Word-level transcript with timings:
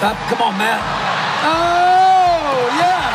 Up, 0.00 0.16
come 0.32 0.40
on, 0.40 0.56
Matt. 0.56 0.80
Oh, 1.44 2.72
yes. 2.72 3.12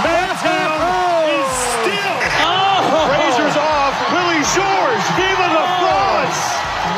Mantown 0.00 0.80
is 1.28 1.52
still. 1.76 2.16
Razors 3.04 3.56
off. 3.60 3.92
Willie 4.16 4.40
George. 4.56 5.04
Viva 5.12 5.44
la 5.52 5.64
France. 5.76 6.40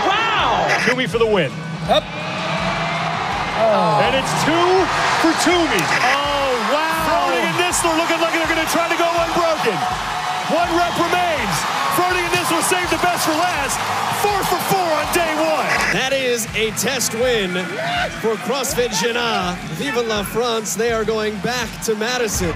Wow. 0.06 0.70
Toomey 0.86 1.10
for 1.10 1.18
the 1.18 1.26
win. 1.26 1.50
Up. 1.90 2.06
Oh. 3.58 4.06
And 4.06 4.14
it's 4.14 4.30
two 4.46 4.70
for 5.18 5.34
Toomey. 5.42 5.82
Oh, 5.82 6.54
wow. 6.70 7.02
Froning 7.02 7.42
and 7.42 7.58
Nistler 7.58 7.90
looking 7.98 8.22
like 8.22 8.38
they're 8.38 8.46
going 8.46 8.62
to 8.62 8.70
try 8.70 8.86
to 8.86 8.94
go 8.94 9.10
unbroken. 9.18 9.74
One 10.54 10.70
rep 10.78 10.94
remains. 10.94 11.56
Froning 11.98 12.22
and 12.22 12.33
Nistler 12.44 12.62
saved 12.62 12.90
the 12.90 13.02
best 13.02 13.24
for 13.24 13.32
last. 13.32 13.78
Four 14.20 14.44
for 14.44 14.60
four 14.68 14.78
on 14.78 15.14
day 15.14 15.34
one. 15.34 15.66
That 15.94 16.12
is 16.12 16.46
a 16.54 16.72
test 16.72 17.14
win 17.14 17.64
for 18.20 18.34
CrossFit 18.44 18.92
Jena. 19.00 19.56
Vive 19.78 20.06
la 20.06 20.22
France. 20.24 20.76
They 20.76 20.92
are 20.92 21.06
going 21.06 21.34
back 21.42 21.68
to 21.86 21.94
Madison. 21.94 22.52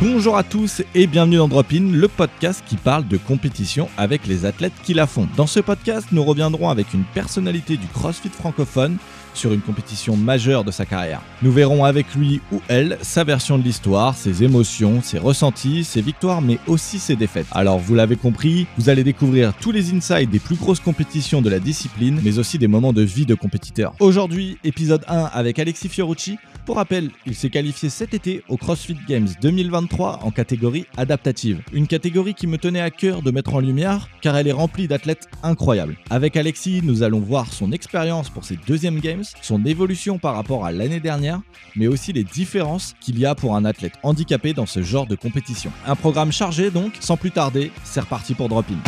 Bonjour 0.00 0.38
à 0.38 0.42
tous 0.42 0.80
et 0.94 1.06
bienvenue 1.06 1.36
dans 1.36 1.48
Drop 1.48 1.66
In, 1.74 1.92
le 1.92 2.08
podcast 2.08 2.64
qui 2.66 2.76
parle 2.76 3.06
de 3.06 3.18
compétition 3.18 3.90
avec 3.98 4.26
les 4.26 4.46
athlètes 4.46 4.72
qui 4.84 4.94
la 4.94 5.06
font. 5.06 5.28
Dans 5.36 5.46
ce 5.46 5.60
podcast, 5.60 6.06
nous 6.10 6.24
reviendrons 6.24 6.70
avec 6.70 6.94
une 6.94 7.04
personnalité 7.04 7.76
du 7.76 7.86
CrossFit 7.88 8.30
francophone 8.30 8.96
sur 9.34 9.52
une 9.52 9.60
compétition 9.60 10.16
majeure 10.16 10.64
de 10.64 10.70
sa 10.70 10.86
carrière. 10.86 11.22
Nous 11.42 11.52
verrons 11.52 11.84
avec 11.84 12.14
lui 12.14 12.40
ou 12.52 12.60
elle 12.68 12.98
sa 13.02 13.24
version 13.24 13.58
de 13.58 13.62
l'histoire, 13.62 14.14
ses 14.16 14.42
émotions, 14.42 15.00
ses 15.02 15.18
ressentis, 15.18 15.84
ses 15.84 16.00
victoires, 16.00 16.42
mais 16.42 16.58
aussi 16.66 16.98
ses 16.98 17.16
défaites. 17.16 17.46
Alors 17.52 17.78
vous 17.78 17.94
l'avez 17.94 18.16
compris, 18.16 18.66
vous 18.76 18.88
allez 18.88 19.04
découvrir 19.04 19.54
tous 19.54 19.72
les 19.72 19.92
insights 19.92 20.30
des 20.30 20.38
plus 20.38 20.56
grosses 20.56 20.80
compétitions 20.80 21.42
de 21.42 21.50
la 21.50 21.60
discipline, 21.60 22.20
mais 22.22 22.38
aussi 22.38 22.58
des 22.58 22.68
moments 22.68 22.92
de 22.92 23.02
vie 23.02 23.26
de 23.26 23.34
compétiteurs. 23.34 23.94
Aujourd'hui, 24.00 24.58
épisode 24.64 25.04
1 25.08 25.30
avec 25.32 25.58
Alexis 25.58 25.88
Fiorucci. 25.88 26.38
Pour 26.70 26.76
rappel, 26.76 27.10
il 27.26 27.34
s'est 27.34 27.50
qualifié 27.50 27.88
cet 27.88 28.14
été 28.14 28.44
au 28.48 28.56
CrossFit 28.56 28.96
Games 29.08 29.26
2023 29.42 30.20
en 30.22 30.30
catégorie 30.30 30.86
adaptative. 30.96 31.62
Une 31.72 31.88
catégorie 31.88 32.34
qui 32.34 32.46
me 32.46 32.58
tenait 32.58 32.80
à 32.80 32.90
cœur 32.92 33.22
de 33.22 33.32
mettre 33.32 33.54
en 33.54 33.58
lumière 33.58 34.08
car 34.20 34.36
elle 34.36 34.46
est 34.46 34.52
remplie 34.52 34.86
d'athlètes 34.86 35.26
incroyables. 35.42 35.96
Avec 36.10 36.36
Alexis, 36.36 36.80
nous 36.84 37.02
allons 37.02 37.18
voir 37.18 37.52
son 37.52 37.72
expérience 37.72 38.30
pour 38.30 38.44
ses 38.44 38.54
deuxièmes 38.68 39.00
Games, 39.00 39.24
son 39.42 39.64
évolution 39.64 40.20
par 40.20 40.36
rapport 40.36 40.64
à 40.64 40.70
l'année 40.70 41.00
dernière, 41.00 41.40
mais 41.74 41.88
aussi 41.88 42.12
les 42.12 42.22
différences 42.22 42.94
qu'il 43.00 43.18
y 43.18 43.26
a 43.26 43.34
pour 43.34 43.56
un 43.56 43.64
athlète 43.64 43.94
handicapé 44.04 44.52
dans 44.52 44.66
ce 44.66 44.80
genre 44.80 45.08
de 45.08 45.16
compétition. 45.16 45.72
Un 45.88 45.96
programme 45.96 46.30
chargé 46.30 46.70
donc, 46.70 46.92
sans 47.00 47.16
plus 47.16 47.32
tarder, 47.32 47.72
c'est 47.82 47.98
reparti 47.98 48.34
pour 48.34 48.48
Drop 48.48 48.66
In. 48.70 48.78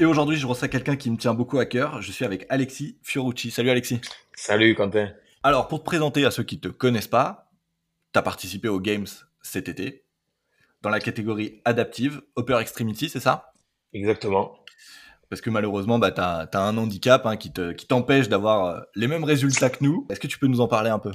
Et 0.00 0.06
aujourd'hui, 0.06 0.38
je 0.38 0.46
reçois 0.46 0.68
quelqu'un 0.68 0.96
qui 0.96 1.10
me 1.10 1.18
tient 1.18 1.34
beaucoup 1.34 1.58
à 1.58 1.66
cœur. 1.66 2.00
Je 2.00 2.10
suis 2.10 2.24
avec 2.24 2.46
Alexis 2.48 2.96
Fiorucci. 3.02 3.50
Salut 3.50 3.68
Alexis. 3.68 4.00
Salut 4.34 4.74
Quentin. 4.74 5.10
Alors, 5.44 5.66
pour 5.68 5.80
te 5.80 5.84
présenter 5.84 6.24
à 6.24 6.30
ceux 6.30 6.44
qui 6.44 6.56
ne 6.56 6.60
te 6.60 6.68
connaissent 6.68 7.08
pas, 7.08 7.50
tu 8.12 8.18
as 8.18 8.22
participé 8.22 8.68
aux 8.68 8.80
Games 8.80 9.06
cet 9.42 9.68
été 9.68 10.04
dans 10.82 10.90
la 10.90 11.00
catégorie 11.00 11.60
adaptive, 11.64 12.22
Upper 12.38 12.58
Extremity, 12.60 13.08
c'est 13.08 13.20
ça? 13.20 13.52
Exactement. 13.92 14.56
Parce 15.28 15.40
que 15.40 15.50
malheureusement, 15.50 15.98
bah, 15.98 16.12
tu 16.12 16.20
as, 16.20 16.48
un 16.54 16.76
handicap 16.76 17.24
hein, 17.26 17.36
qui 17.36 17.52
t'empêche 17.52 18.28
d'avoir 18.28 18.66
euh, 18.66 18.80
les 18.94 19.08
mêmes 19.08 19.24
résultats 19.24 19.70
que 19.70 19.82
nous. 19.82 20.06
Est-ce 20.10 20.20
que 20.20 20.26
tu 20.26 20.38
peux 20.38 20.46
nous 20.46 20.60
en 20.60 20.68
parler 20.68 20.90
un 20.90 20.98
peu? 20.98 21.12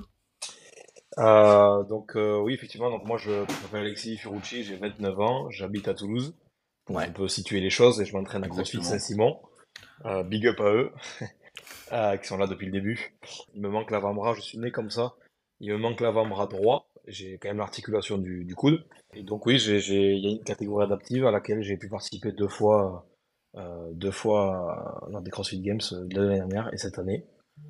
Euh, 1.20 1.84
Donc 1.84 2.16
euh, 2.16 2.40
oui, 2.40 2.54
effectivement, 2.54 2.90
donc 2.90 3.06
moi 3.06 3.18
je 3.18 3.32
m'appelle 3.32 3.82
Alexis 3.82 4.18
Firucci, 4.18 4.64
j'ai 4.64 4.76
29 4.76 5.20
ans, 5.20 5.50
j'habite 5.50 5.88
à 5.88 5.94
Toulouse. 5.94 6.36
Ouais. 6.90 7.06
On 7.10 7.14
peut 7.14 7.28
situer 7.28 7.60
les 7.60 7.70
choses 7.70 8.00
et 8.00 8.06
je 8.06 8.14
m'entraîne 8.16 8.44
à 8.44 8.48
CrossFit 8.48 8.84
Saint-Simon. 8.84 9.40
Euh, 10.06 10.24
big 10.24 10.48
up 10.48 10.60
à 10.60 10.72
eux, 10.72 10.92
euh, 11.94 12.18
qui 12.18 12.28
sont 12.28 12.38
là 12.38 12.48
depuis 12.48 12.66
le 12.66 12.72
début. 12.72 13.18
Il 13.54 13.62
me 13.62 13.70
manque 13.70 13.92
l'avant-bras, 13.92 14.34
je 14.34 14.42
suis 14.42 14.58
né 14.58 14.72
comme 14.72 14.90
ça. 14.90 15.16
Il 15.60 15.72
me 15.72 15.78
manque 15.78 16.02
l'avant-bras 16.02 16.48
droit. 16.48 16.90
J'ai 17.08 17.38
quand 17.38 17.48
même 17.48 17.58
l'articulation 17.58 18.18
du, 18.18 18.54
coude. 18.56 18.84
Et 19.14 19.24
donc 19.24 19.46
oui, 19.46 19.62
il 19.62 20.20
y 20.20 20.28
a 20.28 20.32
une 20.32 20.44
catégorie 20.44 20.86
adaptive 20.86 21.26
à 21.26 21.32
laquelle 21.32 21.62
j'ai 21.62 21.78
pu 21.78 21.88
participer 21.88 22.34
deux 22.34 22.50
fois, 22.50 23.06
euh, 23.56 23.92
deux 23.94 24.12
fois 24.12 25.08
dans 25.10 25.22
des 25.22 25.32
CrossFit 25.32 25.62
Games 25.62 25.80
de 25.92 26.22
l'année 26.22 26.38
dernière 26.38 26.74
et 26.74 26.78
cette 26.78 27.00
année. 27.00 27.26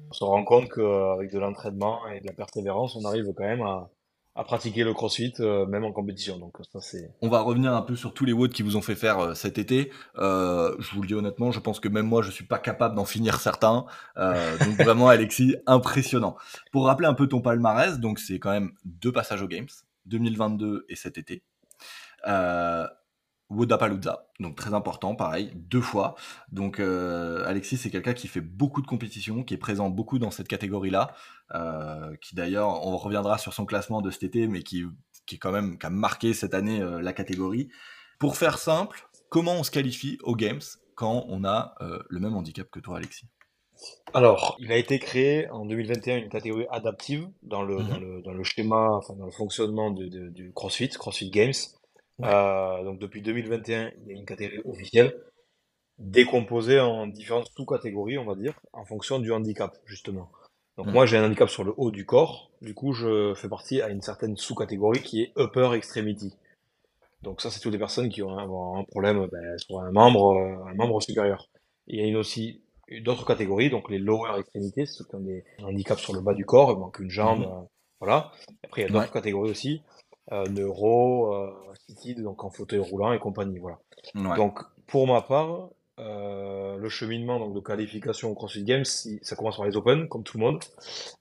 On 0.10 0.14
se 0.14 0.24
rend 0.24 0.44
compte 0.44 0.70
qu'avec 0.70 1.32
de 1.32 1.40
l'entraînement 1.40 2.08
et 2.08 2.20
de 2.20 2.26
la 2.26 2.34
persévérance, 2.34 2.96
on 2.96 3.06
arrive 3.06 3.32
quand 3.34 3.44
même 3.44 3.62
à, 3.62 3.90
à 4.38 4.44
pratiquer 4.44 4.84
le 4.84 4.94
crossfit 4.94 5.34
euh, 5.40 5.66
même 5.66 5.84
en 5.84 5.92
compétition. 5.92 6.38
Donc 6.38 6.58
ça 6.72 6.80
c'est. 6.80 7.12
On 7.22 7.28
va 7.28 7.42
revenir 7.42 7.74
un 7.74 7.82
peu 7.82 7.96
sur 7.96 8.14
tous 8.14 8.24
les 8.24 8.34
WOD 8.34 8.54
qui 8.54 8.62
vous 8.62 8.78
ont 8.78 8.82
fait 8.82 8.96
faire 8.96 9.20
euh, 9.20 9.34
cet 9.34 9.58
été. 9.58 9.92
Euh, 10.20 10.76
je 10.80 10.94
vous 10.94 11.02
le 11.02 11.08
dis 11.08 11.16
honnêtement, 11.16 11.52
je 11.52 11.60
pense 11.60 11.80
que 11.80 11.88
même 11.88 12.06
moi 12.06 12.22
je 12.22 12.30
suis 12.30 12.46
pas 12.46 12.60
capable 12.60 12.96
d'en 12.96 13.06
finir 13.06 13.42
certains. 13.42 13.86
Euh, 14.18 14.58
donc 14.60 14.76
vraiment 14.84 15.10
Alexis, 15.10 15.56
impressionnant. 15.66 16.38
Pour 16.72 16.86
rappeler 16.86 17.08
un 17.08 17.16
peu 17.16 17.28
ton 17.28 17.42
palmarès, 17.42 18.00
donc 18.00 18.20
c'est 18.20 18.38
quand 18.38 18.52
même 18.52 18.72
deux 18.86 19.12
passages 19.12 19.42
aux 19.42 19.48
Games, 19.48 19.68
2022 20.06 20.86
et 20.88 20.96
cet 20.96 21.18
été. 21.18 21.44
Wodapalooza, 23.50 24.28
donc 24.40 24.56
très 24.56 24.74
important, 24.74 25.16
pareil, 25.16 25.52
deux 25.56 25.82
fois. 25.82 26.16
Donc 26.52 26.80
euh, 26.80 27.46
Alexis, 27.46 27.78
c'est 27.78 27.90
quelqu'un 27.90 28.14
qui 28.14 28.28
fait 28.28 28.42
beaucoup 28.42 28.82
de 28.82 28.88
compétitions, 28.88 29.44
qui 29.44 29.54
est 29.54 29.58
présent 29.58 29.90
beaucoup 29.90 30.20
dans 30.20 30.32
cette 30.32 30.48
catégorie-là, 30.48 31.14
euh, 31.56 32.16
qui 32.22 32.36
d'ailleurs, 32.36 32.86
on 32.86 32.98
reviendra 32.98 33.38
sur 33.38 33.54
son 33.54 33.66
classement 33.66 34.02
de 34.02 34.12
cet 34.12 34.24
été, 34.24 34.48
mais 34.48 34.64
qui, 34.64 34.84
qui 35.26 35.36
est 35.36 35.40
quand 35.40 35.52
même 35.52 35.78
qui 35.78 35.86
a 35.86 35.90
marqué 35.90 36.34
cette 36.34 36.54
année 36.54 36.82
euh, 36.82 37.02
la 37.02 37.14
catégorie. 37.14 37.70
Pour 38.20 38.36
faire 38.36 38.58
simple, 38.58 39.08
comment 39.30 39.54
on 39.54 39.64
se 39.64 39.72
qualifie 39.72 40.18
aux 40.24 40.36
Games 40.36 40.62
quand 40.96 41.26
on 41.30 41.44
a 41.46 41.76
le 42.10 42.20
même 42.20 42.36
handicap 42.36 42.68
que 42.72 42.80
toi, 42.80 42.98
Alexis? 42.98 43.28
Alors, 44.16 44.56
il 44.60 44.72
a 44.72 44.78
été 44.78 44.98
créé 44.98 45.48
en 45.52 45.66
2021 45.66 46.18
une 46.18 46.30
catégorie 46.30 46.66
adaptive 46.72 47.30
dans 47.44 47.62
le, 47.62 47.78
Mhm. 47.78 47.88
dans 47.88 48.00
le, 48.00 48.22
dans 48.24 48.34
le 48.34 48.44
schéma, 48.44 48.90
enfin 48.94 49.14
dans 49.16 49.26
le 49.26 49.32
fonctionnement 49.32 49.92
de, 49.92 50.08
de- 50.08 50.30
du 50.30 50.52
CrossFit, 50.54 50.90
CrossFit 50.90 51.30
Games. 51.30 51.54
Ouais. 52.20 52.28
Euh, 52.28 52.84
donc 52.84 53.00
depuis 53.00 53.22
2021, 53.22 53.92
il 54.02 54.08
y 54.08 54.12
a 54.16 54.18
une 54.20 54.26
catégorie 54.26 54.62
officielle 54.66 55.16
décomposée 56.00 56.80
en 56.80 57.08
différentes 57.08 57.50
sous-catégories, 57.56 58.18
on 58.18 58.26
va 58.26 58.36
dire, 58.36 58.60
en 58.74 58.86
fonction 58.86 59.20
du 59.20 59.32
handicap, 59.32 59.76
justement. 59.86 60.30
Donc 60.78 60.88
Mhm. 60.88 60.94
moi, 60.94 61.06
j'ai 61.06 61.18
un 61.18 61.26
handicap 61.26 61.50
sur 61.50 61.64
le 61.64 61.74
haut 61.78 61.92
du 61.92 62.06
corps. 62.06 62.52
Du 62.62 62.74
coup, 62.76 62.94
je 62.94 63.34
fais 63.36 63.50
partie 63.50 63.82
à 63.82 63.90
une 63.90 64.02
certaine 64.02 64.38
sous-catégorie 64.38 65.02
qui 65.02 65.24
est 65.24 65.32
Upper 65.38 65.72
Extremity. 65.76 66.34
Donc 67.24 67.42
ça, 67.42 67.50
c'est 67.50 67.60
toutes 67.60 67.74
les 67.74 67.80
personnes 67.80 68.10
qui 68.10 68.22
ont 68.22 68.38
un, 68.38 68.80
un 68.80 68.84
problème 68.84 69.28
ben, 69.32 69.58
sur 69.58 69.80
un 69.80 69.92
membre, 69.92 70.34
euh, 70.38 70.72
un 70.72 70.76
membre 70.76 71.02
supérieur. 71.02 71.48
Il 71.88 72.00
y 72.00 72.04
a 72.04 72.06
une 72.06 72.16
aussi 72.16 72.62
d'autres 73.02 73.26
catégories, 73.26 73.70
donc 73.70 73.90
les 73.90 73.98
lower 73.98 74.40
extrémités, 74.40 74.86
c'est 74.86 74.94
ceux 74.94 75.06
qui 75.06 75.16
ont 75.16 75.20
des 75.20 75.44
handicaps 75.64 76.02
sur 76.02 76.14
le 76.14 76.22
bas 76.22 76.34
du 76.34 76.46
corps, 76.46 76.72
il 76.72 76.78
manque 76.80 77.00
une 77.00 77.10
jambe, 77.10 77.40
Mhm. 77.40 77.46
euh, 77.46 77.62
voilà. 78.00 78.32
Après, 78.64 78.82
il 78.82 78.86
y 78.86 78.88
a 78.88 78.92
d'autres 78.94 79.08
Ouais. 79.08 79.12
catégories 79.12 79.50
aussi, 79.50 79.82
neuro, 80.50 81.34
euh, 81.34 81.52
assisted, 81.72 82.22
donc 82.22 82.44
en 82.44 82.50
fauteuil 82.50 82.80
roulant 82.80 83.14
et 83.14 83.20
compagnie, 83.20 83.60
voilà. 83.60 83.80
Ouais. 84.16 84.36
Donc, 84.36 84.60
pour 84.88 85.08
ma 85.08 85.22
part, 85.22 85.70
euh, 86.00 86.78
le 86.78 86.90
cheminement 86.90 87.40
donc, 87.40 87.54
de 87.56 87.60
qualification 87.60 88.32
au 88.32 88.36
CrossFit 88.36 88.64
Games, 88.64 88.86
si- 88.86 89.20
ça 89.24 89.36
commence 89.36 89.58
par 89.58 89.66
les 89.66 89.76
Open, 89.78 90.08
comme 90.08 90.24
tout 90.24 90.38
le 90.38 90.44
monde, 90.46 90.64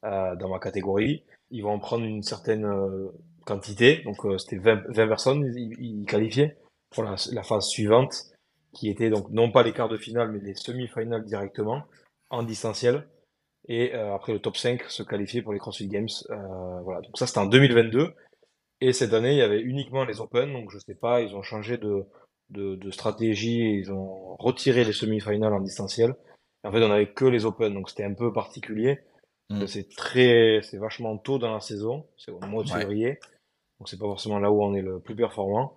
euh, 0.05 0.37
dans 0.37 0.49
ma 0.49 0.59
catégorie. 0.59 1.25
Ils 1.50 1.62
vont 1.62 1.71
en 1.72 1.78
prendre 1.78 2.05
une 2.05 2.22
certaine 2.22 2.65
euh, 2.65 3.09
quantité, 3.44 4.03
donc 4.05 4.25
euh, 4.27 4.39
c'était 4.39 4.59
20, 4.59 4.83
20 4.89 5.09
personnes, 5.09 5.53
ils, 5.56 5.75
ils 5.78 6.06
qualifiaient 6.06 6.56
pour 6.91 7.05
la, 7.05 7.15
la 7.33 7.43
phase 7.43 7.67
suivante, 7.69 8.15
qui 8.73 8.88
était 8.91 9.09
donc 9.11 9.31
non 9.31 9.50
pas 9.50 9.62
les 9.62 9.73
quarts 9.73 9.88
de 9.88 9.97
finale, 9.97 10.31
mais 10.33 10.41
les 10.41 10.55
semi-finales 10.55 11.25
directement, 11.25 11.83
en 12.31 12.43
distanciel. 12.43 13.06
Et 13.69 13.94
euh, 13.94 14.15
après, 14.15 14.33
le 14.33 14.38
top 14.41 14.56
5 14.56 14.83
se 14.88 15.03
qualifiait 15.03 15.43
pour 15.43 15.53
les 15.53 15.59
CrossFit 15.59 15.88
Games. 15.88 16.09
Euh, 16.31 16.81
voilà, 16.83 17.00
donc 17.00 17.17
ça 17.19 17.27
c'était 17.27 17.38
en 17.38 17.47
2022. 17.47 18.12
Et 18.86 18.92
cette 18.92 19.14
année, 19.14 19.32
il 19.32 19.38
y 19.38 19.42
avait 19.42 19.60
uniquement 19.60 20.04
les 20.04 20.20
Open, 20.20 20.52
donc 20.52 20.70
je 20.70 20.78
sais 20.78 20.94
pas, 20.94 21.20
ils 21.20 21.34
ont 21.34 21.42
changé 21.42 21.76
de, 21.76 22.04
de, 22.50 22.76
de 22.76 22.91
stratégie, 22.92 23.80
ils 23.80 23.91
ont 23.92 24.36
retiré 24.36 24.84
les 24.84 24.92
semi-finales 24.92 25.52
en 25.52 25.60
distanciel. 25.60 26.14
Et 26.62 26.69
en 26.69 26.72
fait, 26.72 26.84
on 26.84 26.91
avait 26.92 27.12
que 27.12 27.25
les 27.25 27.46
Open, 27.46 27.75
donc 27.75 27.88
c'était 27.91 28.04
un 28.04 28.14
peu 28.14 28.32
particulier. 28.32 29.00
Mm. 29.50 29.62
Euh, 29.62 29.66
C'est 29.66 29.88
très, 29.96 30.61
c'est 30.62 30.78
vachement 30.78 31.19
tôt 31.19 31.38
dans 31.38 31.52
la 31.52 31.58
saison, 31.58 32.06
c'est 32.16 32.31
au 32.31 32.38
mois 32.40 32.62
de 32.62 32.70
Ouais. 32.70 32.78
février, 32.78 33.19
donc 33.81 33.88
c'est 33.88 33.99
pas 33.99 34.06
forcément 34.06 34.38
là 34.38 34.52
où 34.52 34.62
on 34.62 34.72
est 34.75 34.82
le 34.82 35.00
plus 35.00 35.16
performant. 35.16 35.75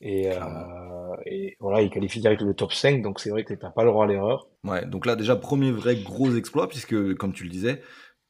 Et, 0.00 0.28
euh, 0.32 1.16
et 1.26 1.56
voilà, 1.60 1.82
ils 1.82 1.90
qualifient 1.90 2.20
direct 2.20 2.42
le 2.42 2.54
top 2.54 2.72
5, 2.72 3.02
donc 3.02 3.20
c'est 3.20 3.30
vrai 3.30 3.44
que 3.44 3.54
t'as 3.54 3.70
pas 3.70 3.84
le 3.84 3.90
droit 3.90 4.04
à 4.04 4.08
l'erreur. 4.08 4.48
Ouais, 4.64 4.84
donc 4.84 5.06
là 5.06 5.14
déjà 5.14 5.36
premier 5.36 5.70
vrai 5.70 5.94
gros 5.96 6.34
exploit 6.36 6.68
puisque 6.68 7.14
comme 7.14 7.32
tu 7.32 7.44
le 7.44 7.50
disais, 7.50 7.82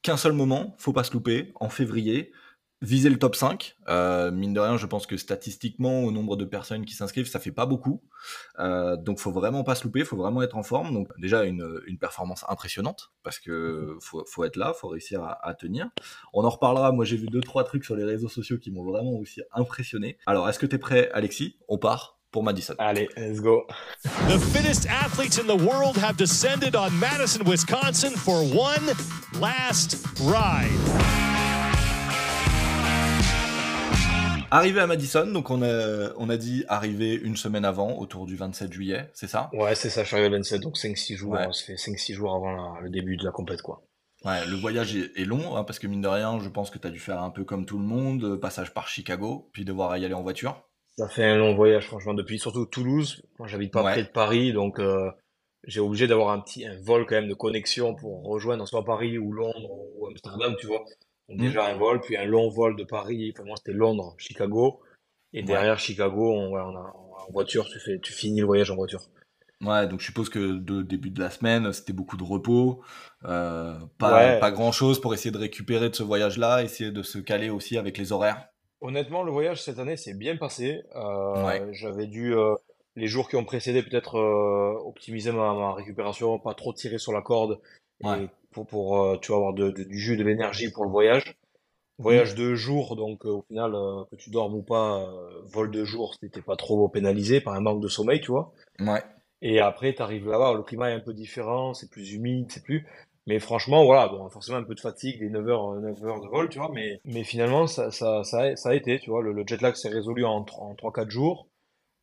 qu'un 0.03 0.17
seul 0.19 0.33
moment, 0.33 0.75
faut 0.79 0.93
pas 0.93 1.05
se 1.05 1.13
louper, 1.15 1.53
en 1.57 1.71
février, 1.71 2.31
viser 2.81 3.11
le 3.11 3.19
top 3.19 3.35
5. 3.35 3.77
Euh, 3.89 4.31
mine 4.31 4.55
de 4.55 4.61
rien, 4.61 4.77
je 4.77 4.87
pense 4.87 5.07
que 5.07 5.17
statistiquement, 5.17 6.05
au 6.05 6.13
nombre 6.13 6.37
de 6.37 6.45
personnes 6.45 6.85
qui 6.85 6.95
s'inscrivent, 6.95 7.29
ça 7.29 7.41
fait 7.41 7.53
pas 7.53 7.67
beaucoup. 7.67 8.03
Euh, 8.59 8.97
donc 8.97 9.19
faut 9.19 9.33
vraiment 9.33 9.65
pas 9.65 9.75
se 9.75 9.85
louper, 9.85 10.05
faut 10.05 10.17
vraiment 10.17 10.43
être 10.43 10.57
en 10.57 10.63
forme. 10.63 10.93
Donc 10.93 11.09
déjà 11.19 11.45
une, 11.45 11.81
une 11.87 11.99
performance 11.99 12.45
impressionnante 12.49 13.13
parce 13.23 13.39
que 13.39 13.97
faut, 14.01 14.25
faut 14.27 14.45
être 14.45 14.57
là, 14.57 14.73
faut 14.73 14.89
réussir 14.89 15.23
à, 15.23 15.47
à 15.47 15.55
tenir. 15.55 15.89
On 16.33 16.45
en 16.45 16.51
reparlera. 16.51 16.93
Moi 16.93 17.05
j'ai 17.05 17.17
vu 17.17 17.27
deux 17.27 17.41
trois 17.41 17.65
trucs 17.65 17.85
sur 17.85 17.97
les 17.97 18.05
réseaux 18.05 18.29
sociaux 18.29 18.59
qui 18.59 18.71
m'ont 18.71 18.85
vraiment 18.85 19.13
aussi 19.13 19.43
impressionné. 19.53 20.19
Alors 20.27 20.49
est-ce 20.49 20.59
que 20.59 20.67
t'es 20.67 20.79
prêt, 20.79 21.11
Alexis? 21.13 21.57
On 21.69 21.79
part. 21.79 22.17
pour 22.31 22.45
Madison. 22.45 22.75
Allez, 22.79 23.09
let's 23.17 23.41
go. 23.41 23.67
The 24.29 24.39
fittest 24.39 24.87
athletes 24.87 25.39
in 25.39 25.47
the 25.47 25.57
world 25.57 25.97
have 25.97 26.19
descended 26.19 26.77
on 26.77 26.93
Madison, 27.01 27.43
Wisconsin 27.45 28.11
for 28.11 28.43
one 28.45 28.93
last 29.41 29.97
ride. 30.21 31.38
Arrivé 34.51 34.81
à 34.81 34.87
Madison, 34.87 35.27
donc 35.27 35.51
on 35.51 35.61
a, 35.63 36.13
on 36.17 36.31
a 36.31 36.37
dit 36.39 36.65
arriver 36.69 37.15
une 37.15 37.37
semaine 37.37 37.67
avant, 37.67 37.99
autour 37.99 38.25
du 38.25 38.35
27 38.35 38.73
juillet, 38.73 39.11
c'est 39.13 39.27
ça? 39.27 39.51
Ouais, 39.53 39.75
c'est 39.75 39.91
ça, 39.91 40.03
je 40.05 40.09
suis 40.09 40.17
arrivé 40.17 40.31
le 40.31 40.37
27, 40.37 40.63
donc 40.63 40.77
5-6 40.79 41.17
jours, 41.17 41.33
Ouais. 41.33 41.45
on 41.47 41.53
se 41.53 41.65
fait 41.65 41.77
5-6 41.77 42.15
jours 42.15 42.35
avant 42.35 42.53
la- 42.53 42.81
le 42.81 42.89
début 42.89 43.19
de 43.19 43.25
la 43.25 43.31
compète, 43.31 43.61
quoi. 43.61 43.83
Ouais, 44.25 44.47
le 44.47 44.57
voyage 44.57 44.97
est, 44.97 45.11
est 45.21 45.27
long, 45.27 45.55
hein, 45.57 45.65
parce 45.65 45.79
que 45.79 45.87
mine 45.87 46.01
de 46.01 46.09
rien, 46.09 46.41
je 46.41 46.49
pense 46.49 46.71
que 46.71 46.79
tu 46.79 46.87
as 46.87 46.91
dû 46.91 46.99
faire 46.99 47.23
un 47.23 47.31
peu 47.31 47.45
comme 47.45 47.67
tout 47.67 47.79
le 47.79 47.85
monde, 47.85 48.25
euh, 48.25 48.37
passage 48.39 48.73
par 48.73 48.89
Chicago, 48.89 49.51
puis 49.53 49.65
devoir 49.67 49.97
y 49.99 50.05
aller 50.05 50.15
en 50.15 50.23
voiture. 50.23 50.63
Ça 50.97 51.09
fait 51.09 51.25
un 51.25 51.37
long 51.37 51.55
voyage, 51.55 51.87
franchement, 51.87 52.15
depuis 52.15 52.39
surtout 52.39 52.65
Toulouse. 52.65 53.23
Moi, 53.39 53.49
j'habite 53.49 53.73
pas 53.73 53.85
Ouais. 53.85 53.93
près 53.93 54.03
de 54.03 54.09
Paris, 54.09 54.53
donc 54.55 54.81
euh, 54.81 55.11
j'ai 55.65 55.79
obligé 55.81 56.07
d'avoir 56.09 56.31
un 56.31 56.41
petit 56.41 56.67
un 56.67 56.77
vol 56.81 57.05
quand 57.07 57.17
même 57.17 57.29
de 57.29 57.35
connexion 57.35 57.95
pour 57.95 58.25
rejoindre 58.25 58.67
soit 58.67 58.85
Paris 58.85 59.19
ou 59.19 59.31
Londres 59.33 59.71
ou 59.97 60.07
Amsterdam, 60.09 60.57
tu 60.59 60.67
vois. 60.67 60.85
Donc 61.29 61.39
Mm. 61.39 61.43
déjà 61.43 61.67
un 61.67 61.75
vol, 61.77 62.01
puis 62.01 62.17
un 62.17 62.25
long 62.25 62.49
vol 62.49 62.77
de 62.77 62.85
Paris. 62.85 63.33
Enfin, 63.35 63.45
moi, 63.47 63.57
c'était 63.57 63.73
Londres, 63.77 64.15
Chicago. 64.19 64.81
Et 65.35 65.41
Ouais. 65.41 65.45
derrière 65.47 65.79
Chicago, 65.79 66.33
on, 66.33 66.53
on 66.55 66.77
a, 66.77 66.95
en 67.27 67.31
voiture, 67.33 67.67
tu 67.69 67.79
fais, 67.81 67.99
tu 67.99 68.13
finis 68.13 68.41
le 68.41 68.47
voyage 68.47 68.71
en 68.71 68.77
voiture. 68.77 69.01
Ouais, 69.61 69.87
donc 69.89 70.01
je 70.01 70.07
suppose 70.07 70.29
que 70.31 70.57
de 70.57 70.83
début 70.83 71.11
de 71.11 71.21
la 71.21 71.31
semaine, 71.31 71.73
c'était 71.73 71.93
beaucoup 71.93 72.17
de 72.17 72.23
repos, 72.23 72.81
euh, 73.25 73.75
pas, 73.99 74.15
Ouais. 74.15 74.39
pas 74.39 74.51
grand-chose 74.53 75.01
pour 75.01 75.13
essayer 75.15 75.33
de 75.33 75.37
récupérer 75.39 75.91
de 75.91 75.97
ce 75.97 76.05
voyage-là, 76.05 76.63
essayer 76.63 76.93
de 76.93 77.03
se 77.03 77.19
caler 77.19 77.51
aussi 77.51 77.77
avec 77.77 77.99
les 77.99 78.13
horaires? 78.13 78.49
Honnêtement, 78.81 79.25
le 79.25 79.33
voyage 79.33 79.61
cette 79.63 79.81
année 79.81 79.97
s'est 79.97 80.15
bien 80.15 80.37
passé. 80.37 80.85
Euh, 80.95 81.45
Ouais. 81.45 81.67
J'avais 81.73 82.07
dû, 82.07 82.35
euh, 82.37 82.55
les 82.95 83.09
jours 83.09 83.29
qui 83.29 83.35
ont 83.37 83.45
précédé, 83.45 83.83
peut-être 83.83 84.15
optimiser 84.87 85.33
ma, 85.33 85.53
ma 85.55 85.75
récupération, 85.75 86.39
pas 86.39 86.55
trop 86.55 86.73
tirer 86.73 86.99
sur 86.99 87.13
la 87.13 87.21
corde, 87.21 87.61
et 88.01 88.29
pour, 88.53 88.67
pour 88.67 89.03
euh, 89.03 89.19
tu 89.19 89.29
vois, 89.29 89.37
avoir 89.39 89.55
de- 89.55 89.71
de- 89.71 89.85
du 89.85 89.99
jus, 89.99 90.17
de 90.17 90.25
l'énergie 90.25 90.71
pour 90.71 90.85
le 90.85 90.91
voyage. 90.91 91.37
Voyage 91.99 92.35
de 92.37 92.55
jour, 92.57 92.97
donc 92.97 93.27
euh, 93.27 93.31
au 93.31 93.43
final, 93.49 93.75
euh, 93.75 94.05
que 94.11 94.17
tu 94.17 94.31
dormes 94.31 94.55
ou 94.55 94.63
pas, 94.63 95.03
euh, 95.03 95.43
vol 95.47 95.71
de 95.71 95.85
jour, 95.85 96.15
c'était 96.23 96.43
pas 96.43 96.57
trop 96.57 96.89
pénalisé 96.89 97.41
par 97.41 97.55
un 97.55 97.61
manque 97.61 97.83
de 97.83 97.89
sommeil, 97.89 98.21
tu 98.21 98.33
vois. 98.33 98.53
Ouais, 98.81 99.05
Et 99.43 99.61
après, 99.61 99.95
tu 99.95 100.03
arrives 100.03 100.29
là-bas, 100.29 100.55
le 100.55 100.63
climat 100.63 100.91
est 100.91 100.95
un 100.95 101.01
peu 101.01 101.15
différent, 101.15 101.75
c'est 101.75 101.91
plus 101.91 102.13
humide, 102.13 102.47
c'est 102.51 102.63
plus. 102.65 102.87
Mais 103.27 103.39
franchement, 103.41 103.85
voilà, 103.85 104.09
bon, 104.09 104.29
forcément 104.31 104.59
un 104.59 104.65
peu 104.65 104.75
de 104.75 104.81
fatigue, 104.81 105.21
des 105.21 105.29
9 105.31 105.47
heures, 105.49 105.75
9 105.75 106.03
heures 106.05 106.21
de 106.21 106.29
vol, 106.29 106.49
tu 106.49 106.59
vois, 106.59 106.71
mais, 106.73 107.01
mais 107.05 107.25
finalement, 107.25 107.67
ça, 107.67 107.91
ça, 107.91 108.25
ça, 108.25 108.41
a, 108.43 108.57
ça 108.57 108.71
a 108.71 108.75
été, 108.75 108.99
tu 108.99 109.11
vois, 109.11 109.23
le, 109.23 109.33
le 109.33 109.45
jet 109.47 109.61
lag 109.61 109.75
s'est 109.75 109.89
résolu 109.91 110.25
en, 110.25 110.45
en 110.59 110.75
3-4 110.75 111.11
jours. 111.11 111.49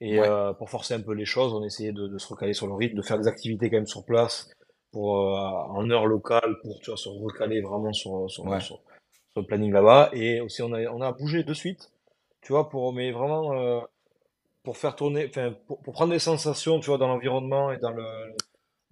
Et 0.01 0.19
Ouais. 0.19 0.21
euh, 0.21 0.53
pour 0.53 0.69
forcer 0.69 0.93
un 0.95 1.01
peu 1.01 1.13
les 1.13 1.25
choses, 1.25 1.53
on 1.53 1.63
essayait 1.63 1.93
de, 1.93 2.07
de 2.07 2.17
se 2.17 2.27
recaler 2.27 2.53
sur 2.53 2.67
le 2.67 2.73
rythme, 2.73 2.97
de 2.97 3.01
faire 3.01 3.19
des 3.19 3.27
activités 3.27 3.69
quand 3.69 3.77
même 3.77 3.87
sur 3.87 4.05
place, 4.05 4.49
pour, 4.95 5.17
euh, 5.17 5.37
en 5.79 5.89
heure 5.91 6.05
locale, 6.05 6.55
pour, 6.61 6.79
tu 6.79 6.89
vois, 6.89 6.95
se 6.97 7.09
recaler 7.09 7.59
vraiment 7.59 7.91
sur, 7.91 8.29
sur, 8.29 8.45
Ouais. 8.45 8.61
sur, 8.61 8.77
sur 9.33 9.41
le 9.41 9.43
planning 9.43 9.73
là-bas. 9.73 10.09
Et 10.13 10.39
aussi, 10.39 10.61
on 10.61 10.71
a, 10.71 10.85
on 10.87 11.01
a 11.01 11.11
bougé 11.11 11.43
de 11.43 11.53
suite, 11.53 11.91
tu 12.41 12.53
vois, 12.53 12.69
pour, 12.69 12.93
mais 12.93 13.11
vraiment, 13.11 13.53
euh, 13.59 13.81
pour 14.63 14.77
faire 14.77 14.95
tourner, 14.95 15.25
enfin, 15.29 15.53
pour, 15.67 15.81
pour 15.81 15.93
prendre 15.93 16.13
des 16.13 16.19
sensations, 16.19 16.79
tu 16.79 16.85
vois, 16.85 16.97
dans 16.97 17.09
l'environnement 17.09 17.73
et 17.73 17.77
dans 17.77 17.91
le, 17.91 18.05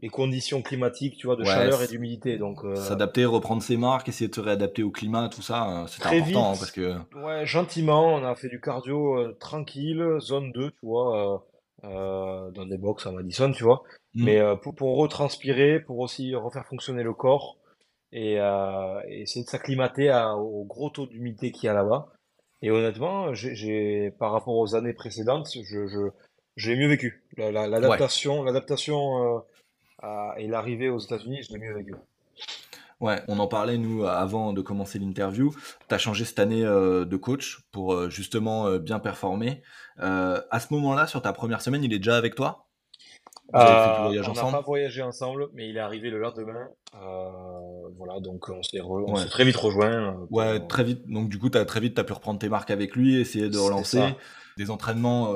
les 0.01 0.09
conditions 0.09 0.61
climatiques, 0.61 1.15
tu 1.15 1.27
vois, 1.27 1.37
de 1.37 1.43
Ouais, 1.45 1.49
chaleur 1.53 1.81
et 1.81 1.87
d'humidité. 1.87 2.37
Donc, 2.37 2.65
euh, 2.65 2.75
s'adapter, 2.75 3.23
reprendre 3.23 3.63
ses 3.63 3.77
marques, 3.77 4.09
essayer 4.09 4.27
de 4.29 4.35
se 4.35 4.41
réadapter 4.41 4.83
au 4.83 4.91
climat, 4.91 5.29
tout 5.29 5.41
ça, 5.41 5.85
c'est 5.87 6.01
Très 6.01 6.17
important, 6.17 6.47
hein, 6.47 6.51
vite. 6.51 6.59
parce 6.59 6.71
que... 6.71 6.95
ouais, 7.23 7.45
gentiment, 7.45 8.13
on 8.15 8.25
a 8.25 8.35
fait 8.35 8.49
du 8.49 8.59
cardio 8.59 9.17
euh, 9.19 9.37
tranquille, 9.39 10.05
zone 10.19 10.51
2, 10.51 10.71
tu 10.71 10.85
vois, 10.85 11.45
euh, 11.85 12.51
dans 12.51 12.65
des 12.65 12.77
box 12.77 13.07
à 13.07 13.11
Madison, 13.13 13.53
tu 13.53 13.63
vois. 13.63 13.83
Mm. 14.15 14.25
Mais 14.25 14.39
euh, 14.39 14.55
pour, 14.55 14.75
pour 14.75 14.97
retranspirer, 14.97 15.79
pour 15.79 15.99
aussi 15.99 16.35
refaire 16.35 16.65
fonctionner 16.65 17.03
le 17.03 17.13
corps 17.13 17.57
et, 18.11 18.39
euh, 18.39 19.01
et 19.07 19.21
essayer 19.21 19.43
de 19.43 19.49
s'acclimater 19.49 20.11
au 20.37 20.63
gros 20.65 20.89
taux 20.89 21.07
d'humidité 21.07 21.51
qu'il 21.51 21.65
y 21.65 21.69
a 21.69 21.73
là-bas. 21.73 22.07
Et 22.61 22.71
honnêtement, 22.71 23.33
j'ai, 23.33 24.11
par 24.19 24.31
rapport 24.31 24.55
aux 24.55 24.75
années 24.75 24.93
précédentes, 24.93 25.49
je, 25.53 25.87
je, 25.87 26.09
j'ai 26.55 26.75
mieux 26.75 26.87
vécu. 26.87 27.23
La- 27.37 27.51
la- 27.51 27.67
L'adaptation, 27.67 28.45
euh, 30.03 30.33
et 30.37 30.47
l'arrivée 30.47 30.89
aux 30.89 30.99
États-Unis, 30.99 31.43
je 31.43 31.53
l'ai 31.53 31.59
mieux 31.59 31.73
vécu. 31.73 31.95
Ouais, 33.01 33.21
on 33.27 33.39
en 33.39 33.47
parlait 33.47 33.77
nous 33.77 34.05
avant 34.05 34.53
de 34.53 34.61
commencer 34.61 34.97
l'interview. 34.99 35.53
Tu 35.89 35.95
as 35.95 35.97
changé 35.97 36.23
cette 36.23 36.39
année 36.39 36.63
euh, 36.63 37.03
de 37.03 37.17
coach 37.17 37.59
pour 37.71 37.93
euh, 37.93 38.09
justement 38.09 38.77
bien 38.77 38.99
performer. 38.99 39.61
À 39.97 40.59
ce 40.59 40.73
moment-là, 40.73 41.07
sur 41.07 41.21
ta 41.21 41.33
première 41.33 41.61
semaine, 41.61 41.83
il 41.83 41.91
est 41.93 41.99
déjà 41.99 42.15
avec 42.15 42.35
toi? 42.35 42.67
Vous 43.53 43.59
avez 43.59 43.67
fait 43.69 43.73
tout 43.73 43.89
le 43.89 43.95
Euh, 43.99 44.07
voyage 44.07 44.25
on 44.29 44.33
n'a 44.33 44.39
ensemble 44.39 44.51
pas 44.57 44.61
voyagé 44.61 45.01
ensemble, 45.03 45.47
mais 45.53 45.69
il 45.69 45.77
est 45.77 45.79
arrivé 45.79 46.09
le 46.09 46.19
lendemain. 46.19 46.67
Euh, 46.95 47.29
voilà, 47.97 48.19
donc 48.19 48.49
on 48.49 48.63
s'est 48.63 48.79
re- 48.79 49.09
Ouais. 49.11 49.25
très 49.27 49.45
vite 49.45 49.55
rejoint. 49.55 49.91
euh, 49.91 50.11
pour- 50.27 50.31
Ouais, 50.31 50.59
très 50.67 50.83
vite. 50.83 51.07
Donc 51.07 51.29
du 51.29 51.37
coup, 51.39 51.49
t'as 51.49 51.63
très 51.65 51.79
vite, 51.79 51.93
tu 51.95 52.01
as 52.01 52.03
pu 52.03 52.13
reprendre 52.13 52.39
tes 52.39 52.49
marques 52.49 52.71
avec 52.71 52.95
lui, 52.95 53.15
essayer 53.19 53.49
de 53.49 53.57
relancer 53.57 54.15
des 54.57 54.69
entraînements 54.71 55.33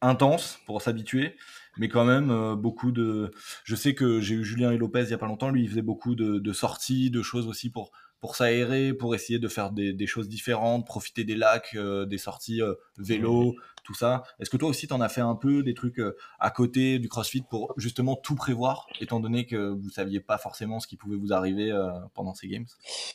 intenses 0.00 0.58
pour 0.66 0.80
s'habituer, 0.82 1.36
mais 1.76 1.88
quand 1.88 2.04
même 2.04 2.30
euh, 2.30 2.54
beaucoup 2.54 2.92
de. 2.92 3.30
Je 3.64 3.74
sais 3.74 3.94
que 3.94 4.20
j'ai 4.20 4.34
eu 4.36 4.44
Julien 4.44 4.70
et 4.72 4.76
Lopez 4.78 5.02
il 5.04 5.10
y 5.10 5.14
a 5.14 5.18
pas 5.18 5.26
longtemps. 5.26 5.50
Lui, 5.50 5.62
il 5.64 5.68
faisait 5.68 5.82
beaucoup 5.82 6.14
de, 6.14 6.38
de 6.38 6.52
sorties, 6.52 7.10
de 7.10 7.22
choses 7.22 7.46
aussi 7.48 7.70
pour 7.70 7.90
pour 8.20 8.34
s'aérer, 8.36 8.92
pour 8.92 9.14
essayer 9.14 9.38
de 9.38 9.48
faire 9.48 9.70
des, 9.70 9.92
des 9.92 10.06
choses 10.06 10.28
différentes, 10.28 10.86
profiter 10.86 11.24
des 11.24 11.36
lacs, 11.36 11.74
euh, 11.74 12.04
des 12.04 12.18
sorties 12.18 12.60
euh, 12.62 12.74
vélo, 12.96 13.54
tout 13.84 13.94
ça. 13.94 14.24
Est-ce 14.40 14.50
que 14.50 14.56
toi 14.56 14.68
aussi, 14.68 14.88
t'en 14.88 15.00
as 15.00 15.08
fait 15.08 15.20
un 15.20 15.36
peu 15.36 15.62
des 15.62 15.74
trucs 15.74 16.00
euh, 16.00 16.16
à 16.40 16.50
côté 16.50 16.98
du 16.98 17.08
CrossFit 17.08 17.42
pour 17.48 17.72
justement 17.76 18.16
tout 18.16 18.34
prévoir, 18.34 18.86
étant 19.00 19.20
donné 19.20 19.46
que 19.46 19.68
vous 19.70 19.88
saviez 19.90 20.20
pas 20.20 20.36
forcément 20.36 20.80
ce 20.80 20.86
qui 20.88 20.96
pouvait 20.96 21.16
vous 21.16 21.32
arriver 21.32 21.70
euh, 21.70 21.90
pendant 22.14 22.34
ces 22.34 22.48
games? 22.48 22.66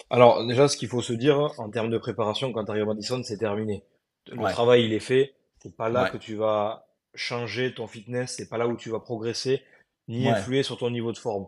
Alors 0.09 0.45
déjà, 0.47 0.67
ce 0.67 0.77
qu'il 0.77 0.87
faut 0.87 1.01
se 1.01 1.13
dire 1.13 1.37
en 1.59 1.69
termes 1.69 1.89
de 1.89 1.97
préparation, 1.97 2.53
quand 2.53 2.63
tu 2.65 2.71
arrives 2.71 2.83
à 2.83 2.87
Madison, 2.93 3.21
c'est 3.23 3.37
terminé. 3.37 3.83
Le 4.31 4.39
Ouais. 4.39 4.51
travail, 4.51 4.85
il 4.85 4.93
est 4.93 4.99
fait. 4.99 5.35
C'est 5.59 5.75
pas 5.75 5.89
là 5.89 6.03
Ouais. 6.03 6.09
que 6.11 6.17
tu 6.17 6.35
vas 6.35 6.87
changer 7.13 7.73
ton 7.73 7.87
fitness, 7.87 8.35
c'est 8.37 8.49
pas 8.49 8.57
là 8.57 8.67
où 8.67 8.75
tu 8.77 8.89
vas 8.89 8.99
progresser, 8.99 9.61
ni 10.07 10.25
Ouais. 10.25 10.31
influer 10.31 10.63
sur 10.63 10.77
ton 10.77 10.89
niveau 10.89 11.11
de 11.11 11.17
forme. 11.17 11.47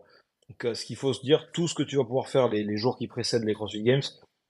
Donc, 0.49 0.65
euh, 0.65 0.73
ce 0.75 0.85
qu'il 0.85 0.95
faut 0.95 1.13
se 1.13 1.21
dire, 1.21 1.51
tout 1.51 1.67
ce 1.67 1.73
que 1.75 1.83
tu 1.83 1.97
vas 1.97 2.03
pouvoir 2.03 2.27
faire 2.29 2.49
les, 2.49 2.63
les 2.63 2.77
jours 2.77 2.97
qui 2.97 3.07
précèdent 3.07 3.43
les 3.45 3.53
CrossFit 3.53 3.81
Games 3.83 4.01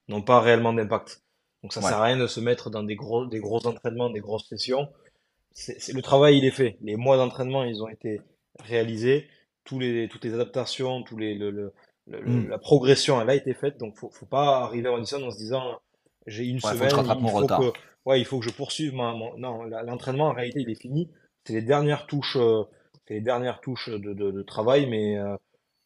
n'ont 0.07 0.21
pas 0.21 0.39
réellement 0.41 0.73
d'impact. 0.73 1.21
Donc 1.63 1.73
ça 1.73 1.79
Ouais. 1.81 1.87
sert 1.87 1.97
à 1.97 2.03
rien 2.03 2.17
de 2.17 2.27
se 2.27 2.39
mettre 2.39 2.69
dans 2.69 2.83
des 2.83 2.95
gros, 2.95 3.25
des 3.25 3.39
gros 3.39 3.65
entraînements, 3.65 4.09
des 4.09 4.19
grosses 4.19 4.47
sessions. 4.47 4.87
C'est, 5.51 5.93
le 5.93 6.01
travail, 6.01 6.37
il 6.37 6.45
est 6.45 6.51
fait. 6.51 6.77
Les 6.81 6.95
mois 6.97 7.17
d'entraînement, 7.17 7.63
ils 7.63 7.81
ont 7.81 7.87
été 7.87 8.21
réalisés. 8.59 9.27
Tous 9.63 9.79
les, 9.79 10.07
toutes 10.09 10.23
les 10.25 10.33
adaptations, 10.33 11.01
tous 11.03 11.17
les, 11.17 11.33
le, 11.33 11.49
le- 11.49 11.73
le- 12.07 12.21
le- 12.21 12.31
Mm. 12.43 12.49
la 12.49 12.57
progression, 12.59 13.19
elle 13.21 13.29
a 13.29 13.35
été 13.35 13.53
faite. 13.53 13.77
Donc 13.79 13.95
faut, 13.97 14.09
faut 14.11 14.25
pas 14.27 14.59
arriver 14.63 14.89
à 14.89 14.91
Madison 14.91 15.25
en 15.25 15.31
se 15.31 15.37
disant, 15.37 15.79
j'ai 16.27 16.43
une 16.45 16.59
faut 16.59 16.67
que 16.67 16.73
je 16.73 16.77
semaine, 16.79 16.93
rattrape 16.93 17.17
il 17.19 17.23
mon 17.23 17.29
faut 17.29 17.37
retard. 17.37 17.59
que, 17.61 17.73
ouais, 18.05 18.19
il 18.19 18.25
faut 18.25 18.39
que 18.39 18.45
je 18.45 18.51
poursuive 18.53 18.93
ma, 18.93 19.13
mon- 19.13 19.37
non, 19.37 19.63
l'entraînement, 19.63 20.27
en 20.27 20.33
réalité, 20.33 20.59
il 20.61 20.69
est 20.69 20.79
fini. 20.79 21.09
C'est 21.45 21.53
les 21.53 21.61
dernières 21.63 22.05
touches, 22.05 22.35
euh, 22.37 22.63
c'est 23.07 23.15
les 23.15 23.21
dernières 23.21 23.59
touches 23.61 23.89
de, 23.89 24.13
de, 24.13 24.31
de 24.31 24.41
travail, 24.43 24.87
mais, 24.87 25.17
euh, 25.17 25.35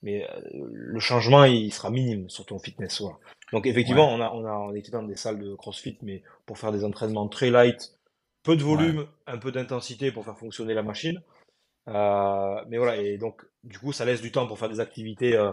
mais 0.01 0.27
euh, 0.29 0.69
le 0.71 0.99
changement, 0.99 1.43
il 1.43 1.71
sera 1.73 1.89
minime 1.89 2.29
sur 2.29 2.45
ton 2.45 2.59
fitness. 2.59 3.01
Voilà. 3.01 3.17
Donc 3.51 3.65
effectivement, 3.65 4.07
on 4.13 4.21
a, 4.21 4.31
on 4.31 4.45
a, 4.71 4.77
était 4.77 4.91
dans 4.91 5.03
des 5.03 5.15
salles 5.15 5.39
de 5.39 5.55
CrossFit, 5.55 5.97
mais 6.01 6.23
pour 6.45 6.57
faire 6.57 6.71
des 6.71 6.83
entraînements 6.85 7.27
très 7.27 7.49
light, 7.49 7.93
peu 8.43 8.55
de 8.55 8.63
volume, 8.63 9.07
un 9.27 9.37
peu 9.37 9.51
d'intensité 9.51 10.11
pour 10.11 10.23
faire 10.25 10.37
fonctionner 10.37 10.73
la 10.73 10.83
machine. 10.83 11.21
Euh, 11.87 12.55
mais 12.67 12.77
voilà, 12.77 12.97
et 12.97 13.17
donc 13.17 13.43
du 13.63 13.79
coup, 13.79 13.91
ça 13.91 14.05
laisse 14.05 14.21
du 14.21 14.31
temps 14.31 14.47
pour 14.47 14.59
faire 14.59 14.69
des 14.69 14.79
activités 14.79 15.35
euh, 15.35 15.51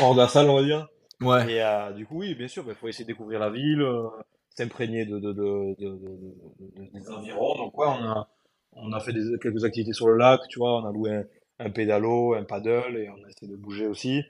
hors 0.00 0.14
de 0.14 0.20
la 0.20 0.28
salle, 0.28 0.50
on 0.50 0.56
va 0.56 0.62
dire. 0.62 0.88
Ouais. 1.20 1.52
Et 1.52 1.62
euh, 1.62 1.90
du 1.92 2.06
coup, 2.06 2.18
oui, 2.20 2.34
bien 2.34 2.48
sûr, 2.48 2.64
il 2.68 2.74
faut 2.74 2.88
essayer 2.88 3.04
de 3.04 3.10
découvrir 3.10 3.40
la 3.40 3.50
ville, 3.50 3.84
s'imprégner 4.50 5.04
de, 5.06 5.18
de, 5.18 5.32
de, 5.32 5.74
de, 5.78 5.90
de- 5.90 5.98
de- 5.98 6.84
de- 6.84 6.98
des 6.98 7.10
environs. 7.10 7.56
Donc 7.56 7.76
ouais, 7.78 7.86
on 7.86 8.04
a, 8.04 8.28
on 8.72 8.92
a 8.92 9.00
fait 9.00 9.12
des, 9.12 9.38
quelques 9.42 9.64
activités 9.64 9.92
sur 9.92 10.08
le 10.08 10.16
lac, 10.16 10.40
tu 10.48 10.58
vois, 10.58 10.80
on 10.82 10.86
a 10.86 10.92
loué 10.92 11.14
un, 11.14 11.24
un 11.60 11.70
pédalo, 11.70 12.34
un 12.34 12.42
paddle, 12.44 12.96
et 12.96 13.08
on 13.10 13.24
a 13.24 13.28
essayé 13.28 13.50
de 13.50 13.56
bouger 13.56 13.86
aussi. 13.86 14.22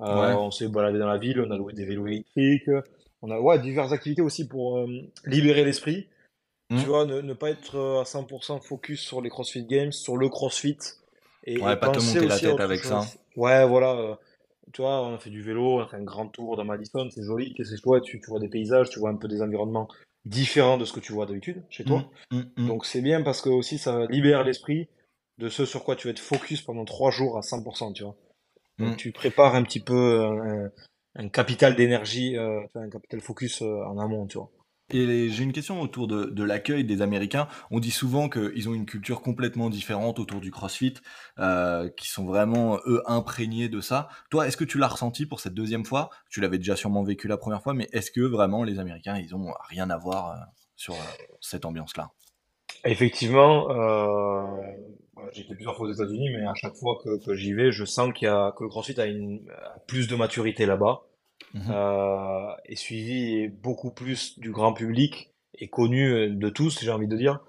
Euh, 0.00 0.20
Ouais. 0.20 0.32
On 0.34 0.50
s'est 0.50 0.66
baladé 0.68 0.98
dans 0.98 1.06
la 1.08 1.18
ville, 1.18 1.40
on 1.40 1.50
a 1.50 1.56
loué 1.56 1.72
des 1.74 1.84
vélos 1.84 2.06
électriques. 2.06 2.70
On 3.22 3.30
a 3.30 3.38
ouais, 3.38 3.58
diverses 3.58 3.92
activités 3.92 4.22
aussi 4.22 4.48
pour 4.48 4.78
euh, 4.78 4.86
libérer 5.26 5.62
l'esprit. 5.64 6.08
Tu 6.70 6.86
vois, 6.86 7.04
ne, 7.04 7.20
ne 7.20 7.34
pas 7.34 7.50
être 7.50 7.76
euh, 7.76 8.00
à 8.00 8.04
100% 8.04 8.60
focus 8.62 9.00
sur 9.00 9.20
les 9.20 9.28
CrossFit 9.28 9.64
Games, 9.64 9.92
sur 9.92 10.16
le 10.16 10.28
CrossFit. 10.28 10.78
Et, 11.44 11.60
Ouais, 11.60 11.72
et 11.72 11.76
pas 11.76 11.88
te 11.90 11.98
monter 11.98 12.26
la 12.26 12.38
tête 12.38 12.60
avec 12.60 12.80
ça. 12.80 13.04
Ouais, 13.36 13.66
voilà. 13.66 13.92
euh, 13.96 14.14
tu 14.72 14.82
vois, 14.82 15.02
on 15.02 15.14
a 15.14 15.18
fait 15.18 15.30
du 15.30 15.42
vélo, 15.42 15.78
on 15.78 15.80
a 15.80 15.88
fait 15.88 15.96
un 15.96 16.04
grand 16.04 16.28
tour 16.28 16.56
dans 16.56 16.64
Madison, 16.64 17.10
c'est 17.10 17.24
joli. 17.24 17.54
C'est 17.58 17.76
chouette, 17.76 18.04
tu, 18.04 18.20
tu 18.20 18.26
vois 18.30 18.38
des 18.38 18.48
paysages, 18.48 18.88
tu 18.88 19.00
vois 19.00 19.10
un 19.10 19.16
peu 19.16 19.26
des 19.26 19.42
environnements 19.42 19.88
différents 20.24 20.78
de 20.78 20.84
ce 20.84 20.92
que 20.92 21.00
tu 21.00 21.12
vois 21.12 21.26
d'habitude 21.26 21.62
chez 21.70 21.84
toi. 21.84 22.04
Mm, 22.30 22.36
mm, 22.38 22.42
mm. 22.56 22.66
Donc 22.68 22.86
c'est 22.86 23.00
bien 23.00 23.22
parce 23.22 23.42
que 23.42 23.48
aussi 23.48 23.78
ça 23.78 24.06
libère 24.06 24.44
l'esprit 24.44 24.88
de 25.40 25.48
ce 25.48 25.64
sur 25.64 25.84
quoi 25.84 25.96
tu 25.96 26.06
vas 26.06 26.12
être 26.12 26.20
focus 26.20 26.62
pendant 26.62 26.84
trois 26.84 27.10
jours 27.10 27.36
à 27.36 27.40
100%, 27.40 27.92
tu 27.92 28.04
vois. 28.04 28.16
Donc 28.78 28.94
Mm. 28.94 28.96
tu 28.96 29.12
prépares 29.12 29.54
un 29.54 29.62
petit 29.62 29.80
peu 29.80 30.24
un, 30.24 30.70
un 31.16 31.28
capital 31.28 31.74
d'énergie, 31.74 32.36
euh, 32.36 32.60
un 32.74 32.88
capital 32.88 33.20
focus 33.20 33.62
euh, 33.62 33.84
en 33.84 33.98
amont, 33.98 34.26
tu 34.26 34.38
vois. 34.38 34.50
Et 34.92 35.28
j'ai 35.28 35.44
une 35.44 35.52
question 35.52 35.80
autour 35.80 36.08
de, 36.08 36.42
l'accueil 36.42 36.84
des 36.84 37.00
Américains. 37.00 37.46
On 37.70 37.78
dit 37.78 37.92
souvent 37.92 38.28
qu'ils 38.28 38.68
ont 38.68 38.74
une 38.74 38.86
culture 38.86 39.22
complètement 39.22 39.70
différente 39.70 40.18
autour 40.18 40.40
du 40.40 40.50
CrossFit, 40.50 40.94
euh, 41.38 41.88
qui 41.90 42.08
sont 42.08 42.24
vraiment, 42.24 42.78
eux, 42.86 43.02
imprégnés 43.06 43.68
de 43.68 43.80
ça. 43.80 44.08
Toi, 44.30 44.48
est-ce 44.48 44.56
que 44.56 44.64
tu 44.64 44.78
l'as 44.78 44.88
ressenti 44.88 45.26
pour 45.26 45.38
cette 45.38 45.54
deuxième 45.54 45.84
fois? 45.84 46.10
Tu 46.28 46.40
l'avais 46.40 46.58
déjà 46.58 46.74
sûrement 46.74 47.04
vécu 47.04 47.28
la 47.28 47.36
première 47.36 47.62
fois, 47.62 47.72
mais 47.72 47.88
est-ce 47.92 48.10
que 48.10 48.20
vraiment 48.20 48.64
les 48.64 48.80
Américains, 48.80 49.16
ils 49.16 49.34
ont 49.34 49.52
rien 49.68 49.90
à 49.90 49.96
voir 49.96 50.30
euh, 50.32 50.36
sur 50.74 50.94
euh, 50.94 51.26
cette 51.40 51.64
ambiance-là? 51.64 52.10
Effectivement, 52.84 53.68
été 55.32 55.54
plusieurs 55.54 55.76
fois 55.76 55.88
aux 55.88 55.92
États-Unis, 55.92 56.30
mais 56.30 56.46
à 56.46 56.54
chaque 56.54 56.74
fois 56.74 56.98
que, 57.02 57.34
j'y 57.34 57.52
vais, 57.52 57.72
je 57.72 57.84
sens 57.84 58.12
qu'il 58.12 58.26
y 58.26 58.28
a, 58.28 58.52
que 58.56 58.64
le 58.64 58.70
CrossFit 58.70 59.00
a, 59.00 59.06
une, 59.06 59.40
a 59.50 59.78
plus 59.86 60.08
de 60.08 60.16
maturité 60.16 60.66
là-bas. 60.66 61.02
Euh, 61.68 62.52
est 62.66 62.76
suivi 62.76 63.48
beaucoup 63.48 63.90
plus 63.90 64.38
du 64.38 64.52
grand 64.52 64.72
public 64.72 65.32
et 65.58 65.68
connu 65.68 66.12
euh, 66.12 66.30
de 66.30 66.48
tous, 66.48 66.80
j'ai 66.80 66.92
envie 66.92 67.08
de 67.08 67.16
dire. 67.16 67.40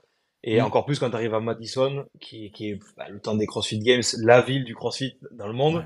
Et 0.44 0.60
mhm. 0.60 0.66
encore 0.66 0.86
plus 0.86 0.98
quand 0.98 1.10
tu 1.10 1.16
arrives 1.16 1.36
à 1.36 1.40
Madison, 1.40 2.06
qui, 2.20 2.52
qui 2.52 2.72
est 2.72 2.80
bah, 2.98 3.10
le 3.10 3.20
temps 3.20 3.36
des 3.36 3.46
CrossFit 3.46 3.80
Games, 3.80 4.02
la 4.24 4.42
ville 4.42 4.64
du 4.64 4.74
CrossFit 4.74 5.18
dans 5.32 5.48
le 5.48 5.54
monde. 5.54 5.86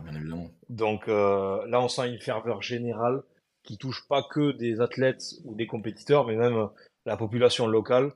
Donc 0.70 1.10
euh, 1.10 1.65
là, 1.68 1.82
on 1.82 1.89
sent 1.89 2.08
une 2.10 2.20
ferveur 2.20 2.62
générale 2.62 3.22
qui 3.63 3.77
touche 3.77 4.08
pas 4.08 4.24
que 4.24 4.51
des 4.51 4.80
athlètes 4.80 5.34
ou 5.44 5.56
des 5.56 5.68
compétiteurs, 5.68 6.25
mais 6.25 6.36
même 6.36 6.70
la 7.06 7.18
population 7.18 7.68
locale 7.68 8.13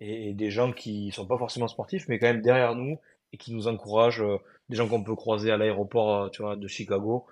et, 0.00 0.34
des 0.34 0.50
gens 0.50 0.72
qui 0.72 1.10
sont 1.12 1.26
pas 1.26 1.38
forcément 1.38 1.68
sportifs, 1.68 2.08
mais 2.08 2.18
quand 2.18 2.26
même 2.26 2.42
derrière 2.42 2.74
nous 2.74 2.98
et 3.32 3.36
qui 3.36 3.52
nous 3.52 3.68
encouragent. 3.68 4.22
Euh, 4.22 4.38
des 4.68 4.76
gens 4.76 4.88
qu'on 4.88 5.02
peut 5.02 5.16
croiser 5.16 5.50
à 5.50 5.56
l'aéroport, 5.56 6.30
tu 6.30 6.42
vois, 6.42 6.54
de 6.54 6.68
Chicago. 6.68 7.26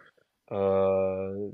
Euh, 0.51 1.51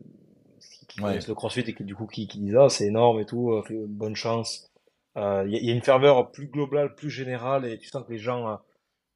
qui 0.89 1.01
connaissent 1.01 1.29
le 1.29 1.35
crossfit 1.35 1.61
et 1.61 1.75
qui 1.75 1.85
du 1.85 1.95
coup 1.95 2.07
qui, 2.07 2.27
qui 2.27 2.39
disent 2.39 2.57
ah 2.57 2.69
c'est 2.69 2.87
énorme 2.87 3.21
et 3.21 3.27
tout, 3.27 3.53
euh, 3.53 3.87
bonne 3.89 4.17
chance. 4.17 4.71
Il 5.17 5.23
euh, 5.23 5.47
y, 5.49 5.67
y, 5.67 5.71
a 5.71 5.75
une 5.75 5.83
ferveur 5.83 6.33
plus 6.33 6.49
globale, 6.49 6.95
plus 6.95 7.11
générale 7.11 7.67
et 7.67 7.79
tu 7.79 7.89
sens 7.89 8.05
que 8.05 8.13
les 8.13 8.19
gens, 8.19 8.59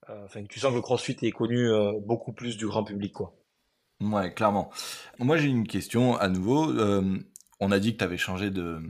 euh, 0.09 0.25
enfin 0.25 0.45
tu 0.45 0.61
sens 0.61 0.71
que 0.71 0.77
le 0.77 0.83
crossfit 0.83 1.17
est 1.23 1.33
connu 1.33 1.69
beaucoup 2.01 2.33
plus 2.33 2.57
du 2.57 2.67
grand 2.67 2.85
public 2.85 3.13
quoi. 3.13 3.35
Ouais, 4.01 4.33
clairement. 4.33 4.71
Moi 5.19 5.39
j'ai 5.39 5.49
une 5.49 5.67
question 5.67 6.17
à 6.17 6.29
nouveau. 6.29 6.73
on 7.61 7.73
a 7.73 7.79
dit 7.81 7.93
que 7.93 7.99
tu 7.99 8.05
avais 8.05 8.17
changé 8.19 8.51
de, 8.51 8.81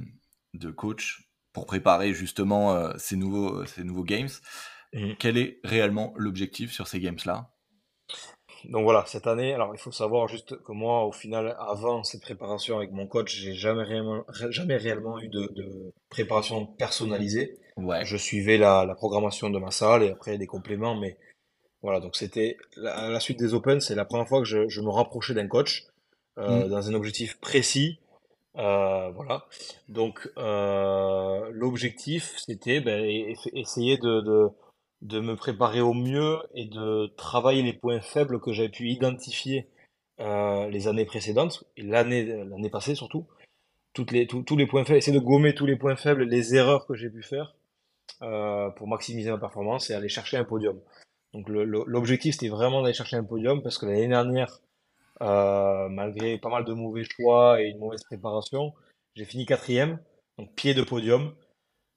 de 0.55 0.71
coach 0.71 1.28
pour 1.59 1.67
préparer 1.67 2.13
justement 2.13 2.97
ces, 2.99 3.17
nouveaux, 3.17 3.67
ces 3.67 3.83
nouveaux 3.83 4.05
games. 4.05 4.29
Mmh. 4.93 5.15
Quel 5.19 5.37
est 5.37 5.59
réellement 5.65 6.15
l'objectif 6.17 6.73
sur 6.73 6.87
ces 6.87 7.01
games-là? 7.01 7.51
Donc 8.65 8.85
voilà, 8.85 9.05
cette 9.07 9.27
année, 9.27 9.55
alors 9.55 9.75
il 9.75 9.79
faut 9.79 9.93
savoir 9.93 10.29
juste 10.29 10.63
que 10.63 10.73
moi, 10.73 11.05
au 11.05 11.13
final, 11.13 11.57
avant 11.59 12.03
cette 12.05 12.23
préparation 12.23 12.77
avec 12.77 12.93
mon 12.93 13.07
coach, 13.07 13.35
j'ai 13.35 13.55
jamais 13.55 13.83
réellement, 13.83 14.25
jamais 14.51 14.77
réellement 14.77 15.21
eu 15.21 15.29
de, 15.29 15.93
préparation 16.09 16.67
personnalisée. 16.67 17.59
Ouais. 17.77 18.05
Je 18.05 18.17
suivais 18.17 18.57
la, 18.57 18.87
programmation 18.97 19.51
de 19.51 19.59
ma 19.59 19.71
salle 19.71 20.03
et 20.03 20.11
après 20.11 20.39
des 20.39 20.47
compléments, 20.47 20.97
mais 20.97 21.17
voilà, 21.83 22.01
donc 22.01 22.17
c'était 22.17 22.57
la, 22.77 23.09
la, 23.09 23.21
suite 23.21 23.39
des 23.39 23.55
Open, 23.55 23.81
c'est 23.81 23.95
la 23.95 24.05
première 24.05 24.29
fois 24.29 24.41
que 24.41 24.47
je, 24.47 24.81
me 24.81 24.91
rapprochais 24.91 25.35
d'un 25.35 25.47
coach 25.47 25.85
euh, 26.39 26.67
mm. 26.67 26.69
dans 26.69 26.89
un 26.89 26.95
objectif 26.95 27.39
précis. 27.41 28.01
Euh, 28.57 29.11
voilà. 29.11 29.47
Donc 29.89 30.29
euh, 30.39 31.51
l'objectif, 31.53 32.35
c'était 32.39 32.81
ben, 32.81 33.05
essayer 33.53 33.99
de 33.99 34.49
de 35.01 35.21
me 35.21 35.37
préparer 35.37 35.81
au 35.81 35.95
mieux 35.95 36.39
et 36.55 36.65
de 36.67 37.07
travailler 37.17 37.63
les 37.63 37.73
points 37.73 38.01
faibles 38.01 38.41
que 38.41 38.53
j'avais 38.53 38.69
pu 38.69 38.89
identifier 38.89 39.69
euh, 40.19 40.69
les 40.71 40.89
années 40.89 41.05
précédentes 41.05 41.63
et 41.77 41.83
l'année 41.83 42.71
passée 42.71 42.97
surtout 42.97 43.25
toutes 43.93 44.11
les 44.11 44.27
tous 44.27 44.57
les 44.57 44.67
points 44.67 44.85
faibles 44.85 44.99
essayer 44.99 45.17
de 45.17 45.25
gommer 45.25 45.55
tous 45.55 45.67
les 45.67 45.77
points 45.77 45.95
faibles 45.95 46.25
les 46.25 46.57
erreurs 46.57 46.85
que 46.87 46.95
j'ai 46.95 47.11
pu 47.11 47.23
faire 47.23 47.55
pour 48.19 48.89
maximiser 48.89 49.31
ma 49.31 49.39
performance 49.39 49.89
et 49.91 49.95
aller 49.95 50.09
chercher 50.09 50.37
un 50.37 50.45
podium 50.45 50.81
donc 51.33 51.49
l'objectif 51.49 52.35
c'était 52.35 52.49
vraiment 52.49 52.83
d'aller 52.83 52.95
chercher 52.95 53.19
un 53.19 53.25
podium 53.25 53.63
parce 53.63 53.79
que 53.79 53.87
l'année 53.87 54.09
dernière 54.09 54.61
euh, 55.23 55.89
malgré 55.89 56.39
pas 56.39 56.49
mal 56.49 56.65
de 56.65 56.73
mauvais 56.73 57.05
choix 57.05 57.61
et 57.61 57.67
une 57.67 57.79
mauvaise 57.79 58.05
préparation 58.05 58.73
j'ai 59.15 59.25
fini 59.25 59.47
quatrième 59.47 59.99
donc 60.39 60.55
pied 60.55 60.75
de 60.75 60.83
podium 60.83 61.35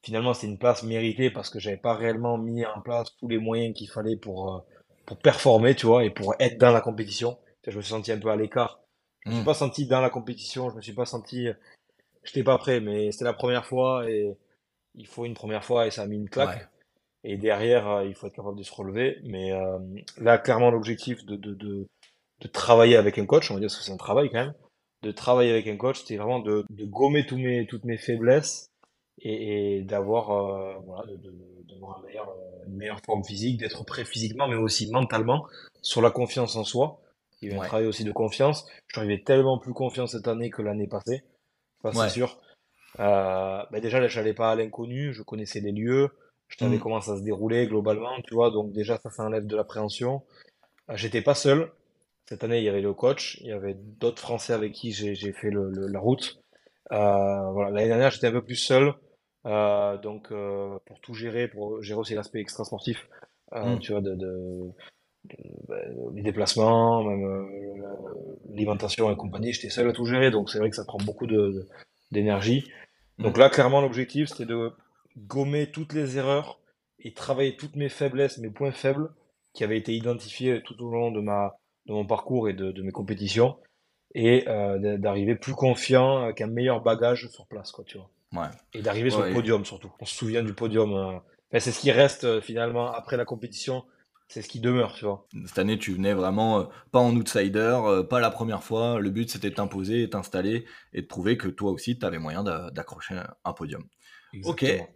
finalement 0.04 0.34
c'était 0.34 0.48
une 0.48 0.58
place 0.58 0.84
méritée 0.84 1.30
parce 1.30 1.50
que 1.50 1.60
j'avais 1.60 1.78
pas 1.78 1.94
réellement 1.94 2.38
mis 2.38 2.66
en 2.66 2.82
place 2.82 3.16
tous 3.18 3.28
les 3.28 3.38
moyens 3.38 3.76
qu'il 3.76 3.90
fallait 3.90 4.18
pour, 4.18 4.56
euh, 4.56 4.60
pour 5.06 5.18
performer, 5.18 5.76
tu 5.76 5.86
vois, 5.86 6.04
et 6.04 6.10
pour 6.10 6.36
être 6.40 6.58
dans 6.58 6.72
la 6.72 6.82
compétition. 6.82 7.38
Je 7.68 7.78
me 7.78 7.82
suis 7.82 7.92
senti 7.92 8.12
un 8.12 8.20
peu 8.20 8.30
à 8.30 8.36
l'écart. 8.36 8.80
Je 9.20 9.30
me 9.30 9.36
suis 9.36 9.44
hmm. 9.44 9.46
pas 9.46 9.54
senti 9.54 9.86
dans 9.86 10.02
la 10.02 10.10
compétition, 10.10 10.72
je 10.72 10.76
me 10.76 10.82
suis 10.82 10.94
pas 10.94 11.06
senti, 11.06 11.48
j'étais 12.24 12.44
pas 12.44 12.58
prêt, 12.58 12.82
mais 12.82 13.12
c'était 13.12 13.26
la 13.26 13.34
première 13.34 13.66
fois 13.66 14.10
et 14.10 14.36
il 14.96 15.06
faut 15.06 15.26
une 15.26 15.36
première 15.36 15.64
fois 15.64 15.86
et 15.86 15.92
ça 15.92 16.02
a 16.02 16.08
mis 16.08 16.16
une 16.16 16.30
claque. 16.30 16.68
Et 17.24 17.38
derrière, 17.38 17.88
euh, 17.88 18.06
il 18.06 18.16
faut 18.16 18.26
être 18.26 18.36
capable 18.36 18.58
de 18.58 18.64
se 18.64 18.74
relever. 18.74 19.20
Mais 19.24 19.52
euh, 19.52 19.78
là, 20.18 20.40
clairement, 20.40 20.72
l'objectif 20.72 21.24
de, 21.24 21.36
de, 21.36 21.54
de, 21.54 21.88
de, 22.42 22.48
travailler 22.48 22.96
avec 22.96 23.18
un 23.18 23.26
coach, 23.26 23.52
on 23.52 23.56
va 23.56 23.60
dire 23.60 23.70
que 23.70 23.76
c'est 23.76 23.92
un 23.92 23.98
travail 23.98 24.30
quand 24.30 24.40
même, 24.40 24.54
de 25.04 25.12
travailler 25.12 25.52
avec 25.52 25.68
un 25.68 25.78
coach, 25.78 26.00
c'était 26.00 26.18
vraiment 26.18 26.40
de, 26.40 26.66
de 26.70 26.86
gommer 26.86 27.26
tous 27.26 27.38
mes, 27.38 27.66
toutes 27.66 27.86
mes 27.86 27.98
faiblesses 27.98 28.72
et, 29.20 29.82
d'avoir 29.84 30.32
euh, 30.32 30.74
voilà, 30.86 31.12
d'avoir 31.70 32.04
euh, 32.06 32.66
une 32.68 32.76
meilleure 32.76 33.02
forme 33.06 33.24
physique, 33.24 33.60
d'être 33.60 33.84
prêt 33.86 34.06
physiquement, 34.06 34.48
mais 34.48 34.56
aussi 34.56 34.92
mentalement, 34.92 35.46
sur 35.82 36.02
la 36.02 36.12
confiance 36.12 36.56
en 36.56 36.64
soi. 36.64 37.02
Il 37.42 37.52
y 37.52 37.56
a 37.56 37.62
un 37.62 37.66
travail 37.66 37.88
aussi 37.88 38.04
de 38.04 38.12
confiance. 38.12 38.68
Je 38.88 38.94
suis 38.94 39.00
arrivé 39.00 39.24
tellement 39.24 39.58
plus 39.58 39.74
confiant 39.74 40.06
cette 40.06 40.28
année 40.28 40.52
que 40.52 40.62
l'année 40.62 40.88
passée, 40.88 41.24
c'est 41.92 42.10
sûr. 42.10 42.38
Euh, 43.00 43.64
bah 43.72 43.80
déjà, 43.80 44.06
j'allais 44.08 44.34
pas 44.34 44.52
à 44.52 44.56
l'inconnu, 44.56 45.14
je 45.14 45.24
connaissais 45.24 45.60
les 45.60 45.72
lieux, 45.72 46.10
je 46.50 46.58
savais 46.58 46.76
mm. 46.76 46.80
comment 46.80 47.02
ça 47.02 47.18
se 47.18 47.24
déroulait 47.24 47.66
globalement, 47.66 48.22
tu 48.28 48.34
vois, 48.34 48.52
donc 48.52 48.74
déjà, 48.74 48.98
ça, 48.98 49.10
ça 49.10 49.24
enlève 49.24 49.48
de 49.48 49.56
l'appréhension. 49.56 50.24
Euh, 50.90 50.98
j'étais 50.98 51.22
pas 51.22 51.36
seul. 51.36 51.72
Cette 52.32 52.46
année, 52.46 52.60
il 52.60 52.64
y 52.64 52.70
avait 52.70 52.80
le 52.80 52.94
coach, 52.94 53.38
il 53.42 53.48
y 53.48 53.52
avait 53.52 53.74
d'autres 53.74 54.22
Français 54.22 54.54
avec 54.54 54.72
qui 54.72 54.94
j'ai 54.94 55.34
fait 55.34 55.50
le, 55.50 55.70
la 55.88 56.00
route. 56.00 56.42
Euh, 56.94 57.52
voilà, 57.52 57.72
l'année 57.72 57.90
dernière, 57.90 58.10
j'étais 58.10 58.28
un 58.28 58.32
peu 58.32 58.42
plus 58.42 58.56
seul. 58.56 58.94
Euh, 59.46 59.98
donc 59.98 60.32
euh, 60.32 60.80
pour 60.86 61.02
tout 61.02 61.14
gérer, 61.14 61.50
pour 61.50 61.84
gérer 61.84 62.00
aussi 62.00 62.16
l'aspect 62.16 62.40
extra 62.40 62.64
sportif, 62.64 63.10
euh, 63.52 63.76
mm. 63.76 63.80
tu 63.80 63.92
vois, 63.92 64.00
de, 64.00 64.16
de, 64.16 64.70
bah, 65.68 65.76
les 66.14 66.22
déplacements, 66.22 67.04
même 67.04 67.50
l'alimentation 68.48 69.12
et 69.12 69.18
compagnie, 69.18 69.52
j'étais 69.52 69.70
seul 69.70 69.90
à 69.90 69.92
tout 69.92 70.06
gérer, 70.06 70.32
donc 70.32 70.50
c'est 70.50 70.60
vrai 70.60 70.70
que 70.70 70.78
ça 70.78 70.86
prend 70.86 71.00
beaucoup 71.00 71.28
d'énergie. 72.12 72.72
Mm. 73.18 73.24
Donc 73.24 73.38
là, 73.38 73.50
clairement, 73.50 73.82
l'objectif, 73.82 74.30
c'était 74.30 74.46
de 74.46 74.72
gommer 75.18 75.70
toutes 75.70 75.92
les 75.92 76.18
erreurs 76.18 76.62
et 77.00 77.14
travailler 77.14 77.58
toutes 77.58 77.76
mes 77.76 77.90
faiblesses, 77.90 78.38
mes 78.38 78.52
points 78.52 78.72
faibles 78.72 79.10
qui 79.52 79.66
avaient 79.66 79.78
été 79.78 79.94
identifiés 79.94 80.62
tout 80.64 80.82
au 80.82 80.90
long 80.90 81.12
de 81.12 81.20
ma 81.20 81.58
de 81.88 81.94
mon 81.94 82.06
parcours 82.06 82.50
et 82.50 82.54
de, 82.54 82.72
de 82.72 82.82
mes 82.82 82.92
compétitions 82.92 83.58
et 84.14 84.48
euh, 84.48 84.98
d'arriver 84.98 85.36
plus 85.36 85.54
confiant 85.54 86.24
avec 86.24 86.42
un 86.42 86.48
meilleur 86.48 86.82
bagage 86.82 87.28
sur 87.30 87.48
place, 87.48 87.72
quoi, 87.72 87.84
tu 87.86 87.98
vois. 87.98 88.10
Et 88.74 88.82
d'arriver 88.82 89.10
sur 89.10 89.24
le 89.24 89.34
podium 89.34 89.66
surtout. 89.66 89.92
On 90.00 90.06
se 90.06 90.16
souvient 90.16 90.44
du 90.44 90.54
podium. 90.54 90.94
Euh. 90.94 91.60
c'est 91.60 91.72
ce 91.72 91.80
qui 91.80 91.92
reste 91.92 92.24
euh, 92.24 92.42
finalement 92.42 92.92
après 92.92 93.18
la 93.18 93.26
compétition. 93.26 93.84
C'est 94.30 94.42
ce 94.42 94.48
qui 94.48 94.62
demeure, 94.62 94.94
tu 94.94 95.04
vois. 95.04 95.28
Cette 95.46 95.60
année, 95.60 95.78
tu 95.78 95.92
venais 95.92 96.14
vraiment 96.14 96.62
euh, 96.62 96.64
pas 96.94 97.00
en 97.00 97.14
outsider, 97.18 97.78
pas 98.10 98.22
la 98.22 98.30
première 98.30 98.64
fois. 98.64 98.98
Le 99.00 99.10
but, 99.10 99.30
c'était 99.30 99.50
de 99.50 99.56
t'imposer, 99.56 100.10
t'installer 100.10 100.64
et 100.94 101.02
de 101.02 101.08
prouver 101.08 101.36
que 101.36 101.50
toi 101.50 101.72
aussi, 101.72 102.00
tu 102.00 102.06
avais 102.06 102.20
moyen 102.20 102.42
d'accrocher 102.44 103.22
un 103.44 103.54
podium. 103.54 103.84
Ok. 104.46 104.64
Et 104.64 104.88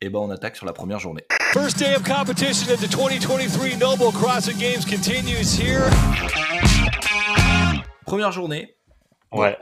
eh 0.00 0.10
ben 0.10 0.20
on 0.20 0.30
attaque 0.30 0.54
sur 0.54 0.66
la 0.66 0.72
première 0.72 1.00
journée. 1.00 1.24
First 1.54 1.78
day 1.78 1.94
of 1.94 2.02
competition 2.02 2.68
at 2.72 2.80
the 2.80 2.88
2023 2.88 3.76
Noble 3.76 4.10
CrossFit 4.10 4.58
Games 4.58 4.84
continues 4.84 5.56
here. 5.56 5.88
Première 8.04 8.32
journée. 8.32 8.74
Ouais 9.30 9.56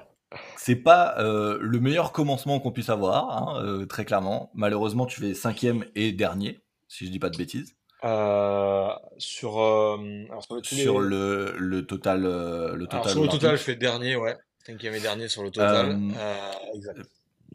c'est 0.57 0.77
pas 0.77 1.15
euh, 1.19 1.59
le 1.61 1.81
meilleur 1.81 2.13
commencement 2.13 2.59
qu'on 2.61 2.73
puisse 2.73 2.89
avoir, 2.89 3.37
hein, 3.37 3.63
euh, 3.63 3.85
très 3.85 4.07
clairement. 4.07 4.51
Malheureusement, 4.55 5.05
tu 5.05 5.21
fais 5.21 5.35
cinquième 5.35 5.85
et 5.95 6.13
dernier, 6.13 6.63
si 6.89 7.05
je 7.05 7.11
dis 7.11 7.19
pas 7.19 7.29
de 7.29 7.37
bêtises. 7.37 7.75
Euh, 8.05 8.89
sur 9.19 9.53
sur, 10.63 10.99
le, 10.99 11.55
le, 11.59 11.85
total 11.85 12.23
le 12.23 12.87
total. 12.87 13.11
sur 13.11 13.23
le 13.23 13.29
total, 13.29 13.59
je 13.59 13.63
fais 13.63 13.77
dernier, 13.77 14.17
ouais. 14.17 14.39
Cinquième 14.65 14.95
et 14.95 15.01
dernier 15.01 15.29
sur 15.29 15.43
le 15.43 15.51
total. 15.51 15.99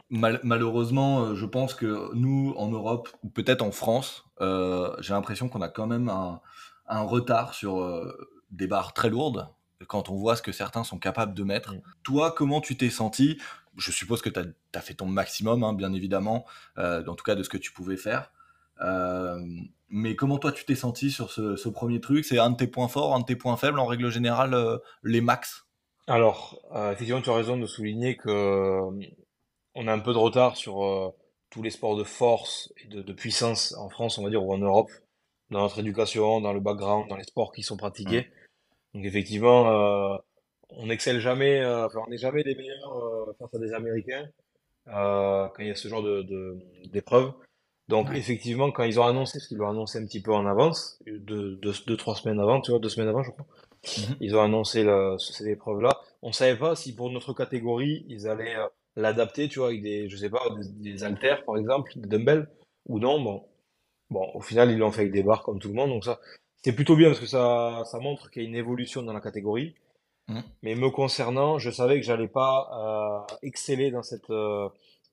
Malheureusement, 0.10 1.36
je 1.36 1.46
pense 1.46 1.74
que 1.74 2.14
nous, 2.14 2.54
en 2.58 2.70
Europe, 2.70 3.10
ou 3.24 3.30
peut-être 3.30 3.62
en 3.62 3.72
France, 3.72 4.26
j'ai 4.40 5.14
l'impression 5.14 5.50
qu'on 5.50 5.62
a 5.62 5.70
quand 5.70 5.88
même 5.88 6.10
un, 6.10 6.42
un 6.88 7.02
retard 7.02 7.54
sur 7.54 8.06
des 8.52 8.68
barres 8.68 8.94
très 8.94 9.10
lourdes 9.10 9.50
quand 9.86 10.10
on 10.10 10.16
voit 10.16 10.36
ce 10.36 10.42
que 10.42 10.52
certains 10.52 10.84
sont 10.84 10.98
capables 10.98 11.34
de 11.34 11.44
mettre. 11.44 11.74
Mm. 11.74 11.82
Toi, 12.04 12.32
comment 12.32 12.62
tu 12.62 12.76
t'es 12.76 12.90
senti? 12.90 13.38
Je 13.78 13.92
suppose 13.92 14.22
que 14.22 14.30
tu 14.30 14.40
as, 14.40 14.82
fait 14.82 14.96
ton 14.96 15.06
maximum, 15.06 15.64
hein, 15.64 15.74
bien 15.74 15.94
évidemment, 15.94 16.46
euh, 16.80 17.06
en 17.06 17.14
tout 17.14 17.24
cas 17.24 17.36
de 17.36 17.44
ce 17.44 17.50
que 17.50 17.58
tu 17.58 17.72
pouvais 17.72 17.98
faire. 17.98 18.32
Euh, 18.82 19.40
mais 19.90 20.16
comment 20.16 20.38
toi 20.40 20.52
tu 20.52 20.66
t'es 20.66 20.76
senti 20.76 21.12
sur 21.12 21.32
ce, 21.32 21.70
premier 21.70 22.02
truc? 22.02 22.26
C'est 22.26 22.40
un 22.40 22.50
de 22.50 22.58
tes 22.58 22.68
points 22.68 22.88
forts, 22.88 23.14
un 23.14 23.20
de 23.20 23.26
tes 23.26 23.36
points 23.36 23.58
faibles 23.58 23.80
en 23.80 23.86
règle 23.86 24.10
générale, 24.10 24.56
euh, 24.56 24.78
les 25.04 25.22
max? 25.22 25.66
Alors, 26.08 26.58
effectivement, 26.94 27.22
tu 27.22 27.30
as 27.30 27.36
raison 27.36 27.58
de 27.58 27.66
souligner 27.66 28.16
que 28.16 28.90
on 29.78 29.88
a 29.88 29.94
un 29.94 30.00
peu 30.00 30.12
de 30.14 30.18
retard 30.18 30.58
sur 30.58 31.14
tous 31.50 31.62
les 31.64 31.70
sports 31.70 31.96
de 31.96 32.04
force 32.04 32.74
et 32.84 32.88
de, 32.88 33.02
de 33.02 33.14
puissance 33.14 33.74
en 33.78 33.90
France, 33.90 34.18
on 34.18 34.24
va 34.24 34.30
dire, 34.30 34.44
ou 34.44 34.54
en 34.54 34.58
Europe, 34.58 34.90
dans 35.50 35.62
notre 35.62 35.80
éducation, 35.80 36.42
dans 36.42 36.52
le 36.54 36.60
background, 36.60 37.08
dans 37.08 37.16
les 37.16 37.24
sports 37.24 37.52
qui 37.54 37.64
sont 37.64 37.78
pratiqués. 37.78 38.28
Donc 38.94 39.06
effectivement, 39.06 39.70
euh, 39.70 40.18
on 40.70 40.88
n'excelle 40.88 41.20
jamais, 41.20 41.62
euh, 41.62 41.86
enfin, 41.86 42.00
on 42.06 42.10
n'est 42.10 42.18
jamais 42.18 42.44
les 42.44 42.56
meilleurs 42.56 42.98
euh, 42.98 43.34
face 43.40 43.54
à 43.54 43.60
des 43.60 43.72
Américains 43.74 44.28
euh, 44.88 45.48
quand 45.48 45.62
il 45.62 45.68
y 45.68 45.72
a 45.72 45.76
ce 45.76 45.88
genre 45.88 46.04
de, 46.04 46.58
d'épreuves. 46.92 47.32
Donc 47.88 48.10
Ouais. 48.10 48.18
effectivement, 48.18 48.72
quand 48.72 48.84
ils 48.84 49.00
ont 49.00 49.06
annoncé, 49.06 49.38
parce 49.40 49.48
qu'ils 49.48 49.58
l'ont 49.58 49.70
annoncé 49.70 50.00
un 50.00 50.06
petit 50.06 50.22
peu 50.22 50.34
en 50.34 50.46
avance, 50.46 51.00
deux, 51.06 51.56
deux, 51.56 51.74
deux, 51.86 51.96
trois 51.98 52.16
semaines 52.16 52.40
avant, 52.40 52.60
tu 52.60 52.72
vois, 52.72 52.80
deux 52.82 52.90
semaines 52.90 53.10
avant, 53.10 53.24
je 53.24 53.32
crois, 53.32 53.46
Mhm. 53.98 54.18
ils 54.20 54.36
ont 54.36 54.42
annoncé 54.42 54.84
le, 54.84 55.18
cette 55.20 55.48
épreuve-là. 55.48 55.98
On 56.22 56.34
savait 56.34 56.58
pas 56.58 56.76
si 56.76 56.94
pour 56.94 57.10
notre 57.12 57.32
catégorie, 57.34 58.06
ils 58.10 58.28
allaient 58.28 58.58
euh, 58.58 58.68
l'adapter, 58.98 59.48
tu 59.48 59.60
vois, 59.60 59.70
avec 59.70 59.82
des, 59.82 60.10
je 60.10 60.18
sais 60.18 60.30
pas, 60.30 60.42
des, 60.60 60.92
des 60.92 61.04
haltères, 61.04 61.46
par 61.46 61.56
exemple, 61.58 61.92
des 61.96 62.08
dumbbells, 62.10 62.50
ou 62.88 63.00
non. 63.00 63.22
Bon, 63.22 63.46
bon, 64.10 64.30
au 64.34 64.42
final, 64.42 64.72
ils 64.72 64.78
l'ont 64.78 64.92
fait 64.92 65.02
avec 65.02 65.14
des 65.14 65.24
barres 65.24 65.44
comme 65.44 65.60
tout 65.60 65.70
le 65.70 65.76
monde, 65.76 65.90
donc 65.92 66.04
ça, 66.04 66.20
c'est 66.64 66.74
plutôt 66.74 66.96
bien 66.96 67.08
parce 67.10 67.20
que 67.20 67.26
ça, 67.28 67.84
ça 67.86 68.00
montre 68.00 68.30
qu'il 68.32 68.42
y 68.44 68.46
a 68.46 68.50
une 68.50 68.56
évolution 68.56 69.04
dans 69.04 69.14
la 69.14 69.22
catégorie. 69.22 69.76
Mhm. 70.28 70.44
Mais 70.64 70.76
me 70.76 70.90
concernant, 70.90 71.58
je 71.58 71.70
savais 71.72 71.96
que 72.00 72.06
j'allais 72.06 72.28
pas 72.28 73.26
euh, 73.32 73.36
exceller 73.44 73.92
dans 73.92 74.04
cette, 74.04 74.30
euh, 74.30 74.68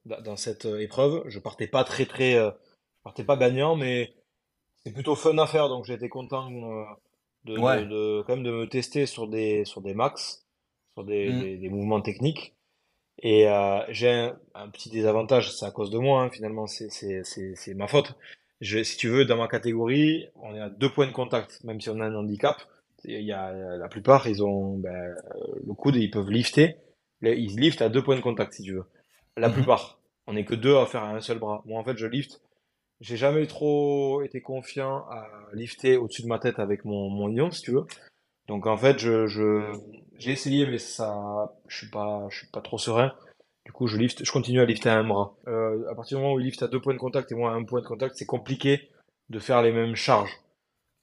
dans 0.04 0.36
cette 0.36 0.64
euh, 0.66 0.80
épreuve. 0.80 1.22
Je 1.28 1.38
partais 1.38 1.68
pas 1.68 1.84
très 1.84 2.04
très, 2.06 2.34
euh, 2.34 2.50
je 2.50 3.02
partais 3.04 3.22
pas 3.24 3.36
gagnant, 3.36 3.76
mais 3.76 4.12
c'est 4.82 4.92
plutôt 4.92 5.14
fun 5.14 5.38
à 5.38 5.46
faire, 5.46 5.68
donc 5.68 5.84
j'ai 5.84 5.94
été 5.94 6.08
content 6.08 6.50
de, 7.44 7.58
Ouais. 7.58 7.82
de, 7.84 7.88
de- 7.90 8.24
quand 8.26 8.34
même 8.36 8.44
de 8.44 8.50
me 8.50 8.66
tester 8.68 9.06
sur 9.06 9.28
des 9.28 9.64
sur 9.66 9.82
des 9.82 9.94
max, 9.94 10.46
sur 10.94 11.04
des, 11.04 11.28
Mm. 11.30 11.40
des, 11.40 11.56
des 11.58 11.68
mouvements 11.68 12.00
techniques. 12.00 12.54
Et 13.22 13.48
euh, 13.48 13.80
j'ai 13.90 14.10
un, 14.10 14.36
un 14.54 14.68
petit 14.68 14.90
désavantage, 14.90 15.52
c'est 15.54 15.66
à 15.66 15.70
cause 15.70 15.90
de 15.90 15.98
moi, 15.98 16.22
hein, 16.22 16.30
finalement, 16.30 16.66
c'est 16.66 16.90
c'est 16.90 17.22
c'est 17.24 17.54
c'est 17.54 17.74
ma 17.74 17.86
faute. 17.86 18.14
Je, 18.60 18.82
si 18.82 18.96
tu 18.96 19.08
veux, 19.08 19.24
dans 19.24 19.36
ma 19.36 19.48
catégorie, 19.48 20.26
on 20.36 20.54
est 20.54 20.60
à 20.60 20.70
deux 20.70 20.90
points 20.90 21.06
de 21.06 21.12
contact, 21.12 21.62
même 21.64 21.80
si 21.80 21.90
on 21.90 22.00
a 22.00 22.06
un 22.06 22.14
handicap. 22.14 22.56
Il 23.04 23.20
y 23.22 23.32
a 23.32 23.52
la 23.52 23.88
plupart, 23.88 24.26
ils 24.28 24.42
ont 24.42 24.78
ben, 24.78 25.14
le 25.66 25.74
coude, 25.74 25.96
ils 25.96 26.10
peuvent 26.10 26.30
lifter. 26.30 26.76
Ils 27.22 27.58
liftent 27.58 27.82
à 27.82 27.88
deux 27.88 28.02
points 28.02 28.16
de 28.16 28.20
contact, 28.22 28.54
si 28.54 28.62
tu 28.62 28.72
veux. 28.74 28.84
La 29.36 29.48
Mhm. 29.48 29.54
plupart. 29.54 30.00
On 30.26 30.36
est 30.36 30.44
que 30.44 30.54
deux 30.54 30.76
à 30.76 30.86
faire 30.86 31.04
un 31.04 31.20
seul 31.20 31.38
bras. 31.38 31.62
Moi, 31.66 31.78
en 31.80 31.84
fait, 31.84 31.96
je 31.98 32.06
lift. 32.06 32.40
J'ai 33.00 33.16
jamais 33.16 33.46
trop 33.46 34.22
été 34.22 34.40
confiant 34.40 35.04
à 35.10 35.26
lifter 35.52 35.96
au-dessus 35.96 36.22
de 36.22 36.28
ma 36.28 36.38
tête 36.38 36.58
avec 36.58 36.84
mon, 36.84 37.10
mon 37.10 37.26
lion, 37.28 37.50
si 37.50 37.62
tu 37.62 37.72
veux. 37.72 37.84
Donc, 38.48 38.66
en 38.66 38.76
fait, 38.76 38.98
je, 38.98 39.26
je, 39.26 39.72
j'ai 40.24 40.32
essayé, 40.32 40.66
mais 40.66 40.78
ça, 40.78 41.52
je 41.68 41.76
suis 41.76 41.88
pas, 41.90 42.26
je 42.30 42.38
suis 42.38 42.46
pas 42.48 42.60
trop 42.60 42.78
serein. 42.78 43.12
Du 43.64 43.72
coup, 43.72 43.86
je 43.86 43.96
lift, 43.96 44.24
je 44.24 44.32
continue 44.32 44.60
à 44.60 44.64
lifter 44.64 44.90
à 44.90 44.98
un 44.98 45.04
bras. 45.04 45.34
Euh, 45.48 45.90
à 45.90 45.94
partir 45.94 46.18
du 46.18 46.22
moment 46.22 46.34
où 46.34 46.40
il 46.40 46.46
lift 46.46 46.62
à 46.62 46.68
deux 46.68 46.80
points 46.80 46.92
de 46.94 46.98
contact 46.98 47.32
et 47.32 47.34
moi 47.34 47.50
à 47.50 47.54
un 47.54 47.64
point 47.64 47.80
de 47.80 47.86
contact, 47.86 48.16
c'est 48.16 48.26
compliqué 48.26 48.90
de 49.30 49.38
faire 49.38 49.62
les 49.62 49.72
mêmes 49.72 49.94
charges. 49.94 50.38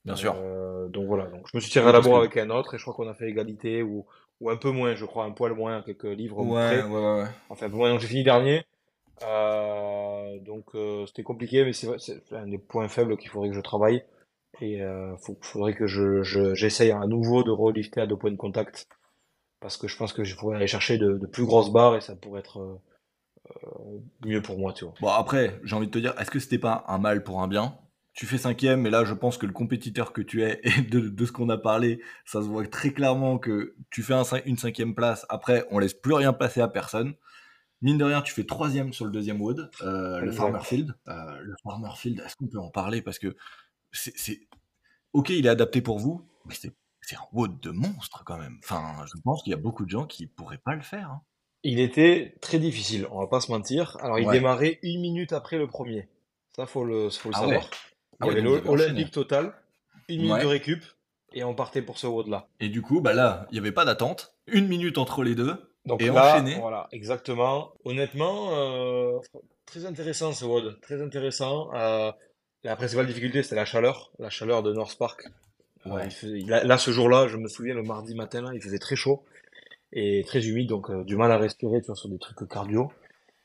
Bien 0.06 0.16
sûr. 0.16 0.36
Euh, 0.38 0.88
donc 0.90 1.06
voilà, 1.08 1.26
donc 1.26 1.48
je 1.52 1.58
me 1.58 1.62
suis 1.62 1.72
tiré 1.72 1.88
à 1.88 1.92
la 1.92 2.02
bourre 2.02 2.18
avec 2.18 2.36
un 2.38 2.50
autre 2.50 2.74
et 2.74 2.78
je 2.78 2.84
crois 2.84 2.94
qu'on 2.94 3.08
a 3.08 3.14
fait 3.14 3.30
égalité 3.30 3.84
ou, 3.84 4.06
ou 4.40 4.50
un 4.50 4.58
peu 4.58 4.70
moins, 4.72 4.96
je 4.96 5.06
crois, 5.06 5.26
un 5.26 5.32
poil 5.32 5.54
moins, 5.54 5.82
quelques 5.84 6.04
livres 6.06 6.42
Ouais, 6.44 6.80
près. 6.80 6.84
ouais, 6.84 7.22
ouais. 7.22 7.28
Enfin, 7.50 7.68
un 7.68 7.70
peu 7.70 7.76
moins, 7.76 7.90
donc 7.92 8.00
j'ai 8.00 8.08
fini 8.08 8.24
dernier. 8.24 8.64
Euh, 9.24 10.40
donc 10.40 10.66
c'était 11.08 11.24
compliqué, 11.24 11.64
mais 11.64 11.74
c'est 11.74 11.90
un 12.32 12.48
des 12.48 12.58
points 12.58 12.88
faibles 12.88 13.18
qu'il 13.18 13.30
faudrait 13.30 13.50
que 13.50 13.56
je 13.56 13.62
travaille. 13.62 14.04
Et 14.60 14.82
euh, 14.82 15.16
faut, 15.18 15.38
faudrait 15.42 15.74
que 15.74 15.88
je, 15.88 16.22
je, 16.24 16.54
j'essaye 16.54 16.92
à 16.92 17.08
nouveau 17.08 17.44
de 17.44 17.52
relifter 17.52 18.02
à 18.02 18.06
deux 18.08 18.18
points 18.18 18.32
de 18.32 18.36
contact. 18.38 18.88
Parce 19.62 19.78
que 19.78 19.88
je 19.88 19.96
pense 19.96 20.12
que 20.12 20.24
je 20.24 20.36
pourrais 20.36 20.58
aller 20.58 20.68
chercher 20.68 20.98
de, 20.98 21.18
de 21.18 21.28
plus 21.28 21.46
grosses 21.46 21.72
barres 21.72 21.96
et 21.96 22.02
ça 22.02 22.16
pourrait 22.16 22.40
être 22.42 22.60
euh, 22.60 22.76
euh, 23.64 24.00
mieux 24.26 24.42
pour 24.42 24.58
moi, 24.58 24.74
tu 24.74 24.86
vois. 24.86 24.94
Bon, 25.00 25.08
après, 25.10 25.60
j'ai 25.64 25.76
envie 25.76 25.88
de 25.88 25.92
te 25.92 26.00
dire, 26.00 26.14
est-ce 26.20 26.32
que 26.32 26.40
c'était 26.40 26.60
pas 26.60 26.84
un 26.88 26.98
mal 26.98 27.24
pour 27.24 27.42
un 27.42 27.48
bien? 27.48 27.78
Tu 28.14 28.26
fais 28.26 28.38
cinquième, 28.38 28.82
mais 28.82 28.90
là, 28.90 29.06
je 29.06 29.14
pense 29.14 29.38
que 29.38 29.46
le 29.46 29.54
compétiteur 29.54 30.12
que 30.14 30.22
tu 30.22 30.44
es, 30.44 30.60
et 30.64 30.82
de, 30.82 31.00
de 31.00 31.26
ce 31.26 31.32
qu'on 31.32 31.50
a 31.50 31.58
parlé, 31.58 32.02
ça 32.26 32.42
se 32.42 32.48
voit 32.48 32.66
très 32.68 32.92
clairement 32.92 33.38
que 33.38 33.76
tu 33.90 34.04
fais 34.04 34.14
un 34.14 34.24
une 34.46 34.58
cinquième 34.58 34.96
place. 34.96 35.26
Après, 35.30 35.66
on 35.72 35.80
laisse 35.80 35.94
plus 35.94 36.14
rien 36.14 36.34
passer 36.34 36.60
à 36.62 36.68
personne. 36.68 37.14
Mine 37.82 37.98
de 37.98 38.04
rien, 38.04 38.22
tu 38.22 38.34
fais 38.34 38.44
troisième 38.46 38.94
sur 38.94 39.06
le 39.06 39.12
deuxième 39.12 39.42
wood, 39.42 39.70
euh, 39.82 40.20
le. 40.22 40.32
Farmerfield. 40.32 40.94
Euh, 41.08 41.40
le 41.42 41.56
Farmerfield, 41.64 42.20
est-ce 42.26 42.36
qu'on 42.36 42.48
peut 42.48 42.60
en 42.60 42.70
parler? 42.70 43.02
Parce 43.02 43.18
que 43.20 43.36
c'est, 43.92 44.16
c'est- 44.18 44.42
Ok, 45.14 45.30
il 45.30 45.46
est 45.46 45.50
adapté 45.50 45.82
pour 45.82 46.00
vous, 46.00 46.26
mais 46.46 46.54
c'est, 46.56 46.72
c'est 47.02 47.16
un 47.16 47.28
wood 47.34 47.60
de 47.60 47.72
monstre 47.72 48.24
quand 48.26 48.38
même. 48.38 48.58
Enfin, 48.64 49.06
je 49.06 49.20
pense 49.24 49.44
qu'il 49.44 49.52
y 49.52 49.54
a 49.54 49.58
beaucoup 49.58 49.86
de 49.86 49.90
gens 49.90 50.06
qui 50.06 50.28
pourraient 50.28 50.58
pas 50.64 50.76
le 50.76 50.82
faire. 50.82 51.10
hein. 51.12 51.22
Il 51.64 51.80
était 51.80 52.36
très 52.42 52.58
difficile, 52.58 53.08
on 53.12 53.20
va 53.20 53.28
pas 53.28 53.40
se 53.40 53.52
mentir. 53.52 53.98
Alors 54.02 54.18
il 54.20 54.26
Ouais. 54.28 54.34
démarrait 54.34 54.80
une 54.82 55.00
minute 55.02 55.32
après 55.34 55.58
le 55.58 55.68
premier. 55.68 56.08
Ça, 56.56 56.66
faut 56.66 56.84
le, 56.84 57.10
faut 57.10 57.30
le 57.30 57.36
Ah 57.36 57.40
savoir. 57.42 57.62
ouais. 57.62 57.68
Il 57.70 58.16
Ah 58.22 58.26
y 58.26 58.30
ouais, 58.30 58.32
avait 58.34 58.42
donc 58.42 58.50
vous 58.52 58.58
avez 58.58 58.66
l'Olympique 58.68 58.94
enchaîné. 58.96 59.12
total, 59.12 59.54
une 60.10 60.22
minute 60.22 60.34
Ouais. 60.36 60.42
de 60.42 60.48
récup, 60.48 60.84
et 61.34 61.44
on 61.44 61.54
partait 61.56 61.82
pour 61.84 61.98
ce 62.00 62.08
WOD-là. 62.08 62.48
Et 62.60 62.70
du 62.70 62.82
coup, 62.82 63.00
bah 63.02 63.14
là, 63.14 63.46
il 63.50 63.54
n'y 63.54 63.60
avait 63.60 63.72
pas 63.72 63.86
d'attente. 63.86 64.34
Une 64.48 64.68
minute 64.68 64.98
entre 64.98 65.24
les 65.24 65.36
deux. 65.36 65.56
Donc 65.86 66.02
Et 66.02 66.08
là, 66.08 66.34
enchaîner. 66.36 66.56
voilà, 66.60 66.88
exactement. 66.92 67.74
Honnêtement, 67.86 68.50
euh, 68.54 69.20
très 69.66 69.86
intéressant 69.86 70.34
ce 70.34 70.46
WOD, 70.46 70.80
très 70.82 71.02
intéressant. 71.02 71.74
Euh, 71.74 72.12
la 72.64 72.76
principale 72.76 73.08
difficulté, 73.08 73.42
c'était 73.44 73.56
la 73.56 73.66
chaleur, 73.66 74.12
la 74.20 74.30
chaleur 74.30 74.62
de 74.64 74.74
North 74.74 74.98
Park. 74.98 75.28
Euh, 75.88 75.90
Ouais. 75.96 76.06
il 76.06 76.12
faisait- 76.12 76.40
là, 76.42 76.64
là, 76.64 76.78
ce 76.78 76.92
jour-là, 76.92 77.28
je 77.28 77.38
me 77.38 77.48
souviens, 77.48 77.74
le 77.74 77.84
mardi 77.84 78.14
matin, 78.16 78.42
là, 78.42 78.52
il 78.54 78.62
faisait 78.62 78.80
très 78.80 78.96
chaud 78.96 79.24
et 79.94 80.24
très 80.26 80.46
humide, 80.48 80.68
donc 80.70 80.90
euh, 80.90 81.04
du 81.04 81.16
mal 81.18 81.32
à 81.32 81.38
respirer, 81.38 81.82
tu 81.82 81.88
vois, 81.88 81.96
sur 81.96 82.10
des 82.10 82.20
trucs 82.20 82.48
cardio. 82.48 82.92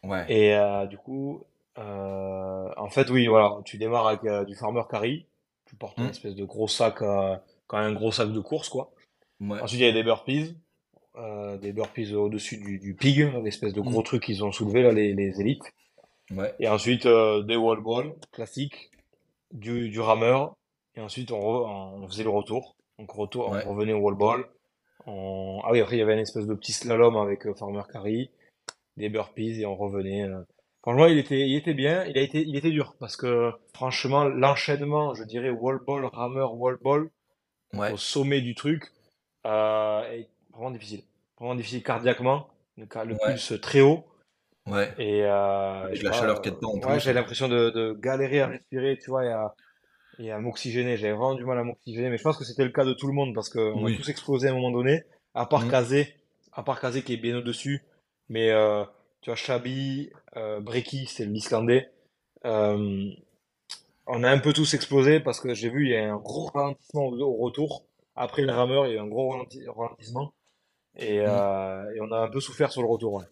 Ouais. 0.02 0.24
Et 0.28 0.54
euh, 0.54 0.86
du 0.86 0.98
coup, 0.98 1.42
euh, 1.78 2.68
en 2.76 2.88
fait, 2.90 3.08
oui, 3.10 3.26
voilà, 3.26 3.56
tu 3.64 3.78
démarres 3.78 4.08
avec 4.08 4.46
du 4.46 4.54
farmer 4.54 4.82
carry, 4.90 5.26
tu 5.66 5.76
portes 5.76 5.98
une 5.98 6.04
Mm. 6.04 6.10
espèce 6.10 6.34
de 6.34 6.44
gros 6.44 6.68
sac, 6.68 6.96
quand 6.98 7.78
même 7.78 7.90
un 7.90 7.92
gros 7.94 8.12
sac 8.12 8.30
de 8.32 8.40
course, 8.40 8.68
quoi. 8.68 8.92
Ouais. 9.40 9.60
Ensuite, 9.60 9.80
il 9.80 9.86
y 9.86 9.88
a 9.88 9.92
des 9.92 10.02
burpees, 10.04 10.54
des 11.60 11.72
burpees 11.72 12.12
au-dessus 12.14 12.58
du, 12.58 12.78
du 12.78 12.94
pig, 12.94 13.32
l'espèce 13.42 13.72
de 13.72 13.80
gros 13.80 14.00
Mm. 14.00 14.04
truc 14.04 14.22
qu'ils 14.24 14.44
ont 14.44 14.52
soulevé, 14.52 14.82
là, 14.82 14.92
les, 14.92 15.14
les 15.14 15.40
élites. 15.40 15.64
Ouais. 16.32 16.54
Et 16.60 16.68
ensuite, 16.68 17.06
des 17.06 17.56
wall 17.56 17.80
balls 17.82 18.12
classiques, 18.32 18.90
du, 19.52 19.88
du 19.88 20.00
rameur, 20.00 20.54
et 20.96 21.00
ensuite, 21.00 21.30
on, 21.32 21.38
re- 21.38 21.68
on 22.02 22.08
faisait 22.08 22.24
le 22.24 22.30
retour. 22.30 22.74
Donc, 22.98 23.10
retour, 23.12 23.50
Ouais. 23.50 23.62
on 23.66 23.74
revenait 23.74 23.92
au 23.92 23.98
wall 23.98 24.14
ball. 24.16 24.44
On... 25.06 25.60
Ah 25.64 25.72
oui, 25.72 25.80
après, 25.80 25.96
il 25.96 25.98
y 25.98 26.02
avait 26.02 26.14
une 26.14 26.20
espèce 26.20 26.46
de 26.46 26.54
petit 26.54 26.72
slalom 26.72 27.16
avec 27.16 27.46
euh, 27.46 27.54
farmer 27.54 27.82
carry, 27.92 28.30
des 28.96 29.08
burpees, 29.08 29.60
et 29.60 29.66
on 29.66 29.76
revenait. 29.76 30.24
euh. 30.24 30.42
Franchement, 30.82 31.06
il 31.06 31.18
était, 31.18 31.48
il 31.48 31.56
était 31.56 31.74
bien, 31.74 32.04
il 32.04 32.16
a 32.16 32.20
été, 32.22 32.42
il 32.42 32.56
était 32.56 32.70
dur, 32.70 32.94
parce 33.00 33.16
que, 33.16 33.52
franchement, 33.74 34.24
l'enchaînement, 34.24 35.14
je 35.14 35.24
dirais, 35.24 35.50
wall 35.50 35.80
ball, 35.84 36.04
rameur, 36.06 36.54
wall 36.54 36.78
ball, 36.82 37.10
Ouais. 37.72 37.92
au 37.92 37.96
sommet 37.96 38.40
du 38.40 38.54
truc, 38.54 38.84
euh, 39.46 40.02
est 40.12 40.28
vraiment 40.52 40.70
difficile. 40.70 41.02
Vraiment 41.38 41.56
difficile 41.56 41.82
cardiaquement, 41.82 42.48
le, 42.76 42.86
le 43.04 43.12
Ouais. 43.14 43.18
pulse 43.26 43.60
très 43.60 43.80
haut. 43.80 44.04
Ouais. 44.66 44.92
Et, 44.98 45.22
euh, 45.24 45.92
la 46.02 46.10
pas, 46.10 46.16
chaleur 46.16 46.40
y 46.44 46.48
a 46.48 46.50
dedans 46.52 46.74
ouais, 46.74 47.00
j'avais 47.00 47.14
l'impression 47.20 47.48
de, 47.48 47.70
de 47.70 47.92
galérer 48.00 48.40
à 48.40 48.46
respirer, 48.46 48.98
tu 48.98 49.10
vois, 49.10 49.24
et 49.24 49.28
à, 49.30 49.54
et 50.18 50.30
à 50.32 50.38
m'oxygéner. 50.38 50.96
J'avais 50.96 51.12
vraiment 51.12 51.34
du 51.34 51.44
mal 51.44 51.58
à 51.58 51.64
m'oxygéner, 51.64 52.10
mais 52.10 52.18
je 52.18 52.22
pense 52.22 52.36
que 52.36 52.44
c'était 52.44 52.64
le 52.64 52.70
cas 52.70 52.84
de 52.84 52.92
tout 52.94 53.06
le 53.06 53.12
monde 53.12 53.34
parce 53.34 53.48
qu'on 53.48 53.84
Oui. 53.84 53.94
a 53.94 53.96
tous 53.96 54.08
explosé 54.08 54.48
à 54.48 54.52
un 54.52 54.54
moment 54.54 54.70
donné, 54.70 55.04
à 55.34 55.46
part 55.46 55.64
Mhm. 55.64 55.70
Kazé, 55.70 56.14
à 56.52 56.62
part 56.62 56.80
Kazé 56.80 57.02
qui 57.02 57.14
est 57.14 57.18
bien 57.18 57.36
au-dessus. 57.38 57.84
Mais 58.28 58.50
euh, 58.50 58.84
tu 59.20 59.30
vois, 59.30 59.36
Chabi, 59.36 60.10
euh, 60.36 60.60
Breki, 60.60 61.06
c'est 61.06 61.26
l'Islandais. 61.26 61.90
Euh, 62.44 63.10
on 64.06 64.22
a 64.24 64.30
un 64.30 64.38
peu 64.38 64.52
tous 64.52 64.74
explosé 64.74 65.20
parce 65.20 65.40
que 65.40 65.52
j'ai 65.54 65.68
vu, 65.68 65.86
il 65.86 65.90
y 65.92 65.96
a 65.96 66.12
un 66.12 66.16
gros 66.16 66.46
ralentissement 66.46 67.06
au, 67.06 67.20
au 67.20 67.36
retour. 67.36 67.84
Après 68.14 68.42
le 68.42 68.52
rameur, 68.52 68.86
il 68.86 68.90
y 68.90 68.92
a 68.94 68.96
eu 68.96 69.00
un 69.00 69.06
gros 69.08 69.30
ralenti- 69.30 69.66
ralentissement. 69.68 70.32
Et, 70.96 71.20
euh, 71.20 71.94
et 71.94 72.00
on 72.00 72.10
a 72.12 72.18
un 72.20 72.28
peu 72.28 72.40
souffert 72.40 72.72
sur 72.72 72.82
le 72.82 72.88
retour. 72.88 73.14
ouais. 73.14 73.24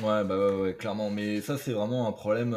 Ouais, 0.00 0.24
bah 0.24 0.36
ouais, 0.36 0.60
ouais, 0.60 0.74
clairement. 0.74 1.10
Mais 1.10 1.40
ça, 1.40 1.56
c'est 1.58 1.72
vraiment 1.72 2.08
un 2.08 2.12
problème 2.12 2.54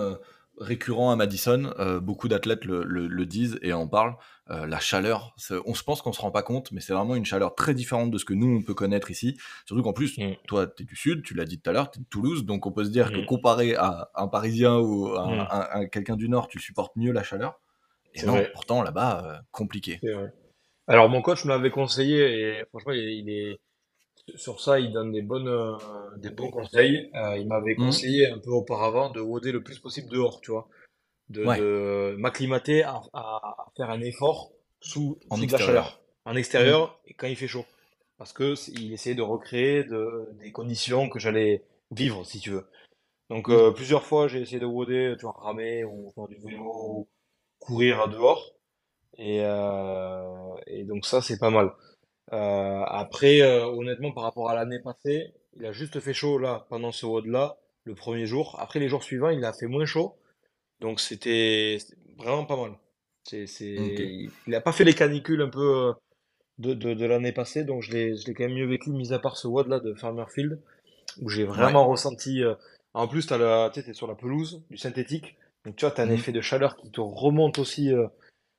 récurrent 0.60 1.12
à 1.12 1.16
Madison. 1.16 1.72
Euh, 1.80 2.00
beaucoup 2.00 2.28
d'athlètes 2.28 2.66
le, 2.66 2.84
le- 2.84 3.08
le 3.08 3.26
disent 3.26 3.60
et 3.62 3.74
en 3.74 3.88
parlent. 3.88 4.16
Euh, 4.50 4.66
la 4.66 4.80
chaleur, 4.80 5.36
on 5.66 5.74
se 5.74 5.84
pense 5.84 6.02
qu'on 6.02 6.14
se 6.14 6.22
rend 6.22 6.32
pas 6.32 6.42
compte, 6.44 6.72
mais 6.72 6.80
c'est 6.82 6.94
vraiment 6.94 7.16
une 7.16 7.26
chaleur 7.26 7.54
très 7.56 7.74
différente 7.74 8.12
de 8.12 8.18
ce 8.18 8.26
que 8.26 8.34
nous, 8.34 8.48
on 8.58 8.62
peut 8.64 8.74
connaître 8.74 9.12
ici. 9.12 9.38
Surtout 9.66 9.84
qu'en 9.84 9.94
plus, 9.94 10.18
Mm. 10.18 10.36
toi, 10.48 10.68
tu 10.68 10.84
es 10.84 10.86
du 10.86 10.96
Sud, 10.96 11.22
tu 11.24 11.34
l'as 11.34 11.46
dit 11.46 11.60
tout 11.60 11.70
à 11.70 11.74
l'heure, 11.74 11.92
tu 11.92 12.00
es 12.00 12.02
de 12.02 12.08
Toulouse, 12.08 12.46
donc 12.46 12.66
on 12.66 12.72
peut 12.72 12.86
se 12.86 12.90
dire 12.90 13.12
que 13.12 13.18
Mm. 13.22 13.26
comparé 13.26 13.76
à 13.76 14.10
un 14.16 14.28
Parisien 14.28 14.78
ou 14.78 15.08
à, 15.16 15.28
Mm. 15.28 15.40
à- 15.40 15.74
à 15.80 15.86
quelqu'un 15.88 16.16
du 16.16 16.30
Nord, 16.30 16.48
tu 16.48 16.60
supportes 16.60 16.96
mieux 16.96 17.12
la 17.12 17.24
chaleur. 17.24 17.60
Et 18.14 18.26
non, 18.26 18.42
pourtant, 18.54 18.82
là-bas, 18.84 19.24
euh, 19.26 19.38
compliqué. 19.52 20.00
Alors 20.88 21.10
mon 21.10 21.22
coach 21.22 21.44
me 21.44 21.50
l'avait 21.50 21.70
conseillé 21.70 22.40
et 22.60 22.66
franchement 22.70 22.94
il 22.94 23.30
est- 23.30 23.60
sur 24.36 24.60
ça 24.62 24.80
il 24.80 24.92
donne 24.92 25.12
des 25.12 25.22
bonnes 25.22 25.48
euh, 25.48 25.78
des 26.18 26.30
bons 26.30 26.50
conseils. 26.52 27.10
Euh, 27.16 27.38
il 27.38 27.48
m'avait 27.48 27.76
Mhm. 27.76 27.86
conseillé 27.86 28.28
un 28.30 28.40
peu 28.40 28.52
auparavant 28.52 29.10
de 29.12 29.22
woder 29.22 29.52
le 29.52 29.64
plus 29.64 29.80
possible 29.80 30.10
dehors, 30.10 30.42
tu 30.42 30.52
vois, 30.52 30.68
de, 31.30 31.46
Ouais. 31.46 31.58
de 31.58 32.16
m'acclimater 32.18 32.84
à, 32.84 33.02
faire 33.76 33.90
un 33.90 34.02
effort 34.02 34.52
sous, 34.80 35.18
En 35.30 35.38
sous 35.38 35.46
de 35.46 35.52
la 35.52 35.58
extérieur. 35.58 35.86
chaleur, 35.86 36.02
en 36.26 36.36
extérieur 36.36 37.00
et 37.06 37.14
quand 37.14 37.28
il 37.28 37.36
fait 37.36 37.48
chaud, 37.48 37.66
parce 38.18 38.34
que 38.34 38.54
il 38.80 38.94
essayait 38.94 39.16
de 39.16 39.22
recréer 39.22 39.84
de, 39.84 40.30
des 40.40 40.52
conditions 40.52 41.10
que 41.10 41.20
j'allais 41.20 41.64
vivre 41.92 42.26
si 42.26 42.40
tu 42.40 42.52
veux. 42.52 42.66
Donc 43.30 43.50
euh, 43.50 43.72
plusieurs 43.72 44.04
fois 44.06 44.28
j'ai 44.28 44.42
essayé 44.42 44.60
de 44.60 44.66
woder, 44.66 45.16
tu 45.18 45.24
vois, 45.26 45.36
ramer 45.38 45.84
ou 45.84 46.12
faire 46.16 46.28
du 46.28 46.36
vélo, 46.38 46.64
ou 46.64 47.08
courir 47.60 48.02
à 48.02 48.08
dehors. 48.08 48.54
Et, 49.18 49.42
euh, 49.44 50.54
et 50.68 50.84
donc 50.84 51.06
ça 51.06 51.22
c'est 51.22 51.40
pas 51.40 51.50
mal. 51.50 51.72
Euh, 52.34 52.84
après, 52.88 53.42
euh, 53.42 53.66
honnêtement, 53.66 54.12
par 54.12 54.24
rapport 54.24 54.50
à 54.50 54.56
l'année 54.56 54.80
passée, 54.80 55.34
il 55.56 55.66
a 55.66 55.72
juste 55.72 56.00
fait 56.00 56.14
chaud 56.14 56.38
là 56.38 56.66
pendant 56.70 56.92
ce 56.92 57.06
WOD 57.06 57.28
là, 57.28 57.58
le 57.86 57.96
premier 57.96 58.26
jour. 58.26 58.56
Après 58.60 58.80
les 58.80 58.90
jours 58.90 59.04
suivants, 59.04 59.30
il 59.30 59.44
a 59.46 59.54
fait 59.54 59.68
moins 59.68 59.86
chaud. 59.86 60.16
Donc 60.82 61.00
c'était 61.00 61.78
vraiment 62.18 62.46
pas 62.46 62.58
mal. 62.58 62.74
C'est. 63.24 63.46
Il 64.48 64.56
a 64.56 64.62
pas 64.62 64.72
fait 64.72 64.84
les 64.84 64.94
canicules 64.94 65.42
un 65.42 65.50
peu 65.50 65.88
euh, 65.90 65.94
de, 66.60 66.74
de, 66.74 66.94
de 66.94 67.06
l'année 67.06 67.32
passée, 67.34 67.64
donc 67.64 67.82
je 67.84 67.92
l'ai, 67.92 68.16
je 68.18 68.26
l'ai 68.28 68.34
quand 68.34 68.46
même 68.46 68.56
mieux 68.56 68.68
vécu, 68.68 68.92
mis 68.92 69.14
à 69.14 69.20
part 69.20 69.38
ce 69.38 69.48
WOD 69.48 69.68
là 69.68 69.80
de 69.80 69.94
Farmerfield, 69.94 70.62
où 71.22 71.30
j'ai 71.30 71.46
vraiment 71.46 71.88
ressenti. 71.88 72.44
euh, 72.44 72.56
En 72.94 73.08
plus, 73.08 73.28
tu 73.28 73.84
t'es 73.84 73.94
sur 73.94 74.08
la 74.08 74.16
pelouse, 74.16 74.64
du 74.70 74.78
synthétique, 74.78 75.36
donc 75.66 75.76
tu 75.76 75.86
vois, 75.86 75.92
t'as 75.92 76.04
un 76.04 76.08
Mhm. 76.08 76.14
effet 76.16 76.32
de 76.32 76.42
chaleur 76.42 76.76
qui 76.78 76.92
te 76.92 77.02
remonte 77.02 77.60
aussi 77.60 77.94
euh, 77.94 78.08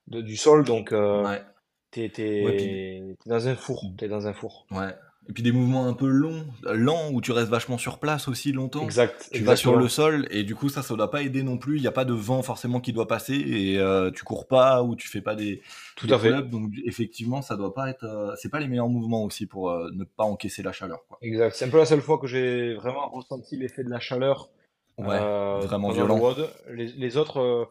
de, 0.09 0.21
du 0.21 0.37
sol, 0.37 0.65
donc 0.65 0.93
euh, 0.93 1.25
Ouais. 1.25 1.43
T'es, 1.91 2.11
Ouais, 2.45 3.17
dans 3.27 3.49
un 3.49 3.55
four, 3.55 3.85
t'es 3.97 4.09
dans 4.09 4.27
un 4.27 4.33
four. 4.33 4.67
Ouais. 4.71 4.95
Et 5.29 5.33
puis 5.35 5.43
des 5.43 5.53
mouvements 5.53 5.87
un 5.87 5.93
peu 5.93 6.07
longs, 6.07 6.47
lents, 6.63 7.11
où 7.13 7.21
tu 7.21 7.33
restes 7.33 7.51
vachement 7.51 7.77
sur 7.77 7.99
place 7.99 8.29
aussi 8.29 8.51
longtemps. 8.53 8.83
Exact. 8.83 9.29
Tu 9.31 9.43
vas 9.45 9.57
sur 9.57 9.77
le 9.77 9.87
sol 9.87 10.27
et 10.31 10.43
du 10.43 10.55
coup 10.55 10.71
ça 10.71 10.81
ça 10.81 10.95
doit 10.97 11.11
pas 11.11 11.21
aider 11.21 11.43
non 11.43 11.59
plus. 11.59 11.77
Il 11.77 11.83
n'y 11.83 11.87
a 11.87 11.93
pas 11.93 12.07
de 12.07 12.15
vent 12.15 12.41
forcément 12.43 12.81
qui 12.81 12.95
doit 12.95 13.07
passer 13.07 13.35
et 13.35 13.79
euh, 13.79 14.11
tu 14.11 14.25
cours 14.25 14.49
pas 14.49 14.83
ou 14.83 14.97
tu 14.97 15.07
fais 15.07 15.21
pas 15.21 15.35
des, 15.35 15.61
Tout 15.97 16.07
des 16.07 16.15
à 16.15 16.19
fait. 16.19 16.31
pull-ups. 16.31 16.49
donc 16.51 16.73
effectivement 16.87 17.43
ça 17.43 17.57
doit 17.57 17.75
pas 17.75 17.91
être 17.91 18.05
euh, 18.05 18.35
c'est 18.37 18.49
pas 18.51 18.59
les 18.59 18.69
meilleurs 18.69 18.89
mouvements 18.89 19.23
aussi 19.23 19.45
pour 19.45 19.69
euh, 19.71 19.91
ne 19.93 20.05
pas 20.05 20.25
encaisser 20.25 20.63
la 20.63 20.73
chaleur 20.73 21.05
quoi. 21.09 21.19
Exact. 21.21 21.55
C'est 21.57 21.67
un 21.67 21.71
peu 21.71 21.77
la 21.79 21.85
seule 21.85 22.01
fois 22.01 22.19
que 22.19 22.27
j'ai 22.27 22.73
vraiment 22.77 23.11
ressenti 23.11 23.59
l'effet 23.59 23.85
de 23.85 23.91
la 23.91 24.01
chaleur 24.01 24.49
Ouais, 24.97 25.09
euh, 25.11 25.59
vraiment 25.61 25.89
le 25.91 25.95
violent. 25.95 26.35
Les, 26.71 26.87
les 26.87 27.17
autres, 27.19 27.39
euh, 27.41 27.65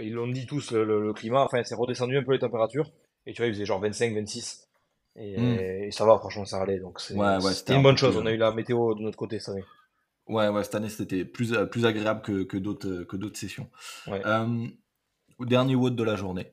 ils 0.00 0.12
l'ont 0.14 0.28
dit 0.28 0.46
tous, 0.46 0.70
le, 0.70 0.84
le- 0.84 1.02
le 1.02 1.12
climat, 1.12 1.42
enfin, 1.42 1.62
c'est 1.64 1.74
redescendu 1.74 2.16
un 2.16 2.22
peu 2.22 2.32
les 2.32 2.38
températures. 2.38 2.90
Et 3.26 3.32
tu 3.32 3.42
vois, 3.42 3.48
il 3.48 3.52
faisait 3.54 3.66
genre 3.66 3.80
25, 3.80 4.14
26. 4.14 4.68
Et, 5.16 5.36
Mm. 5.38 5.42
et 5.42 5.90
ça 5.90 6.04
va, 6.04 6.18
franchement, 6.18 6.44
ça 6.44 6.62
allait. 6.62 6.78
Donc 6.78 7.00
c'est 7.00 7.14
Ouais, 7.14 7.26
ouais, 7.36 7.40
c'était 7.40 7.54
c'était 7.54 7.72
un 7.72 7.76
une 7.76 7.82
bonne 7.82 7.96
chose. 7.96 8.14
plus, 8.14 8.22
On 8.22 8.26
a 8.26 8.32
eu 8.32 8.36
la 8.36 8.52
météo 8.52 8.94
de 8.94 9.02
notre 9.02 9.18
côté 9.18 9.38
cette 9.38 9.54
année. 9.54 9.64
Ouais 10.28 10.48
ouais 10.48 10.62
cette 10.62 10.74
année 10.76 10.88
c'était 10.88 11.24
plus 11.24 11.52
euh, 11.54 11.66
plus 11.66 11.86
agréable 11.86 12.22
que, 12.22 12.44
que 12.44 12.56
d'autres 12.56 12.88
euh, 12.88 13.04
que 13.04 13.16
d'autres 13.16 13.38
sessions. 13.38 13.68
Ouais. 14.06 14.22
Euh, 14.24 14.66
dernier 15.40 15.74
WOD 15.74 15.96
de 15.96 16.04
la 16.04 16.16
journée. 16.16 16.52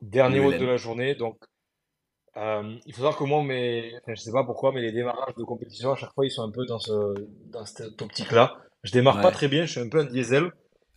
Dernier 0.00 0.38
LN. 0.40 0.58
de 0.58 0.66
la 0.66 0.76
journée. 0.76 1.14
Donc, 1.14 1.38
euh, 2.36 2.76
il 2.86 2.92
faut 2.94 3.02
savoir 3.02 3.16
que 3.16 3.24
moi, 3.24 3.42
mes, 3.44 3.92
enfin, 4.02 4.14
je 4.14 4.20
sais 4.20 4.32
pas 4.32 4.44
pourquoi, 4.44 4.72
mais 4.72 4.80
les 4.80 4.92
démarrages 4.92 5.34
de 5.36 5.44
compétition, 5.44 5.92
à 5.92 5.96
chaque 5.96 6.12
fois, 6.14 6.24
ils 6.26 6.30
sont 6.30 6.42
un 6.42 6.50
peu 6.50 6.64
dans, 6.66 6.78
ce, 6.78 6.92
dans 7.50 7.64
cette 7.66 8.00
optique-là. 8.00 8.56
Je 8.84 8.92
démarre 8.92 9.20
pas 9.20 9.30
très 9.30 9.48
bien, 9.48 9.66
je 9.66 9.72
suis 9.72 9.80
un 9.80 9.88
peu 9.88 10.00
un 10.00 10.04
diesel. 10.04 10.50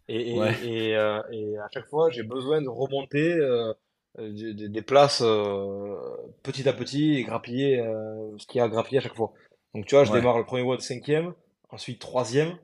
Et, 0.08 0.36
et, 0.36 0.40
Ouais. 0.40 0.54
et, 0.68 0.96
euh, 0.96 1.22
et 1.32 1.58
à 1.58 1.68
chaque 1.74 1.88
fois, 1.88 2.10
j'ai 2.10 2.24
besoin 2.24 2.62
de 2.62 2.70
remonter 2.70 3.34
euh, 3.34 3.74
des, 4.20 4.70
des- 4.70 4.82
places 4.82 5.22
euh, 5.24 5.96
petit 6.44 6.68
à 6.70 6.74
petit 6.74 7.16
et 7.16 7.24
grappiller 7.24 7.80
euh, 7.82 8.38
ce 8.38 8.46
qu'il 8.48 8.60
y 8.60 8.62
a 8.62 8.66
à 8.66 8.70
grappiller 8.70 9.00
à 9.00 9.02
chaque 9.02 9.16
fois. 9.16 9.34
Donc, 9.74 9.86
tu 9.86 9.96
vois, 9.96 10.04
je 10.06 10.12
Ouais. 10.12 10.20
démarre 10.20 10.38
le 10.38 10.46
premier 10.46 10.62
WOD 10.64 10.80
cinquième, 10.82 11.34
ensuite 11.70 12.00
troisième, 12.00 12.58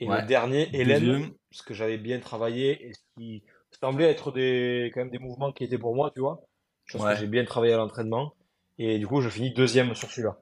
et 0.00 0.08
Ouais. 0.08 0.20
le 0.22 0.26
dernier, 0.26 0.68
Hélène, 0.74 1.00
Deuxième. 1.04 1.30
ce 1.52 1.62
que 1.62 1.74
j'avais 1.74 1.98
bien 1.98 2.18
travaillé 2.20 2.86
et 2.88 2.92
ce 2.94 3.00
qui 3.16 3.44
semblait 3.80 4.10
être 4.10 4.32
des, 4.32 4.90
quand 4.92 5.00
même 5.00 5.10
des 5.10 5.18
mouvements 5.18 5.52
qui 5.52 5.64
étaient 5.64 5.78
pour 5.78 5.94
moi, 5.94 6.10
tu 6.14 6.20
vois. 6.20 6.40
Chose 6.84 7.02
Ouais. 7.02 7.12
que 7.14 7.20
j'ai 7.20 7.26
bien 7.26 7.44
travaillé 7.44 7.72
à 7.74 7.76
l'entraînement. 7.76 8.32
Et 8.78 8.98
du 8.98 9.06
coup, 9.06 9.20
je 9.20 9.28
finis 9.28 9.52
deuxième 9.52 9.94
sur 9.94 10.10
celui-là. 10.10 10.38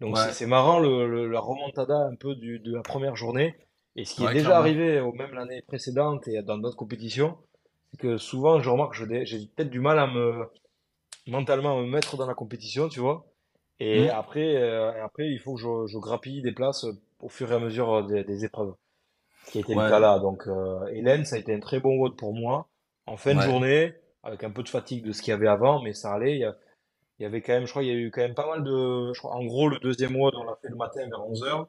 Donc 0.00 0.14
Ouais. 0.16 0.22
c'est 0.26 0.32
c'est 0.32 0.46
marrant 0.46 0.78
le, 0.80 1.06
le- 1.06 1.28
la 1.28 1.40
remontada 1.40 1.96
un 1.98 2.14
peu 2.14 2.34
du, 2.34 2.58
de 2.58 2.74
la 2.74 2.82
première 2.82 3.16
journée. 3.16 3.54
Et 3.96 4.04
ce 4.04 4.14
qui 4.14 4.22
Ouais, 4.22 4.30
est 4.30 4.34
déjà 4.34 4.46
clairement. 4.46 4.62
arrivé 4.64 5.00
au 5.00 5.12
même 5.12 5.32
l'année 5.34 5.62
précédente 5.62 6.26
et 6.28 6.40
dans 6.42 6.56
d'autres 6.58 6.76
compétitions, 6.76 7.36
c'est 7.90 8.00
que 8.00 8.18
souvent 8.18 8.60
je 8.60 8.70
remarque 8.70 8.94
j'ai 8.94 9.46
peut-être 9.56 9.70
du 9.70 9.80
mal 9.80 9.98
à 9.98 10.06
me 10.06 10.46
mentalement 11.26 11.78
à 11.78 11.82
me 11.82 11.86
mettre 11.88 12.16
dans 12.16 12.26
la 12.26 12.34
compétition, 12.34 12.88
tu 12.88 13.00
vois. 13.00 13.26
Et 13.80 14.08
Mhm. 14.08 14.10
après, 14.10 14.56
euh, 14.56 15.04
après, 15.04 15.28
il 15.30 15.38
faut 15.38 15.54
que 15.54 15.60
je, 15.60 15.86
je 15.86 15.98
grappille 15.98 16.42
des 16.42 16.52
places 16.52 16.86
au 17.20 17.28
fur 17.28 17.52
et 17.52 17.56
à 17.56 17.58
mesure 17.58 17.92
euh, 17.94 18.02
des, 18.02 18.24
des 18.24 18.44
épreuves. 18.44 18.74
Ce 19.44 19.52
qui 19.52 19.58
a 19.58 19.62
été 19.62 19.74
Ouais. 19.74 19.76
le 19.76 19.82
cas 19.82 20.00
là. 20.00 20.18
Donc, 20.18 20.46
euh, 20.48 20.86
Hélène, 20.88 21.24
ça 21.24 21.36
a 21.36 21.38
été 21.38 21.54
un 21.54 21.60
très 21.60 21.80
bon 21.80 21.96
WOD 21.98 22.16
pour 22.16 22.34
moi. 22.34 22.68
En 23.06 23.16
fin 23.16 23.34
de 23.34 23.40
journée, 23.40 23.94
avec 24.22 24.44
un 24.44 24.50
peu 24.50 24.62
de 24.62 24.68
fatigue 24.70 25.04
de 25.06 25.12
ce 25.12 25.22
qu'il 25.22 25.32
y 25.32 25.34
avait 25.34 25.48
avant, 25.48 25.82
mais 25.82 25.94
ça 25.94 26.12
allait. 26.14 26.34
Il 26.34 26.40
y, 26.40 26.44
a- 26.44 26.56
il 27.20 27.24
y 27.24 27.26
avait 27.26 27.42
quand 27.42 27.52
même, 27.54 27.66
je 27.66 27.70
crois, 27.72 27.82
il 27.84 27.88
y 27.88 27.92
a 27.92 27.94
eu 27.94 28.10
quand 28.12 28.22
même 28.22 28.34
pas 28.34 28.46
mal 28.48 28.64
de. 28.64 29.12
Je 29.14 29.18
crois, 29.20 29.34
en 29.34 29.44
gros, 29.44 29.68
le 29.68 29.78
deuxième 29.80 30.16
WOD, 30.16 30.34
on 30.36 30.44
l'a 30.44 30.56
fait 30.62 30.68
le 30.70 30.76
matin 30.76 31.06
vers 31.08 31.28
11h, 31.28 31.68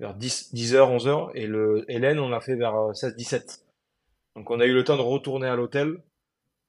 vers 0.00 0.14
10, 0.14 0.54
10h, 0.54 0.90
11h, 0.90 1.30
et 1.34 1.46
le 1.46 1.84
Hélène, 1.90 2.20
on 2.20 2.28
l'a 2.30 2.40
fait 2.40 2.56
vers 2.56 2.76
euh, 2.76 2.94
16, 2.94 3.16
17. 3.16 3.63
Donc, 4.36 4.50
on 4.50 4.60
a 4.60 4.66
eu 4.66 4.74
le 4.74 4.84
temps 4.84 4.96
de 4.96 5.02
retourner 5.02 5.48
à 5.48 5.56
l'hôtel, 5.56 6.02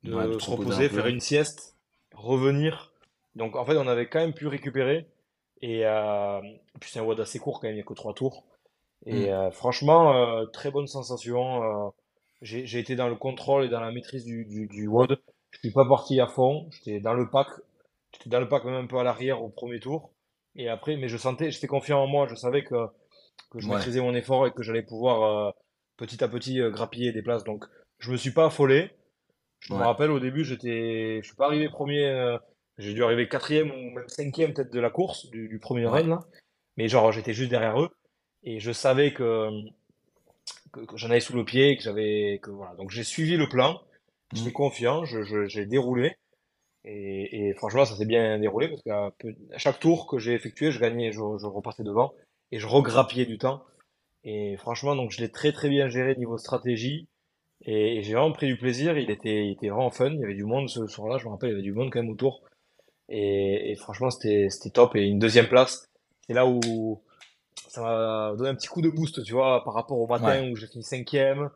de 0.04 0.14
Ouais, 0.14 0.28
se 0.40 0.50
reposer 0.50 0.90
un 0.90 0.90
faire 0.90 1.08
une 1.08 1.20
sieste, 1.22 1.76
revenir. 2.14 2.94
Donc, 3.36 3.56
en 3.56 3.66
fait, 3.66 3.78
on 3.78 3.88
avait 3.88 4.08
quand 4.08 4.20
même 4.20 4.34
pu 4.34 4.48
récupérer. 4.48 5.08
Et 5.62 5.86
euh, 5.86 6.42
puis, 6.80 6.90
c'est 6.92 7.00
un 7.00 7.04
WOD 7.04 7.22
assez 7.22 7.40
court 7.40 7.60
quand 7.60 7.68
même, 7.68 7.74
il 7.76 7.78
n'y 7.78 7.82
a 7.82 7.86
que 7.86 7.94
trois 7.94 8.14
tours. 8.14 8.46
Et 9.06 9.32
Mm. 9.32 9.34
euh, 9.34 9.52
franchement, 9.52 10.16
euh, 10.16 10.46
très 10.48 10.72
bonne 10.72 10.88
sensation. 10.88 11.64
euh, 11.64 11.90
j'ai 12.42 12.80
été 12.80 12.96
dans 12.96 13.10
le 13.10 13.16
contrôle 13.16 13.66
et 13.66 13.70
dans 13.70 13.82
la 13.82 13.92
maîtrise 13.92 14.26
du, 14.26 14.46
du, 14.46 14.68
du 14.68 14.88
WOD. 14.88 15.20
Je 15.52 15.60
suis 15.60 15.72
pas 15.72 15.86
parti 15.88 16.20
à 16.22 16.28
fond. 16.28 16.70
J'étais 16.72 17.00
dans 17.02 17.14
le 17.16 17.30
pack. 17.30 17.48
J'étais 18.14 18.30
dans 18.30 18.40
le 18.40 18.50
pack 18.50 18.66
même 18.66 18.76
un 18.76 18.88
peu 18.88 18.98
à 19.00 19.04
l'arrière 19.04 19.44
au 19.44 19.50
premier 19.50 19.80
tour. 19.80 20.12
Et 20.56 20.70
après, 20.70 20.98
mais 20.98 21.10
je 21.10 21.18
sentais, 21.18 21.52
j'étais 21.52 21.68
confiant 21.68 22.02
en 22.04 22.08
moi. 22.08 22.28
Je 22.30 22.36
savais 22.36 22.64
que, 22.64 22.76
que 23.52 23.60
je 23.60 23.68
Ouais. 23.68 23.70
maîtrisais 23.70 24.02
mon 24.02 24.16
effort 24.16 24.48
et 24.48 24.52
que 24.54 24.64
j'allais 24.64 24.84
pouvoir 24.84 25.48
euh, 25.50 25.52
petit 25.98 26.24
à 26.24 26.28
petit 26.28 26.60
euh, 26.62 26.70
grappiller 26.70 27.12
des 27.12 27.22
places. 27.22 27.44
Donc, 27.44 27.66
je 28.00 28.12
me 28.12 28.18
suis 28.18 28.32
pas 28.32 28.46
affolé. 28.48 28.92
Je 29.60 29.74
me 29.74 29.80
rappelle 29.80 30.12
au 30.12 30.20
début, 30.20 30.44
j'étais, 30.46 31.20
je 31.22 31.28
suis 31.28 31.36
pas 31.36 31.46
arrivé 31.48 31.70
premier. 31.70 32.06
euh, 32.06 32.38
j'ai 32.78 32.94
dû 32.94 33.04
arriver 33.04 33.28
quatrième 33.28 33.72
ou 33.72 33.92
même 33.96 34.08
cinquième 34.10 34.54
peut-être 34.54 34.72
de 34.74 34.80
la 34.80 34.90
course 34.90 35.28
du, 35.32 35.48
du 35.48 35.60
premier 35.60 35.86
Ouais. 35.88 36.02
run. 36.02 36.20
Mais 36.78 36.88
genre, 36.90 37.12
j'étais 37.12 37.34
juste 37.34 37.50
derrière 37.50 37.82
eux 37.82 37.90
et 38.44 38.60
je 38.60 38.72
savais 38.72 39.14
que, 39.14 39.50
que, 40.72 40.82
que 40.82 40.98
j'en 40.98 41.10
avais 41.10 41.20
sous 41.20 41.36
le 41.36 41.46
pied, 41.46 41.78
que 41.78 41.84
j'avais, 41.84 42.40
que 42.44 42.52
voilà. 42.52 42.76
Donc 42.76 42.92
j'ai 42.92 43.04
suivi 43.04 43.38
le 43.38 43.48
plan. 43.48 43.82
J'étais 44.34 44.50
Mm. 44.50 44.54
confiant, 44.54 45.06
je, 45.06 45.24
je- 45.24 45.48
j'ai 45.48 45.66
déroulé 45.66 46.16
et, 46.84 47.48
et 47.50 47.54
franchement, 47.54 47.86
ça 47.86 47.96
s'est 47.96 48.06
bien 48.06 48.38
déroulé 48.40 48.68
parce 48.68 48.82
qu'à 48.84 49.12
chaque 49.58 49.80
tour 49.80 50.08
que 50.08 50.20
j'ai 50.20 50.34
effectué, 50.34 50.72
je 50.72 50.80
gagnais, 50.80 51.12
je, 51.12 51.20
je 51.20 51.46
repassais 51.46 51.84
devant 51.84 52.14
et 52.52 52.60
je 52.60 52.68
regrappillais 52.68 53.26
du 53.26 53.38
temps. 53.38 53.64
Et 54.26 54.58
franchement, 54.58 54.96
donc 54.96 55.12
je 55.12 55.22
l'ai 55.22 55.30
très 55.30 55.52
très 55.52 55.70
bien 55.70 55.88
géré 55.88 56.16
niveau 56.16 56.38
stratégie. 56.38 57.08
Et, 57.62 57.98
et 57.98 58.04
j'ai 58.04 58.14
vraiment 58.14 58.32
pris 58.32 58.48
du 58.48 58.58
plaisir. 58.58 58.98
Il 58.98 59.10
était, 59.12 59.46
il 59.46 59.52
était 59.52 59.70
vraiment 59.70 59.92
fun. 59.92 60.10
Il 60.12 60.20
y 60.20 60.24
avait 60.24 60.34
du 60.34 60.46
monde 60.46 60.68
ce 60.68 60.88
soir-là. 60.88 61.18
Je 61.20 61.26
me 61.26 61.30
rappelle, 61.30 61.50
il 61.50 61.54
y 61.54 61.56
avait 61.56 61.64
du 61.64 61.74
monde 61.74 61.92
quand 61.92 62.02
même 62.02 62.10
autour. 62.12 62.42
Et, 63.08 63.72
et 63.72 63.76
franchement, 63.76 64.10
c'était, 64.10 64.50
top. 64.74 64.96
Et 64.96 65.04
une 65.06 65.20
deuxième 65.20 65.48
place, 65.48 65.88
c'est 66.28 66.34
là 66.34 66.46
où 66.48 67.02
ça 67.68 67.82
m'a 67.82 68.34
donné 68.36 68.50
un 68.50 68.56
petit 68.56 68.68
coup 68.68 68.82
de 68.82 68.90
boost, 68.90 69.24
tu 69.24 69.34
vois, 69.34 69.64
par 69.64 69.74
rapport 69.74 70.00
au 70.00 70.08
matin 70.08 70.42
Ouais. 70.42 70.52
où 70.52 70.56
j'ai 70.56 70.68
fini 70.68 70.84
cinquième, 70.84 71.50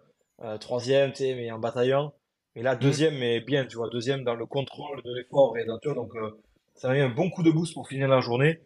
euh, 0.43 0.58
troisième, 0.58 1.12
tu 1.12 1.17
sais, 1.23 1.36
mais 1.36 1.51
en 1.51 1.60
bataillant. 1.60 2.13
Mais 2.55 2.62
là, 2.62 2.75
deuxième, 2.75 3.17
mais 3.17 3.39
bien, 3.41 3.65
tu 3.65 3.77
vois, 3.77 3.89
deuxième 3.89 4.23
dans 4.23 4.36
le 4.36 4.45
contrôle 4.45 5.01
de 5.03 5.13
l'effort 5.15 5.58
et 5.58 5.65
dans 5.65 5.79
tout. 5.79 5.93
Donc, 5.93 6.15
euh, 6.15 6.32
ça 6.75 6.88
m'a 6.89 6.93
mis 6.95 6.99
un 7.01 7.10
bon 7.10 7.29
coup 7.29 7.41
de 7.43 7.51
boost 7.51 7.73
pour 7.73 7.88
finir 7.88 8.08
la 8.08 8.21
journée. 8.21 8.60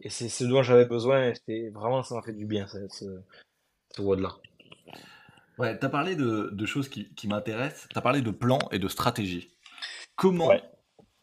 Et 0.00 0.10
c'est 0.10 0.28
ce 0.28 0.44
dont 0.44 0.62
j'avais 0.62 0.84
besoin. 0.86 1.32
Et 1.48 1.70
vraiment, 1.70 2.02
ça 2.02 2.14
m'a 2.14 2.22
fait 2.22 2.32
du 2.32 2.46
bien, 2.46 2.66
ce, 2.68 2.78
ce, 2.88 3.04
ce 3.98 4.02
WOD-là. 4.02 4.36
Ouais, 5.58 5.76
t'as 5.76 5.88
parlé 5.88 6.14
de, 6.14 6.50
de 6.52 6.66
choses 6.66 6.88
qui, 6.88 7.12
qui 7.14 7.26
m'intéressent. 7.26 7.88
T'as 7.92 8.00
parlé 8.00 8.22
de 8.22 8.30
plan 8.30 8.58
et 8.70 8.78
de 8.78 8.88
stratégie. 8.88 9.48
Comment 10.16 10.48
Ouais. 10.48 10.62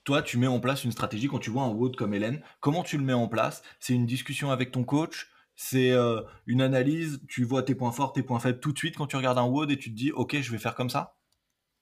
toi 0.04 0.22
tu 0.22 0.38
mets 0.38 0.48
en 0.48 0.60
place 0.60 0.84
une 0.84 0.92
stratégie 0.92 1.28
quand 1.28 1.40
tu 1.40 1.50
vois 1.50 1.64
un 1.64 1.70
WOD 1.70 1.96
comme 1.96 2.14
Hélène? 2.14 2.42
Comment 2.60 2.84
tu 2.84 2.98
le 2.98 3.04
mets 3.04 3.14
en 3.14 3.28
place? 3.28 3.64
C'est 3.80 3.94
une 3.94 4.06
discussion 4.06 4.52
avec 4.52 4.72
ton 4.72 4.84
coach? 4.84 5.30
C'est 5.56 5.92
euh, 5.92 6.22
une 6.48 6.62
analyse? 6.62 7.22
Tu 7.30 7.46
vois 7.46 7.64
tes 7.64 7.76
points 7.76 7.94
forts, 7.94 8.12
tes 8.14 8.24
points 8.24 8.40
faibles 8.40 8.60
tout 8.60 8.74
de 8.74 8.78
suite 8.78 8.98
quand 8.98 9.08
tu 9.08 9.16
regardes 9.16 9.38
un 9.38 9.46
WOD 9.46 9.72
et 9.72 9.78
tu 9.78 9.90
te 9.92 9.96
dis 9.96 10.12
ok, 10.12 10.38
je 10.42 10.52
vais 10.52 10.58
faire 10.58 10.76
comme 10.76 10.90
ça? 10.90 11.16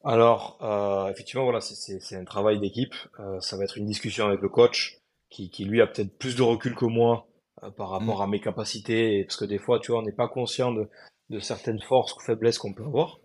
Alors, 0.06 0.60
euh, 0.62 1.10
effectivement, 1.12 1.44
voilà, 1.44 1.60
c'est- 1.62 2.16
un 2.16 2.26
travail 2.26 2.60
d'équipe. 2.60 2.96
Euh, 3.20 3.40
ça 3.42 3.58
va 3.58 3.64
être 3.64 3.78
une 3.78 3.86
discussion 3.86 4.28
avec 4.28 4.42
le 4.42 4.50
coach 4.50 5.00
qui, 5.30 5.50
qui 5.50 5.66
lui 5.66 5.82
a 5.82 5.88
peut-être 5.88 6.18
plus 6.18 6.36
de 6.36 6.42
recul 6.42 6.76
que 6.76 6.86
moi 6.86 7.28
par 7.72 7.90
rapport 7.90 8.22
à 8.22 8.28
mes 8.28 8.40
capacités, 8.40 9.24
parce 9.26 9.38
que 9.38 9.46
des 9.46 9.58
fois, 9.60 9.80
tu 9.80 9.92
vois, 9.92 10.02
on 10.02 10.04
n'est 10.04 10.12
pas 10.12 10.28
conscient 10.28 10.72
de, 10.72 10.90
de 11.30 11.40
certaines 11.40 11.82
forces 11.82 12.16
ou 12.16 12.20
faiblesses 12.20 12.58
qu'on 12.58 12.74
peut 12.74 12.84
avoir. 12.86 13.20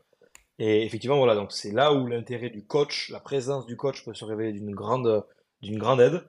Et 0.59 0.85
effectivement, 0.85 1.19
voilà, 1.19 1.35
donc 1.35 1.53
c'est 1.53 1.73
là 1.73 1.93
où 1.93 2.07
l'intérêt 2.07 2.51
du 2.51 2.65
coach, 2.65 3.11
la 3.11 3.21
présence 3.21 3.67
du 3.67 3.77
coach 3.77 4.05
peut 4.05 4.15
se 4.15 4.25
révéler 4.25 4.53
d'une 4.53 4.75
grande, 4.75 5.25
d'une 5.63 5.79
grande 5.79 6.01
aide. 6.01 6.23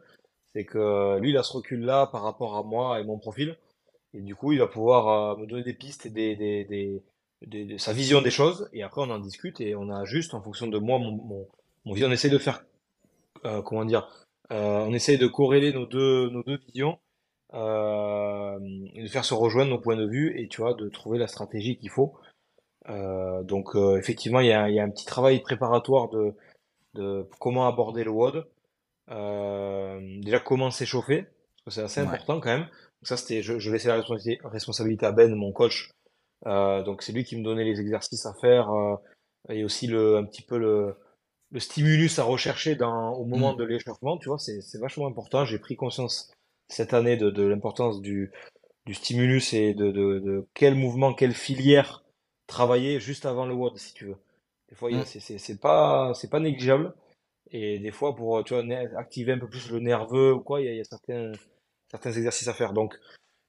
C'est 0.54 0.66
que 0.66 1.18
lui, 1.20 1.32
il 1.32 1.38
a 1.38 1.44
ce 1.44 1.54
recul-là 1.54 2.08
par 2.08 2.24
rapport 2.24 2.56
à 2.58 2.64
moi 2.64 3.00
et 3.00 3.04
mon 3.04 3.18
profil. 3.18 3.58
Et 4.14 4.22
du 4.22 4.36
coup, 4.36 4.52
il 4.52 4.60
va 4.60 4.68
pouvoir 4.68 5.34
euh, 5.34 5.38
me 5.38 5.46
donner 5.48 5.64
des 5.64 5.74
pistes 5.74 6.06
et 6.06 6.10
des, 6.10 6.36
des, 6.36 6.66
des, 6.66 7.04
des- 7.46 7.66
des- 7.66 7.78
sa 7.78 7.94
vision 7.94 8.22
des 8.22 8.32
choses. 8.32 8.70
Et 8.74 8.82
après, 8.84 9.02
on 9.02 9.10
en 9.12 9.20
discute 9.20 9.62
et 9.62 9.76
on 9.76 9.90
ajuste 9.90 10.34
en 10.34 10.42
fonction 10.42 10.68
de 10.68 10.78
moi, 10.80 10.98
mon, 11.00 11.12
mon, 11.12 11.48
mon 11.86 11.94
vision. 11.94 12.08
On 12.08 12.12
essaie 12.12 12.30
de 12.30 12.38
faire, 12.40 12.66
euh, 13.46 13.62
comment 13.62 13.86
dire, 13.86 14.08
euh, 14.52 14.86
on 14.88 14.94
essaie 14.94 15.18
de 15.18 15.28
corréler 15.28 15.72
nos 15.74 15.86
deux, 15.86 16.30
nos 16.30 16.42
deux 16.44 16.58
visions, 16.68 16.98
euh, 17.54 18.60
de 18.60 19.08
faire 19.08 19.26
se 19.26 19.34
rejoindre 19.34 19.72
nos 19.72 19.80
points 19.80 19.96
de 19.98 20.08
vue 20.08 20.40
et 20.40 20.48
tu 20.48 20.62
vois, 20.62 20.74
de 20.74 20.90
trouver 20.90 21.18
la 21.18 21.28
stratégie 21.28 21.78
qu'il 21.78 21.90
faut. 21.90 22.16
Euh, 22.90 23.44
donc 23.44 23.76
euh, 23.76 23.98
effectivement, 23.98 24.40
il 24.40 24.48
y 24.48 24.52
a, 24.54 24.70
il 24.70 24.76
y 24.76 24.80
a 24.80 24.84
un 24.84 24.90
petit 24.90 25.06
travail 25.06 25.42
préparatoire 25.42 26.10
de, 26.10 26.34
de 26.96 27.28
comment 27.40 27.68
aborder 27.68 28.04
le 28.04 28.12
WOD. 28.12 28.48
Euh, 29.12 30.00
déjà 30.22 30.40
comment 30.40 30.72
s'échauffer, 30.72 31.24
parce 31.66 31.66
que 31.66 31.72
c'est 31.72 31.82
assez 31.82 32.02
Ouais. 32.02 32.08
important 32.08 32.40
quand 32.40 32.50
même. 32.50 32.62
Donc 32.68 33.08
ça, 33.08 33.18
c'était, 33.18 33.42
je, 33.42 33.58
je 33.60 33.72
laissais 33.72 33.88
la 33.88 33.96
responsabilité, 33.96 34.40
responsabilité 34.44 35.06
à 35.06 35.12
Ben, 35.12 35.34
mon 35.36 35.52
coach. 35.52 35.92
Euh, 36.46 36.84
donc 36.84 37.02
c'est 37.02 37.12
lui 37.12 37.24
qui 37.24 37.36
me 37.38 37.44
donnait 37.44 37.64
les 37.66 37.82
exercices 37.82 38.26
à 38.26 38.34
faire 38.34 38.70
euh, 38.72 38.96
et 39.50 39.64
aussi 39.64 39.88
le, 39.88 40.18
un 40.18 40.24
petit 40.26 40.42
peu 40.42 40.58
le, 40.58 40.96
le 41.52 41.60
stimulus 41.60 42.20
à 42.20 42.24
rechercher 42.24 42.76
dans, 42.76 43.14
au 43.14 43.26
moment 43.26 43.54
Mm. 43.54 43.58
de 43.58 43.64
l'échauffement. 43.66 44.18
Tu 44.18 44.30
vois, 44.30 44.38
c'est, 44.40 44.62
c'est 44.62 44.80
vachement 44.80 45.08
important. 45.08 45.44
J'ai 45.46 45.60
pris 45.60 45.76
conscience 45.76 46.32
cette 46.70 46.94
année 46.94 47.18
de, 47.18 47.30
de 47.30 47.44
l'importance 47.44 48.02
du, 48.02 48.32
du 48.86 48.94
stimulus 48.94 49.54
et 49.54 49.74
de, 49.74 49.92
de, 49.92 50.20
de 50.20 50.48
quel 50.54 50.76
mouvement, 50.76 51.14
quelle 51.14 51.34
filière 51.34 52.04
travailler 52.48 53.00
juste 53.00 53.26
avant 53.26 53.46
le 53.46 53.54
WOD, 53.54 53.78
si 53.78 53.94
tu 53.94 54.06
veux. 54.06 54.18
Des 54.70 54.76
fois, 54.76 54.92
il 54.92 54.98
y 54.98 55.00
a- 55.00 55.04
Mm. 55.04 55.38
c'est, 55.40 55.60
pas, 55.60 56.14
c'est 56.14 56.30
pas 56.30 56.40
négligeable. 56.40 56.94
Et 57.52 57.80
des 57.80 57.92
fois, 57.92 58.16
pour 58.16 58.44
tu 58.44 58.54
vois, 58.54 58.64
activer 58.98 59.34
un 59.34 59.40
peu 59.40 59.48
plus 59.50 59.72
le 59.72 59.80
nerveux 59.80 60.34
ou 60.34 60.40
quoi, 60.42 60.62
il 60.62 60.66
y 60.66 60.70
a, 60.70 60.72
il 60.74 60.78
y 60.78 60.82
a 60.82 60.84
certains, 60.84 61.32
certains 61.90 62.12
exercices 62.12 62.48
à 62.48 62.54
faire. 62.54 62.74
Donc, 62.74 62.96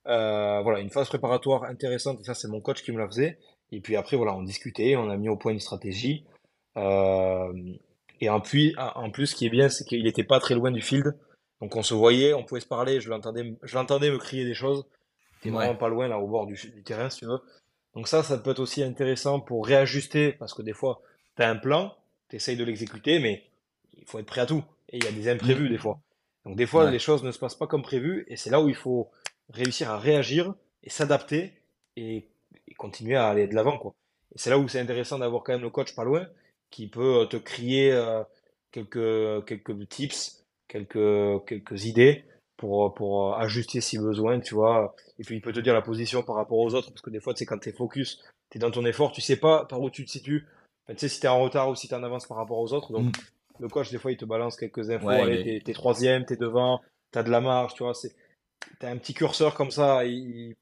euh, 0.06 0.60
voilà, 0.62 0.80
une 0.80 0.90
phase 0.90 1.08
préparatoire 1.08 1.64
intéressante, 1.64 2.20
et 2.20 2.24
ça, 2.24 2.34
c'est 2.34 2.48
mon 2.48 2.60
coach 2.62 2.82
qui 2.82 2.92
me 2.92 2.98
la 2.98 3.06
faisait. 3.06 3.38
Et 3.72 3.80
puis 3.80 3.96
après, 3.96 4.16
voilà, 4.16 4.34
on 4.34 4.42
discutait, 4.42 4.96
on 4.96 5.10
a 5.10 5.16
mis 5.18 5.28
au 5.28 5.36
point 5.36 5.52
une 5.52 5.60
stratégie. 5.60 6.24
Euh, 6.78 7.52
et 8.20 8.30
en 8.30 8.40
plus, 8.40 8.74
en 8.78 9.10
plus, 9.10 9.28
ce 9.28 9.34
qui 9.34 9.46
est 9.46 9.50
bien, 9.50 9.68
c'est 9.68 9.84
qu'il 9.84 10.06
était 10.06 10.24
pas 10.24 10.40
très 10.40 10.54
loin 10.54 10.70
du 10.70 10.80
field. 10.80 11.14
Donc, 11.60 11.76
on 11.76 11.82
se 11.82 11.94
voyait, 11.94 12.32
on 12.34 12.42
pouvait 12.44 12.60
se 12.60 12.66
parler, 12.66 13.00
je 13.00 13.10
l'entendais, 13.10 13.54
je 13.62 13.74
l'entendais 13.76 14.10
me 14.10 14.18
crier 14.18 14.44
des 14.44 14.54
choses. 14.54 14.86
T'es 15.42 15.50
vraiment 15.50 15.74
pas 15.76 15.88
loin, 15.88 16.06
là, 16.08 16.18
au 16.18 16.26
bord 16.26 16.46
du, 16.46 16.54
du 16.54 16.82
terrain, 16.82 17.08
si 17.10 17.20
tu 17.20 17.26
veux. 17.26 17.40
Donc 17.94 18.08
ça, 18.08 18.22
ça 18.22 18.38
peut 18.38 18.50
être 18.50 18.60
aussi 18.60 18.82
intéressant 18.82 19.40
pour 19.40 19.66
réajuster, 19.66 20.32
parce 20.32 20.54
que 20.54 20.62
des 20.62 20.72
fois, 20.74 21.02
tu 21.36 21.42
as 21.42 21.48
un 21.50 21.56
plan, 21.56 21.96
tu 22.28 22.36
essayes 22.36 22.56
de 22.56 22.64
l'exécuter, 22.64 23.18
mais 23.18 23.44
il 23.96 24.04
faut 24.06 24.18
être 24.18 24.26
prêt 24.26 24.42
à 24.42 24.46
tout. 24.46 24.62
Et 24.90 24.98
il 24.98 25.04
y 25.04 25.08
a 25.08 25.12
des 25.12 25.28
imprévus 25.28 25.68
des 25.68 25.78
fois. 25.78 25.98
Donc 26.44 26.56
des 26.56 26.66
fois, 26.66 26.84
Ouais. 26.84 26.90
les 26.90 26.98
choses 26.98 27.22
ne 27.22 27.32
se 27.32 27.38
passent 27.38 27.54
pas 27.56 27.66
comme 27.66 27.82
prévu, 27.82 28.24
et 28.28 28.36
c'est 28.36 28.50
là 28.50 28.60
où 28.60 28.68
il 28.68 28.74
faut 28.74 29.10
réussir 29.48 29.90
à 29.90 29.98
réagir 29.98 30.54
et 30.84 30.90
s'adapter 30.90 31.52
et, 31.96 32.28
et 32.68 32.74
continuer 32.74 33.16
à 33.16 33.28
aller 33.28 33.46
de 33.48 33.54
l'avant, 33.54 33.78
quoi. 33.78 33.94
Et 34.34 34.38
c'est 34.38 34.50
là 34.50 34.58
où 34.58 34.68
c'est 34.68 34.78
intéressant 34.80 35.18
d'avoir 35.18 35.42
quand 35.42 35.52
même 35.52 35.62
le 35.62 35.70
coach 35.70 35.94
pas 35.94 36.04
loin, 36.04 36.26
qui 36.70 36.86
peut 36.86 37.26
te 37.28 37.36
crier 37.36 37.92
euh, 37.92 38.22
quelques, 38.70 39.44
quelques 39.46 39.88
tips, 39.88 40.39
quelques, 40.70 41.44
quelques 41.46 41.84
idées 41.84 42.24
pour, 42.56 42.94
pour 42.94 43.36
ajuster 43.36 43.80
si 43.80 43.98
besoin, 43.98 44.40
tu 44.40 44.54
vois. 44.54 44.94
Et 45.18 45.24
puis 45.24 45.36
il 45.36 45.40
peut 45.42 45.52
te 45.52 45.60
dire 45.60 45.74
la 45.74 45.82
position 45.82 46.22
par 46.22 46.36
rapport 46.36 46.58
aux 46.58 46.74
autres, 46.74 46.90
parce 46.90 47.02
que 47.02 47.10
des 47.10 47.20
fois, 47.20 47.34
tu 47.34 47.38
sais, 47.40 47.46
quand 47.46 47.58
tu 47.58 47.68
es 47.68 47.72
focus, 47.72 48.22
tu 48.50 48.58
es 48.58 48.60
dans 48.60 48.70
ton 48.70 48.84
effort, 48.86 49.12
tu 49.12 49.20
sais 49.20 49.36
pas 49.36 49.64
par 49.66 49.80
où 49.80 49.90
tu 49.90 50.04
te 50.04 50.10
situes. 50.10 50.46
Enfin, 50.86 50.94
tu 50.94 51.00
sais 51.00 51.08
si 51.08 51.20
tu 51.20 51.26
es 51.26 51.28
en 51.28 51.40
retard 51.40 51.68
ou 51.68 51.74
si 51.74 51.88
tu 51.88 51.94
es 51.94 51.96
en 51.96 52.02
avance 52.02 52.26
par 52.26 52.36
rapport 52.36 52.58
aux 52.58 52.72
autres. 52.72 52.92
Donc, 52.92 53.14
le 53.58 53.68
coach, 53.68 53.90
des 53.90 53.98
fois, 53.98 54.12
il 54.12 54.16
te 54.16 54.24
balance 54.24 54.56
quelques 54.56 54.90
infos. 54.90 55.06
Ouais, 55.06 55.20
Allez, 55.22 55.56
est- 55.56 55.64
t'es, 55.64 55.72
troisième, 55.72 56.24
t'es 56.24 56.36
devant, 56.36 56.80
t'as 57.10 57.22
de 57.22 57.30
la 57.30 57.40
marge, 57.40 57.74
tu 57.74 57.82
vois. 57.82 57.92
T'as 58.78 58.90
un 58.90 58.96
petit 58.96 59.14
curseur 59.14 59.54
comme 59.54 59.70
ça. 59.70 60.04
il- 60.04 60.54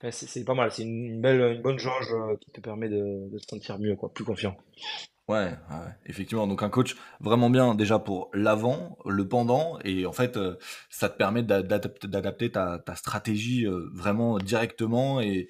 enfin, 0.00 0.10
c'est, 0.10 0.44
pas 0.44 0.54
mal. 0.54 0.70
C'est 0.72 0.82
une, 0.82 1.20
belle, 1.20 1.40
une 1.56 1.62
bonne 1.62 1.78
jauge 1.78 2.12
euh, 2.12 2.36
qui 2.40 2.50
te 2.50 2.60
permet 2.60 2.88
de, 2.88 3.28
de 3.30 3.38
te 3.38 3.46
sentir 3.48 3.78
mieux, 3.78 3.96
quoi, 3.96 4.08
plus 4.10 4.24
confiant. 4.24 4.56
Ouais, 5.28 5.50
ouais, 5.70 5.92
effectivement. 6.06 6.46
Donc 6.46 6.62
un 6.62 6.68
coach 6.70 6.94
vraiment 7.18 7.50
bien 7.50 7.74
déjà 7.74 7.98
pour 7.98 8.30
l'avant, 8.32 8.96
le 9.04 9.26
pendant, 9.26 9.76
et 9.84 10.06
en 10.06 10.12
fait, 10.12 10.36
euh, 10.36 10.54
ça 10.88 11.08
te 11.08 11.16
permet 11.16 11.42
d'a- 11.42 11.62
d'adapter 11.62 12.06
d'adapter 12.06 12.52
ta, 12.52 12.78
ta 12.78 12.94
stratégie 12.94 13.66
euh, 13.66 13.88
vraiment 13.92 14.38
directement 14.38 15.20
et, 15.20 15.48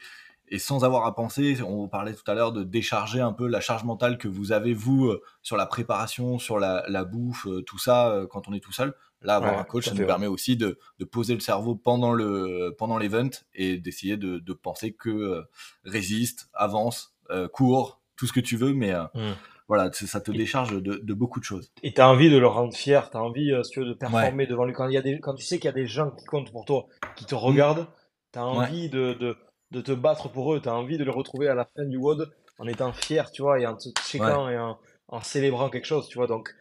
et 0.49 0.59
sans 0.59 0.83
avoir 0.85 1.05
à 1.05 1.15
penser. 1.15 1.59
On 1.63 1.89
parlait 1.89 2.15
tout 2.15 2.23
à 2.31 2.33
l'heure 2.35 2.53
de 2.53 2.65
décharger 2.65 3.21
un 3.21 3.35
peu 3.35 3.47
la 3.49 3.61
charge 3.61 3.85
mentale 3.85 4.17
que 4.17 4.29
vous 4.29 4.51
avez 4.51 4.73
vous 4.73 5.09
euh, 5.09 5.23
sur 5.43 5.59
la 5.59 5.67
préparation, 5.67 6.39
sur 6.39 6.59
la, 6.59 6.83
la 6.89 7.05
bouffe, 7.05 7.47
euh, 7.47 7.61
tout 7.61 7.79
ça 7.79 8.09
euh, 8.09 8.27
quand 8.27 8.49
on 8.49 8.55
est 8.55 8.61
tout 8.61 8.73
seul. 8.73 8.95
Là, 9.21 9.37
avoir 9.37 9.57
Ouais, 9.57 9.61
un 9.61 9.65
coach, 9.65 9.85
tout 9.85 9.91
ça 9.91 9.95
nous 9.95 10.01
ouais. 10.01 10.07
permet 10.07 10.27
aussi 10.27 10.57
de, 10.57 10.79
de 11.01 11.05
poser 11.05 11.35
le 11.35 11.41
cerveau 11.41 11.75
pendant 11.75 12.15
le 12.15 12.75
pendant 12.79 12.97
l'event 12.97 13.29
et 13.55 13.77
d'essayer 13.77 14.17
de, 14.17 14.39
de 14.39 14.53
penser 14.55 14.95
que 14.95 15.11
euh, 15.11 15.43
résiste, 15.85 16.49
avance, 16.55 17.15
euh, 17.31 17.47
court, 17.49 18.01
tout 18.17 18.27
ce 18.27 18.33
que 18.33 18.41
tu 18.41 18.57
veux, 18.57 18.73
mais 18.73 18.95
euh, 18.95 19.05
Mm. 19.15 19.33
Voilà, 19.69 19.91
ça 19.93 20.21
te 20.21 20.31
décharge 20.31 20.81
de, 20.81 20.97
de 20.97 21.15
beaucoup 21.15 21.41
de 21.41 21.45
choses. 21.45 21.73
Et 21.83 21.93
tu 21.93 22.01
as 22.01 22.09
envie 22.09 22.31
de 22.31 22.37
le 22.37 22.47
rendre 22.47 22.75
fier, 22.75 23.11
tu 23.11 23.17
as 23.17 23.23
envie, 23.23 23.53
euh, 23.53 23.63
si 23.63 23.73
tu 23.73 23.81
veux, 23.81 23.87
de 23.87 23.95
performer 23.95 24.47
devant 24.47 24.65
lui. 24.65 24.73
Quand, 24.73 24.89
il 24.89 24.95
y 24.95 24.99
a 24.99 25.03
des, 25.03 25.19
quand 25.19 25.35
tu 25.35 25.45
sais 25.45 25.59
qu'il 25.59 25.67
y 25.67 25.69
a 25.69 25.73
des 25.73 25.87
gens 25.87 26.11
qui 26.11 26.25
comptent 26.25 26.53
pour 26.53 26.65
toi, 26.65 26.87
qui 27.17 27.25
te 27.25 27.35
regardent, 27.35 27.87
tu 28.33 28.39
as 28.39 28.47
envie 28.47 28.89
de, 28.89 29.15
de, 29.15 29.37
de 29.73 29.81
te 29.81 29.93
battre 29.93 30.29
pour 30.31 30.55
eux, 30.55 30.61
tu 30.61 30.69
as 30.69 30.75
envie 30.75 30.99
de 30.99 31.05
les 31.05 31.11
retrouver 31.11 31.49
à 31.49 31.55
la 31.55 31.65
fin 31.65 31.85
du 31.85 31.97
WOD 31.97 32.33
en 32.59 32.67
étant 32.67 32.93
fier, 32.93 33.31
tu 33.33 33.43
vois, 33.43 33.61
et 33.61 33.67
en 33.67 33.77
te 33.77 33.89
checkant 34.07 34.49
et 34.49 34.59
en, 34.59 34.79
en 35.09 35.21
célébrant 35.21 35.69
quelque 35.69 35.87
chose, 35.87 36.09
tu 36.09 36.19
vois. 36.19 36.27
Donc, 36.27 36.55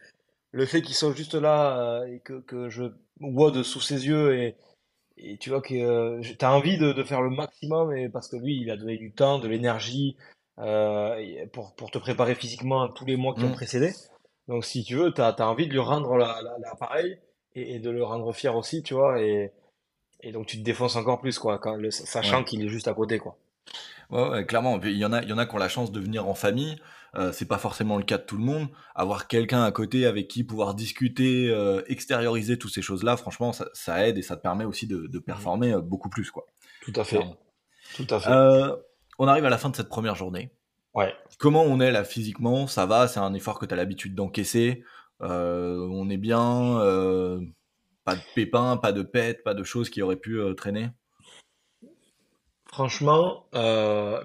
le 0.50 0.66
fait 0.66 0.82
qu'ils 0.82 0.94
soient 0.94 1.14
juste 1.14 1.34
là 1.34 1.78
euh, 1.78 2.06
et 2.06 2.20
que, 2.20 2.40
que 2.40 2.68
je 2.68 2.84
WOD 3.20 3.62
sous 3.62 3.80
ses 3.80 4.06
yeux 4.06 4.36
et, 4.36 4.56
et 5.16 5.38
tu 5.38 5.50
vois 5.50 5.62
que 5.62 5.74
euh, 5.74 6.20
tu 6.20 6.44
as 6.44 6.52
envie 6.52 6.76
de, 6.78 6.92
de 6.92 7.02
faire 7.02 7.22
le 7.22 7.30
maximum 7.30 7.96
et 7.96 8.08
parce 8.08 8.28
que 8.28 8.36
lui, 8.36 8.60
il 8.60 8.70
a 8.70 8.76
donné 8.76 8.96
du 8.96 9.12
temps, 9.12 9.38
de 9.38 9.48
l'énergie 9.48 10.16
euh, 10.18 10.35
pour, 10.56 11.74
pour 11.76 11.90
te 11.90 11.98
préparer 11.98 12.34
physiquement 12.34 12.88
tous 12.88 13.04
les 13.04 13.16
mois 13.16 13.34
qui 13.34 13.44
ont 13.44 13.50
Mm. 13.50 13.54
précédé. 13.54 13.92
Donc, 14.48 14.64
si 14.64 14.84
tu 14.84 14.94
veux, 14.96 15.12
tu 15.12 15.20
as, 15.20 15.34
envie 15.40 15.66
de 15.66 15.72
lui 15.72 15.80
rendre 15.80 16.16
la- 16.16 16.40
la- 16.42 16.56
l'appareil 16.60 17.18
et, 17.54 17.74
et 17.74 17.78
de 17.78 17.90
le 17.90 18.04
rendre 18.04 18.32
fier 18.32 18.54
aussi, 18.56 18.82
tu 18.82 18.94
vois. 18.94 19.20
Et, 19.20 19.52
et 20.22 20.32
donc, 20.32 20.46
tu 20.46 20.56
te 20.58 20.62
défonces 20.62 20.96
encore 20.96 21.20
plus, 21.20 21.38
quoi, 21.38 21.58
quand 21.58 21.74
le- 21.74 21.90
sachant 21.90 22.38
Ouais. 22.38 22.44
qu'il 22.44 22.64
est 22.64 22.68
juste 22.68 22.88
à 22.88 22.94
côté, 22.94 23.18
quoi. 23.18 23.36
Ouais, 24.10 24.28
ouais, 24.28 24.46
clairement. 24.46 24.78
Il 24.82 24.96
y 24.96 25.04
en 25.04 25.12
a, 25.12 25.20
il 25.22 25.28
y 25.28 25.32
en 25.32 25.38
a 25.38 25.46
qui 25.46 25.54
ont 25.54 25.58
la 25.58 25.68
chance 25.68 25.90
de 25.90 25.98
venir 26.00 26.28
en 26.28 26.34
famille. 26.34 26.76
Euh, 27.16 27.32
c'est 27.32 27.46
pas 27.48 27.58
forcément 27.58 27.96
le 27.96 28.04
cas 28.04 28.18
de 28.18 28.22
tout 28.22 28.36
le 28.36 28.44
monde. 28.44 28.68
Avoir 28.94 29.26
quelqu'un 29.26 29.64
à 29.64 29.72
côté 29.72 30.06
avec 30.06 30.28
qui 30.28 30.44
pouvoir 30.44 30.74
discuter, 30.74 31.48
euh, 31.50 31.82
extérioriser 31.88 32.56
toutes 32.58 32.72
ces 32.72 32.82
choses-là, 32.82 33.16
franchement, 33.16 33.52
ça, 33.52 33.66
ça 33.72 34.06
aide 34.06 34.16
et 34.18 34.22
ça 34.22 34.36
te 34.36 34.42
permet 34.42 34.64
aussi 34.64 34.86
de, 34.86 35.06
de 35.08 35.18
performer 35.18 35.72
euh, 35.72 35.80
beaucoup 35.80 36.08
plus, 36.08 36.30
quoi. 36.30 36.46
Tout 36.82 36.92
à 36.94 37.02
fait. 37.04 37.20
Tout 37.96 38.06
à 38.10 38.20
fait. 38.20 38.30
Euh, 38.30 38.76
on 39.18 39.28
arrive 39.28 39.44
à 39.44 39.50
la 39.50 39.58
fin 39.58 39.70
de 39.70 39.76
cette 39.76 39.88
première 39.88 40.14
journée. 40.14 40.50
Ouais. 40.94 41.14
Comment 41.38 41.62
on 41.62 41.80
est 41.80 41.90
là 41.92 42.04
physiquement? 42.04 42.66
Ça 42.66 42.86
va 42.86 43.06
C'est 43.08 43.20
un 43.20 43.34
effort 43.34 43.58
que 43.58 43.66
tu 43.66 43.74
as 43.74 43.76
l'habitude 43.76 44.14
d'encaisser 44.14 44.82
Euh, 45.22 45.86
On 45.90 46.08
est 46.10 46.16
bien 46.18 46.78
euh, 46.80 47.40
Pas 48.04 48.14
de 48.16 48.20
pépins, 48.34 48.76
pas 48.76 48.92
de 48.92 49.02
pètes, 49.02 49.42
pas 49.44 49.54
de 49.54 49.62
choses 49.64 49.88
qui 49.90 50.00
auraient 50.02 50.16
pu 50.16 50.38
euh, 50.38 50.54
traîner? 50.54 50.88
Franchement, 52.66 53.46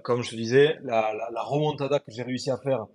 comme 0.03 0.23
je 0.23 0.31
te 0.31 0.35
disais, 0.35 0.77
la, 0.83 1.13
la, 1.13 1.29
la 1.31 1.41
remontada 1.41 1.99
que 1.99 2.11
j'ai 2.11 2.23
réussi 2.23 2.51
à 2.51 2.57
faire 2.57 2.85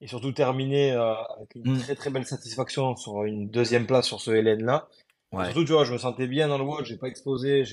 et 0.00 0.08
surtout 0.08 0.32
terminer 0.32 0.90
avec 0.92 1.54
une 1.54 1.74
Mm. 1.74 1.78
très 1.78 1.94
très 1.94 2.10
belle 2.10 2.26
satisfaction 2.26 2.96
sur 2.96 3.22
une 3.24 3.48
deuxième 3.48 3.86
place 3.86 4.06
sur 4.06 4.20
ce 4.20 4.30
LN-là. 4.32 4.88
Ouais. 5.32 5.44
Surtout, 5.46 5.64
tu 5.64 5.72
vois, 5.72 5.84
je 5.84 5.92
me 5.92 5.98
sentais 5.98 6.26
bien 6.26 6.48
dans 6.48 6.58
le 6.58 6.64
WOD, 6.64 6.84
j'ai 6.84 6.96
pas 6.96 7.06
explosé, 7.08 7.64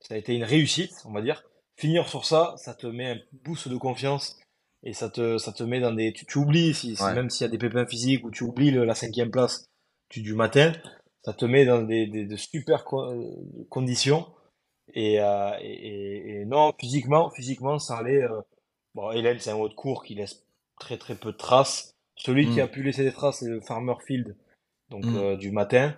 ça 0.00 0.14
a 0.14 0.16
été 0.16 0.34
une 0.36 0.44
réussite, 0.44 0.92
on 1.04 1.12
va 1.12 1.20
dire. 1.22 1.42
Finir 1.78 2.08
sur 2.08 2.26
ça, 2.26 2.54
ça 2.58 2.74
te 2.74 2.86
met 2.88 3.10
un 3.12 3.18
boost 3.44 3.68
de 3.68 3.76
confiance 3.78 4.38
et 4.82 4.92
ça 4.92 5.08
te, 5.10 5.38
ça 5.38 5.52
te 5.52 5.62
met 5.62 5.80
dans 5.80 5.92
des, 5.92 6.12
tu, 6.12 6.26
tu 6.26 6.38
oublies, 6.38 6.74
si, 6.74 6.96
Ouais. 7.00 7.14
même 7.14 7.30
s'il 7.30 7.44
y 7.46 7.48
a 7.48 7.50
des 7.50 7.58
pépins 7.58 7.86
physiques 7.86 8.24
ou 8.24 8.30
tu 8.32 8.44
oublies 8.44 8.72
le- 8.72 8.84
la 8.84 8.94
cinquième 8.96 9.30
place 9.30 9.66
du, 10.10 10.22
du 10.22 10.34
matin, 10.34 10.72
ça 11.22 11.32
te 11.34 11.44
met 11.46 11.64
dans 11.66 11.82
des, 11.82 12.06
des, 12.08 12.26
de 12.26 12.36
super 12.36 12.84
co- 12.84 13.04
euh, 13.12 13.66
conditions. 13.70 14.26
Et, 14.94 15.20
euh, 15.20 15.52
et, 15.62 16.44
non, 16.46 16.72
physiquement, 16.80 17.30
physiquement, 17.30 17.78
ça 17.80 17.98
allait. 17.98 18.22
euh, 18.24 18.40
Bon, 18.94 19.12
Hélène, 19.12 19.38
c'est 19.40 19.50
un 19.52 19.56
haut 19.56 19.68
de 19.70 19.74
cours 19.74 20.04
qui 20.04 20.16
laisse 20.16 20.44
très 20.80 20.98
très 20.98 21.16
peu 21.16 21.32
de 21.32 21.38
traces. 21.38 21.94
Celui 22.16 22.48
qui 22.50 22.58
Mm. 22.58 22.62
a 22.62 22.68
pu 22.68 22.82
laisser 22.84 23.04
des 23.04 23.12
traces, 23.12 23.38
c'est 23.40 23.48
le 23.48 23.60
Farmer 23.60 23.94
Field, 24.06 24.36
donc 24.90 25.04
Mm. 25.04 25.16
euh, 25.16 25.36
du 25.36 25.52
matin. 25.52 25.94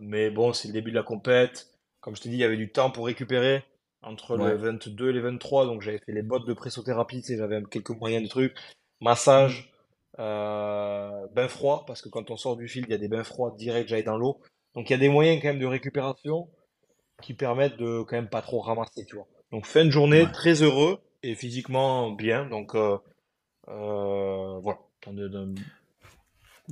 Mais 0.00 0.30
bon, 0.30 0.52
c'est 0.52 0.68
le 0.68 0.74
début 0.74 0.90
de 0.90 0.96
la 0.96 1.02
compète. 1.02 1.68
Comme 2.00 2.16
je 2.16 2.22
t'ai 2.22 2.28
dit, 2.30 2.36
il 2.36 2.40
y 2.40 2.44
avait 2.44 2.56
du 2.56 2.70
temps 2.70 2.90
pour 2.90 3.06
récupérer 3.06 3.64
entre 4.02 4.36
Ouais. 4.36 4.50
le 4.50 4.56
22 4.56 5.10
et 5.10 5.12
les 5.12 5.20
23. 5.20 5.66
Donc 5.66 5.82
j'avais 5.82 5.98
fait 5.98 6.12
les 6.12 6.22
bottes 6.22 6.46
de 6.46 6.52
pressothérapie, 6.54 7.20
tu 7.20 7.28
sais, 7.28 7.36
j'avais 7.36 7.62
quelques 7.70 7.90
moyens 7.90 8.22
de 8.24 8.28
trucs. 8.28 8.54
Massage, 9.00 9.72
euh, 10.18 11.26
bain 11.34 11.48
froid, 11.48 11.84
parce 11.86 12.02
que 12.02 12.08
quand 12.08 12.30
on 12.30 12.36
sort 12.36 12.56
du 12.56 12.68
field, 12.68 12.86
il 12.88 12.92
y 12.92 12.94
a 12.94 12.98
des 12.98 13.08
bains 13.08 13.24
froids 13.24 13.54
direct, 13.56 13.88
j'allais 13.88 14.02
dans 14.02 14.16
l'eau. 14.18 14.40
Donc 14.74 14.90
il 14.90 14.92
y 14.92 14.96
a 14.96 14.98
des 14.98 15.08
moyens 15.08 15.40
quand 15.40 15.48
même 15.48 15.58
de 15.60 15.66
récupération 15.66 16.48
qui 17.22 17.34
permettent 17.34 17.76
de 17.76 18.02
quand 18.02 18.16
même 18.16 18.28
pas 18.28 18.42
trop 18.42 18.60
ramasser, 18.60 19.04
tu 19.04 19.16
vois. 19.16 19.26
Donc 19.52 19.66
fin 19.66 19.84
de 19.84 19.90
journée, 19.90 20.22
Ouais. 20.24 20.32
très 20.32 20.62
heureux 20.62 20.98
et 21.22 21.34
physiquement 21.34 22.10
bien. 22.10 22.46
Donc 22.46 22.74
euh, 22.74 22.98
euh, 23.68 24.58
voilà, 24.60 24.78
de, 25.06 25.54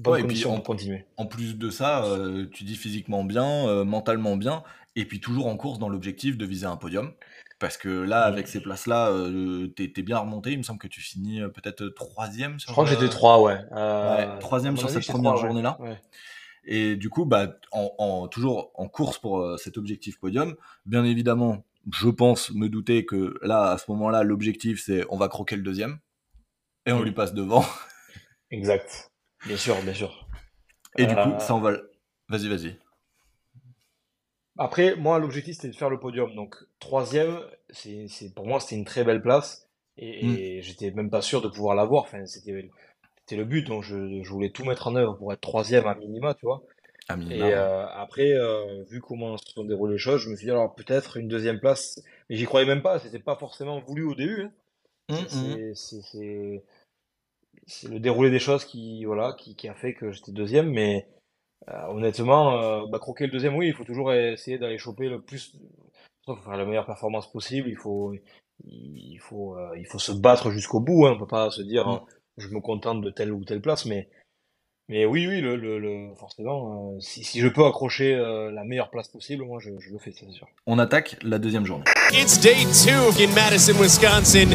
Ouais, 0.05 0.21
et 0.21 0.25
puis 0.25 0.43
continuer. 0.65 1.05
En 1.17 1.27
plus 1.27 1.57
de 1.57 1.71
ça, 1.71 2.05
euh, 2.05 2.47
tu 2.53 2.65
dis 2.65 2.77
physiquement 2.77 3.25
bien, 3.25 3.67
euh, 3.67 3.85
mentalement 3.85 4.37
bien, 4.37 4.63
et 4.97 5.05
puis 5.05 5.21
toujours 5.21 5.47
en 5.47 5.57
course 5.57 5.79
dans 5.79 5.89
l'objectif 5.89 6.37
de 6.37 6.45
viser 6.45 6.67
un 6.67 6.77
podium. 6.77 7.13
Parce 7.59 7.79
que 7.79 7.89
là, 7.89 8.25
avec 8.25 8.49
ces 8.49 8.61
places-là, 8.61 9.09
euh, 9.11 9.69
t'es 9.69 9.91
t'es 9.91 10.03
bien 10.03 10.19
remonté. 10.19 10.51
Il 10.53 10.59
me 10.59 10.63
semble 10.63 10.79
que 10.79 10.89
tu 10.89 11.01
finis 11.01 11.41
euh, 11.41 11.49
peut-être 11.49 11.87
troisième 11.89 12.59
sur. 12.59 12.69
Je 12.69 12.73
crois 12.73 12.85
que 12.85 12.91
euh, 12.91 12.93
j'étais 13.01 13.09
3, 13.09 13.41
ouais. 13.41 13.59
Euh, 13.73 14.17
ouais, 14.35 14.39
troisième 14.41 14.77
sur 14.77 14.91
cette 14.91 15.07
première 15.07 15.33
trois, 15.35 15.47
journée-là. 15.47 15.79
Ouais. 15.81 15.99
Et 16.65 16.97
du 16.97 17.09
coup, 17.09 17.25
bah, 17.25 17.57
en, 17.73 17.93
en- 17.99 18.29
toujours 18.29 18.73
en 18.75 18.89
course 18.89 19.19
pour 19.19 19.41
euh, 19.41 19.57
cet 19.57 19.79
objectif 19.79 20.19
podium, 20.19 20.55
bien 20.85 21.03
évidemment, 21.05 21.65
je 21.95 22.09
pense 22.11 22.51
me 22.51 22.69
douter 22.69 23.07
que 23.07 23.39
là, 23.41 23.71
à 23.71 23.79
ce 23.79 23.91
moment-là, 23.93 24.23
l'objectif 24.23 24.83
c'est 24.85 25.05
on 25.09 25.17
va 25.17 25.29
croquer 25.29 25.57
le 25.57 25.63
deuxième 25.63 25.99
et 26.85 26.93
on 26.93 27.01
lui 27.03 27.13
passe 27.13 27.33
devant. 27.33 27.65
Exact. 28.51 29.11
Bien 29.47 29.57
sûr, 29.57 29.81
bien 29.83 29.95
sûr. 29.95 30.29
Et 30.99 31.07
du 31.07 31.15
coup, 31.15 31.21
Euh, 31.21 31.39
ça 31.39 31.55
on 31.55 31.61
va. 31.61 31.73
Vas-y, 32.29 32.49
vas-y. 32.49 32.79
Après, 34.59 34.97
moi, 34.97 35.19
l'objectif, 35.19 35.57
c'était 35.57 35.69
de 35.69 35.77
faire 35.77 35.91
le 35.91 35.99
podium. 36.01 36.35
Donc, 36.35 36.57
troisième, 36.79 37.41
c'est, 37.71 38.09
c'est, 38.09 38.35
pour 38.35 38.47
moi, 38.47 38.61
c'était 38.61 38.77
une 38.77 38.85
très 38.85 39.05
belle 39.05 39.23
place. 39.23 39.69
Et, 39.99 40.09
Mm. 40.23 40.41
et 40.59 40.63
j'étais 40.63 40.91
même 40.91 41.11
pas 41.11 41.23
sûr 41.23 41.43
de 41.43 41.49
pouvoir 41.49 41.75
l'avoir. 41.75 42.05
Enfin, 42.05 42.27
c'était, 42.27 42.71
c'était 43.21 43.37
le 43.37 43.45
but. 43.45 43.67
Donc, 43.67 43.83
je, 43.85 44.23
je 44.23 44.31
voulais 44.31 44.51
tout 44.51 44.65
mettre 44.65 44.89
en 44.89 44.97
œuvre 44.97 45.15
pour 45.17 45.33
être 45.33 45.41
troisième 45.43 45.87
à 45.87 45.95
minima, 45.97 46.35
tu 46.35 46.47
vois. 46.47 46.63
À 47.09 47.17
Et 47.31 47.53
minima. 47.53 47.55
euh, 47.55 47.87
après, 47.89 48.33
euh, 48.33 48.85
vu 48.91 49.01
comment 49.01 49.37
se 49.39 49.47
sont 49.53 49.65
déroulées 49.65 49.95
les 49.95 49.99
choses, 49.99 50.23
je 50.23 50.31
me 50.31 50.37
suis 50.37 50.47
dit, 50.47 50.51
alors 50.53 50.75
peut-être 50.75 51.17
une 51.19 51.29
deuxième 51.29 51.61
place. 51.61 52.01
Mais 52.31 52.37
j'y 52.37 52.45
croyais 52.47 52.67
même 52.67 52.83
pas. 52.83 52.99
C'était 53.01 53.21
pas 53.21 53.37
forcément 53.37 53.81
voulu 53.81 54.05
au 54.05 54.15
début. 54.17 54.43
hein. 54.45 54.53
C'est, 55.09 55.29
hum. 55.31 55.31
c'est, 55.31 55.73
c'est, 55.75 56.03
c'est- 56.03 56.65
c'est 57.67 57.89
le 57.89 58.01
déroulé 58.01 58.31
des 58.31 58.39
choses 58.39 58.65
qui, 58.65 59.05
voilà, 59.05 59.33
qui, 59.39 59.55
qui 59.57 59.69
a 59.69 59.75
fait 59.75 59.95
que 59.95 60.11
j'étais 60.11 60.33
deuxième. 60.33 60.71
Mais 60.71 61.07
euh, 61.69 61.87
honnêtement, 61.89 62.63
euh, 62.63 62.87
bah, 62.91 62.99
croquer 62.99 63.27
le 63.27 63.33
deuxième, 63.33 63.57
oui, 63.57 63.69
il 63.69 63.75
faut 63.75 63.85
toujours 63.85 64.13
essayer 64.13 64.59
d'aller 64.59 64.79
choper 64.79 65.09
le 65.09 65.21
plus. 65.21 65.55
Il 66.29 66.35
faut 66.35 66.37
faire 66.43 66.57
la 66.57 66.65
meilleure 66.65 66.87
performance 66.87 67.31
possible. 67.31 67.69
Il 67.69 67.77
faut, 67.77 68.15
il 68.65 69.19
faut, 69.21 69.57
euh, 69.57 69.77
il 69.79 69.87
faut 69.87 69.99
se 69.99 70.13
battre 70.13 70.51
jusqu'au 70.51 70.81
bout. 70.81 71.07
Hein. 71.07 71.13
On 71.17 71.19
peut 71.19 71.27
pas 71.27 71.51
se 71.51 71.63
dire, 71.63 71.87
Mm. 71.89 72.01
je 72.39 72.49
me 72.49 72.61
contente 72.61 73.01
de 73.01 73.11
telle 73.11 73.33
ou 73.33 73.45
telle 73.45 73.61
place. 73.61 73.85
Mais, 73.87 74.09
mais 74.89 75.05
oui, 75.05 75.27
oui, 75.29 75.41
le, 75.41 75.57
le, 75.57 75.79
le- 75.79 76.15
forcément, 76.15 76.95
euh, 76.95 77.01
si, 77.01 77.25
si 77.25 77.41
je 77.41 77.49
peux 77.49 77.65
accrocher 77.65 78.15
euh, 78.15 78.51
la 78.53 78.63
meilleure 78.65 78.91
place 78.91 79.09
possible, 79.09 79.45
moi, 79.45 79.59
je, 79.61 79.71
je 79.81 79.91
le 79.93 79.99
fais, 79.99 80.13
c'est 80.13 80.31
sûr. 80.31 80.47
On 80.67 80.79
attaque 80.79 81.17
la 81.23 81.39
deuxième 81.39 81.67
journée. 81.67 81.85
It's 82.13 82.41
day 82.41 82.55
two 82.85 83.11
in 83.23 83.33
Madison, 83.35 83.75
Wisconsin. 83.81 84.49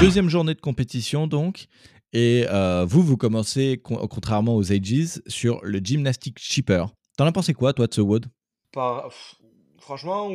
Deuxième 0.00 0.28
journée 0.28 0.54
de 0.54 0.60
compétition 0.60 1.26
donc. 1.26 1.66
Et 2.12 2.44
euh, 2.50 2.84
vous, 2.86 3.02
vous 3.02 3.16
commencez, 3.16 3.80
con- 3.82 4.06
contrairement 4.08 4.54
aux 4.56 4.72
Ages, 4.72 5.20
sur 5.26 5.60
le 5.62 5.78
Gymnastic 5.82 6.38
Cheaper. 6.38 6.86
T'en 7.16 7.26
as 7.26 7.32
pensé 7.32 7.54
quoi, 7.54 7.72
toi, 7.72 7.86
de 7.86 7.94
ce 7.94 8.00
WOD? 8.00 8.26
Par, 8.72 9.10
franchement, 9.78 10.30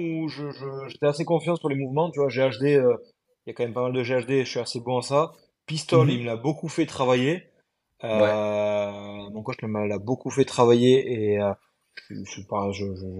j'étais 0.87 1.05
assez 1.05 1.25
confiant 1.25 1.55
sur 1.55 1.69
les 1.69 1.75
mouvements. 1.75 2.09
Tu 2.11 2.19
vois, 2.19 2.29
GHD, 2.29 2.75
euh, 2.77 2.95
il 3.45 3.49
y 3.49 3.51
a 3.51 3.53
quand 3.53 3.63
même 3.63 3.73
pas 3.73 3.83
mal 3.83 3.93
de 3.93 4.03
GHD, 4.03 4.43
je 4.43 4.49
suis 4.49 4.59
assez 4.59 4.79
bon 4.79 4.97
à 4.99 5.01
ça. 5.01 5.31
Pistol, 5.65 6.07
Mhm. 6.07 6.13
il 6.13 6.19
me 6.21 6.25
l'a 6.25 6.35
beaucoup 6.37 6.69
fait 6.69 6.85
travailler. 6.85 7.43
Euh, 8.03 8.91
Mon 9.31 9.41
coach 9.43 9.57
me 9.63 9.87
l'a 9.87 9.97
beaucoup 9.99 10.29
fait 10.29 10.45
travailler 10.45 11.33
et 11.33 11.39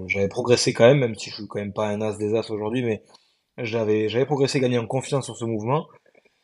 j'avais 0.07 0.27
progressé 0.29 0.73
quand 0.73 0.85
même, 0.87 0.99
même 0.99 1.15
si 1.15 1.29
je 1.29 1.35
suis 1.35 1.47
quand 1.47 1.59
même 1.59 1.73
pas 1.73 1.87
un 1.87 2.01
as 2.01 2.17
des 2.17 2.35
as 2.35 2.49
aujourd'hui, 2.51 2.83
mais 2.83 3.03
j'avais 3.57 4.25
progressé, 4.25 4.59
gagné 4.59 4.77
en 4.77 4.87
confiance 4.87 5.25
sur 5.25 5.35
ce 5.35 5.45
mouvement. 5.45 5.87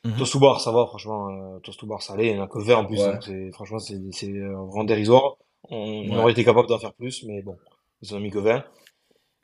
Mhm. 0.05 0.17
Toast 0.17 0.33
to 0.33 0.39
bar, 0.39 0.59
ça 0.61 0.71
va, 0.71 0.85
franchement, 0.85 1.29
euh, 1.29 1.59
Toast 1.59 1.79
to 1.79 1.85
bar, 1.87 2.01
ça 2.01 2.13
allait, 2.13 2.27
il 2.27 2.33
n'y 2.35 2.39
en 2.39 2.43
a 2.43 2.47
que 2.47 2.59
20 2.59 2.75
en 2.77 2.85
plus, 2.85 2.99
Ouais. 2.99 3.07
donc 3.07 3.29
franchement, 3.53 3.79
c'est, 3.79 3.99
c'est 4.11 4.29
euh, 4.31 4.53
vraiment 4.65 4.83
dérisoire. 4.83 5.37
On, 5.69 5.77
on 6.09 6.15
Ouais. 6.15 6.17
aurait 6.17 6.31
été 6.33 6.43
capable 6.43 6.67
d'en 6.67 6.79
faire 6.79 6.93
plus, 6.93 7.23
mais 7.23 7.41
bon, 7.41 7.57
ils 8.01 8.13
en 8.13 8.17
ont 8.17 8.19
mis 8.19 8.29
que 8.29 8.39
20. 8.39 8.65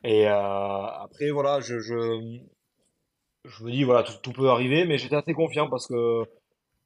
Et 0.03 0.27
euh, 0.27 0.33
après, 0.35 1.31
voilà, 1.31 1.59
je, 1.61 1.79
je, 1.79 2.39
je 3.45 3.63
me 3.63 3.71
dis, 3.71 3.83
voilà, 3.83 4.03
tout, 4.03 4.13
tout 4.21 4.33
peut 4.33 4.49
arriver, 4.49 4.85
mais 4.85 4.97
j'étais 4.97 5.15
assez 5.15 5.33
confiant 5.33 5.69
parce 5.69 5.87
que 5.87 6.23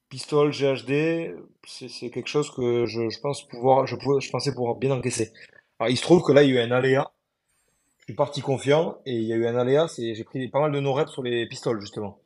pistol, 0.10 0.52
GHD, 0.54 1.36
c'est 1.68 1.90
c'est 1.90 2.12
quelque 2.12 2.28
chose 2.30 2.52
que 2.52 2.86
je, 2.88 3.10
je 3.10 3.20
pense 3.22 3.48
pouvoir, 3.48 3.88
je, 3.88 3.96
pouvais, 3.98 4.22
je 4.22 4.32
pensais 4.32 4.54
pouvoir 4.54 4.76
bien 4.78 4.92
encaisser. 4.92 5.34
Alors, 5.80 5.92
il 5.92 5.98
se 5.98 6.04
trouve 6.04 6.24
que 6.24 6.32
là, 6.34 6.44
il 6.44 6.52
y 6.54 6.58
a 6.58 6.62
eu 6.64 6.66
un 6.66 6.72
aléa. 6.72 7.12
Je 8.00 8.06
suis 8.06 8.16
parti 8.16 8.42
confiant 8.42 9.00
et 9.06 9.14
il 9.16 9.24
y 9.26 9.34
a 9.34 9.38
eu 9.38 9.48
un 9.48 9.58
aléa, 9.58 9.88
c'est 9.90 10.16
j'ai 10.16 10.26
pris 10.26 10.48
pas 10.50 10.62
mal 10.62 10.72
de 10.74 10.82
no-reps 10.82 11.12
sur 11.12 11.24
les 11.24 11.48
pistoles, 11.48 11.82
justement. 11.82 12.20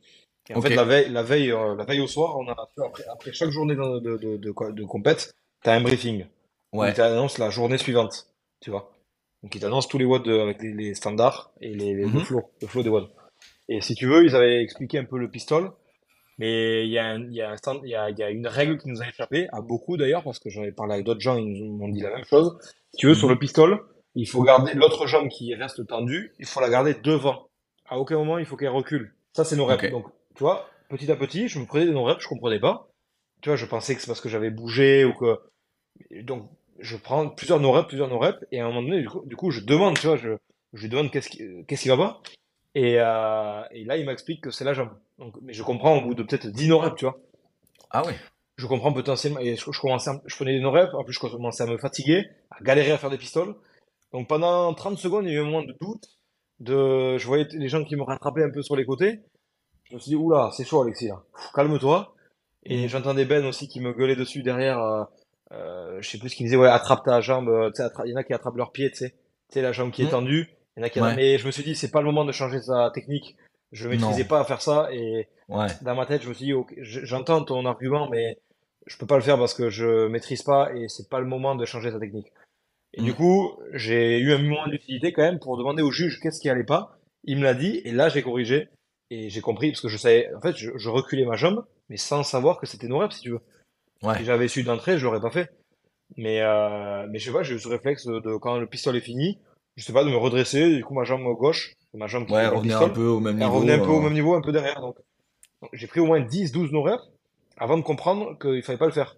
En 0.56 0.62
fait, 0.62 0.70
la 0.76 0.84
veille, 0.86 1.10
la 1.10 1.24
veille, 1.24 1.52
euh, 1.52 1.76
la 1.76 1.84
veille 1.86 2.00
au 2.00 2.08
soir, 2.08 2.38
on 2.38 2.48
a, 2.48 2.52
après, 2.84 3.04
après 3.12 3.34
chaque 3.34 3.50
journée 3.50 3.76
de, 3.76 4.00
de, 4.00 4.18
de, 4.18 4.38
de, 4.38 4.72
de 4.72 4.84
compète, 4.86 5.34
t'as 5.64 5.74
un 5.76 5.82
briefing. 5.82 6.26
Ouais. 6.74 6.90
Il 6.90 6.94
t'annonce 6.94 7.38
la 7.38 7.50
journée 7.50 7.78
suivante, 7.78 8.28
tu 8.62 8.70
vois. 8.72 8.92
Donc, 9.44 9.54
il 9.56 9.62
t'annonce 9.62 9.88
tous 9.88 9.98
les 9.98 10.06
watts 10.06 10.28
avec 10.28 10.62
les, 10.62 10.74
les 10.74 10.94
standards 10.96 11.52
et 11.62 11.74
les, 11.74 11.94
les- 11.94 12.08
le 12.08 12.20
flow, 12.20 12.50
le 12.62 12.68
flow 12.68 12.84
des 12.84 12.90
watts. 12.90 13.10
Et 13.70 13.82
si 13.82 13.94
tu 13.96 14.06
veux, 14.08 14.24
ils 14.26 14.36
avaient 14.36 14.62
expliqué 14.62 14.98
un 15.00 15.06
peu 15.06 15.18
le 15.18 15.30
pistol, 15.30 15.72
mais 16.38 16.86
il 16.86 16.92
y 16.92 16.98
a, 17.00 17.06
un, 17.06 17.24
il 17.24 17.34
y, 17.34 17.42
a 17.42 17.50
un 17.52 17.58
stand, 17.58 17.82
il 17.84 17.90
y, 17.90 17.92
y 17.92 18.24
a 18.24 18.30
une 18.30 18.48
règle 18.48 18.78
qui 18.78 18.90
nous 18.90 19.02
a 19.02 19.08
échappé, 19.08 19.48
à 19.52 19.62
beaucoup 19.62 19.98
d'ailleurs, 19.98 20.24
parce 20.24 20.40
que 20.40 20.50
j'en 20.50 20.64
ai 20.64 20.72
parlé 20.72 20.94
avec 20.94 21.06
d'autres 21.06 21.20
gens, 21.22 21.38
ils 21.38 21.46
nous 21.66 21.84
ont 21.84 21.90
dit 21.90 22.02
la 22.02 22.12
même 22.16 22.26
chose. 22.26 22.58
Si 22.92 22.98
tu 22.98 23.08
veux, 23.08 23.16
sur 23.16 23.28
Mhm. 23.28 23.34
le 23.34 23.40
pistol, 23.40 23.84
il 24.16 24.28
faut 24.28 24.44
garder 24.44 24.74
l'autre 24.74 25.08
jambe 25.08 25.28
qui 25.30 25.54
reste 25.56 25.86
tendue, 25.88 26.34
il 26.40 26.46
faut 26.46 26.62
la 26.62 26.70
garder 26.70 26.94
devant. 26.96 27.48
À 27.90 27.98
aucun 28.00 28.18
moment, 28.18 28.38
il 28.38 28.46
faut 28.46 28.56
qu'elle 28.58 28.70
recule. 28.70 29.14
Ça, 29.34 29.44
c'est 29.44 29.56
nos. 29.56 29.68
Donc, 29.68 30.06
tu 30.38 30.44
vois, 30.44 30.70
petit 30.90 31.12
à 31.12 31.18
petit, 31.18 31.50
je 31.50 31.60
me 31.60 31.66
prenais 31.66 31.86
des 31.88 31.92
non-reps, 31.94 32.24
je 32.24 32.30
comprenais 32.30 32.60
pas. 32.62 32.90
Tu 33.42 33.50
vois, 33.50 33.58
je 33.58 33.66
pensais 33.68 33.96
que 33.96 34.02
c'est 34.02 34.08
parce 34.08 34.22
que 34.22 34.30
j'avais 34.30 34.52
bougé 34.52 35.06
ou 35.06 35.14
que. 35.14 35.40
Donc, 36.24 36.50
je 36.80 36.96
prends 36.98 37.30
plusieurs 37.30 37.60
no-reps, 37.60 37.88
plusieurs 37.88 38.10
no-reps, 38.10 38.40
et 38.52 38.60
à 38.60 38.66
un 38.66 38.70
moment 38.70 38.84
donné, 38.84 39.02
du 39.02 39.10
coup, 39.10 39.24
du 39.26 39.36
coup, 39.36 39.52
je 39.52 39.62
demande, 39.62 39.98
tu 40.00 40.08
vois, 40.08 40.18
je, 40.18 40.30
je 40.74 40.82
lui 40.84 40.90
demande 40.90 41.12
qu'est-ce 41.12 41.30
qui, 41.30 41.44
qu'est-ce 41.68 41.84
qui 41.84 41.90
va 41.90 41.98
pas. 41.98 42.22
Et, 42.76 42.96
euh, 43.00 43.64
et 43.72 43.84
là, 43.86 43.98
il 43.98 44.06
m'explique 44.06 44.42
que 44.42 44.52
c'est 44.52 44.66
la 44.66 44.74
jambe. 44.74 44.92
Donc, 45.20 45.36
mais 45.42 45.54
je 45.54 45.64
comprends 45.64 45.98
au 45.98 46.02
bout 46.02 46.14
de 46.16 46.24
peut-être 46.24 46.48
10 46.48 46.68
no-reps, 46.70 46.96
tu 46.98 47.06
vois. 47.06 47.20
Ah 47.92 48.06
ouais. 48.06 48.16
Je 48.58 48.68
comprends 48.68 48.94
potentiellement, 48.94 49.40
et 49.40 49.56
je, 49.56 49.72
je 49.72 49.80
commençais, 49.82 50.10
à- 50.12 50.22
je 50.26 50.36
prenais 50.36 50.54
des 50.54 50.62
no-reps, 50.62 50.94
en 50.94 51.04
plus, 51.04 51.14
je 51.14 51.20
commençais 51.20 51.64
à 51.64 51.68
me 51.68 51.78
fatiguer, 51.78 52.26
à 52.52 52.62
galérer 52.64 52.92
à 52.92 52.98
faire 52.98 53.10
des 53.10 53.18
pistoles. 53.18 53.56
Donc, 54.14 54.28
pendant 54.28 54.74
30 54.74 54.98
secondes, 55.00 55.26
il 55.26 55.32
y 55.34 55.36
a 55.36 55.40
eu 55.40 55.42
un 55.42 55.46
moment 55.46 55.64
de 55.64 55.76
doute, 55.82 56.06
de, 56.60 57.18
je 57.18 57.28
voyais 57.28 57.48
les 57.54 57.70
gens 57.70 57.84
qui 57.84 57.96
me 57.96 58.04
rattrapaient 58.04 58.44
un 58.44 58.52
peu 58.52 58.62
sur 58.64 58.76
les 58.76 58.86
côtés. 58.86 59.20
Je 59.90 59.96
me 59.96 60.00
suis 60.00 60.10
dit, 60.10 60.16
oula, 60.16 60.50
c'est 60.52 60.66
chaud, 60.66 60.82
Alexis, 60.82 61.08
là. 61.08 61.22
Calme-toi. 61.54 62.14
Et 62.64 62.88
j'entendais 62.90 63.26
Ben 63.26 63.46
aussi 63.46 63.68
qui 63.68 63.80
me 63.80 63.94
gueulait 63.94 64.16
dessus 64.18 64.44
derrière, 64.44 64.80
euh, 64.82 65.04
euh, 65.54 66.02
je 66.02 66.10
sais 66.10 66.18
plus 66.18 66.30
ce 66.30 66.36
qu'il 66.36 66.46
me 66.46 66.50
disait, 66.50 66.58
ouais, 66.62 66.68
attrape 66.68 67.06
ta 67.06 67.22
jambe, 67.22 67.48
euh, 67.48 67.70
tu 67.70 67.78
sais, 67.78 67.84
attra- 67.84 68.04
il 68.06 68.12
y 68.12 68.14
en 68.14 68.18
a 68.18 68.24
qui 68.24 68.34
attrapent 68.34 68.58
leur 68.58 68.72
pied, 68.72 68.90
tu 68.92 68.98
sais. 68.98 69.10
Tu 69.12 69.16
sais, 69.54 69.62
la 69.62 69.72
jambe 69.72 69.92
qui 69.92 70.02
est 70.02 70.06
Mhm. 70.06 70.12
tendue. 70.12 70.50
Il 70.76 70.82
y 70.82 70.84
en 70.84 70.86
a 70.86 70.90
qui 70.90 71.00
Ouais. 71.00 71.16
Mais 71.16 71.38
je 71.38 71.46
me 71.46 71.52
suis 71.52 71.64
dit, 71.64 71.76
c'est 71.76 71.92
pas 71.92 72.02
le 72.02 72.06
moment 72.08 72.26
de 72.26 72.32
changer 72.34 72.62
sa 72.62 72.92
technique. 72.94 73.38
Je 73.72 73.88
maîtrisais 73.88 74.24
Non. 74.24 74.28
pas 74.28 74.40
à 74.42 74.44
faire 74.44 74.62
ça 74.62 74.90
et 74.92 75.28
Ouais. 75.48 75.68
dans 75.82 75.96
ma 75.96 76.06
tête, 76.06 76.22
je 76.24 76.30
me 76.30 76.34
suis 76.34 76.46
dit, 76.48 76.54
ok, 76.54 76.74
j- 76.78 77.00
j'entends 77.04 77.44
ton 77.44 77.66
argument, 77.66 78.10
mais 78.10 78.38
je 78.86 78.98
peux 78.98 79.06
pas 79.06 79.16
le 79.16 79.22
faire 79.22 79.38
parce 79.38 79.54
que 79.54 79.70
je 79.70 80.08
maîtrise 80.08 80.44
pas 80.44 80.74
et 80.74 80.88
c'est 80.90 81.10
pas 81.10 81.20
le 81.20 81.26
moment 81.26 81.56
de 81.56 81.66
changer 81.66 81.92
sa 81.92 82.00
technique. 82.00 82.32
Et 82.94 83.02
du 83.02 83.12
Mm. 83.12 83.16
coup, 83.16 83.52
j'ai 83.74 84.20
eu 84.20 84.34
un 84.34 84.38
moment 84.40 84.68
d'utilité 84.68 85.14
quand 85.14 85.22
même 85.24 85.40
pour 85.40 85.58
demander 85.58 85.82
au 85.82 85.92
juge 85.92 86.20
qu'est-ce 86.22 86.42
qui 86.42 86.50
allait 86.50 86.64
pas. 86.66 86.98
Il 87.24 87.38
me 87.38 87.44
l'a 87.44 87.54
dit 87.54 87.82
et 87.86 87.92
là, 87.92 88.10
j'ai 88.10 88.22
corrigé 88.22 88.68
et 89.10 89.30
j'ai 89.30 89.42
compris 89.42 89.72
parce 89.72 89.82
que 89.82 89.88
je 89.88 89.98
savais, 89.98 90.30
en 90.36 90.42
fait, 90.42 90.56
je, 90.56 90.72
je 90.78 90.90
reculais 90.90 91.26
ma 91.26 91.36
jambe, 91.36 91.66
mais 91.90 91.98
sans 91.98 92.24
savoir 92.24 92.60
que 92.60 92.66
c'était 92.66 92.88
nos 92.88 93.00
reps, 93.00 93.16
si 93.16 93.22
tu 93.22 93.32
veux. 93.32 93.42
Ouais. 94.04 94.18
Si 94.18 94.26
j'avais 94.26 94.48
su 94.48 94.64
d'entrée, 94.64 94.98
je 94.98 95.06
l'aurais 95.06 95.22
pas 95.22 95.32
fait. 95.32 95.52
Mais, 96.18 96.42
euh, 96.42 97.08
mais 97.10 97.20
je 97.20 97.26
sais 97.26 97.34
pas, 97.34 97.44
j'ai 97.44 97.56
eu 97.56 97.60
ce 97.60 97.68
réflexe 97.68 98.06
de, 98.06 98.20
de 98.20 98.36
quand 98.38 98.58
le 98.58 98.68
pistolet 98.68 99.00
est 99.00 99.02
fini, 99.02 99.40
je 99.76 99.84
sais 99.84 99.94
pas, 99.94 100.04
de 100.04 100.10
me 100.10 100.18
redresser, 100.18 100.76
du 100.76 100.84
coup, 100.84 100.94
ma 100.94 101.04
jambe 101.04 101.24
gauche, 101.38 101.74
ma 101.94 102.08
jambe 102.08 102.26
qui 102.28 102.34
Ouais, 102.34 102.48
revenir 102.48 102.82
un 102.82 102.90
peu 102.90 103.06
au 103.08 103.20
même 103.20 103.38
niveau. 103.38 103.52
revenait 103.56 103.74
un 103.74 103.80
peu 103.80 103.92
au 103.92 104.00
euh, 104.00 104.04
même 104.04 104.14
niveau, 104.14 104.36
un 104.36 104.42
peu 104.42 104.52
derrière. 104.52 104.80
Donc, 104.82 104.98
donc 105.62 105.70
j'ai 105.74 105.88
pris 105.88 106.00
au 106.00 106.06
moins 106.06 106.22
10, 106.22 106.52
12 106.52 106.72
no 106.72 106.84
reps 106.84 107.04
avant 107.58 107.78
de 107.78 107.84
comprendre 107.84 108.38
qu'il 108.40 108.64
fallait 108.64 108.78
pas 108.78 108.86
le 108.86 108.92
faire. 108.92 109.16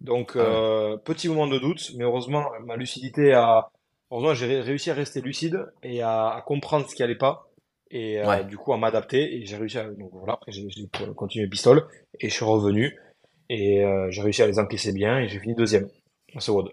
Donc, 0.00 0.32
Ah 0.34 0.38
ouais. 0.38 0.44
euh, 0.44 0.96
petit 0.98 1.28
moment 1.28 1.46
de 1.46 1.58
doute, 1.58 1.92
mais 1.96 2.04
heureusement, 2.04 2.44
ma 2.64 2.76
lucidité 2.76 3.32
a. 3.32 3.70
Heureusement, 4.10 4.34
j'ai 4.34 4.46
ré- 4.46 4.60
réussi 4.60 4.90
à 4.90 4.94
rester 4.94 5.20
lucide 5.20 5.66
et 5.82 6.02
à, 6.02 6.28
à 6.30 6.42
comprendre 6.42 6.88
ce 6.88 6.94
qui 6.94 7.02
allait 7.02 7.16
pas. 7.16 7.48
Et 7.90 8.18
euh, 8.20 8.42
du 8.42 8.56
coup, 8.56 8.72
à 8.72 8.78
m'adapter. 8.78 9.36
Et 9.36 9.46
j'ai 9.46 9.56
réussi 9.56 9.78
à. 9.78 9.84
Donc 9.84 10.10
voilà, 10.12 10.34
après, 10.34 10.52
j'ai 10.52 10.66
continué 11.16 11.46
pistole 11.48 11.86
et 12.20 12.28
je 12.28 12.34
suis 12.34 12.44
revenu. 12.44 12.96
Et 13.48 13.84
euh, 13.84 14.10
j'ai 14.10 14.22
réussi 14.22 14.42
à 14.42 14.46
les 14.46 14.58
encaisser 14.58 14.92
bien 14.92 15.20
et 15.20 15.28
j'ai 15.28 15.38
fini 15.38 15.54
deuxième 15.54 15.88
à 16.34 16.40
ce 16.40 16.50
WOD. 16.50 16.70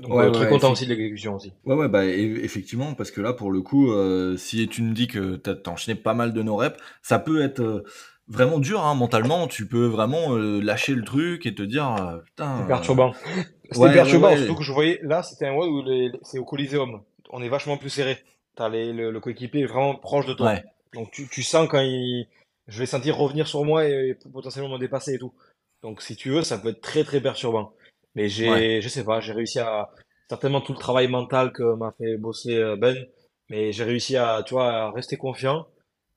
Donc, 0.00 0.12
Ouais, 0.12 0.24
euh, 0.24 0.30
très 0.30 0.46
ouais, 0.46 0.48
content 0.48 0.72
aussi 0.72 0.84
de 0.86 0.90
l'exécution 0.90 1.36
aussi. 1.36 1.52
Ouais, 1.64 1.74
ouais, 1.74 1.88
bah, 1.88 2.04
e- 2.04 2.44
effectivement, 2.44 2.94
parce 2.94 3.10
que 3.10 3.20
là, 3.20 3.32
pour 3.32 3.50
le 3.50 3.60
coup, 3.60 3.90
euh, 3.92 4.36
si 4.36 4.68
tu 4.68 4.82
me 4.82 4.94
dis 4.94 5.08
que 5.08 5.36
t'as 5.36 5.54
t'as 5.56 5.72
enchaîné 5.72 5.98
pas 6.00 6.14
mal 6.14 6.32
de 6.32 6.42
no 6.42 6.56
reps, 6.56 6.78
ça 7.02 7.18
peut 7.18 7.42
être 7.42 7.60
euh, 7.60 7.82
vraiment 8.28 8.58
dur, 8.60 8.84
hein, 8.84 8.94
mentalement. 8.94 9.48
Tu 9.48 9.66
peux 9.66 9.86
vraiment 9.86 10.34
euh, 10.36 10.60
lâcher 10.60 10.94
le 10.94 11.02
truc 11.04 11.44
et 11.46 11.54
te 11.54 11.62
dire, 11.62 11.88
euh, 11.92 12.18
putain. 12.18 12.58
C'est 12.58 12.62
euh, 12.62 12.66
perturbant. 12.66 13.12
C'était 13.72 13.78
ouais, 13.80 13.94
perturbant, 13.94 14.28
ouais, 14.28 14.38
ouais. 14.40 14.46
surtout 14.46 14.54
que 14.56 14.62
je 14.64 14.72
voyais, 14.72 15.00
là, 15.02 15.22
c'était 15.22 15.46
un 15.46 15.54
WOD 15.54 15.68
où 15.70 15.82
les- 15.82 16.12
c'est 16.22 16.38
au 16.38 16.44
Coliseum. 16.44 17.02
On 17.30 17.42
est 17.42 17.48
vachement 17.48 17.76
plus 17.76 17.90
serré. 17.90 18.18
T'as 18.56 18.68
les, 18.68 18.92
le, 18.92 19.10
le 19.10 19.20
coéquipier 19.20 19.62
est 19.62 19.66
vraiment 19.66 19.94
proche 19.94 20.26
de 20.26 20.34
toi. 20.34 20.52
Ouais, 20.52 20.64
Donc 20.94 21.10
tu, 21.12 21.28
tu 21.28 21.42
sens 21.42 21.68
quand 21.68 21.80
il, 21.80 22.26
je 22.68 22.78
vais 22.78 22.86
sentir 22.86 23.16
revenir 23.16 23.46
sur 23.46 23.64
moi 23.64 23.86
et, 23.86 24.16
potentiellement 24.32 24.70
me 24.70 24.78
dépasser 24.78 25.14
et 25.14 25.18
tout. 25.18 25.32
Donc 25.82 26.02
si 26.02 26.16
tu 26.16 26.30
veux, 26.30 26.42
ça 26.42 26.58
peut 26.58 26.70
être 26.70 26.80
très 26.80 27.04
très 27.04 27.20
perturbant. 27.20 27.72
Mais 28.14 28.28
j'ai, 28.28 28.48
Ouais. 28.50 28.80
je 28.80 28.88
sais 28.88 29.04
pas, 29.04 29.20
j'ai 29.20 29.32
réussi 29.32 29.60
à, 29.60 29.90
certainement 30.28 30.60
tout 30.60 30.72
le 30.72 30.78
travail 30.78 31.06
mental 31.08 31.52
que 31.52 31.74
m'a 31.74 31.92
fait 31.98 32.16
bosser 32.16 32.56
euh, 32.56 32.76
Ben, 32.76 32.96
mais 33.50 33.72
j'ai 33.72 33.84
réussi 33.84 34.16
à, 34.16 34.42
tu 34.44 34.54
vois, 34.54 34.72
à 34.72 34.90
rester 34.90 35.16
confiant, 35.16 35.66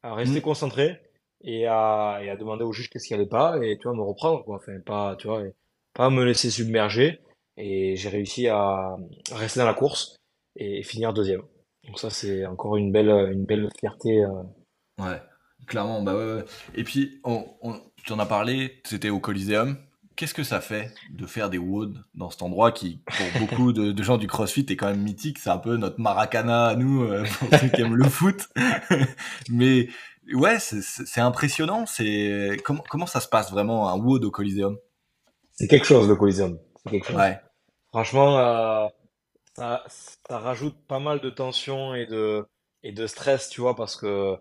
à 0.01 0.15
rester 0.15 0.39
Mm. 0.39 0.43
concentré 0.43 1.01
et 1.41 1.67
à, 1.67 2.19
et 2.23 2.29
à 2.29 2.35
demander 2.37 2.63
au 2.63 2.71
juge 2.71 2.89
qu'est-ce 2.89 3.07
qui 3.07 3.13
allait 3.13 3.25
pas 3.25 3.57
et 3.61 3.77
tu 3.77 3.87
vois, 3.87 3.97
me 3.97 4.01
reprendre, 4.01 4.43
quoi. 4.45 4.55
Enfin, 4.55 4.79
pas, 4.85 5.15
tu 5.17 5.27
vois, 5.27 5.43
pas 5.93 6.09
me 6.09 6.23
laisser 6.23 6.49
submerger 6.49 7.19
et 7.57 7.95
j'ai 7.97 8.09
réussi 8.09 8.47
à 8.47 8.95
rester 9.33 9.59
dans 9.59 9.65
la 9.65 9.73
course 9.73 10.15
et 10.55 10.83
finir 10.83 11.13
deuxième. 11.13 11.43
Donc 11.89 11.99
ça, 11.99 12.09
c'est 12.11 12.45
encore 12.45 12.77
une 12.77 12.91
belle, 12.91 13.09
une 13.33 13.45
belle 13.45 13.67
fierté. 13.79 14.23
euh. 14.23 14.29
Ouais, 14.99 15.19
clairement, 15.67 16.01
bah 16.03 16.15
ouais, 16.15 16.35
ouais. 16.35 16.45
Et 16.75 16.83
puis, 16.83 17.19
on, 17.23 17.45
on- 17.61 17.81
tu 18.05 18.13
en 18.13 18.19
as 18.19 18.25
parlé, 18.27 18.79
c'était 18.85 19.09
au 19.09 19.19
Coliseum. 19.19 19.75
Qu'est-ce 20.15 20.33
que 20.35 20.43
ça 20.43 20.59
fait 20.61 20.91
de 21.11 21.25
faire 21.25 21.49
des 21.49 21.57
WOD 21.57 21.97
dans 22.13 22.29
cet 22.29 22.43
endroit 22.43 22.71
qui, 22.71 23.01
pour 23.07 23.41
beaucoup 23.41 23.73
de, 23.73 23.91
de 23.91 24.03
gens 24.03 24.17
du 24.17 24.27
CrossFit, 24.27 24.65
est 24.69 24.75
quand 24.75 24.87
même 24.87 25.01
mythique? 25.01 25.39
C'est 25.39 25.49
un 25.49 25.57
peu 25.57 25.77
notre 25.77 25.99
Maracana 25.99 26.67
à 26.67 26.75
nous, 26.75 27.03
euh, 27.03 27.23
pour 27.39 27.57
ceux 27.57 27.69
qui 27.69 27.81
aiment 27.81 27.95
le 27.95 28.03
foot. 28.09 28.49
Mais 29.49 29.87
ouais, 30.33 30.59
c'est- 30.59 31.19
impressionnant. 31.21 31.85
C'est 31.87 32.57
comment, 32.63 32.83
comment 32.89 33.05
ça 33.07 33.19
se 33.21 33.27
passe 33.29 33.49
vraiment 33.51 33.89
un 33.89 33.97
WOD 33.97 34.25
au 34.25 34.31
Coliseum? 34.31 34.77
C'est 35.53 35.67
quelque 35.67 35.85
chose, 35.87 36.07
le 36.07 36.15
Coliseum. 36.15 36.59
Quelque 36.89 37.07
chose. 37.07 37.15
Ouais, 37.15 37.39
Franchement, 37.91 38.37
euh, 38.37 38.87
ça, 39.59 39.83
ça 39.89 40.39
rajoute 40.39 40.75
pas 40.87 40.99
mal 40.99 41.19
de 41.21 41.29
tension 41.29 41.95
et 41.95 42.05
de, 42.05 42.45
et 42.83 42.91
de 42.91 43.07
stress, 43.07 43.49
tu 43.49 43.61
vois, 43.61 43.75
parce 43.75 43.95
que 43.95 44.37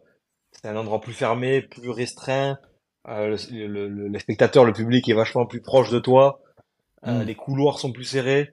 c'est 0.53 0.69
un 0.69 0.77
endroit 0.77 1.01
plus 1.01 1.15
fermé, 1.15 1.63
plus 1.63 1.91
restreint. 1.91 2.59
Euh, 3.09 3.37
le, 3.51 3.67
le, 3.69 3.89
le- 3.89 4.09
les 4.09 4.19
spectateurs, 4.21 4.65
le 4.65 4.73
public 4.73 5.09
est 5.09 5.15
vachement 5.15 5.47
plus 5.47 5.63
proche 5.63 5.91
de 5.91 5.99
toi. 6.01 6.41
Euh, 7.07 7.25
Mm. 7.25 7.25
Les 7.25 7.35
couloirs 7.37 7.79
sont 7.81 7.93
plus 7.93 8.05
serrés. 8.05 8.53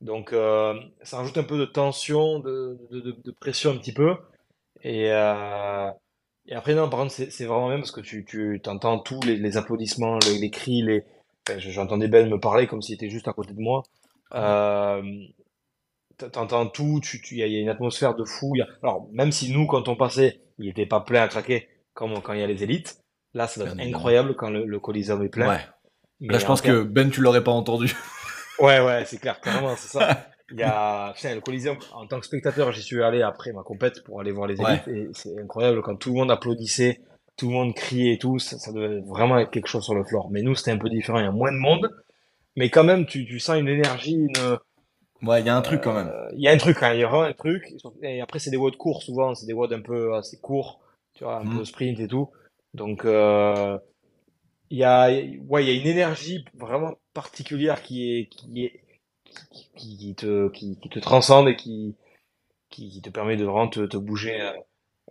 Donc, 0.00 0.32
euh, 0.32 0.74
ça 1.02 1.18
rajoute 1.18 1.38
un 1.38 1.44
peu 1.44 1.58
de 1.58 1.66
tension, 1.66 2.40
de, 2.40 2.78
de, 2.92 3.00
de, 3.00 3.12
de 3.24 3.32
pression 3.32 3.72
un 3.72 3.78
petit 3.78 3.94
peu. 3.94 4.16
Et, 4.82 5.10
et 6.46 6.54
après, 6.54 6.74
non, 6.74 6.88
par 6.88 7.00
contre, 7.00 7.12
c'est 7.12 7.44
vraiment 7.44 7.68
bien 7.68 7.78
parce 7.78 7.92
que 7.92 8.00
tu, 8.00 8.24
tu 8.24 8.60
entends 8.66 8.98
tous 8.98 9.20
les, 9.22 9.36
les 9.36 9.56
applaudissements, 9.56 10.18
les, 10.26 10.38
les 10.38 10.50
cris, 10.50 10.82
les... 10.82 11.04
enfin, 11.48 11.58
j'entendais 11.58 12.08
Ben 12.08 12.28
me 12.28 12.38
parler 12.40 12.66
comme 12.66 12.82
s'il 12.82 12.94
était 12.96 13.10
juste 13.10 13.28
à 13.28 13.32
côté 13.32 13.54
de 13.54 13.60
moi. 13.60 13.82
Euh, 14.34 15.02
t'entends 16.16 16.66
tout, 16.66 17.00
tu, 17.02 17.20
tu, 17.20 17.36
y 17.36 17.42
a, 17.42 17.46
y 17.46 17.56
a 17.56 17.60
une 17.60 17.68
atmosphère 17.68 18.14
de 18.14 18.24
fou. 18.24 18.52
Il 18.56 18.62
a- 18.62 18.68
alors, 18.82 19.08
même 19.12 19.32
si 19.32 19.52
nous, 19.52 19.66
quand 19.66 19.88
on 19.88 19.96
passait, 19.96 20.40
il 20.58 20.68
était 20.68 20.86
pas 20.86 21.00
plein 21.00 21.22
à 21.22 21.28
craquer, 21.28 21.68
comme 21.94 22.20
quand 22.22 22.32
il 22.32 22.40
y 22.40 22.42
a 22.42 22.46
les 22.46 22.62
élites, 22.62 22.98
là, 23.34 23.46
ça 23.46 23.60
doit 23.60 23.70
être 23.70 23.80
incroyable 23.80 24.34
quand 24.36 24.50
le, 24.50 24.64
le 24.64 24.80
Coliseum 24.80 25.22
est 25.22 25.28
plein. 25.28 25.48
ouais. 25.48 25.60
Mais 26.20 26.34
Là, 26.34 26.38
je 26.38 26.44
en 26.44 26.48
pense 26.48 26.62
que 26.62 26.82
Ben, 26.84 27.10
tu 27.10 27.20
l'aurais 27.20 27.42
pas 27.44 27.52
entendu. 27.52 27.94
Ouais, 28.58 28.80
ouais, 28.80 29.04
c'est 29.06 29.18
clair, 29.18 29.40
carrément, 29.40 29.74
c'est 29.76 29.88
ça. 29.88 30.26
Il 30.52 30.58
y 30.58 30.62
a, 30.62 31.12
putain, 31.14 31.34
le 31.34 31.40
Coliseum, 31.40 31.78
en 31.94 32.06
tant 32.06 32.20
que 32.20 32.26
spectateur, 32.26 32.70
j'y 32.72 32.82
suis 32.82 33.02
allé 33.02 33.22
après 33.22 33.52
ma 33.52 33.62
compète 33.62 34.04
pour 34.04 34.20
aller 34.20 34.32
voir 34.32 34.46
les 34.46 34.60
Ouais. 34.60 34.82
élites 34.82 34.86
et 34.88 35.08
c'est 35.14 35.38
incroyable 35.40 35.80
quand 35.82 35.96
tout 35.96 36.10
le 36.10 36.16
monde 36.16 36.30
applaudissait, 36.30 37.00
tout 37.38 37.48
le 37.48 37.54
monde 37.54 37.74
criait 37.74 38.14
et 38.14 38.18
tout, 38.18 38.38
ça, 38.38 38.58
ça 38.58 38.70
devait 38.70 39.00
vraiment 39.00 39.38
être 39.38 39.50
quelque 39.50 39.66
chose 39.66 39.82
sur 39.84 39.94
le 39.94 40.04
floor. 40.04 40.28
Mais 40.30 40.42
nous, 40.42 40.54
c'était 40.54 40.70
un 40.72 40.78
peu 40.78 40.90
différent, 40.90 41.18
il 41.20 41.24
y 41.24 41.28
a 41.28 41.32
moins 41.32 41.52
de 41.52 41.56
monde, 41.56 41.88
mais 42.56 42.70
quand 42.70 42.84
même, 42.84 43.06
tu, 43.06 43.24
tu 43.26 43.38
sens 43.40 43.58
une 43.58 43.68
énergie, 43.68 44.14
une, 44.14 44.58
Ouais, 45.22 45.40
il 45.40 45.46
y 45.46 45.48
a 45.50 45.56
un 45.56 45.62
truc 45.62 45.82
quand 45.82 45.94
même. 45.94 46.08
euh, 46.08 46.28
il 46.34 46.40
y 46.40 46.48
a 46.48 46.52
un 46.52 46.56
truc, 46.56 46.82
hein, 46.82 46.94
il 46.94 47.00
y 47.00 47.04
a 47.04 47.08
vraiment 47.08 47.22
un 47.24 47.32
truc. 47.32 47.72
Et 48.02 48.20
après, 48.20 48.38
c'est 48.38 48.50
des 48.50 48.56
WOD 48.56 48.76
courts 48.76 49.02
souvent, 49.02 49.34
c'est 49.34 49.46
des 49.46 49.52
WOD 49.52 49.72
un 49.72 49.80
peu 49.80 50.14
assez 50.14 50.38
courts, 50.38 50.80
tu 51.14 51.24
vois, 51.24 51.36
un 51.38 51.44
Mhm. 51.44 51.58
peu 51.58 51.64
sprint 51.64 52.00
et 52.00 52.08
tout. 52.08 52.28
Donc, 52.74 53.04
euh, 53.04 53.78
il 54.70 54.78
y 54.78 54.84
a, 54.84 55.08
ouais, 55.48 55.64
il 55.64 55.68
y 55.68 55.78
a 55.78 55.80
une 55.80 55.86
énergie 55.88 56.44
vraiment 56.54 56.94
particulière 57.14 57.82
qui 57.82 58.18
est, 58.18 58.26
qui 58.28 58.64
est, 58.64 58.80
qui, 59.52 59.68
qui- 59.76 59.96
qui 59.98 60.14
te, 60.14 60.48
qui, 60.50 60.78
qui 60.80 60.88
te 60.88 60.98
transcende 60.98 61.48
et 61.48 61.56
qui, 61.56 61.96
qui, 62.70 63.00
te 63.02 63.10
permet 63.10 63.36
de 63.36 63.44
vraiment 63.44 63.68
te, 63.68 63.86
te 63.86 63.96
bouger 63.98 64.40
euh, 64.42 64.52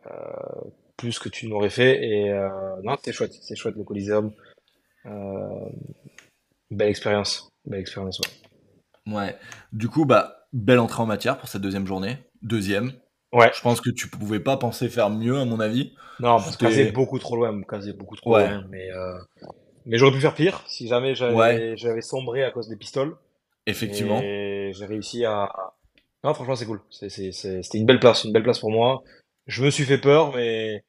euh, 0.08 0.62
plus 0.98 1.20
que 1.20 1.30
tu 1.30 1.48
n'aurais 1.48 1.70
fait. 1.72 2.04
Et 2.06 2.30
euh, 2.32 2.50
non, 2.84 2.98
c'est 3.04 3.14
chouette, 3.14 3.34
c'est 3.34 3.56
chouette 3.56 3.76
le 3.78 3.84
Coliseum. 3.84 4.32
Euh, 5.08 5.70
belle 6.72 6.90
expérience, 6.90 7.50
belle 7.66 7.82
expérience. 7.82 8.20
Ouais. 8.20 8.51
Ouais. 9.08 9.38
Du 9.74 9.88
coup, 9.90 10.06
bah, 10.06 10.46
belle 10.54 10.80
entrée 10.80 11.02
en 11.02 11.06
matière 11.06 11.38
pour 11.38 11.50
cette 11.50 11.62
deuxième 11.62 11.88
journée. 11.88 12.18
Deuxième. 12.42 12.94
Ouais. 13.34 13.52
Je 13.56 13.62
pense 13.62 13.80
que 13.82 13.90
tu 13.90 14.10
pouvais 14.10 14.40
pas 14.40 14.58
penser 14.58 14.90
faire 14.90 15.10
mieux, 15.10 15.38
à 15.40 15.46
mon 15.46 15.60
avis. 15.60 15.94
Non, 16.20 16.38
parce 16.38 16.58
que 16.58 16.66
casé 16.66 16.92
beaucoup 16.92 17.18
trop 17.20 17.36
loin, 17.36 17.62
casé 17.64 17.94
beaucoup 17.94 18.16
trop 18.16 18.36
Ouais. 18.36 18.48
loin. 18.50 18.66
Mais, 18.70 18.92
euh, 18.92 19.18
mais 19.86 19.98
j'aurais 19.98 20.12
pu 20.12 20.20
faire 20.20 20.36
pire 20.36 20.62
si 20.68 20.88
jamais 20.88 21.16
j'avais 21.16 21.34
Ouais. 21.36 22.02
sombré 22.02 22.44
à 22.44 22.52
cause 22.52 22.68
des 22.68 22.76
pistoles. 22.76 23.16
Effectivement. 23.66 24.20
Et 24.22 24.72
j'ai 24.76 24.86
réussi 24.86 25.24
à. 25.26 25.50
Non, 26.24 26.34
franchement, 26.34 26.56
c'est 26.56 26.66
cool. 26.66 26.82
C'est- 26.92 27.10
c'est- 27.10 27.32
c'est- 27.32 27.64
C'était 27.64 27.78
une 27.80 27.86
belle 27.86 28.00
place, 28.00 28.24
une 28.26 28.34
belle 28.34 28.44
place 28.44 28.60
pour 28.60 28.70
moi. 28.72 29.02
Je 29.48 29.64
me 29.64 29.70
suis 29.72 29.86
fait 29.86 29.98
peur, 29.98 30.36
mais 30.36 30.84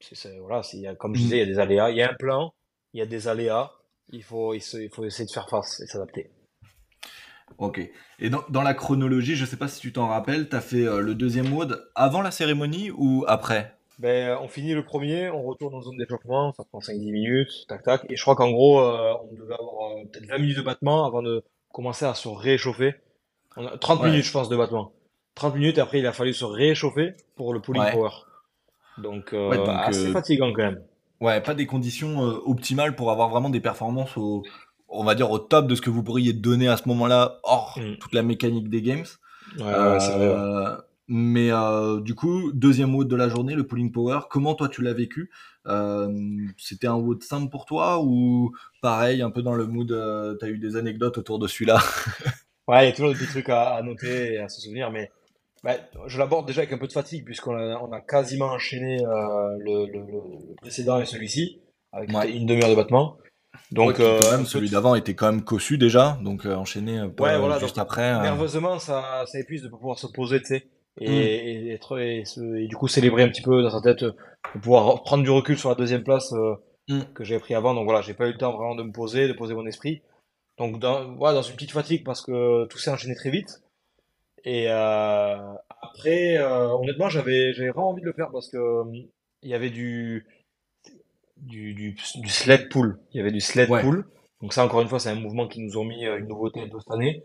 c'est 0.00 0.14
c'est- 0.14 0.38
voilà, 0.38 0.62
c'est- 0.62 0.82
comme 0.98 1.14
je 1.14 1.20
Mm. 1.20 1.22
disais, 1.24 1.36
il 1.36 1.40
y 1.40 1.42
a 1.42 1.46
des 1.46 1.58
aléas. 1.58 1.90
Il 1.90 1.96
y 1.96 2.02
a 2.02 2.10
un 2.10 2.14
plan, 2.14 2.52
il 2.92 2.98
y 2.98 3.02
a 3.02 3.06
des 3.06 3.28
aléas. 3.28 3.70
Il 4.10 4.22
faut, 4.22 4.52
il, 4.54 4.60
se- 4.60 4.76
il 4.78 4.90
faut 4.90 5.04
essayer 5.04 5.26
de 5.26 5.30
faire 5.30 5.48
face 5.48 5.80
et 5.80 5.86
s'adapter. 5.86 6.30
Ok. 7.56 7.80
Et 8.18 8.30
dans, 8.30 8.42
dans 8.50 8.62
la 8.62 8.74
chronologie, 8.74 9.34
je 9.34 9.44
sais 9.44 9.56
pas 9.56 9.68
si 9.68 9.80
tu 9.80 9.92
t'en 9.92 10.08
rappelles, 10.08 10.48
t'as 10.48 10.60
fait 10.60 10.86
euh, 10.86 11.00
le 11.00 11.14
deuxième 11.14 11.48
mode 11.48 11.88
avant 11.94 12.20
la 12.20 12.30
cérémonie 12.30 12.90
ou 12.90 13.24
après? 13.26 13.74
Ben, 13.98 14.38
on 14.40 14.46
finit 14.48 14.74
le 14.74 14.84
premier, 14.84 15.28
on 15.28 15.42
retourne 15.42 15.74
en 15.74 15.82
zone 15.82 15.96
d'échauffement, 15.96 16.52
ça 16.52 16.62
prend 16.64 16.80
5-10 16.80 17.10
minutes, 17.10 17.50
tac 17.68 17.82
tac. 17.82 18.06
Et 18.08 18.16
je 18.16 18.22
crois 18.22 18.36
qu'en 18.36 18.50
gros, 18.50 18.80
euh, 18.80 19.12
on 19.24 19.34
devait 19.34 19.54
avoir 19.54 19.90
euh, 19.90 20.04
peut-être 20.12 20.26
20 20.26 20.38
minutes 20.38 20.56
de 20.56 20.62
battement 20.62 21.04
avant 21.04 21.22
de 21.22 21.42
commencer 21.72 22.04
à 22.04 22.14
se 22.14 22.28
réchauffer. 22.28 22.94
On 23.56 23.66
a 23.66 23.76
30 23.76 24.02
Ouais. 24.02 24.10
minutes, 24.10 24.24
je 24.24 24.32
pense, 24.32 24.48
de 24.48 24.56
battement. 24.56 24.92
30 25.34 25.54
minutes, 25.56 25.78
après, 25.78 25.98
il 25.98 26.06
a 26.06 26.12
fallu 26.12 26.32
se 26.32 26.44
réchauffer 26.44 27.14
pour 27.34 27.52
le 27.52 27.60
pulling 27.60 27.82
Ouais. 27.82 27.90
power. 27.90 28.10
Donc, 28.98 29.32
euh, 29.32 29.48
Ouais, 29.48 29.56
donc, 29.56 29.68
assez 29.70 30.12
fatigant 30.12 30.52
quand 30.52 30.62
même. 30.62 30.82
Ouais, 31.20 31.40
pas 31.40 31.54
des 31.54 31.66
conditions 31.66 32.20
optimales 32.20 32.94
pour 32.94 33.10
avoir 33.10 33.28
vraiment 33.28 33.50
des 33.50 33.60
performances 33.60 34.16
au, 34.16 34.44
on 34.88 35.04
va 35.04 35.14
dire 35.14 35.30
au 35.30 35.38
top 35.38 35.66
de 35.66 35.74
ce 35.74 35.80
que 35.80 35.90
vous 35.90 36.02
pourriez 36.02 36.32
donner 36.32 36.68
à 36.68 36.76
ce 36.76 36.88
moment-là, 36.88 37.38
hors 37.44 37.78
Mm. 37.78 37.96
toute 37.98 38.14
la 38.14 38.22
mécanique 38.22 38.68
des 38.70 38.82
games. 38.82 39.04
Ouais, 39.58 39.64
ouais, 39.64 40.00
c'est 40.00 40.12
vrai. 40.12 40.28
ouais. 40.28 40.34
Euh, 40.34 40.76
mais 41.10 41.50
euh, 41.50 42.00
du 42.00 42.14
coup, 42.14 42.52
deuxième 42.52 42.94
WOD 42.94 43.08
de 43.08 43.16
la 43.16 43.28
journée, 43.30 43.54
le 43.54 43.66
pulling 43.66 43.90
power. 43.92 44.20
Comment 44.28 44.54
toi 44.54 44.68
tu 44.68 44.82
l'as 44.82 44.92
vécu? 44.92 45.30
Euh, 45.66 46.12
C'était 46.58 46.86
un 46.86 46.96
WOD 46.96 47.22
simple 47.22 47.50
pour 47.50 47.64
toi 47.64 48.00
ou 48.02 48.52
pareil, 48.82 49.22
un 49.22 49.30
peu 49.30 49.40
dans 49.42 49.54
le 49.54 49.66
mood, 49.66 49.90
euh, 49.92 50.34
t'as 50.34 50.48
eu 50.48 50.58
des 50.58 50.76
anecdotes 50.76 51.16
autour 51.18 51.38
de 51.38 51.46
celui-là? 51.46 51.78
Ouais, 52.68 52.84
il 52.84 52.88
y 52.90 52.92
a 52.92 52.94
toujours 52.94 53.08
des 53.12 53.14
petits 53.18 53.30
trucs 53.30 53.48
à, 53.48 53.70
à 53.76 53.82
noter 53.82 54.34
et 54.34 54.38
à 54.40 54.50
se 54.50 54.60
souvenir, 54.60 54.90
mais 54.90 55.10
bah, 55.64 55.76
je 56.06 56.18
l'aborde 56.18 56.46
déjà 56.46 56.60
avec 56.60 56.72
un 56.74 56.76
peu 56.76 56.86
de 56.86 56.92
fatigue, 56.92 57.24
puisqu'on 57.24 57.56
a, 57.56 57.78
on 57.80 57.90
a 57.92 58.00
quasiment 58.02 58.44
enchaîné 58.52 58.98
le, 58.98 59.86
le, 59.90 60.00
le 60.00 60.54
précédent 60.60 61.00
et 61.00 61.06
celui-ci, 61.06 61.62
avec 61.92 62.12
Ouais. 62.14 62.30
une 62.30 62.44
demi-heure 62.44 62.68
de 62.68 62.74
battement. 62.74 63.16
Donc, 63.70 63.88
Ouais, 63.88 63.94
qui, 63.94 64.00
quand 64.00 64.06
euh, 64.06 64.36
même, 64.36 64.46
celui 64.46 64.70
d'avant 64.70 64.94
était 64.94 65.14
quand 65.14 65.30
même 65.30 65.42
cossu 65.44 65.78
déjà, 65.78 66.18
donc 66.22 66.46
euh, 66.46 66.54
enchaîner 66.54 66.98
un 66.98 67.08
peu 67.08 67.24
Ouais, 67.24 67.30
euh, 67.34 67.38
voilà, 67.38 67.58
juste 67.58 67.76
donc, 67.76 67.82
après. 67.84 68.14
euh, 68.14 68.22
nerveusement, 68.22 68.78
ça, 68.78 69.24
ça 69.26 69.38
épuise 69.38 69.62
de 69.62 69.68
pas 69.68 69.76
pouvoir 69.76 69.98
se 69.98 70.06
poser, 70.06 70.40
tu 70.40 70.46
sais, 70.46 70.66
et, 71.00 71.08
Mm. 71.10 71.12
et, 71.12 71.72
être, 71.72 71.98
et, 71.98 72.24
du 72.66 72.76
coup 72.76 72.88
célébrer 72.88 73.22
un 73.24 73.28
petit 73.28 73.42
peu 73.42 73.62
dans 73.62 73.70
sa 73.70 73.80
tête, 73.80 74.02
euh, 74.02 74.12
de 74.54 74.60
pouvoir 74.60 75.02
prendre 75.02 75.22
du 75.22 75.30
recul 75.30 75.58
sur 75.58 75.68
la 75.68 75.74
deuxième 75.74 76.02
place 76.02 76.32
euh, 76.32 76.54
Mm. 76.88 77.00
que 77.14 77.22
j'avais 77.24 77.40
pris 77.40 77.54
avant. 77.54 77.74
Donc 77.74 77.84
voilà, 77.84 78.00
j'ai 78.00 78.14
pas 78.14 78.26
eu 78.28 78.32
le 78.32 78.38
temps 78.38 78.52
vraiment 78.56 78.74
de 78.74 78.82
me 78.82 78.92
poser, 78.92 79.28
de 79.28 79.34
poser 79.34 79.54
mon 79.54 79.66
esprit. 79.66 80.00
Donc 80.56 80.78
dans, 80.80 81.14
voilà, 81.16 81.34
dans 81.34 81.42
une 81.42 81.54
petite 81.54 81.72
fatigue 81.72 82.02
parce 82.04 82.22
que 82.22 82.64
tout 82.66 82.78
s'est 82.78 82.90
enchaîné 82.90 83.14
très 83.14 83.28
vite. 83.30 83.60
Et 84.44 84.70
euh, 84.70 85.36
après, 85.82 86.38
euh, 86.38 86.68
honnêtement, 86.74 87.08
j'avais 87.10 87.52
vraiment 87.52 87.90
envie 87.90 88.00
de 88.00 88.06
le 88.06 88.12
faire 88.14 88.30
parce 88.32 88.48
que 88.48 88.56
euh, 88.56 88.84
il 89.42 89.50
y 89.50 89.54
avait 89.54 89.68
du 89.70 90.26
du, 91.42 91.74
du, 91.74 91.92
du 92.16 92.28
sled 92.28 92.68
pull. 92.68 92.98
Il 93.12 93.18
y 93.18 93.20
avait 93.20 93.30
du 93.32 93.40
sled 93.40 93.68
Ouais. 93.70 93.82
pull. 93.82 94.04
Donc 94.40 94.52
ça, 94.52 94.64
encore 94.64 94.80
une 94.80 94.88
fois, 94.88 95.00
c'est 95.00 95.10
un 95.10 95.14
mouvement 95.16 95.48
qui 95.48 95.60
nous 95.60 95.76
ont 95.78 95.84
mis 95.84 96.06
euh, 96.06 96.18
une 96.18 96.26
nouveauté 96.28 96.66
de 96.66 96.78
cette 96.78 96.90
année, 96.90 97.22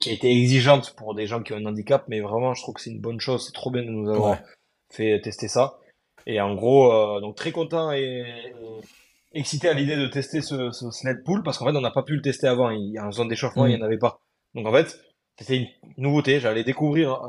qui 0.00 0.10
a 0.10 0.12
été 0.12 0.30
exigeante 0.30 0.94
pour 0.96 1.14
des 1.14 1.26
gens 1.26 1.42
qui 1.42 1.52
ont 1.52 1.56
un 1.56 1.66
handicap, 1.66 2.04
mais 2.08 2.20
vraiment, 2.20 2.54
je 2.54 2.62
trouve 2.62 2.74
que 2.74 2.80
c'est 2.80 2.90
une 2.90 3.00
bonne 3.00 3.20
chose. 3.20 3.46
C'est 3.46 3.52
trop 3.52 3.70
bien 3.70 3.82
de 3.82 3.88
nous 3.90 4.08
avoir 4.10 4.32
Ouais. 4.32 4.44
fait 4.90 5.20
tester 5.20 5.48
ça. 5.48 5.78
Et 6.26 6.40
en 6.40 6.54
gros, 6.54 6.92
euh, 6.92 7.20
donc 7.20 7.36
très 7.36 7.52
content 7.52 7.92
et, 7.92 8.24
et 9.32 9.38
excité 9.38 9.68
à 9.68 9.72
l'idée 9.72 9.96
de 9.96 10.06
tester 10.08 10.42
ce, 10.42 10.70
ce 10.72 10.90
sled 10.90 11.22
pull 11.24 11.42
parce 11.42 11.58
qu'en 11.58 11.66
fait, 11.66 11.76
on 11.76 11.80
n'a 11.80 11.90
pas 11.90 12.02
pu 12.02 12.14
le 12.16 12.22
tester 12.22 12.46
avant. 12.48 12.70
Il 12.70 12.98
en 13.00 13.12
zone 13.12 13.28
d'échauffement, 13.28 13.64
Mm. 13.64 13.68
il 13.70 13.76
n'y 13.76 13.82
en 13.82 13.86
avait 13.86 13.98
pas. 13.98 14.20
Donc 14.54 14.66
en 14.66 14.72
fait, 14.72 14.98
c'était 15.38 15.56
une 15.58 15.68
nouveauté. 15.96 16.40
J'allais 16.40 16.64
découvrir 16.64 17.12
euh, 17.14 17.28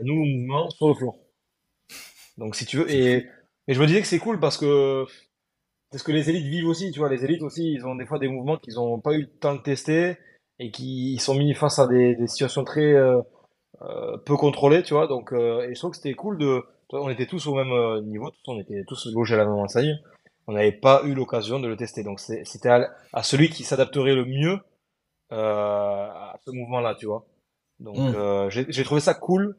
un 0.00 0.02
nouveau 0.04 0.24
mouvement 0.24 0.70
sur 0.70 0.88
le 0.88 0.94
floor. 0.94 1.16
Donc 2.38 2.56
si 2.56 2.64
tu 2.66 2.78
veux, 2.78 2.90
et, 2.90 3.26
et 3.68 3.74
je 3.74 3.80
me 3.80 3.86
disais 3.86 4.00
que 4.00 4.06
c'est 4.06 4.18
cool 4.18 4.40
parce 4.40 4.56
que 4.56 5.04
c'est 5.92 5.98
ce 5.98 6.04
que 6.04 6.12
les 6.12 6.30
élites 6.30 6.46
vivent 6.46 6.68
aussi, 6.68 6.90
tu 6.92 6.98
vois. 7.00 7.08
Les 7.08 7.24
élites 7.24 7.42
aussi, 7.42 7.72
ils 7.72 7.86
ont 7.86 7.94
des 7.96 8.06
fois 8.06 8.18
des 8.18 8.28
mouvements 8.28 8.56
qu'ils 8.58 8.74
n'ont 8.74 9.00
pas 9.00 9.12
eu 9.14 9.22
le 9.22 9.26
temps 9.28 9.54
de 9.54 9.60
tester 9.62 10.16
et 10.58 10.70
qui 10.70 11.18
sont 11.18 11.34
mis 11.34 11.54
face 11.54 11.78
à 11.78 11.86
des, 11.88 12.14
des 12.14 12.26
situations 12.26 12.64
très 12.64 12.92
euh, 12.94 13.20
euh, 13.82 14.16
peu 14.18 14.36
contrôlées, 14.36 14.82
tu 14.82 14.94
vois. 14.94 15.06
Donc, 15.08 15.32
euh, 15.32 15.62
et 15.68 15.74
je 15.74 15.78
trouve 15.80 15.90
que 15.92 15.96
c'était 15.96 16.14
cool 16.14 16.38
de. 16.38 16.62
On 16.92 17.08
était 17.10 17.26
tous 17.26 17.46
au 17.46 17.54
même 17.54 17.72
euh, 17.72 18.00
niveau, 18.02 18.30
tous, 18.30 18.52
on 18.52 18.60
était 18.60 18.84
tous 18.86 19.06
logés 19.14 19.34
à 19.34 19.38
la 19.38 19.44
même 19.46 19.54
enseigne. 19.54 19.98
On 20.46 20.52
n'avait 20.52 20.72
pas 20.72 21.02
eu 21.04 21.14
l'occasion 21.14 21.60
de 21.60 21.68
le 21.68 21.76
tester. 21.76 22.02
Donc 22.02 22.20
c'était 22.20 22.68
à, 22.68 22.90
à 23.12 23.22
celui 23.22 23.50
qui 23.50 23.62
s'adapterait 23.64 24.14
le 24.14 24.24
mieux 24.24 24.58
euh, 25.32 26.06
à 26.08 26.38
ce 26.44 26.50
mouvement-là, 26.50 26.94
tu 26.98 27.06
vois. 27.06 27.24
Donc 27.78 27.96
Mm. 27.96 28.14
euh, 28.14 28.50
j'ai 28.50 28.84
trouvé 28.84 29.00
ça 29.00 29.14
cool 29.14 29.56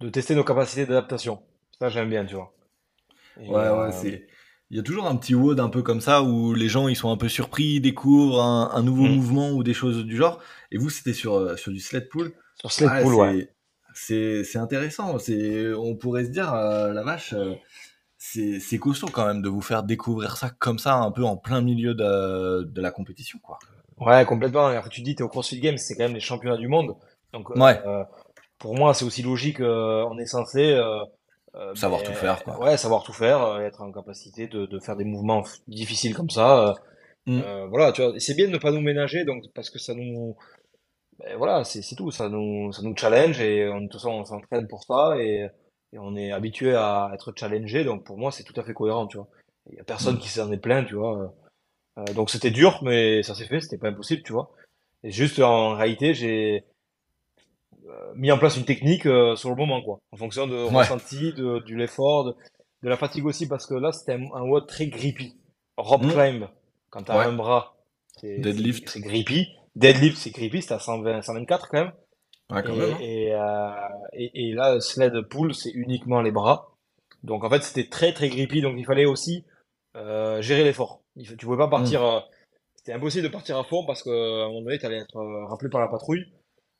de 0.00 0.08
tester 0.10 0.34
nos 0.34 0.44
capacités 0.44 0.86
d'adaptation. 0.86 1.42
Ça 1.80 1.88
j'aime 1.88 2.10
bien, 2.10 2.24
tu 2.24 2.34
vois. 2.34 2.52
Et, 3.40 3.48
Ouais, 3.48 3.70
ouais, 3.70 3.92
c'est. 3.92 4.26
Il 4.70 4.76
y 4.76 4.80
a 4.80 4.82
toujours 4.82 5.06
un 5.06 5.14
petit 5.16 5.34
WOD 5.34 5.60
un 5.60 5.68
peu 5.68 5.82
comme 5.82 6.00
ça 6.00 6.22
où 6.22 6.52
les 6.54 6.68
gens 6.68 6.88
ils 6.88 6.96
sont 6.96 7.10
un 7.12 7.16
peu 7.16 7.28
surpris, 7.28 7.74
ils 7.76 7.80
découvrent 7.80 8.42
un, 8.42 8.70
un 8.74 8.82
nouveau 8.82 9.04
Mm. 9.04 9.14
mouvement 9.14 9.50
ou 9.52 9.62
des 9.62 9.74
choses 9.74 10.04
du 10.04 10.16
genre. 10.16 10.40
Et 10.72 10.78
vous, 10.78 10.90
c'était 10.90 11.12
sur, 11.12 11.34
euh, 11.34 11.56
sur 11.56 11.70
du 11.72 11.78
sled 11.78 12.08
pull. 12.08 12.32
Sur 12.56 12.72
sled 12.72 12.90
pull, 13.02 13.12
c'est- 13.94 14.34
ouais. 14.34 14.42
c'est 14.44 14.58
intéressant. 14.58 15.16
On 15.78 15.94
pourrait 15.96 16.24
se 16.24 16.30
dire, 16.30 16.52
la 16.52 17.02
vache, 17.04 17.34
c'est 18.18 18.78
costaud 18.78 19.06
quand 19.12 19.26
même 19.26 19.40
de 19.42 19.48
vous 19.48 19.60
faire 19.60 19.82
découvrir 19.84 20.36
ça 20.36 20.50
comme 20.50 20.78
ça, 20.80 20.94
un 20.96 21.12
peu 21.12 21.24
en 21.24 21.36
plein 21.36 21.60
milieu 21.60 21.94
de, 21.94 22.64
de 22.64 22.80
la 22.80 22.90
compétition, 22.90 23.38
quoi. 23.42 23.58
Ouais, 23.98 24.24
complètement. 24.26 24.66
Alors, 24.66 24.88
tu 24.88 25.00
dis, 25.00 25.14
tu 25.14 25.22
es 25.22 25.24
au 25.24 25.28
CrossFit 25.28 25.60
Games, 25.60 25.78
c'est 25.78 25.94
quand 25.96 26.02
même 26.04 26.14
les 26.14 26.20
championnats 26.20 26.56
du 26.58 26.68
monde. 26.68 26.96
Donc, 27.32 27.50
ouais. 27.50 27.80
pour 28.58 28.74
moi, 28.74 28.94
c'est 28.94 29.04
aussi 29.04 29.22
logique, 29.22 29.60
on 29.60 30.18
est 30.18 30.26
censé 30.26 30.76
euh, 31.58 31.74
savoir 31.74 32.02
tout 32.02 32.12
faire, 32.12 32.44
quoi. 32.44 32.58
Ouais, 32.60 32.76
savoir 32.76 33.02
tout 33.02 33.14
faire, 33.14 33.42
euh, 33.42 33.60
être 33.60 33.80
en 33.80 33.90
capacité 33.90 34.46
de, 34.46 34.66
de, 34.66 34.78
faire 34.78 34.96
des 34.96 35.04
mouvements 35.04 35.42
difficiles 35.68 36.14
comme 36.14 36.28
ça. 36.28 36.76
Euh, 37.28 37.64
mm. 37.66 37.68
voilà, 37.70 37.92
tu 37.92 38.02
vois, 38.02 38.12
c'est 38.18 38.34
bien 38.34 38.46
de 38.46 38.52
ne 38.52 38.58
pas 38.58 38.72
nous 38.72 38.82
ménager, 38.82 39.24
donc 39.24 39.44
parce 39.54 39.70
que 39.70 39.78
ça 39.78 39.94
nous, 39.94 40.36
ben, 41.18 41.36
voilà, 41.38 41.64
c'est 41.64 41.80
tout, 41.96 42.10
ça 42.10 42.28
nous, 42.28 42.72
ça 42.72 42.82
nous 42.82 42.94
challenge 42.94 43.40
et 43.40 43.68
on, 43.68 43.80
de 43.80 43.88
toute 43.88 43.94
façon 43.94 44.10
on 44.10 44.24
s'entraîne 44.24 44.68
pour 44.68 44.84
ça 44.84 45.16
et, 45.18 45.48
et, 45.92 45.98
on 45.98 46.14
est 46.14 46.30
habitué 46.30 46.74
à 46.74 47.10
être 47.14 47.32
challengé, 47.34 47.84
donc 47.84 48.04
pour 48.04 48.18
moi 48.18 48.32
c'est 48.32 48.44
tout 48.44 48.58
à 48.60 48.62
fait 48.62 48.74
cohérent, 48.74 49.06
tu 49.06 49.16
vois. 49.16 49.28
Il 49.70 49.76
y 49.76 49.80
a 49.80 49.84
personne 49.84 50.16
mm. 50.16 50.18
qui 50.18 50.28
s'en 50.28 50.52
est 50.52 50.58
plaint, 50.58 50.86
tu 50.86 50.94
vois. 50.96 51.34
donc 52.14 52.28
c'était 52.28 52.50
dur, 52.50 52.80
mais 52.82 53.22
ça 53.22 53.34
s'est 53.34 53.46
fait, 53.46 53.60
c'était 53.60 53.78
pas 53.78 53.88
impossible, 53.88 54.22
tu 54.22 54.32
vois. 54.32 54.52
Et 55.04 55.10
juste 55.10 55.40
en 55.40 55.74
réalité, 55.74 56.12
j'ai 56.12 56.64
mis 58.14 58.30
en 58.32 58.38
place 58.38 58.56
une 58.56 58.64
technique 58.64 59.06
euh, 59.06 59.36
sur 59.36 59.50
le 59.50 59.56
moment, 59.56 59.82
quoi, 59.82 59.98
en 60.12 60.16
fonction 60.16 60.46
de 60.46 60.56
ressenti, 60.56 61.32
de, 61.32 61.58
de 61.58 61.74
l'effort, 61.74 62.24
de, 62.24 62.36
de, 62.82 62.88
la 62.88 62.96
fatigue 62.96 63.26
aussi, 63.26 63.48
parce 63.48 63.66
que 63.66 63.74
là, 63.74 63.92
c'était 63.92 64.14
un, 64.14 64.24
un 64.34 64.42
WOD 64.42 64.66
très 64.66 64.86
grippy. 64.86 65.36
Rope 65.76 66.04
mmh. 66.04 66.12
climb, 66.12 66.48
quand 66.90 67.02
t'as 67.02 67.20
as 67.20 67.28
un 67.28 67.32
bras, 67.32 67.76
c'est 68.16 68.38
Deadlift. 68.38 68.88
c'est 68.88 69.00
grippy. 69.00 69.48
Deadlift, 69.74 70.16
c'est 70.16 70.30
grippy, 70.30 70.62
c'est 70.62 70.72
à 70.72 70.78
120, 70.78 71.22
124 71.22 71.68
quand 71.68 71.78
même. 71.78 71.92
Ouais, 72.50 72.62
quand 72.62 72.74
et, 72.74 72.78
même. 72.78 72.92
Hein. 72.92 72.98
Et, 73.00 73.34
euh, 73.34 73.70
et, 74.14 74.48
et, 74.48 74.52
là, 74.52 74.80
sled 74.80 75.20
pull, 75.28 75.54
c'est 75.54 75.70
uniquement 75.70 76.22
les 76.22 76.30
bras. 76.30 76.72
Donc 77.22 77.44
en 77.44 77.50
fait, 77.50 77.62
c'était 77.62 77.88
très 77.88 78.12
très 78.12 78.28
grippy, 78.28 78.62
donc 78.62 78.74
il 78.78 78.86
fallait 78.86 79.04
aussi 79.04 79.44
euh, 79.96 80.40
gérer 80.40 80.64
l'effort. 80.64 81.02
Tu 81.18 81.36
pouvais 81.36 81.56
pas 81.56 81.68
partir. 81.68 82.02
Mmh. 82.02 82.22
c'était 82.76 82.92
impossible 82.92 83.24
de 83.24 83.32
partir 83.32 83.58
à 83.58 83.64
fond 83.64 83.84
parce 83.84 84.02
qu'à 84.02 84.10
un 84.10 84.48
moment 84.48 84.62
donné, 84.62 84.78
tu 84.78 84.86
allais 84.86 84.98
être 84.98 85.18
rappelé 85.48 85.68
par 85.68 85.80
la 85.80 85.88
patrouille. 85.88 86.26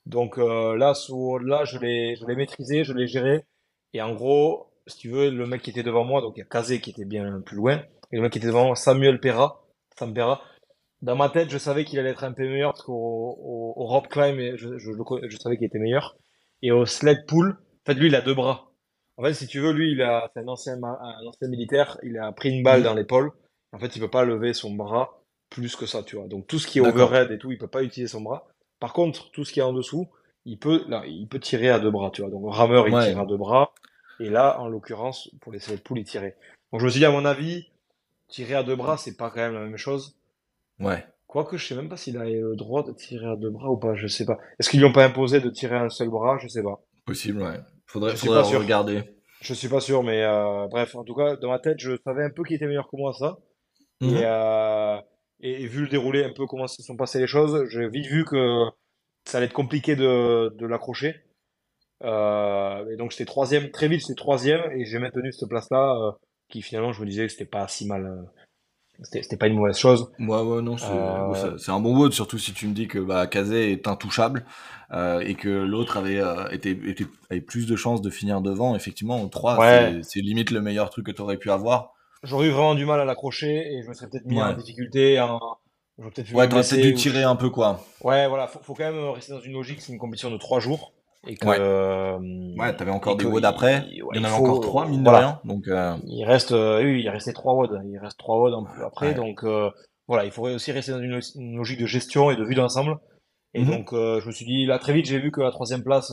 Donc 0.06 0.38
euh, 0.38 0.76
là, 0.76 0.94
sur, 0.94 1.38
là, 1.40 1.64
je 1.64 1.78
l'ai, 1.78 2.16
je 2.16 2.24
l'ai 2.26 2.36
maîtrisé, 2.36 2.84
je 2.84 2.92
l'ai 2.92 3.08
géré. 3.08 3.44
Et 3.92 4.00
en 4.00 4.14
gros, 4.14 4.72
si 4.86 4.98
tu 4.98 5.10
veux, 5.10 5.30
le 5.30 5.46
mec 5.46 5.62
qui 5.62 5.70
était 5.70 5.82
devant 5.82 6.04
moi, 6.04 6.20
donc 6.20 6.34
il 6.36 6.40
y 6.40 6.42
a 6.42 6.46
Kazé 6.46 6.80
qui 6.80 6.90
était 6.90 7.04
bien 7.04 7.40
plus 7.40 7.56
loin, 7.56 7.82
et 8.12 8.16
le 8.16 8.22
mec 8.22 8.32
qui 8.32 8.38
était 8.38 8.46
devant 8.46 8.66
moi, 8.66 8.76
Samuel 8.76 9.20
Perra, 9.20 9.64
Sam 9.98 10.14
Perra. 10.14 10.42
Dans 11.02 11.16
ma 11.16 11.28
tête, 11.28 11.50
je 11.50 11.58
savais 11.58 11.84
qu'il 11.84 11.98
allait 11.98 12.10
être 12.10 12.24
un 12.24 12.32
peu 12.32 12.44
meilleur 12.48 12.72
parce 12.72 12.82
qu'au 12.82 12.94
au, 12.94 13.74
au 13.76 13.86
rope 13.86 14.08
climb, 14.08 14.38
je, 14.56 14.78
je, 14.78 14.92
je, 15.28 15.36
savais 15.36 15.56
qu'il 15.56 15.66
était 15.66 15.78
meilleur. 15.78 16.16
Et 16.62 16.72
au 16.72 16.86
sled 16.86 17.26
pull, 17.26 17.50
en 17.50 17.84
fait, 17.86 17.94
lui, 17.94 18.06
il 18.06 18.14
a 18.14 18.22
deux 18.22 18.34
bras. 18.34 18.72
En 19.18 19.22
fait, 19.22 19.34
si 19.34 19.46
tu 19.46 19.60
veux, 19.60 19.72
lui, 19.72 19.92
il 19.92 20.02
a, 20.02 20.30
c'est 20.32 20.40
un 20.40 20.48
ancien, 20.48 20.82
un 20.82 21.26
ancien 21.26 21.48
militaire, 21.48 21.98
il 22.02 22.18
a 22.18 22.32
pris 22.32 22.50
une 22.50 22.62
balle 22.62 22.82
dans 22.82 22.94
l'épaule. 22.94 23.30
En 23.72 23.78
fait, 23.78 23.94
il 23.96 24.00
peut 24.00 24.10
pas 24.10 24.24
lever 24.24 24.52
son 24.52 24.72
bras 24.72 25.22
plus 25.50 25.76
que 25.76 25.86
ça, 25.86 26.02
tu 26.02 26.16
vois. 26.16 26.28
Donc 26.28 26.46
tout 26.46 26.58
ce 26.58 26.66
qui 26.66 26.78
est 26.78 26.82
overhead 26.82 27.30
et 27.30 27.38
tout, 27.38 27.52
il 27.52 27.58
peut 27.58 27.68
pas 27.68 27.82
utiliser 27.82 28.10
son 28.10 28.22
bras. 28.22 28.46
Par 28.80 28.92
contre, 28.92 29.30
tout 29.30 29.44
ce 29.44 29.52
qui 29.52 29.60
est 29.60 29.64
en 29.64 29.72
dessous, 29.72 30.08
il 30.44 30.58
peut, 30.58 30.84
là, 30.88 31.02
il 31.06 31.26
peut 31.28 31.40
tirer 31.40 31.70
à 31.70 31.78
deux 31.78 31.90
bras, 31.90 32.10
tu 32.10 32.22
vois. 32.22 32.30
Donc, 32.30 32.42
rameur, 32.52 32.88
il 32.88 32.92
tire 32.92 33.20
à 33.20 33.26
deux 33.26 33.36
bras. 33.36 33.72
Et 34.20 34.30
là, 34.30 34.60
en 34.60 34.68
l'occurrence, 34.68 35.30
pour 35.40 35.52
les 35.52 35.58
de 35.58 35.76
poule, 35.76 35.98
il 35.98 36.04
tirait. 36.04 36.36
Donc, 36.72 36.80
je 36.80 36.86
me 36.86 36.90
suis 36.90 37.00
dit, 37.00 37.06
à 37.06 37.10
mon 37.10 37.24
avis, 37.24 37.68
tirer 38.28 38.54
à 38.54 38.62
deux 38.62 38.76
bras, 38.76 38.96
c'est 38.96 39.16
pas 39.16 39.30
quand 39.30 39.40
même 39.40 39.54
la 39.54 39.60
même 39.60 39.76
chose. 39.76 40.16
Ouais. 40.80 41.04
Quoique, 41.26 41.56
je 41.56 41.66
sais 41.66 41.74
même 41.74 41.88
pas 41.88 41.96
s'il 41.96 42.16
a 42.18 42.24
le 42.24 42.54
droit 42.54 42.84
de 42.84 42.92
tirer 42.92 43.26
à 43.26 43.36
deux 43.36 43.50
bras 43.50 43.70
ou 43.70 43.76
pas, 43.76 43.94
je 43.94 44.06
sais 44.06 44.24
pas. 44.24 44.38
Est-ce 44.58 44.70
qu'ils 44.70 44.80
lui 44.80 44.86
ont 44.86 44.92
pas 44.92 45.04
imposé 45.04 45.40
de 45.40 45.50
tirer 45.50 45.76
un 45.76 45.88
seul 45.88 46.08
bras? 46.08 46.38
Je 46.40 46.48
sais 46.48 46.62
pas. 46.62 46.80
Possible, 47.04 47.42
ouais. 47.42 47.58
Faudrait, 47.86 48.16
faudrait 48.16 48.42
regarder. 48.56 49.02
Je 49.40 49.52
suis 49.52 49.68
pas 49.68 49.80
sûr, 49.80 50.02
mais 50.02 50.22
euh, 50.22 50.66
bref, 50.68 50.94
en 50.94 51.04
tout 51.04 51.14
cas, 51.14 51.36
dans 51.36 51.50
ma 51.50 51.58
tête, 51.58 51.78
je 51.78 51.92
savais 52.04 52.24
un 52.24 52.30
peu 52.30 52.42
qu'il 52.42 52.56
était 52.56 52.66
meilleur 52.66 52.88
que 52.88 52.96
moi, 52.96 53.12
ça. 53.12 53.38
Et, 54.00 54.06
mhm. 54.06 54.20
euh, 54.22 54.98
et, 55.40 55.66
vu 55.66 55.82
le 55.82 55.88
déroulé 55.88 56.24
un 56.24 56.32
peu 56.32 56.46
comment 56.46 56.66
se 56.66 56.82
sont 56.82 56.96
passées 56.96 57.20
les 57.20 57.26
choses, 57.26 57.66
j'ai 57.70 57.88
vite 57.88 58.06
vu 58.06 58.24
que 58.24 58.64
ça 59.24 59.38
allait 59.38 59.46
être 59.46 59.52
compliqué 59.52 59.96
de, 59.96 60.54
de 60.56 60.66
l'accrocher. 60.66 61.16
Euh, 62.04 62.90
et 62.90 62.96
donc 62.96 63.10
j'étais 63.10 63.24
troisième, 63.24 63.70
très 63.70 63.88
vite 63.88 64.00
j'étais 64.00 64.14
troisième 64.14 64.60
et 64.72 64.84
j'ai 64.84 64.98
maintenu 64.98 65.32
cette 65.32 65.48
place-là 65.48 65.96
euh, 65.96 66.12
qui 66.50 66.60
finalement 66.60 66.92
je 66.92 67.00
me 67.00 67.06
disais 67.06 67.24
que 67.26 67.32
c'était 67.32 67.46
pas 67.46 67.66
si 67.68 67.86
mal. 67.86 68.06
Euh, 68.06 68.22
c'était 69.02 69.36
pas 69.36 69.46
une 69.46 69.56
mauvaise 69.56 69.76
chose. 69.76 70.10
Ouais, 70.18 70.40
ouais, 70.40 70.62
non, 70.62 70.78
c'est 70.78 70.86
euh, 70.88 71.58
un 71.68 71.80
bon 71.80 71.94
mot, 71.94 72.10
surtout 72.10 72.38
si 72.38 72.54
tu 72.54 72.66
me 72.66 72.72
dis 72.72 72.88
que 72.88 72.98
bah, 72.98 73.26
Kazé 73.26 73.70
est 73.72 73.88
intouchable 73.88 74.46
et 74.90 75.34
que 75.34 75.50
l'autre 75.50 75.98
avait, 75.98 76.22
était, 76.50 76.78
avait 77.28 77.42
plus 77.42 77.66
de 77.66 77.76
chances 77.76 78.00
de 78.00 78.08
finir 78.08 78.40
devant. 78.40 78.74
Effectivement, 78.74 79.28
3, 79.28 79.58
ouais. 79.58 80.00
c'est 80.02 80.20
limite 80.20 80.50
le 80.50 80.62
meilleur 80.62 80.88
truc 80.88 81.04
que 81.04 81.10
tu 81.10 81.20
aurais 81.20 81.36
pu 81.36 81.50
avoir. 81.50 81.95
J'aurais 82.22 82.46
eu 82.48 82.50
vraiment 82.50 82.74
du 82.74 82.86
mal 82.86 83.00
à 83.00 83.04
l'accrocher 83.04 83.72
et 83.72 83.82
je 83.82 83.88
me 83.88 83.94
serais 83.94 84.08
peut-être 84.08 84.26
mis 84.26 84.40
en 84.40 84.52
difficulté. 84.54 85.20
Ouais, 85.98 86.48
t'aurais 86.48 86.62
peut-être 86.62 86.80
dû 86.80 86.94
tirer 86.94 87.22
un 87.22 87.36
peu 87.36 87.50
quoi. 87.50 87.80
Ouais, 88.02 88.28
voilà, 88.28 88.46
faut, 88.48 88.60
faut 88.62 88.74
quand 88.74 88.90
même 88.90 89.10
rester 89.10 89.32
dans 89.32 89.40
une 89.40 89.52
logique. 89.52 89.80
C'est 89.80 89.92
une 89.92 89.98
compétition 89.98 90.30
de 90.30 90.36
3 90.36 90.60
jours. 90.60 90.92
Et 91.26 91.36
que, 91.36 91.46
ouais, 91.46 91.56
euh, 91.58 92.18
ouais 92.56 92.76
t'avais 92.76 92.90
encore 92.90 93.16
des 93.16 93.24
WOD 93.24 93.44
après. 93.44 93.84
Il, 93.90 93.98
y 93.98 94.02
en 94.02 94.24
avait 94.24 94.34
encore 94.34 94.60
3, 94.60 94.88
mine 94.88 95.02
de 95.02 95.08
rien. 95.08 95.40
Donc, 95.44 95.66
euh... 95.68 95.96
Il 96.04 96.24
reste, 96.24 96.52
euh, 96.52 96.82
oui, 96.82 97.02
il 97.02 97.08
restait 97.08 97.32
3 97.32 97.54
WOD. 97.54 97.82
Il 97.86 97.98
reste 97.98 98.18
3 98.18 98.50
WOD 98.50 98.66
après. 98.84 99.14
Donc, 99.14 99.42
euh, 99.42 99.70
voilà, 100.06 100.24
il 100.24 100.30
faudrait 100.30 100.54
aussi 100.54 100.70
rester 100.70 100.92
dans 100.92 101.00
une, 101.00 101.20
une, 101.34 101.56
logique 101.56 101.80
de 101.80 101.86
gestion 101.86 102.30
et 102.30 102.36
de 102.36 102.44
vue 102.44 102.54
d'ensemble. 102.54 102.98
Et 103.54 103.62
mm 103.62 103.64
-hmm. 103.64 103.70
donc, 103.70 103.88
je 103.92 104.26
me 104.26 104.32
suis 104.32 104.46
dit, 104.46 104.66
là, 104.66 104.78
très 104.78 104.92
vite, 104.92 105.06
j'ai 105.06 105.18
vu 105.18 105.30
que 105.32 105.40
la 105.40 105.50
troisième 105.50 105.82
place, 105.82 106.12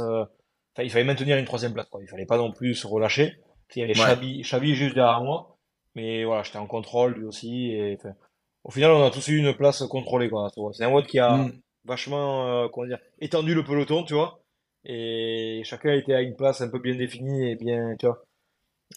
il 0.80 0.89
fallait 0.89 1.06
maintenir 1.06 1.38
une 1.38 1.45
troisième 1.45 1.74
place. 1.74 1.89
Quoi. 1.89 2.01
Il 2.01 2.08
fallait 2.08 2.26
pas 2.26 2.38
non 2.38 2.51
plus 2.51 2.74
se 2.74 2.88
relâcher. 2.88 3.34
Il 3.76 3.82
y 3.82 3.84
avait. 3.84 4.43
Chabi, 4.43 4.76
juste 4.76 4.95
derrière 4.95 5.22
moi. 5.22 5.53
Mais 5.96 6.24
voilà, 6.24 6.44
j'étais 6.44 6.58
en 6.58 6.68
contrôle 6.68 7.14
lui 7.14 7.26
aussi. 7.26 7.72
Et, 7.72 7.98
au 8.64 8.72
final, 8.72 8.91
on 8.91 9.06
a 9.06 9.12
tous 9.12 9.28
eu 9.28 9.38
une 9.38 9.54
place 9.54 9.84
contrôlée. 9.84 10.30
quoi. 10.30 10.50
C'est 10.74 10.84
un 10.84 10.89
WOD 10.89 11.06
qui 11.06 11.20
a 11.20 11.38
mm. 11.38 11.52
vachement 11.86 12.48
euh, 12.48 12.68
comment 12.72 12.88
dire, 12.88 13.00
étendu 13.20 13.54
le 13.54 13.64
peloton, 13.64 14.04
tu 14.04 14.14
vois. 14.14 14.39
Et 14.86 15.62
chacun 15.64 15.94
était 15.94 16.14
à 16.14 16.22
une 16.22 16.36
place 16.36 16.62
un 16.62 16.70
peu 16.70 16.80
bien 16.80 16.96
définie 16.96 17.52
et 17.52 17.56
bien, 17.56 17.96
tu 17.98 18.06
vois. 18.06 18.24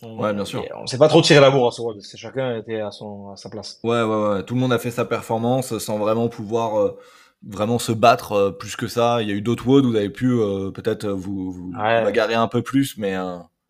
On, 0.03 0.19
ouais, 0.21 0.35
bien 0.35 0.45
sûr. 0.45 0.65
On 0.75 0.87
s'est 0.87 0.99
pas 0.99 1.09
trop 1.09 1.23
tiré 1.23 1.41
la 1.41 1.51
bourre 1.51 1.69
à 1.69 1.71
ce 1.71 1.81
WOD. 1.81 2.01
Chacun 2.17 2.59
était 2.59 2.81
à, 2.81 2.91
son, 2.91 3.31
à 3.31 3.37
sa 3.37 3.49
place. 3.49 3.81
Ouais, 3.83 4.03
ouais, 4.03 4.29
ouais. 4.29 4.43
Tout 4.45 4.55
le 4.55 4.61
monde 4.61 4.73
a 4.73 4.79
fait 4.79 4.91
sa 4.91 5.05
performance 5.05 5.79
sans 5.79 5.99
vraiment 5.99 6.29
pouvoir 6.29 6.79
euh, 6.79 6.99
vraiment 7.47 7.79
se 7.79 7.93
battre 7.93 8.33
euh, 8.33 8.51
plus 8.51 8.77
que 8.77 8.89
ça. 8.89 9.23
Il 9.23 9.29
y 9.29 9.33
a 9.33 9.35
eu 9.35 9.41
d'autres 9.41 9.67
WOD 9.67 9.87
où 9.87 9.91
vous 9.91 9.97
avez 9.97 10.11
pu 10.11 10.31
euh, 10.31 10.71
peut-être 10.71 11.09
vous, 11.09 11.51
vous 11.51 11.73
ouais. 11.73 12.03
bagarrer 12.05 12.35
un 12.35 12.49
peu 12.49 12.63
plus, 12.63 12.99
mais 12.99 13.17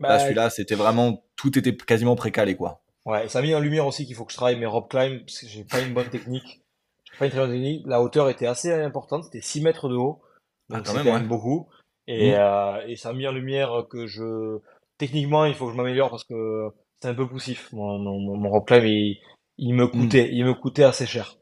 bah, 0.01 0.19
celui-là, 0.19 0.51
c'était 0.51 0.75
vraiment 0.75 1.23
tout 1.37 1.57
était 1.59 1.77
quasiment 1.77 2.17
précalé, 2.17 2.57
quoi. 2.57 2.81
Ouais, 3.07 3.29
ça 3.29 3.39
a 3.39 3.43
mis 3.43 3.55
en 3.55 3.61
lumière 3.61 3.87
aussi 3.87 4.05
qu'il 4.05 4.15
faut 4.15 4.25
que 4.25 4.33
je 4.33 4.37
travaille 4.37 4.59
mes 4.59 4.67
rope 4.67 4.91
climb 4.91 5.21
parce 5.21 5.41
que 5.41 5.47
j'ai 5.47 5.65
pas 5.65 5.81
une 5.81 5.95
bonne 5.95 6.11
technique. 6.11 6.61
J'ai 7.05 7.19
pas 7.19 7.25
une 7.27 7.31
très 7.31 7.41
bonne 7.41 7.53
technique. 7.53 7.87
La 7.87 8.03
hauteur 8.03 8.29
était 8.29 8.47
assez 8.47 8.73
importante, 8.73 9.25
c'était 9.25 9.41
6 9.41 9.63
mètres 9.63 9.89
de 9.89 9.95
haut. 9.95 10.21
Donc 10.69 10.81
ah, 10.81 10.83
quand 10.85 10.95
même, 10.95 11.07
ouais. 11.07 11.21
beaucoup. 11.21 11.69
Et, 12.09 12.33
mmh. 12.33 12.35
euh, 12.35 12.87
et 12.87 12.97
ça 12.97 13.11
a 13.11 13.13
mis 13.13 13.27
en 13.27 13.33
lumière 13.33 13.87
que 13.89 14.07
je, 14.07 14.59
techniquement, 14.99 15.45
il 15.45 15.55
faut 15.55 15.67
que 15.67 15.73
je 15.73 15.77
m'améliore 15.77 16.11
parce 16.11 16.25
que 16.25 16.69
c'est 17.01 17.09
un 17.09 17.15
peu 17.15 17.29
poussif. 17.29 17.73
Mon, 17.73 17.99
mon, 17.99 18.37
mon 18.37 18.51
rope 18.51 18.67
climb, 18.67 18.85
il, 18.85 19.21
il 19.57 19.75
me 19.75 19.87
mmh. 19.87 19.91
coûtait, 19.91 20.25
mmh. 20.25 20.33
il 20.33 20.45
me 20.45 20.55
coûtait 20.55 20.85
assez 20.85 21.07
cher. 21.07 21.37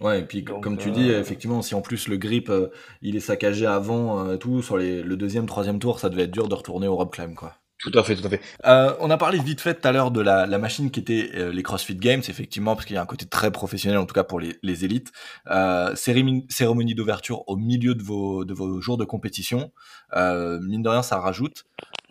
Ouais, 0.00 0.20
et 0.20 0.24
puis 0.24 0.42
Donc, 0.42 0.62
comme 0.62 0.78
tu 0.78 0.88
euh... 0.88 0.92
dis, 0.92 1.10
effectivement, 1.10 1.62
si 1.62 1.74
en 1.74 1.82
plus 1.82 2.08
le 2.08 2.16
grip, 2.16 2.48
euh, 2.48 2.68
il 3.02 3.16
est 3.16 3.20
saccagé 3.20 3.66
avant, 3.66 4.26
euh, 4.26 4.36
tout, 4.36 4.62
sur 4.62 4.78
les, 4.78 5.02
le 5.02 5.16
deuxième, 5.16 5.46
troisième 5.46 5.78
tour, 5.78 5.98
ça 5.98 6.08
devait 6.08 6.22
être 6.22 6.30
dur 6.30 6.48
de 6.48 6.54
retourner 6.54 6.88
au 6.88 6.96
rope 6.96 7.12
climb, 7.12 7.34
quoi. 7.34 7.54
Tout 7.80 7.98
à 7.98 8.04
fait, 8.04 8.14
tout 8.14 8.26
à 8.26 8.28
fait. 8.28 8.42
Euh, 8.66 8.94
on 9.00 9.08
a 9.10 9.16
parlé 9.16 9.38
vite 9.38 9.62
fait 9.62 9.80
tout 9.80 9.88
à 9.88 9.92
l'heure 9.92 10.10
de 10.10 10.20
la, 10.20 10.46
la, 10.46 10.58
machine 10.58 10.90
qui 10.90 11.00
était 11.00 11.30
euh, 11.34 11.50
les 11.50 11.62
CrossFit 11.62 11.96
Games, 11.96 12.20
effectivement, 12.28 12.74
parce 12.74 12.84
qu'il 12.84 12.94
y 12.94 12.98
a 12.98 13.02
un 13.02 13.06
côté 13.06 13.24
très 13.24 13.50
professionnel, 13.50 13.98
en 13.98 14.04
tout 14.04 14.12
cas 14.12 14.22
pour 14.22 14.38
les, 14.38 14.58
les 14.62 14.84
élites. 14.84 15.12
Euh, 15.50 15.94
cérémonie, 15.96 16.94
d'ouverture 16.94 17.42
au 17.48 17.56
milieu 17.56 17.94
de 17.94 18.02
vos, 18.02 18.44
de 18.44 18.52
vos 18.52 18.82
jours 18.82 18.98
de 18.98 19.06
compétition. 19.06 19.72
Euh, 20.14 20.60
mine 20.60 20.82
de 20.82 20.90
rien, 20.90 21.02
ça 21.02 21.18
rajoute. 21.18 21.64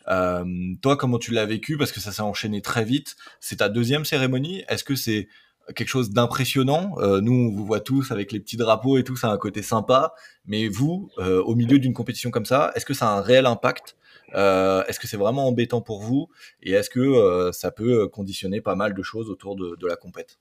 Euh, 0.07 0.43
toi, 0.82 0.97
comment 0.97 1.20
tu 1.20 1.32
l'as 1.32 1.45
vécu? 1.45 1.78
Parce 1.78 1.91
que 1.91 1.99
ça 1.99 2.11
s'est 2.11 2.24
enchaîné 2.24 2.63
très 2.63 2.84
vite. 2.84 3.15
C'est 3.39 3.57
ta 3.57 3.70
deuxième 3.70 4.05
cérémonie. 4.05 4.63
Est-ce 4.70 4.84
que 4.84 4.95
c'est 4.95 5.28
quelque 5.76 5.89
chose 5.89 6.09
d'impressionnant? 6.09 6.95
Euh, 6.97 7.22
Nous, 7.22 7.32
on 7.32 7.55
vous 7.55 7.63
voit 7.63 7.80
tous 7.80 8.11
avec 8.11 8.32
les 8.32 8.39
petits 8.39 8.57
drapeaux 8.57 8.97
et 8.97 9.03
tout, 9.03 9.15
ça 9.15 9.30
a 9.30 9.34
un 9.34 9.38
côté 9.38 9.61
sympa. 9.61 10.15
Mais 10.47 10.67
vous, 10.67 11.11
au 11.20 11.53
milieu 11.53 11.78
d'une 11.78 11.93
compétition 11.93 12.32
comme 12.32 12.45
ça, 12.45 12.72
est-ce 12.74 12.88
que 12.88 12.95
ça 12.95 13.11
a 13.11 13.17
un 13.20 13.22
réel 13.22 13.45
impact 13.45 13.95
euh, 14.36 14.84
est-ce 14.86 14.99
que 14.99 15.07
c'est 15.07 15.17
vraiment 15.17 15.47
embêtant 15.47 15.82
pour 15.82 16.01
vous 16.01 16.30
et 16.61 16.71
est-ce 16.71 16.89
que 16.89 16.99
euh, 16.99 17.51
ça 17.51 17.71
peut 17.71 18.07
conditionner 18.07 18.61
pas 18.61 18.75
mal 18.75 18.93
de 18.93 19.03
choses 19.03 19.30
autour 19.30 19.55
de, 19.55 19.75
de 19.80 19.88
la 19.88 19.95
compète? 19.95 20.39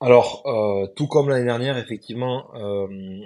Alors, 0.00 0.42
euh, 0.46 0.86
tout 0.96 1.06
comme 1.06 1.28
l'année 1.28 1.44
dernière, 1.44 1.78
effectivement, 1.78 2.52
euh, 2.56 3.24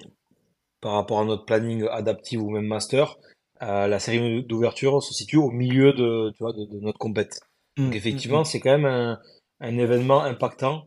par 0.81 0.93
rapport 0.93 1.21
à 1.21 1.25
notre 1.25 1.45
planning 1.47 1.87
adaptif 1.91 2.39
ou 2.39 2.51
même 2.51 2.67
master, 2.67 3.17
euh, 3.62 3.87
la 3.87 3.99
série 3.99 4.45
d'ouverture 4.45 5.03
se 5.03 5.14
situe 5.14 5.39
au 5.39 5.51
milieu 5.51 5.95
de, 5.95 6.31
tu 6.33 6.43
vois, 6.43 6.53
de, 6.53 6.67
de 6.67 6.81
notre 6.81 6.99
compète. 6.99 7.41
Mmh, 7.79 7.85
Donc 7.85 7.95
effectivement, 7.97 8.43
mmh, 8.43 8.45
c'est 8.45 8.61
quand 8.61 8.79
même 8.79 8.85
un, 8.85 9.19
un 9.61 9.79
événement 9.79 10.23
impactant. 10.23 10.85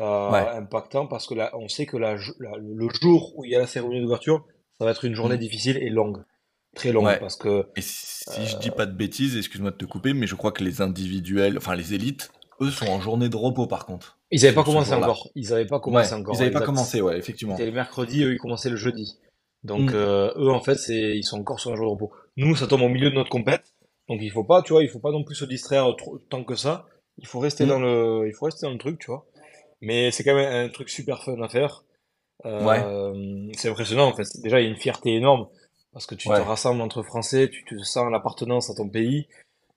Euh, 0.00 0.30
ouais. 0.30 0.48
impactant 0.50 1.06
parce 1.06 1.26
que 1.26 1.34
là, 1.34 1.50
on 1.54 1.66
sait 1.66 1.84
que 1.84 1.96
la, 1.96 2.14
la, 2.38 2.52
le 2.56 2.88
jour 3.02 3.32
où 3.36 3.44
il 3.44 3.50
y 3.50 3.56
a 3.56 3.58
la 3.58 3.66
cérémonie 3.66 4.00
d'ouverture, 4.00 4.46
ça 4.78 4.84
va 4.84 4.92
être 4.92 5.04
une 5.04 5.14
journée 5.14 5.34
mmh. 5.34 5.40
difficile 5.40 5.76
et 5.76 5.90
longue. 5.90 6.22
Très 6.78 6.92
longue 6.92 7.04
Ouais. 7.06 7.18
parce 7.20 7.36
que 7.36 7.66
Et 7.76 7.82
si 7.82 8.46
je 8.46 8.56
dis 8.58 8.70
pas 8.70 8.86
de 8.86 8.92
bêtises, 8.92 9.36
excuse-moi 9.36 9.70
de 9.72 9.76
te 9.76 9.84
couper, 9.84 10.14
mais 10.14 10.26
je 10.26 10.34
crois 10.34 10.52
que 10.52 10.64
les 10.64 10.80
individuels, 10.80 11.56
enfin 11.58 11.74
les 11.76 11.92
élites, 11.94 12.30
eux 12.60 12.70
sont 12.70 12.86
en 12.88 13.00
journée 13.00 13.28
de 13.28 13.36
repos 13.36 13.66
par 13.66 13.84
contre. 13.86 14.18
ils 14.30 14.42
n'avaient 14.42 14.54
pas 14.54 14.64
commencé 14.64 14.92
encore. 14.94 15.28
Ils 15.34 15.50
n'avaient 15.50 15.66
pas 15.66 15.80
commencé 15.80 16.12
Ouais, 16.14 16.20
encore. 16.20 16.34
Ils 16.34 16.42
avaient 16.42 16.50
pas 16.50 16.60
commencé, 16.62 17.00
ouais, 17.00 17.18
effectivement. 17.18 17.56
C'était 17.56 17.66
le 17.70 17.74
mercredi, 17.76 18.24
eux 18.24 18.32
ils 18.32 18.38
commençaient 18.38 18.70
le 18.70 18.76
jeudi. 18.76 19.18
Donc 19.64 19.90
Mm. 19.90 19.94
euh, 19.94 20.32
eux 20.36 20.50
en 20.50 20.60
fait 20.60 20.76
c'est 20.76 21.16
ils 21.16 21.24
sont 21.24 21.38
encore 21.40 21.58
sur 21.60 21.72
un 21.72 21.76
jour 21.76 21.86
de 21.86 21.90
repos. 21.90 22.12
Nous 22.36 22.54
ça 22.56 22.66
tombe 22.66 22.82
au 22.82 22.88
milieu 22.88 23.10
de 23.10 23.14
notre 23.16 23.30
compète, 23.30 23.74
donc 24.08 24.18
il 24.22 24.30
faut 24.30 24.44
pas, 24.44 24.62
tu 24.62 24.72
vois, 24.72 24.82
il 24.82 24.88
faut 24.88 25.00
pas 25.00 25.10
non 25.10 25.24
plus 25.24 25.34
se 25.34 25.44
distraire 25.44 25.86
trop, 25.96 26.18
tant 26.18 26.44
que 26.44 26.54
ça. 26.54 26.86
Il 27.18 27.26
faut 27.26 27.40
rester 27.40 27.64
Mm. 27.64 27.68
dans 27.68 27.80
le, 27.80 28.28
il 28.28 28.34
faut 28.34 28.44
rester 28.46 28.66
dans 28.66 28.72
le 28.72 28.78
truc, 28.78 28.98
tu 29.00 29.06
vois. 29.10 29.26
Mais 29.80 30.10
c'est 30.12 30.22
quand 30.24 30.34
même 30.34 30.52
un 30.52 30.68
truc 30.68 30.88
super 30.90 31.22
fun 31.24 31.40
à 31.42 31.48
faire. 31.48 31.84
Euh, 32.46 33.48
C'est 33.54 33.68
impressionnant 33.68 34.06
en 34.08 34.14
fait. 34.14 34.26
Déjà 34.42 34.60
il 34.60 34.64
y 34.64 34.66
a 34.66 34.70
une 34.70 34.76
fierté 34.76 35.14
énorme 35.14 35.48
parce 35.92 36.06
que 36.06 36.14
tu 36.14 36.28
Ouais. 36.28 36.36
te 36.36 36.42
rassembles 36.42 36.80
entre 36.80 37.02
Français, 37.02 37.48
tu 37.50 37.64
te 37.64 37.76
sens 37.82 38.10
l'appartenance 38.10 38.70
à 38.70 38.74
ton 38.74 38.88
pays, 38.88 39.26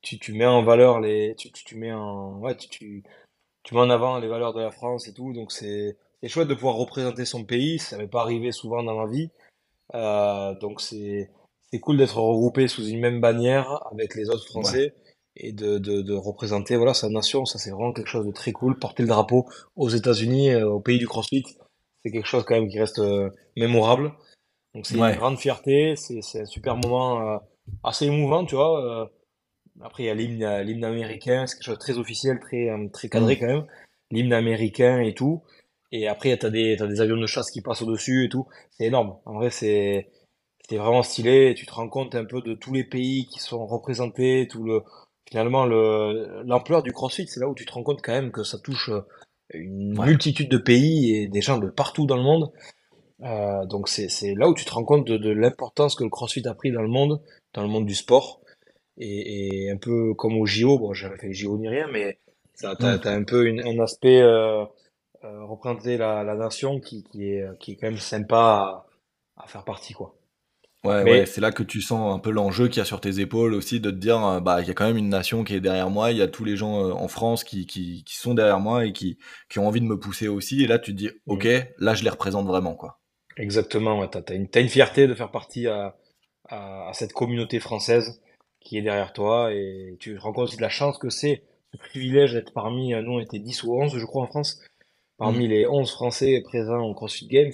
tu, 0.01 0.19
tu 0.19 0.33
mets 0.33 0.45
en 0.45 0.63
valeur 0.63 0.99
les, 0.99 1.35
tu, 1.37 1.51
tu, 1.51 1.63
tu 1.63 1.75
mets 1.77 1.91
en, 1.93 2.37
ouais, 2.39 2.55
tu, 2.57 2.67
tu, 2.69 3.03
tu 3.63 3.75
mets 3.75 3.81
en 3.81 3.89
avant 3.89 4.19
les 4.19 4.27
valeurs 4.27 4.53
de 4.53 4.61
la 4.61 4.71
France 4.71 5.07
et 5.07 5.13
tout. 5.13 5.33
Donc 5.33 5.51
c'est 5.51 5.97
c'est 6.21 6.29
chouette 6.29 6.47
de 6.47 6.53
pouvoir 6.55 6.75
représenter 6.75 7.25
son 7.25 7.43
pays. 7.43 7.79
Ça 7.79 7.97
m'est 7.97 8.07
pas 8.07 8.21
arrivé 8.21 8.51
souvent 8.51 8.83
dans 8.83 8.95
ma 8.95 9.11
vie. 9.11 9.29
Euh, 9.95 10.53
donc 10.59 10.81
c'est 10.81 11.29
c'est 11.71 11.79
cool 11.79 11.97
d'être 11.97 12.17
regroupé 12.17 12.67
sous 12.67 12.85
une 12.85 12.99
même 12.99 13.21
bannière 13.21 13.81
avec 13.91 14.15
les 14.15 14.29
autres 14.29 14.45
Français 14.47 14.93
et 15.37 15.53
de, 15.53 15.77
de, 15.77 16.01
de 16.01 16.13
représenter 16.13 16.75
voilà 16.75 16.93
sa 16.93 17.09
nation. 17.09 17.45
Ça 17.45 17.57
c'est 17.59 17.71
vraiment 17.71 17.93
quelque 17.93 18.07
chose 18.09 18.25
de 18.25 18.31
très 18.31 18.51
cool. 18.51 18.77
Porter 18.79 19.03
le 19.03 19.09
drapeau 19.09 19.47
aux 19.75 19.89
États-Unis, 19.89 20.51
euh, 20.51 20.67
au 20.69 20.79
pays 20.79 20.97
du 20.99 21.07
CrossFit, 21.07 21.43
c'est 22.03 22.11
quelque 22.11 22.27
chose 22.27 22.43
quand 22.45 22.55
même 22.55 22.69
qui 22.69 22.79
reste 22.79 22.99
euh, 22.99 23.29
mémorable. 23.55 24.13
Donc 24.73 24.85
c'est 24.85 24.97
Ouais. 24.97 25.11
une 25.13 25.17
grande 25.17 25.37
fierté. 25.37 25.95
C'est 25.95 26.21
c'est 26.21 26.41
un 26.41 26.45
super 26.45 26.75
moment 26.77 27.21
euh, 27.35 27.37
assez 27.83 28.05
émouvant, 28.05 28.45
tu 28.45 28.55
vois. 28.55 29.03
Euh, 29.03 29.05
après 29.81 30.03
il 30.03 30.05
y 30.07 30.45
a 30.45 30.63
l'hymne 30.63 30.83
américain, 30.85 31.45
c'est 31.47 31.55
quelque 31.55 31.65
chose 31.65 31.75
de 31.75 31.79
très 31.79 31.97
officiel, 31.97 32.39
très 32.39 32.69
euh, 32.69 32.87
très 32.91 33.09
cadré 33.09 33.37
quand 33.37 33.47
même. 33.47 33.65
L'hymne 34.11 34.33
américain 34.33 34.99
et 35.01 35.13
tout. 35.13 35.43
Et 35.93 36.07
après, 36.07 36.37
t'as 36.37 36.49
des, 36.49 36.75
t'as 36.77 36.87
des 36.87 37.01
avions 37.01 37.17
de 37.17 37.27
chasse 37.27 37.51
qui 37.51 37.61
passent 37.61 37.81
au-dessus 37.81 38.25
et 38.25 38.29
tout. 38.29 38.47
C'est 38.71 38.85
énorme. 38.85 39.17
En 39.25 39.33
vrai, 39.35 39.49
c'est, 39.49 40.07
vraiment 40.71 41.03
stylé. 41.03 41.53
Tu 41.55 41.65
te 41.65 41.73
rends 41.73 41.89
compte 41.89 42.15
un 42.15 42.23
peu 42.25 42.41
de 42.41 42.53
tous 42.53 42.73
les 42.73 42.85
pays 42.85 43.25
qui 43.27 43.39
sont 43.39 43.65
représentés, 43.67 44.47
tout 44.49 44.63
le, 44.63 44.83
finalement, 45.29 45.65
le, 45.65 46.43
l'ampleur 46.45 46.81
du 46.81 46.93
CrossFit. 46.93 47.27
C'est 47.27 47.41
là 47.41 47.49
où 47.49 47.55
tu 47.55 47.65
te 47.65 47.73
rends 47.73 47.83
compte 47.83 48.01
quand 48.01 48.13
même 48.13 48.31
que 48.31 48.43
ça 48.43 48.57
touche 48.57 48.89
euh, 48.89 49.01
une 49.53 49.99
Ouais. 49.99 50.07
multitude 50.07 50.49
de 50.49 50.57
pays 50.57 51.13
et 51.15 51.27
des 51.27 51.41
gens 51.41 51.57
de 51.57 51.69
partout 51.69 52.05
dans 52.05 52.15
le 52.15 52.23
monde. 52.23 52.51
Euh, 53.23 53.65
donc 53.65 53.87
c'est, 53.89 54.07
là 54.35 54.49
où 54.49 54.53
tu 54.53 54.65
te 54.65 54.71
rends 54.73 54.83
compte 54.83 55.05
de, 55.07 55.17
de 55.17 55.29
l'importance 55.29 55.95
que 55.95 56.03
le 56.03 56.09
CrossFit 56.09 56.47
a 56.47 56.53
pris 56.55 56.71
dans 56.71 56.81
le 56.81 56.87
monde, 56.87 57.21
dans 57.53 57.61
le 57.61 57.67
monde 57.67 57.85
du 57.85 57.95
sport. 57.95 58.41
Et, 58.97 59.65
et 59.65 59.71
un 59.71 59.77
peu 59.77 60.13
comme 60.15 60.37
au 60.37 60.45
JO, 60.45 60.79
bon, 60.79 60.93
j'ai 60.93 61.07
jamais 61.07 61.17
fait 61.19 61.33
JO 61.33 61.57
ni 61.57 61.69
rien, 61.69 61.87
mais 61.91 62.19
ça, 62.55 62.75
t'as, 62.75 62.99
t'as 62.99 63.13
un 63.15 63.23
peu 63.23 63.47
une, 63.47 63.61
un 63.61 63.79
aspect, 63.83 64.21
euh, 64.21 64.65
euh, 65.25 65.45
représenter 65.45 65.97
la, 65.97 66.23
la 66.23 66.35
nation 66.35 66.79
qui, 66.81 67.03
qui 67.05 67.29
est, 67.31 67.45
qui 67.59 67.73
est 67.73 67.77
quand 67.77 67.87
même 67.89 67.97
sympa 67.99 68.85
à, 69.37 69.43
à 69.43 69.47
faire 69.47 69.65
partie, 69.65 69.93
quoi. 69.93 70.15
Ouais, 70.83 71.03
Mais- 71.03 71.23
ouais, 71.23 71.27
c'est 71.27 71.41
là 71.41 71.51
que 71.51 71.61
tu 71.61 71.79
sens 71.81 72.15
un 72.15 72.17
peu 72.19 72.31
l'enjeu 72.31 72.67
qu'il 72.67 72.77
y 72.77 72.81
a 72.81 72.85
sur 72.85 72.99
tes 73.01 73.19
épaules 73.19 73.53
aussi, 73.53 73.79
de 73.79 73.91
te 73.91 73.95
dire, 73.97 74.23
euh, 74.25 74.39
bah, 74.39 74.61
il 74.61 74.67
y 74.67 74.71
a 74.71 74.73
quand 74.73 74.85
même 74.87 74.97
une 74.97 75.09
nation 75.09 75.43
qui 75.43 75.53
est 75.53 75.59
derrière 75.61 75.91
moi, 75.91 76.11
il 76.11 76.17
y 76.17 76.23
a 76.23 76.27
tous 76.27 76.43
les 76.43 76.57
gens 76.57 76.83
euh, 76.87 76.91
en 76.93 77.07
France 77.07 77.43
qui, 77.43 77.67
qui, 77.67 78.03
qui 78.03 78.15
sont 78.17 78.33
derrière 78.33 78.59
moi 78.59 78.85
et 78.85 78.91
qui, 78.93 79.19
qui 79.49 79.59
ont 79.59 79.67
envie 79.67 79.79
de 79.81 79.85
me 79.85 79.99
pousser 79.99 80.27
aussi, 80.27 80.63
et 80.63 80.67
là 80.67 80.79
tu 80.79 80.91
te 80.93 80.97
dis, 80.97 81.09
ok, 81.27 81.47
là 81.77 81.93
je 81.93 82.03
les 82.03 82.09
représente 82.09 82.47
vraiment, 82.47 82.73
quoi. 82.75 82.99
Exactement, 83.37 83.99
ouais, 83.99 84.09
t'as, 84.09 84.21
t'as 84.21 84.35
une, 84.35 84.47
t'as 84.47 84.61
une 84.61 84.69
fierté 84.69 85.07
de 85.07 85.13
faire 85.13 85.31
partie 85.31 85.67
à, 85.67 85.97
à, 86.49 86.89
à 86.89 86.93
cette 86.93 87.13
communauté 87.13 87.59
française 87.59 88.21
qui 88.59 88.77
est 88.77 88.81
derrière 88.81 89.13
toi 89.13 89.53
et 89.53 89.97
tu 89.99 90.15
te 90.15 90.19
rends 90.21 90.33
compte 90.33 90.49
aussi 90.49 90.57
de 90.57 90.61
la 90.61 90.69
chance 90.69 90.97
que 90.97 91.09
c'est, 91.09 91.43
ce 91.71 91.77
privilège 91.77 92.33
d'être 92.33 92.53
parmi, 92.53 92.93
euh, 92.93 93.01
nous 93.01 93.13
on 93.13 93.19
était 93.19 93.39
10 93.39 93.63
ou 93.63 93.73
11 93.81 93.97
je 93.97 94.05
crois 94.05 94.23
en 94.23 94.27
France, 94.27 94.61
parmi 95.17 95.47
les 95.47 95.67
11 95.67 95.89
Français 95.91 96.41
présents 96.43 96.81
au 96.81 96.93
CrossFit 96.93 97.27
Games, 97.27 97.53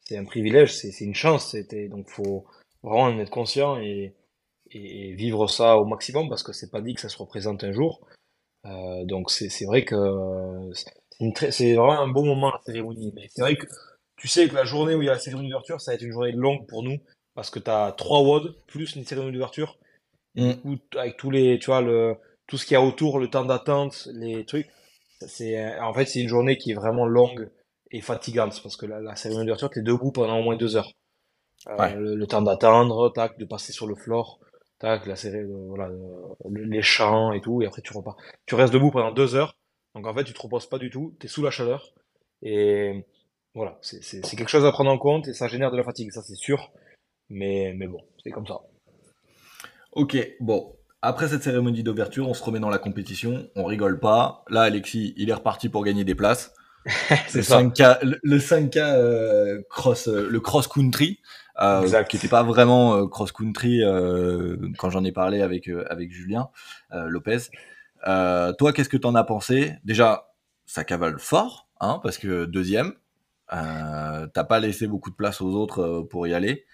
c'est 0.00 0.16
un 0.16 0.24
privilège, 0.24 0.74
c'est, 0.74 1.04
une 1.04 1.14
chance, 1.14 1.50
c'était, 1.50 1.88
donc 1.88 2.08
faut 2.08 2.46
vraiment 2.82 3.02
en 3.02 3.18
être 3.18 3.30
conscient 3.30 3.78
et, 3.78 4.14
et, 4.70 5.12
vivre 5.14 5.48
ça 5.48 5.76
au 5.76 5.84
maximum 5.84 6.28
parce 6.28 6.42
que 6.42 6.52
c'est 6.52 6.70
pas 6.70 6.80
dit 6.80 6.94
que 6.94 7.00
ça 7.00 7.08
se 7.08 7.18
représente 7.18 7.64
un 7.64 7.72
jour. 7.72 8.00
Euh, 8.66 9.04
donc 9.04 9.30
c'est, 9.30 9.64
vrai 9.66 9.84
que 9.84 9.94
euh, 9.94 10.72
c'est, 11.50 11.74
vraiment 11.74 12.00
un 12.00 12.08
bon 12.08 12.24
moment 12.24 12.50
la 12.50 12.60
cérémonie, 12.64 13.12
mais 13.14 13.28
c'est 13.30 13.42
vrai 13.42 13.56
que 13.56 13.66
tu 14.18 14.28
sais 14.28 14.48
que 14.48 14.54
la 14.54 14.64
journée 14.64 14.94
où 14.94 15.02
il 15.02 15.06
y 15.06 15.08
a 15.08 15.12
la 15.12 15.18
cérémonie 15.18 15.48
d'ouverture, 15.48 15.80
ça 15.80 15.92
va 15.92 15.94
être 15.96 16.02
une 16.02 16.12
journée 16.12 16.32
longue 16.32 16.66
pour 16.66 16.82
nous, 16.82 16.98
parce 17.34 17.50
que 17.50 17.58
tu 17.58 17.70
as 17.70 17.92
trois 17.92 18.20
WOD 18.20 18.56
plus 18.66 18.96
une 18.96 19.04
cérémonie 19.04 19.32
d'ouverture. 19.32 19.78
Mm. 20.34 20.52
Avec 20.96 21.16
tous 21.16 21.30
les, 21.30 21.58
tu 21.58 21.66
vois, 21.66 21.80
le, 21.80 22.16
tout 22.46 22.58
ce 22.58 22.66
qu'il 22.66 22.74
y 22.74 22.76
a 22.76 22.82
autour, 22.82 23.18
le 23.18 23.28
temps 23.28 23.44
d'attente, 23.44 24.08
les 24.14 24.44
trucs, 24.44 24.68
c'est, 25.20 25.58
euh, 25.58 25.82
en 25.82 25.92
fait, 25.94 26.06
c'est 26.06 26.20
une 26.20 26.28
journée 26.28 26.58
qui 26.58 26.70
est 26.72 26.74
vraiment 26.74 27.06
longue 27.06 27.50
et 27.90 28.00
fatigante, 28.00 28.60
parce 28.62 28.76
que 28.76 28.86
la, 28.86 29.00
la 29.00 29.16
cérémonie 29.16 29.46
d'ouverture, 29.46 29.70
tu 29.70 29.80
es 29.80 29.82
debout 29.82 30.12
pendant 30.12 30.38
au 30.38 30.42
moins 30.42 30.56
deux 30.56 30.76
heures. 30.76 30.92
Euh, 31.68 31.76
Ouais. 31.76 31.94
le, 31.94 32.14
le 32.14 32.26
temps 32.26 32.42
d'attendre, 32.42 33.10
tac, 33.12 33.38
de 33.38 33.44
passer 33.44 33.72
sur 33.72 33.86
le 33.88 33.96
floor, 33.96 34.38
tac, 34.78 35.06
la 35.06 35.16
série, 35.16 35.38
euh, 35.38 35.66
voilà, 35.68 35.88
le- 35.88 36.64
les 36.64 36.82
chants 36.82 37.32
et 37.32 37.40
tout, 37.40 37.62
et 37.62 37.66
après 37.66 37.82
tu 37.82 37.92
repars. 37.92 38.16
Tu 38.46 38.54
restes 38.54 38.72
debout 38.72 38.90
pendant 38.92 39.10
deux 39.12 39.34
heures, 39.34 39.56
donc 39.94 40.06
en 40.06 40.14
fait, 40.14 40.24
tu 40.24 40.32
te 40.32 40.40
reposes 40.40 40.68
pas 40.68 40.78
du 40.78 40.88
tout, 40.90 41.16
tu 41.18 41.26
es 41.26 41.28
sous 41.28 41.42
la 41.42 41.50
chaleur, 41.50 41.92
et 42.42 43.04
voilà, 43.58 43.76
c'est 43.82 44.20
quelque 44.36 44.48
chose 44.48 44.64
à 44.64 44.70
prendre 44.70 44.90
en 44.90 44.98
compte, 44.98 45.28
et 45.28 45.34
ça 45.34 45.48
génère 45.48 45.70
de 45.70 45.76
la 45.76 45.82
fatigue, 45.82 46.12
ça 46.12 46.22
c'est 46.22 46.36
sûr, 46.36 46.70
mais, 47.28 47.74
mais 47.76 47.88
bon, 47.88 48.00
c'est 48.22 48.30
comme 48.30 48.46
ça. 48.46 48.60
Ok, 49.92 50.16
bon. 50.40 50.74
Après 51.02 51.28
cette 51.28 51.42
cérémonie 51.42 51.82
d'ouverture, 51.82 52.28
on 52.28 52.34
se 52.34 52.42
remet 52.42 52.60
dans 52.60 52.70
la 52.70 52.78
compétition, 52.78 53.48
on 53.56 53.64
rigole 53.64 54.00
pas. 54.00 54.44
Là, 54.48 54.62
Alexis, 54.62 55.14
il 55.16 55.30
est 55.30 55.34
reparti 55.34 55.68
pour 55.68 55.84
gagner 55.84 56.04
des 56.04 56.14
places. 56.14 56.54
C'est 57.28 57.38
le 57.38 57.42
ça. 57.42 57.60
5K, 57.60 57.98
le, 58.04 58.18
le 58.22 58.38
5K 58.38 58.78
euh, 58.78 59.62
cross, 59.68 60.08
euh, 60.08 60.28
le 60.28 60.40
cross 60.40 60.68
country, 60.68 61.20
euh, 61.60 62.02
qui 62.04 62.16
n'était 62.16 62.28
pas 62.28 62.44
vraiment 62.44 62.94
euh, 62.94 63.06
cross 63.06 63.32
country 63.32 63.82
quand 64.78 64.90
j'en 64.90 65.04
ai 65.04 65.12
parlé 65.12 65.42
avec 65.42 65.68
avec 65.90 66.12
Julien 66.12 66.48
Lopez. 66.92 67.50
Toi, 68.04 68.72
qu'est-ce 68.72 68.88
que 68.88 68.96
t'en 68.96 69.14
as 69.14 69.24
pensé? 69.24 69.74
Déjà, 69.84 70.28
ça 70.66 70.84
cavale 70.84 71.18
fort, 71.18 71.68
hein, 71.80 72.00
parce 72.02 72.18
que 72.18 72.44
deuxième, 72.44 72.94
euh, 73.52 74.26
t'as 74.32 74.44
pas 74.44 74.60
laissé 74.60 74.86
beaucoup 74.86 75.10
de 75.10 75.16
place 75.16 75.40
aux 75.40 75.52
autres 75.54 75.80
euh, 75.80 76.02
pour 76.04 76.26
y 76.26 76.34
aller. 76.34 76.66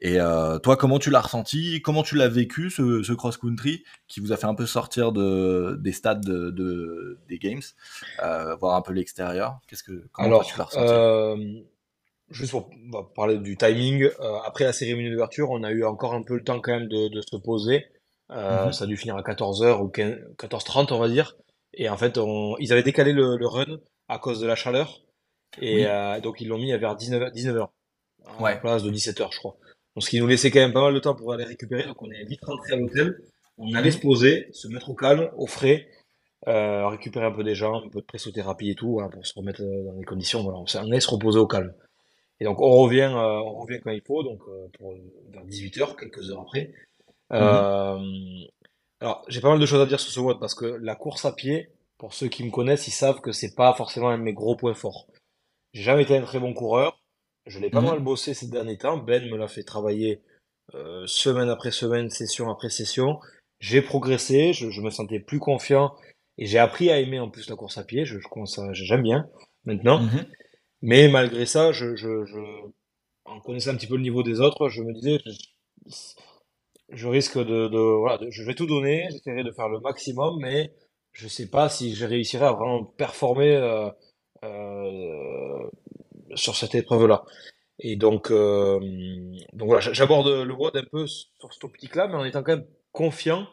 Et 0.00 0.20
euh, 0.20 0.58
toi, 0.58 0.76
comment 0.76 0.98
tu 1.00 1.10
l'as 1.10 1.20
ressenti? 1.20 1.82
Comment 1.82 2.02
tu 2.04 2.16
l'as 2.16 2.28
vécu 2.28 2.70
ce, 2.70 3.02
ce 3.02 3.12
cross 3.12 3.36
country 3.36 3.84
qui 4.08 4.20
vous 4.20 4.32
a 4.32 4.36
fait 4.36 4.46
un 4.46 4.54
peu 4.54 4.66
sortir 4.66 5.12
de, 5.12 5.76
des 5.80 5.92
stades 5.92 6.24
de, 6.24 6.50
de- 6.50 7.18
des 7.28 7.38
games, 7.38 7.62
euh, 8.22 8.54
voir 8.56 8.76
un 8.76 8.82
peu 8.82 8.92
l'extérieur? 8.92 9.60
Qu'est-ce 9.68 9.82
que 9.84 10.08
comment 10.12 10.32
Alors, 10.32 10.44
tu 10.44 10.58
l'as 10.58 10.64
ressenti? 10.64 10.94
euh, 10.94 11.36
juste 12.30 12.52
pour 12.52 12.70
on 12.72 12.90
va 12.98 13.04
parler 13.16 13.38
du 13.38 13.56
timing, 13.56 14.04
euh, 14.20 14.38
après 14.46 14.64
la 14.64 14.72
cérémonie 14.72 15.10
d'ouverture, 15.10 15.50
on 15.50 15.62
a 15.64 15.70
eu 15.72 15.84
encore 15.84 16.14
un 16.14 16.22
peu 16.22 16.36
le 16.36 16.44
temps 16.44 16.60
quand 16.60 16.72
même 16.72 16.88
de, 16.88 17.08
de 17.08 17.20
se 17.22 17.36
poser. 17.36 17.86
Euh, 18.30 18.64
Mhm. 18.64 18.72
Ça 18.72 18.84
a 18.84 18.86
dû 18.88 18.96
finir 18.96 19.16
à 19.16 19.22
14h 19.22 19.82
ou 19.82 19.88
15 19.88 20.16
14h30, 20.38 20.92
on 20.92 20.98
va 20.98 21.08
dire. 21.08 21.36
Et 21.74 21.88
en 21.88 21.96
fait, 21.98 22.18
on, 22.18 22.56
ils 22.58 22.72
avaient 22.72 22.82
décalé 22.82 23.12
le, 23.12 23.36
le 23.36 23.46
run 23.46 23.78
à 24.08 24.18
cause 24.18 24.40
de 24.40 24.46
la 24.46 24.56
chaleur. 24.56 25.02
Et 25.60 25.76
Oui. 25.78 25.84
euh, 25.86 26.20
donc, 26.20 26.40
ils 26.40 26.48
l'ont 26.48 26.58
mis 26.58 26.72
vers 26.76 26.94
19h, 26.96 27.30
19h. 27.32 27.68
À 28.26 28.42
Ouais. 28.42 28.50
la 28.52 28.56
place 28.58 28.82
de 28.82 28.90
17h, 28.90 29.28
je 29.32 29.38
crois. 29.38 29.56
Donc, 29.96 30.04
ce 30.04 30.10
qui 30.10 30.20
nous 30.20 30.26
laissait 30.26 30.50
quand 30.50 30.60
même 30.60 30.72
pas 30.72 30.82
mal 30.82 30.94
de 30.94 30.98
temps 31.00 31.14
pour 31.14 31.32
aller 31.32 31.44
récupérer. 31.44 31.84
Donc, 31.84 32.00
on 32.02 32.10
est 32.10 32.24
vite 32.24 32.44
rentré 32.44 32.72
à 32.74 32.76
l'hôtel. 32.76 33.18
On 33.56 33.74
allait 33.74 33.90
se 33.90 33.98
poser, 33.98 34.48
se 34.52 34.68
mettre 34.68 34.90
au 34.90 34.94
calme, 34.94 35.30
au 35.36 35.46
frais, 35.46 35.88
euh, 36.46 36.86
récupérer 36.88 37.24
un 37.26 37.32
peu 37.32 37.42
des 37.42 37.56
jambes, 37.56 37.82
un 37.86 37.88
peu 37.88 38.00
de 38.00 38.06
pressothérapie 38.06 38.70
et 38.70 38.74
tout, 38.76 38.92
voilà, 38.92 39.08
pour 39.08 39.26
se 39.26 39.34
remettre 39.34 39.62
euh, 39.62 39.84
dans 39.84 39.94
les 39.98 40.04
conditions. 40.04 40.42
Voilà, 40.44 40.58
on 40.58 40.90
allait 40.90 41.00
se 41.00 41.10
reposer 41.10 41.38
au 41.40 41.46
calme. 41.48 41.74
Et 42.38 42.44
donc, 42.44 42.60
on 42.60 42.70
revient, 42.70 43.10
euh, 43.12 43.40
on 43.40 43.54
revient 43.62 43.80
quand 43.82 43.90
il 43.90 44.02
faut, 44.06 44.22
donc 44.22 44.38
pour, 44.78 44.94
vers 45.32 45.44
18h, 45.44 45.96
quelques 45.96 46.30
heures 46.30 46.42
après. 46.42 46.72
Euh, 47.32 47.98
alors, 49.00 49.24
j'ai 49.28 49.40
pas 49.40 49.50
mal 49.50 49.58
de 49.58 49.66
choses 49.66 49.80
à 49.80 49.86
dire 49.86 49.98
sur 49.98 50.12
ce 50.12 50.20
WOD 50.20 50.38
parce 50.38 50.54
que 50.54 50.66
la 50.66 50.94
course 50.94 51.24
à 51.24 51.32
pied, 51.32 51.70
pour 51.98 52.14
ceux 52.14 52.28
qui 52.28 52.44
me 52.44 52.50
connaissent, 52.52 52.86
ils 52.86 52.92
savent 52.92 53.20
que 53.20 53.32
c'est 53.32 53.54
pas 53.56 53.74
forcément 53.74 54.08
un 54.10 54.18
de 54.18 54.22
mes 54.22 54.32
gros 54.32 54.54
points 54.54 54.74
forts. 54.74 55.06
J'ai 55.72 55.82
jamais 55.82 56.02
été 56.02 56.16
un 56.16 56.22
très 56.22 56.38
bon 56.40 56.54
coureur. 56.54 57.00
Je 57.46 57.58
l'ai 57.58 57.70
pas 57.70 57.80
Mhm. 57.80 57.86
mal 57.86 58.00
bossé 58.00 58.34
ces 58.34 58.48
derniers 58.48 58.78
temps. 58.78 58.98
Ben 58.98 59.28
me 59.30 59.36
l'a 59.36 59.48
fait 59.48 59.62
travailler 59.62 60.22
euh, 60.74 61.06
semaine 61.06 61.48
après 61.50 61.70
semaine, 61.70 62.10
session 62.10 62.50
après 62.50 62.70
session. 62.70 63.20
J'ai 63.60 63.82
progressé, 63.82 64.52
je, 64.52 64.70
je 64.70 64.80
me 64.82 64.90
sentais 64.90 65.20
plus 65.20 65.38
confiant 65.40 65.94
et 66.38 66.46
j'ai 66.46 66.58
appris 66.58 66.90
à 66.90 67.00
aimer 67.00 67.20
en 67.20 67.30
plus 67.30 67.48
la 67.50 67.56
course 67.56 67.78
à 67.78 67.84
pied. 67.84 68.04
Je, 68.04 68.18
je 68.18 68.28
commence 68.28 68.58
à- 68.58 68.72
j'aime 68.72 69.02
bien 69.02 69.28
maintenant. 69.64 70.00
Mhm. 70.00 70.26
Mais 70.82 71.08
malgré 71.08 71.46
ça, 71.46 71.72
je, 71.72 71.96
je, 71.96 72.24
je, 72.26 72.38
en 73.24 73.40
connaissant 73.40 73.70
un 73.72 73.76
petit 73.76 73.86
peu 73.86 73.96
le 73.96 74.02
niveau 74.02 74.22
des 74.24 74.40
autres, 74.40 74.68
je 74.68 74.82
me 74.82 74.92
disais, 74.92 75.18
je, 75.24 75.32
je 76.90 77.06
risque 77.08 77.38
de, 77.38 77.68
de, 77.68 77.78
voilà, 77.78 78.18
de- 78.18 78.30
je 78.30 78.42
vais 78.42 78.54
tout 78.54 78.66
donner, 78.66 79.08
j'essaierai 79.10 79.44
de 79.44 79.52
faire 79.52 79.68
le 79.68 79.80
maximum, 79.80 80.38
mais 80.40 80.72
je 81.12 81.28
sais 81.28 81.48
pas 81.48 81.68
si 81.68 81.94
je 81.94 82.04
réussirai 82.06 82.46
à 82.46 82.52
vraiment 82.52 82.84
performer 82.84 83.54
euh, 83.56 83.90
sur 86.34 86.56
cette 86.56 86.74
épreuve-là. 86.74 87.24
Et 87.80 87.96
donc, 87.96 88.30
euh, 88.30 88.80
donc 89.52 89.68
voilà, 89.68 89.80
j'aborde 89.92 90.28
le 90.28 90.52
WOD 90.52 90.76
un 90.76 90.84
peu 90.90 91.06
sur 91.06 91.52
ce 91.52 91.58
topic-là, 91.60 92.08
mais 92.08 92.14
en 92.14 92.24
étant 92.24 92.42
quand 92.42 92.56
même 92.56 92.66
confiant 92.92 93.46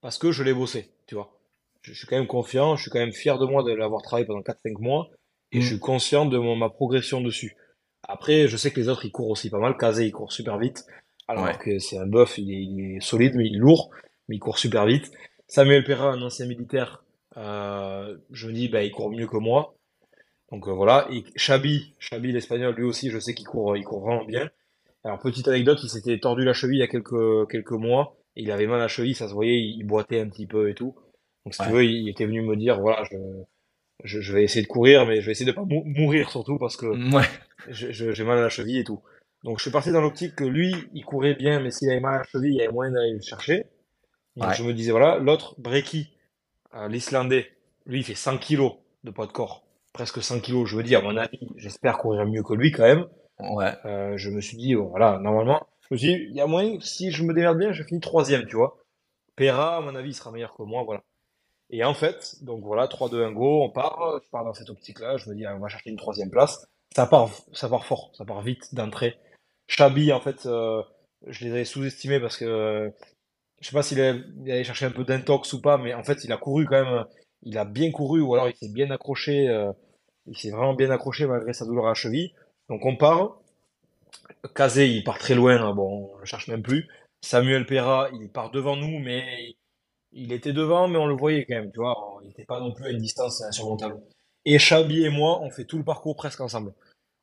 parce 0.00 0.18
que 0.18 0.30
je 0.30 0.42
l'ai 0.42 0.54
bossé, 0.54 0.90
tu 1.06 1.14
vois. 1.14 1.36
Je, 1.82 1.92
suis 1.92 2.06
quand 2.06 2.16
même 2.16 2.28
confiant, 2.28 2.76
je 2.76 2.82
suis 2.82 2.90
quand 2.90 3.00
même 3.00 3.12
fier 3.12 3.38
de 3.38 3.46
moi 3.46 3.64
de 3.64 3.72
l'avoir 3.72 4.02
travaillé 4.02 4.26
pendant 4.26 4.40
4-5 4.40 4.80
mois 4.80 5.10
et 5.50 5.60
je 5.60 5.66
suis 5.66 5.78
conscient 5.80 6.26
de 6.26 6.38
mon, 6.38 6.54
ma 6.54 6.68
progression 6.68 7.20
dessus. 7.20 7.56
Après, 8.04 8.46
je 8.46 8.56
sais 8.56 8.70
que 8.70 8.78
les 8.78 8.88
autres, 8.88 9.04
ils 9.04 9.10
courent 9.10 9.30
aussi 9.30 9.50
pas 9.50 9.58
mal. 9.58 9.76
Kazé, 9.76 10.06
il 10.06 10.12
court 10.12 10.32
super 10.32 10.58
vite. 10.58 10.86
Alors 11.28 11.58
que 11.58 11.78
c'est 11.78 11.98
un 11.98 12.08
il 12.08 12.50
est, 12.50 12.62
il 12.62 12.96
est, 12.96 13.00
solide, 13.00 13.34
mais 13.36 13.46
il 13.46 13.56
est 13.56 13.58
lourd, 13.58 13.90
mais 14.28 14.36
il 14.36 14.38
court 14.38 14.58
super 14.58 14.86
vite. 14.86 15.10
Samuel 15.46 15.84
Perra, 15.84 16.12
un 16.12 16.22
ancien 16.22 16.46
militaire, 16.46 17.04
euh, 17.36 18.16
je 18.30 18.48
me 18.48 18.52
dis, 18.52 18.68
bah, 18.68 18.82
il 18.82 18.90
court 18.90 19.10
mieux 19.10 19.26
que 19.26 19.36
moi. 19.36 19.74
Donc 20.52 20.68
euh, 20.68 20.72
voilà. 20.72 21.08
Et 21.10 21.24
Chabi, 21.34 21.94
Chabi 21.98 22.30
l'espagnol, 22.30 22.74
lui 22.76 22.84
aussi, 22.84 23.10
je 23.10 23.18
sais 23.18 23.34
qu'il 23.34 23.46
court, 23.46 23.76
il 23.76 23.84
court 23.84 24.00
vraiment 24.00 24.24
bien. 24.24 24.50
Alors 25.02 25.18
petite 25.18 25.48
anecdote, 25.48 25.80
il 25.82 25.88
s'était 25.88 26.18
tordu 26.18 26.44
la 26.44 26.52
cheville 26.52 26.76
il 26.76 26.80
y 26.80 26.84
a 26.84 26.88
quelques, 26.88 27.50
quelques 27.50 27.72
mois. 27.72 28.16
il 28.36 28.52
avait 28.52 28.66
mal 28.66 28.78
à 28.78 28.82
la 28.82 28.88
cheville, 28.88 29.16
ça 29.16 29.28
se 29.28 29.34
voyait, 29.34 29.58
il, 29.58 29.82
boitait 29.84 30.20
un 30.20 30.28
petit 30.28 30.46
peu 30.46 30.68
et 30.68 30.74
tout. 30.74 30.94
Donc 31.44 31.54
si 31.54 31.62
tu 31.62 31.70
veux, 31.70 31.84
il, 31.84 32.08
était 32.08 32.26
venu 32.26 32.42
me 32.42 32.54
dire, 32.54 32.80
voilà, 32.80 33.02
je, 34.04 34.20
je, 34.20 34.32
vais 34.32 34.44
essayer 34.44 34.62
de 34.62 34.68
courir, 34.68 35.06
mais 35.06 35.20
je 35.20 35.26
vais 35.26 35.32
essayer 35.32 35.50
de 35.50 35.56
pas 35.56 35.64
mourir 35.64 36.30
surtout 36.30 36.56
parce 36.58 36.76
que 36.76 36.86
ouais. 36.86 37.24
j'ai 37.70 38.24
mal 38.24 38.38
à 38.38 38.42
la 38.42 38.48
cheville 38.48 38.78
et 38.78 38.84
tout. 38.84 39.02
Donc 39.42 39.58
je 39.58 39.62
suis 39.62 39.72
parti 39.72 39.90
dans 39.90 40.00
l'optique 40.00 40.36
que 40.36 40.44
lui, 40.44 40.72
il 40.92 41.04
courait 41.04 41.34
bien, 41.34 41.58
mais 41.60 41.72
s'il 41.72 41.90
avait 41.90 41.98
mal 41.98 42.14
à 42.14 42.18
la 42.18 42.24
cheville, 42.24 42.52
il 42.52 42.58
y 42.58 42.62
avait 42.62 42.72
moyen 42.72 42.92
d'aller 42.92 43.14
le 43.14 43.22
chercher. 43.22 43.64
Donc 44.36 44.52
je 44.52 44.62
me 44.62 44.72
disais, 44.72 44.92
voilà, 44.92 45.18
l'autre, 45.18 45.56
Brecky, 45.58 46.10
euh, 46.74 46.88
l'Islandais, 46.88 47.50
lui, 47.86 48.00
il 48.00 48.04
fait 48.04 48.14
100 48.14 48.38
kilos 48.38 48.74
de 49.02 49.10
poids 49.10 49.26
de 49.26 49.32
corps. 49.32 49.64
Presque 49.92 50.22
100 50.22 50.40
kilos, 50.40 50.68
je 50.68 50.76
veux 50.76 50.82
dire, 50.82 51.00
à 51.00 51.02
mon 51.02 51.16
avis, 51.16 51.48
j'espère 51.56 51.98
courir 51.98 52.24
mieux 52.26 52.42
que 52.42 52.54
lui 52.54 52.70
quand 52.70 52.84
même. 52.84 53.06
Ouais. 53.38 53.72
Euh, 53.84 54.16
je 54.16 54.30
me 54.30 54.40
suis 54.40 54.56
dit, 54.56 54.74
voilà, 54.74 55.18
normalement, 55.18 55.66
je 55.82 55.94
me 55.94 55.98
suis 55.98 56.08
dit, 56.08 56.26
il 56.30 56.36
y 56.36 56.40
a 56.40 56.46
moyen, 56.46 56.78
si 56.80 57.10
je 57.10 57.24
me 57.24 57.34
démerde 57.34 57.58
bien, 57.58 57.72
je 57.72 57.82
finis 57.82 58.00
troisième, 58.00 58.46
tu 58.46 58.56
vois. 58.56 58.78
Pera, 59.36 59.76
à 59.76 59.80
mon 59.80 59.94
avis, 59.94 60.10
il 60.10 60.14
sera 60.14 60.30
meilleur 60.30 60.54
que 60.54 60.62
moi, 60.62 60.82
voilà. 60.84 61.02
Et 61.70 61.84
en 61.84 61.94
fait, 61.94 62.36
donc 62.42 62.64
voilà, 62.64 62.86
3-2-1 62.86 63.32
go, 63.32 63.64
on 63.64 63.70
part, 63.70 64.20
je 64.22 64.28
pars 64.30 64.44
dans 64.44 64.54
cette 64.54 64.70
optique-là, 64.70 65.16
je 65.16 65.28
me 65.30 65.34
dis, 65.34 65.46
on 65.46 65.58
va 65.58 65.68
chercher 65.68 65.90
une 65.90 65.96
troisième 65.96 66.30
place. 66.30 66.66
Ça 66.94 67.06
part, 67.06 67.30
ça 67.52 67.68
part 67.68 67.86
fort, 67.86 68.10
ça 68.14 68.24
part 68.24 68.42
vite 68.42 68.74
d'entrée. 68.74 69.16
Chabi, 69.66 70.12
en 70.12 70.20
fait, 70.20 70.44
euh, 70.46 70.82
je 71.26 71.44
les 71.44 71.50
avais 71.52 71.64
sous-estimés 71.64 72.20
parce 72.20 72.36
que 72.36 72.44
euh, 72.44 72.90
je 73.60 73.68
sais 73.68 73.72
pas 73.72 73.82
s'il 73.82 74.00
allait 74.00 74.64
chercher 74.64 74.86
un 74.86 74.90
peu 74.90 75.04
d'intox 75.04 75.52
ou 75.54 75.62
pas, 75.62 75.78
mais 75.78 75.94
en 75.94 76.02
fait, 76.02 76.24
il 76.24 76.32
a 76.32 76.36
couru 76.36 76.66
quand 76.66 76.84
même, 76.84 77.04
il 77.42 77.58
a 77.58 77.64
bien 77.64 77.90
couru 77.90 78.20
ou 78.20 78.34
alors 78.34 78.48
il 78.48 78.56
s'est 78.56 78.72
bien 78.72 78.90
accroché, 78.90 79.48
euh, 79.48 79.72
il 80.26 80.36
s'est 80.36 80.50
vraiment 80.50 80.74
bien 80.74 80.90
accroché 80.90 81.26
malgré 81.26 81.52
sa 81.52 81.64
douleur 81.64 81.86
à 81.86 81.88
la 81.88 81.94
cheville. 81.94 82.32
Donc 82.68 82.84
on 82.84 82.96
part. 82.96 83.38
Kazé, 84.54 84.88
il 84.88 85.04
part 85.04 85.18
très 85.18 85.34
loin, 85.34 85.56
hein, 85.60 85.74
bon, 85.74 86.10
on 86.14 86.18
le 86.18 86.24
cherche 86.24 86.48
même 86.48 86.62
plus. 86.62 86.88
Samuel 87.22 87.66
Perra, 87.66 88.08
il 88.12 88.28
part 88.28 88.50
devant 88.50 88.76
nous, 88.76 88.98
mais 88.98 89.56
il 90.12 90.32
était 90.32 90.52
devant, 90.52 90.88
mais 90.88 90.98
on 90.98 91.06
le 91.06 91.14
voyait 91.14 91.44
quand 91.44 91.54
même, 91.54 91.70
tu 91.72 91.78
vois, 91.78 92.18
il 92.22 92.28
n'était 92.28 92.44
pas 92.44 92.60
non 92.60 92.72
plus 92.72 92.84
à 92.84 92.90
une 92.90 92.98
distance 92.98 93.42
insurmontable. 93.42 94.00
Et 94.44 94.58
Chabi 94.58 95.04
et 95.04 95.08
moi, 95.08 95.40
on 95.40 95.50
fait 95.50 95.64
tout 95.64 95.78
le 95.78 95.84
parcours 95.84 96.16
presque 96.16 96.40
ensemble. 96.40 96.74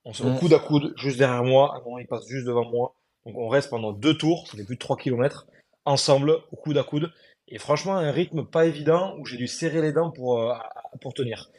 On 0.05 0.13
se 0.13 0.23
coude 0.39 0.53
à 0.53 0.59
coude, 0.59 0.93
juste 0.97 1.17
derrière 1.17 1.43
moi. 1.43 1.75
Un 1.75 1.83
moment, 1.83 1.99
il 1.99 2.07
passe 2.07 2.25
juste 2.27 2.47
devant 2.47 2.65
moi. 2.65 2.95
Donc, 3.25 3.37
on 3.37 3.49
reste 3.49 3.69
pendant 3.69 3.91
deux 3.91 4.17
tours, 4.17 4.47
ça 4.47 4.57
fait 4.57 4.63
plus 4.63 4.75
de 4.75 4.79
3 4.79 4.95
km, 4.97 5.45
ensemble, 5.85 6.37
au 6.51 6.55
coude 6.55 6.77
à 6.77 6.83
coude. 6.83 7.11
Et 7.51 7.57
franchement, 7.57 7.95
un 7.95 8.11
rythme 8.11 8.45
pas 8.45 8.65
évident 8.65 9.15
où 9.17 9.25
j'ai 9.25 9.37
dû 9.37 9.47
serrer 9.47 9.81
les 9.81 9.91
dents 9.91 10.11
pour, 10.11 10.39
euh, 10.39 10.53
pour 11.01 11.13
tenir. 11.13 11.49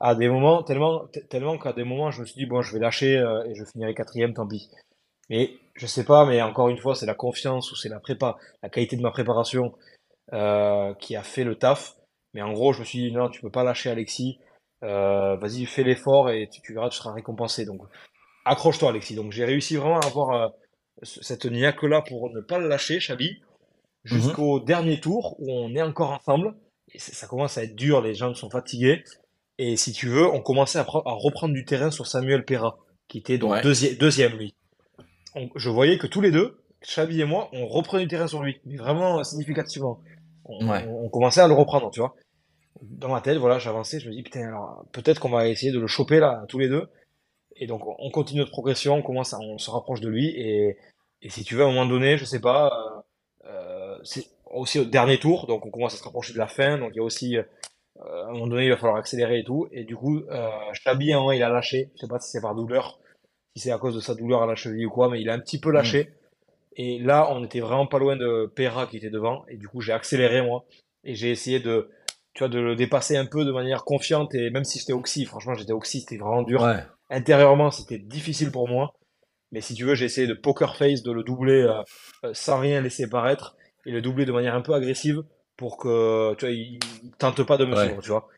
À 0.00 0.14
des 0.14 0.28
moments, 0.28 0.62
tellement, 0.62 1.06
tellement 1.28 1.58
qu'à 1.58 1.72
des 1.72 1.84
moments, 1.84 2.10
je 2.10 2.22
me 2.22 2.26
suis 2.26 2.36
dit, 2.36 2.46
bon, 2.46 2.62
je 2.62 2.72
vais 2.72 2.80
lâcher 2.80 3.18
euh, 3.18 3.44
et 3.44 3.54
je 3.54 3.64
finirai 3.64 3.94
quatrième, 3.94 4.32
tant 4.32 4.46
pis. 4.46 4.70
Mais 5.28 5.52
je 5.74 5.86
sais 5.86 6.04
pas, 6.04 6.24
mais 6.24 6.40
encore 6.40 6.68
une 6.68 6.78
fois, 6.78 6.94
c'est 6.94 7.06
la 7.06 7.14
confiance 7.14 7.70
ou 7.70 7.76
c'est 7.76 7.88
la 7.88 8.00
prépa, 8.00 8.38
la 8.62 8.70
qualité 8.70 8.96
de 8.96 9.02
ma 9.02 9.10
préparation 9.10 9.74
euh, 10.32 10.94
qui 10.94 11.16
a 11.16 11.22
fait 11.22 11.44
le 11.44 11.54
taf. 11.54 11.96
Mais 12.32 12.42
en 12.42 12.52
gros, 12.52 12.72
je 12.72 12.80
me 12.80 12.84
suis 12.84 12.98
dit, 12.98 13.12
non, 13.12 13.28
tu 13.28 13.42
peux 13.42 13.50
pas 13.50 13.64
lâcher 13.64 13.90
Alexis. 13.90 14.38
Vas-y, 14.82 15.66
fais 15.66 15.82
l'effort 15.82 16.30
et 16.30 16.48
tu, 16.48 16.72
verras, 16.72 16.90
tu 16.90 16.98
seras 16.98 17.12
récompensé. 17.12 17.64
Donc, 17.64 17.82
accroche-toi, 18.44 18.90
Alexis. 18.90 19.16
Donc, 19.16 19.32
j'ai 19.32 19.44
réussi 19.44 19.76
vraiment 19.76 19.98
à 19.98 20.06
avoir 20.06 20.52
cette 21.02 21.46
niaque-là 21.46 22.02
pour 22.02 22.30
ne 22.30 22.40
pas 22.40 22.58
le 22.58 22.68
lâcher, 22.68 23.00
Chabi, 23.00 23.42
jusqu'au 24.06 24.60
mhm. 24.60 24.64
dernier 24.64 25.00
tour 25.00 25.36
où 25.38 25.52
on 25.52 25.74
est 25.74 25.82
encore 25.82 26.10
ensemble. 26.10 26.54
Et 26.94 26.98
ça 26.98 27.26
commence 27.26 27.58
à 27.58 27.64
être 27.64 27.74
dur, 27.74 28.00
les 28.00 28.14
gens 28.14 28.32
sont 28.34 28.48
fatigués. 28.48 29.02
Et 29.58 29.76
si 29.76 29.92
tu 29.92 30.08
veux, 30.08 30.26
on 30.26 30.40
commençait 30.40 30.78
à, 30.78 30.86
reprendre 30.86 31.52
du 31.52 31.64
terrain 31.64 31.90
sur 31.90 32.06
Samuel 32.06 32.44
Perra, 32.44 32.78
qui 33.08 33.18
était 33.18 33.38
donc 33.38 33.60
deuxième, 33.62 33.96
deuxième, 33.96 34.32
lui. 34.36 34.54
je 35.56 35.70
voyais 35.70 35.98
que 35.98 36.06
tous 36.06 36.20
les 36.20 36.30
deux, 36.30 36.62
Chabi 36.82 37.20
et 37.20 37.24
moi, 37.24 37.48
on 37.52 37.66
reprenait 37.66 38.04
du 38.04 38.08
terrain 38.08 38.28
sur 38.28 38.42
lui, 38.42 38.60
mais 38.64 38.76
vraiment 38.76 39.24
significativement. 39.24 40.00
On, 40.44 40.68
on 40.68 41.08
commençait 41.08 41.40
à 41.40 41.48
le 41.48 41.54
reprendre, 41.54 41.90
tu 41.90 42.00
vois 42.00 42.14
dans 42.82 43.08
ma 43.08 43.20
tête, 43.20 43.38
voilà, 43.38 43.58
j'avançais, 43.58 44.00
je 44.00 44.08
me 44.08 44.14
dis, 44.14 44.22
putain, 44.22 44.48
alors, 44.48 44.84
peut-être 44.92 45.18
qu'on 45.18 45.30
va 45.30 45.48
essayer 45.48 45.72
de 45.72 45.78
le 45.78 45.86
choper 45.86 46.20
là, 46.20 46.44
tous 46.48 46.58
les 46.58 46.68
deux. 46.68 46.88
Et 47.56 47.66
donc, 47.66 47.82
on 47.86 48.10
continue 48.10 48.40
notre 48.40 48.50
progression, 48.50 48.96
on 48.96 49.02
commence, 49.02 49.34
on 49.34 49.58
se 49.58 49.70
rapproche 49.70 50.00
de 50.00 50.08
lui, 50.08 50.28
et, 50.28 50.76
et 51.22 51.30
si 51.30 51.42
tu 51.42 51.54
veux, 51.54 51.62
à 51.62 51.66
un 51.66 51.72
moment 51.72 51.86
donné, 51.86 52.18
je 52.18 52.24
sais 52.24 52.40
pas, 52.40 52.66
euh 52.66 52.95
c'est 54.06 54.26
aussi 54.50 54.78
au 54.78 54.84
dernier 54.84 55.18
tour, 55.18 55.46
donc 55.46 55.66
on 55.66 55.70
commence 55.70 55.94
à 55.94 55.96
se 55.98 56.04
rapprocher 56.04 56.32
de 56.32 56.38
la 56.38 56.46
fin, 56.46 56.78
donc 56.78 56.92
il 56.94 56.96
y 56.96 57.00
a 57.00 57.04
aussi, 57.04 57.36
euh, 57.36 57.42
à 57.96 58.28
un 58.28 58.32
moment 58.32 58.46
donné, 58.46 58.64
il 58.64 58.70
va 58.70 58.76
falloir 58.76 58.96
accélérer 58.96 59.40
et 59.40 59.44
tout, 59.44 59.68
et 59.72 59.84
du 59.84 59.96
coup, 59.96 60.20
euh, 60.30 60.48
Chabi, 60.72 61.12
moment, 61.12 61.32
il 61.32 61.42
a 61.42 61.48
lâché, 61.48 61.90
je 61.96 62.00
sais 62.00 62.08
pas 62.08 62.18
si 62.18 62.30
c'est 62.30 62.40
par 62.40 62.54
douleur, 62.54 62.98
si 63.54 63.62
c'est 63.62 63.72
à 63.72 63.78
cause 63.78 63.94
de 63.94 64.00
sa 64.00 64.14
douleur 64.14 64.42
à 64.42 64.46
la 64.46 64.54
cheville 64.54 64.86
ou 64.86 64.90
quoi, 64.90 65.08
mais 65.10 65.20
il 65.20 65.28
a 65.28 65.34
un 65.34 65.40
petit 65.40 65.60
peu 65.60 65.70
lâché. 65.70 66.04
Mmh. 66.04 66.10
Et 66.78 66.98
là, 66.98 67.28
on 67.30 67.42
était 67.44 67.60
vraiment 67.60 67.86
pas 67.86 67.98
loin 67.98 68.16
de 68.16 68.52
Pera 68.54 68.86
qui 68.86 68.98
était 68.98 69.10
devant, 69.10 69.44
et 69.48 69.56
du 69.56 69.66
coup, 69.66 69.80
j'ai 69.80 69.92
accéléré, 69.92 70.42
moi, 70.42 70.64
et 71.04 71.14
j'ai 71.14 71.30
essayé 71.30 71.60
de, 71.60 71.90
tu 72.34 72.40
vois, 72.40 72.48
de 72.48 72.58
le 72.58 72.76
dépasser 72.76 73.16
un 73.16 73.24
peu 73.24 73.44
de 73.46 73.52
manière 73.52 73.84
confiante. 73.84 74.34
Et 74.34 74.50
même 74.50 74.64
si 74.64 74.78
j'étais 74.78 74.92
oxy, 74.92 75.24
franchement, 75.24 75.54
j'étais 75.54 75.72
oxy, 75.72 76.00
c'était 76.00 76.18
vraiment 76.18 76.42
dur. 76.42 76.68
Intérieurement, 77.08 77.70
c'était 77.70 77.98
difficile 77.98 78.50
pour 78.50 78.68
moi. 78.68 78.92
Mais 79.52 79.62
si 79.62 79.74
tu 79.74 79.84
veux, 79.84 79.94
j'ai 79.94 80.04
essayé 80.04 80.26
de 80.26 80.34
poker 80.34 80.76
face, 80.76 81.02
de 81.02 81.12
le 81.12 81.22
doubler 81.22 81.62
euh, 81.62 81.80
euh, 82.24 82.34
sans 82.34 82.58
rien 82.58 82.80
laisser 82.80 83.08
paraître 83.08 83.56
et 83.86 83.92
le 83.92 84.02
doubler 84.02 84.26
de 84.26 84.32
manière 84.32 84.54
un 84.54 84.60
peu 84.60 84.74
agressive 84.74 85.22
pour 85.56 85.78
que, 85.78 86.34
tu 86.34 86.44
vois, 86.44 86.54
il, 86.54 86.78
tente 87.18 87.42
pas 87.44 87.56
de 87.56 87.64
me 87.64 87.74
suivre, 87.74 88.02
tu 88.02 88.10
vois. 88.10 88.28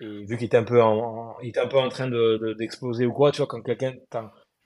Et 0.00 0.24
vu 0.24 0.36
qu'il 0.36 0.46
était 0.46 0.56
un 0.56 0.64
peu 0.64 0.80
en, 0.80 1.36
il 1.42 1.48
était 1.48 1.60
un 1.60 1.66
peu 1.66 1.78
en 1.78 1.88
train 1.88 2.06
de, 2.06 2.54
d'exploser 2.58 3.06
ou 3.06 3.12
quoi, 3.12 3.32
tu 3.32 3.38
vois, 3.38 3.46
quand 3.46 3.60
quelqu'un, 3.60 3.94
je 4.12 4.18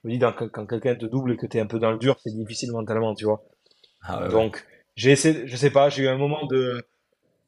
me 0.03 0.11
dis, 0.11 0.19
quand 0.19 0.65
quelqu'un 0.67 0.95
te 0.95 1.05
double 1.05 1.33
et 1.33 1.37
que 1.37 1.47
tu 1.47 1.57
es 1.57 1.59
un 1.59 1.65
peu 1.65 1.79
dans 1.79 1.91
le 1.91 1.97
dur, 1.97 2.15
c'est 2.23 2.35
difficile 2.35 2.71
mentalement, 2.71 3.15
tu 3.15 3.25
vois. 3.25 3.43
Ah 4.03 4.27
Donc, 4.27 4.63
j'ai 4.95 5.11
essayé, 5.11 5.47
je 5.47 5.55
sais 5.55 5.71
pas, 5.71 5.89
j'ai 5.89 6.03
eu 6.03 6.07
un 6.07 6.17
moment 6.17 6.45
de, 6.45 6.85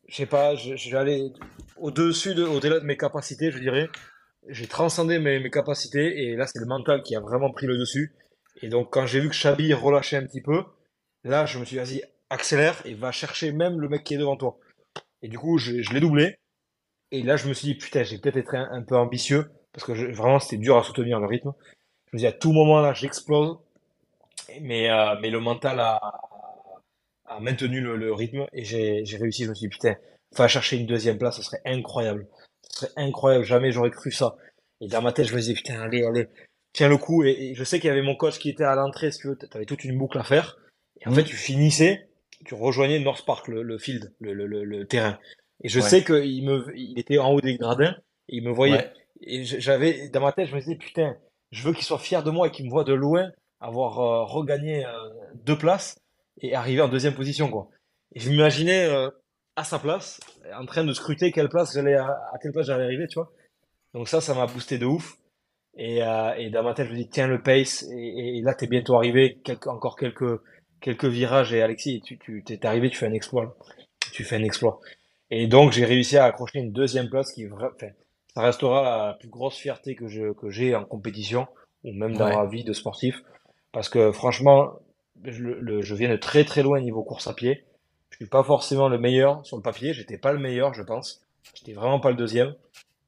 je 0.07 0.15
sais 0.15 0.25
pas, 0.25 0.55
j'allais 0.55 1.31
au-dessus, 1.77 2.33
de, 2.33 2.43
au-delà 2.43 2.79
de 2.79 2.85
mes 2.85 2.97
capacités, 2.97 3.51
je 3.51 3.59
dirais. 3.59 3.89
J'ai 4.49 4.67
transcendé 4.67 5.19
mes, 5.19 5.39
mes, 5.39 5.49
capacités 5.49 6.23
et 6.23 6.35
là, 6.35 6.47
c'est 6.47 6.59
le 6.59 6.65
mental 6.65 7.03
qui 7.03 7.15
a 7.15 7.19
vraiment 7.19 7.51
pris 7.51 7.67
le 7.67 7.77
dessus. 7.77 8.15
Et 8.61 8.69
donc, 8.69 8.91
quand 8.91 9.05
j'ai 9.05 9.19
vu 9.19 9.27
que 9.27 9.35
Chabi 9.35 9.73
relâchait 9.73 10.15
un 10.15 10.25
petit 10.25 10.41
peu, 10.41 10.63
là, 11.25 11.45
je 11.45 11.59
me 11.59 11.65
suis 11.65 11.77
dit, 11.77 11.83
vas-y, 11.83 12.03
accélère 12.29 12.81
et 12.85 12.93
va 12.93 13.11
chercher 13.11 13.51
même 13.51 13.79
le 13.79 13.89
mec 13.89 14.03
qui 14.03 14.13
est 14.13 14.17
devant 14.17 14.37
toi. 14.37 14.57
Et 15.21 15.27
du 15.27 15.37
coup, 15.37 15.57
je, 15.57 15.81
je 15.81 15.93
l'ai 15.93 15.99
doublé. 15.99 16.37
Et 17.11 17.23
là, 17.23 17.37
je 17.37 17.47
me 17.47 17.53
suis 17.53 17.67
dit, 17.69 17.75
putain, 17.75 18.03
j'ai 18.03 18.17
peut-être 18.17 18.37
été 18.37 18.57
un, 18.57 18.83
peu 18.83 18.97
ambitieux 18.97 19.49
parce 19.71 19.85
que 19.85 19.93
vraiment, 20.13 20.39
c'était 20.39 20.57
dur 20.57 20.77
à 20.77 20.83
soutenir 20.83 21.19
le 21.19 21.27
rythme. 21.27 21.53
Je 22.07 22.17
me 22.17 22.19
dis, 22.19 22.27
à 22.27 22.31
tout 22.31 22.51
moment, 22.51 22.81
là, 22.81 22.93
j'explose. 22.93 23.57
Mais, 24.61 24.89
euh, 24.89 25.15
mais 25.21 25.29
le 25.29 25.39
mental 25.39 25.79
a, 25.79 25.99
a 27.27 27.39
maintenu 27.39 27.81
le, 27.81 28.13
rythme 28.13 28.47
et 28.53 28.63
j'ai 28.63 29.03
réussi. 29.17 29.43
Je 29.45 29.49
me 29.49 29.55
suis 29.55 29.67
dit, 29.67 29.69
putain, 29.69 29.95
faut 30.35 30.47
chercher 30.47 30.77
une 30.77 30.85
deuxième 30.85 31.17
place, 31.17 31.37
ce 31.37 31.43
serait 31.43 31.61
incroyable. 31.65 32.27
Ce 32.69 32.79
serait 32.79 32.91
incroyable, 32.95 33.45
jamais 33.45 33.71
j'aurais 33.71 33.91
cru 33.91 34.11
ça. 34.11 34.35
Et 34.81 34.87
dans 34.87 35.01
ma 35.01 35.11
tête, 35.11 35.27
je 35.27 35.33
me 35.33 35.39
disais, 35.39 35.53
putain, 35.53 35.79
allez, 35.81 36.03
allez, 36.03 36.27
tiens 36.73 36.89
le 36.89 36.97
coup. 36.97 37.23
Et, 37.23 37.53
je 37.55 37.63
sais 37.63 37.79
qu'il 37.79 37.87
y 37.87 37.91
avait 37.91 38.01
mon 38.01 38.15
coach 38.15 38.39
qui 38.39 38.49
était 38.49 38.63
à 38.63 38.75
l'entrée, 38.75 39.11
si 39.11 39.19
tu 39.19 39.27
veux, 39.27 39.37
avais 39.53 39.65
toute 39.65 39.83
une 39.83 39.97
boucle 39.97 40.17
à 40.17 40.23
faire. 40.23 40.57
Et 41.01 41.07
en 41.07 41.13
fait, 41.13 41.23
tu 41.23 41.35
finissais, 41.35 42.06
tu 42.45 42.53
rejoignais 42.53 42.99
North 42.99 43.25
Park, 43.25 43.47
le, 43.47 43.63
le 43.63 43.77
field, 43.77 44.13
le, 44.19 44.33
le, 44.33 44.63
le, 44.63 44.87
terrain. 44.87 45.19
Et 45.63 45.69
je 45.69 45.79
sais 45.79 46.03
qu'il 46.03 46.45
me, 46.45 46.65
il 46.75 46.99
était 46.99 47.17
en 47.17 47.31
haut 47.31 47.41
des 47.41 47.57
gradins, 47.57 47.95
et 48.29 48.37
il 48.37 48.43
me 48.43 48.51
voyait. 48.51 48.91
Et 49.21 49.43
j'avais, 49.43 50.09
dans 50.09 50.21
ma 50.21 50.31
tête, 50.31 50.47
je 50.47 50.55
me 50.55 50.59
disais, 50.59 50.75
putain, 50.75 51.17
je 51.51 51.63
veux 51.63 51.73
qu'il 51.73 51.83
soit 51.83 51.99
fier 51.99 52.23
de 52.23 52.29
moi 52.29 52.47
et 52.47 52.51
qu'il 52.51 52.65
me 52.65 52.69
voit 52.69 52.83
de 52.83 52.93
loin 52.93 53.31
avoir 53.59 53.99
euh, 53.99 54.23
regagné 54.25 54.85
euh, 54.85 54.89
deux 55.33 55.57
places 55.57 55.99
et 56.41 56.53
arriver 56.53 56.81
en 56.81 56.87
deuxième 56.87 57.15
position, 57.15 57.49
quoi. 57.49 57.69
Et 58.13 58.19
je 58.19 58.29
m'imaginais 58.29 58.85
euh, 58.85 59.09
à 59.55 59.63
sa 59.63 59.79
place, 59.79 60.19
en 60.53 60.65
train 60.65 60.83
de 60.83 60.93
scruter 60.93 61.31
quelle 61.31 61.49
place 61.49 61.73
j'allais, 61.73 61.95
à, 61.95 62.15
quelle 62.41 62.51
place 62.51 62.67
j'allais 62.67 62.83
arriver, 62.83 63.07
tu 63.07 63.15
vois. 63.15 63.31
Donc 63.95 64.07
ça, 64.07 64.21
ça 64.21 64.35
m'a 64.35 64.45
boosté 64.45 64.77
de 64.77 64.85
ouf. 64.85 65.17
Et, 65.79 65.97
et, 65.97 66.49
dans 66.49 66.63
ma 66.63 66.73
tête, 66.73 66.87
je 66.87 66.91
me 66.91 66.97
dis, 66.97 67.07
tiens 67.07 67.27
le 67.27 67.41
pace. 67.41 67.83
Et, 67.91 68.37
et 68.37 68.41
là, 68.41 68.55
t'es 68.55 68.67
bientôt 68.67 68.95
arrivé, 68.95 69.39
encore 69.67 69.95
quelques, 69.95 70.41
quelques 70.81 71.05
virages. 71.05 71.53
Et 71.53 71.61
Alexis, 71.61 72.01
tu, 72.01 72.17
tu 72.17 72.43
t'es 72.43 72.65
arrivé, 72.65 72.89
tu 72.89 72.97
fais 72.97 73.07
un 73.07 73.13
exploit. 73.13 73.55
Tu 74.11 74.23
fais 74.23 74.35
un 74.37 74.43
exploit. 74.43 74.79
Et 75.29 75.47
donc, 75.47 75.71
j'ai 75.73 75.85
réussi 75.85 76.17
à 76.17 76.25
accrocher 76.25 76.59
une 76.59 76.71
deuxième 76.71 77.09
place 77.09 77.33
qui, 77.33 77.47
enfin, 77.51 77.69
ça 78.33 78.41
restera 78.41 79.07
la 79.07 79.13
plus 79.13 79.27
grosse 79.29 79.57
fierté 79.57 79.95
que 79.95 80.07
je, 80.07 80.31
que 80.33 80.49
j'ai 80.49 80.75
en 80.75 80.85
compétition, 80.85 81.47
ou 81.83 81.91
même 81.93 82.15
dans 82.15 82.25
Ouais. 82.27 82.35
ma 82.35 82.45
vie 82.45 82.63
de 82.63 82.73
sportif. 82.73 83.21
Parce 83.71 83.89
que 83.89 84.11
franchement, 84.11 84.73
je, 85.25 85.43
le- 85.43 85.81
je 85.81 85.95
viens 85.95 86.09
de 86.09 86.15
très 86.15 86.45
très 86.45 86.63
loin 86.63 86.79
niveau 86.79 87.03
course 87.03 87.27
à 87.27 87.33
pied. 87.33 87.65
Je 88.11 88.15
suis 88.17 88.25
pas 88.27 88.43
forcément 88.43 88.87
le 88.87 88.97
meilleur 88.97 89.45
sur 89.45 89.57
le 89.57 89.61
papier, 89.63 89.93
j'étais 89.93 90.17
pas 90.17 90.31
le 90.31 90.39
meilleur, 90.39 90.73
je 90.73 90.81
pense. 90.81 91.21
J'étais 91.53 91.73
vraiment 91.73 91.99
pas 91.99 92.09
le 92.09 92.15
deuxième. 92.15 92.55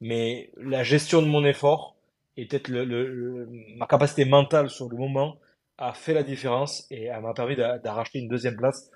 Mais 0.02 0.50
la 0.58 0.84
gestion 0.84 1.22
de 1.22 1.28
mon 1.28 1.44
effort 1.46 1.96
et 2.38 2.46
peut-être 2.46 2.68
le, 2.68 2.84
le- 2.86 3.08
le- 3.08 3.50
ma 3.78 3.86
capacité 3.88 4.26
mentale 4.26 4.70
sur 4.70 4.90
le 4.90 4.98
moment 4.98 5.38
a 5.80 5.94
fait 5.94 6.14
la 6.14 6.24
différence 6.24 6.86
et 6.92 7.06
elle 7.06 7.22
m'a 7.22 7.34
permis 7.34 7.56
d'a- 7.56 7.80
d'arracher 7.80 8.20
une 8.20 8.28
deuxième 8.28 8.58
place 8.58 8.92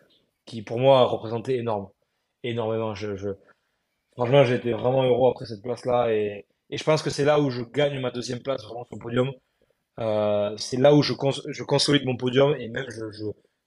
qui 0.46 0.62
pour 0.62 0.78
moi 0.80 1.00
a 1.00 1.04
représenté 1.06 1.58
énorme, 1.58 1.88
énormément. 2.44 2.94
Je, 2.94 3.16
je, 3.16 3.30
franchement, 4.12 4.44
j'étais 4.44 4.74
vraiment 4.74 5.04
heureux 5.04 5.32
après 5.32 5.46
cette 5.46 5.62
place-là 5.64 6.14
et, 6.14 6.46
et 6.70 6.78
je 6.78 6.84
pense 6.84 7.02
que 7.02 7.10
c'est 7.10 7.24
là 7.24 7.40
où 7.40 7.50
je 7.50 7.62
gagne 7.64 8.00
ma 8.02 8.12
deuxième 8.12 8.42
place 8.42 8.64
vraiment 8.64 8.84
sur 8.84 8.98
le 8.98 9.02
podium. 9.02 9.32
Euh, 10.00 10.54
c'est 10.58 10.78
là 10.78 10.94
où 10.94 11.02
je, 11.02 11.14
cons- 11.14 11.32
je 11.48 11.64
consolide 11.64 12.06
mon 12.06 12.18
podium 12.18 12.54
et 12.56 12.68
même 12.68 12.86
je, 12.90 13.06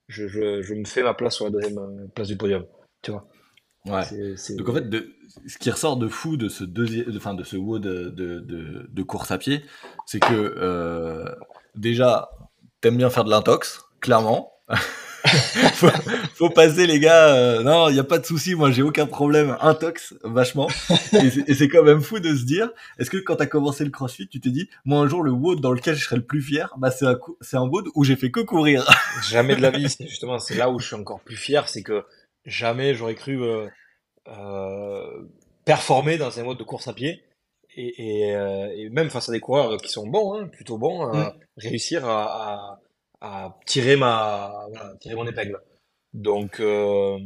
je, 0.09 0.29
je, 0.29 0.75
me 0.75 0.85
fais 0.85 1.03
ma 1.03 1.15
place 1.15 1.37
sur 1.37 1.47
la 1.47 1.53
deuxième 1.53 1.79
euh, 1.79 2.07
place 2.15 2.29
du 2.29 2.37
podium. 2.37 2.67
Tu 3.01 3.13
vois, 3.13 3.27
Ouais. 3.87 4.03
Donc 4.57 4.69
en 4.69 4.75
fait, 4.75 4.89
de, 4.89 5.15
ce 5.47 5.59
qui 5.59 5.71
ressort 5.71 5.97
de 5.97 6.09
fou 6.09 6.37
de 6.37 6.49
ce 6.49 6.65
deuxième, 6.65 7.07
enfin 7.17 7.35
de 7.35 7.45
ce 7.45 7.57
WOD 7.57 7.83
de, 7.83 8.11
de, 8.11 8.41
de, 8.41 8.87
de 8.91 9.03
course 9.03 9.31
à 9.31 9.39
pied, 9.39 9.63
c'est 10.07 10.19
que 10.19 10.27
euh, 10.35 11.25
déjà, 11.77 12.31
t'aimes 12.81 12.97
bien 12.97 13.11
faire 13.11 13.25
de 13.25 13.31
l'intox, 13.31 13.81
clairement. 14.01 14.53
faut, 15.75 15.89
faut 16.35 16.51
passer 16.51 16.87
les 16.87 17.01
gars. 17.01 17.35
euh, 17.35 17.63
non, 17.63 17.89
il 17.89 17.97
y 17.97 17.99
a 17.99 18.05
pas 18.05 18.19
de 18.19 18.27
souci. 18.27 18.55
Moi, 18.55 18.71
j'ai 18.71 18.83
aucun 18.83 19.07
problème. 19.07 19.57
Intox, 19.61 20.15
vachement. 20.23 20.69
Et 21.13 21.55
c'est- 21.55 21.69
quand 21.69 21.83
même 21.83 22.01
fou 22.01 22.21
de 22.21 22.35
se 22.35 22.45
dire. 22.45 22.71
Est-ce 22.99 23.11
que 23.11 23.17
quand 23.17 23.37
t'as 23.37 23.47
commencé 23.47 23.85
le 23.85 23.91
CrossFit, 23.91 24.29
tu 24.29 24.41
t'es 24.41 24.51
dit, 24.51 24.69
moi 24.85 25.01
un 25.01 25.09
jour 25.09 25.23
le 25.23 25.33
WOD 25.33 25.61
dans 25.61 25.73
lequel 25.73 25.97
je 25.97 26.05
serais 26.05 26.17
le 26.17 26.25
plus 26.25 26.43
fier, 26.43 26.73
bah 26.79 26.91
c'est 26.91 27.07
un 27.07 27.19
c'est 27.41 27.57
un 27.57 27.67
WOD 27.67 27.89
où 27.95 28.05
j'ai 28.05 28.17
fait 28.17 28.31
que 28.31 28.41
courir. 28.41 28.85
Jamais 29.29 29.57
de 29.57 29.63
la 29.63 29.71
vie, 29.71 29.89
justement, 30.01 30.39
c'est 30.39 30.55
là 30.57 30.71
où 30.71 30.79
je 30.79 30.87
suis 30.87 30.97
encore 30.97 31.21
plus 31.21 31.37
fier, 31.37 31.69
c'est 31.69 31.83
que 31.83 32.05
jamais 32.45 32.95
j'aurais 32.95 33.17
cru 33.17 33.43
euh, 33.43 33.67
euh, 34.29 35.23
performer 35.65 36.19
dans 36.19 36.39
un 36.39 36.45
mode 36.45 36.59
de 36.59 36.65
course 36.65 36.87
à 36.89 36.93
pied 36.93 37.23
et, 37.77 38.27
et, 38.29 38.35
euh, 38.37 38.73
et 38.77 38.89
même 38.91 39.11
face 39.11 39.29
à 39.29 39.33
des 39.33 39.41
coureurs 39.41 39.77
qui 39.79 39.89
sont 39.89 40.07
bons, 40.07 40.35
hein, 40.35 40.49
plutôt 40.49 40.79
bons, 40.79 41.15
euh, 41.15 41.29
réussir 41.57 42.05
à, 42.09 42.81
à, 43.21 43.27
à 43.45 43.59
tirer 43.67 43.97
ma, 43.97 44.67
voilà, 44.71 44.95
tirer 45.01 45.15
mon 45.15 45.27
épingle. 45.27 45.61
Donc 46.15 46.61
euh, 46.61 47.19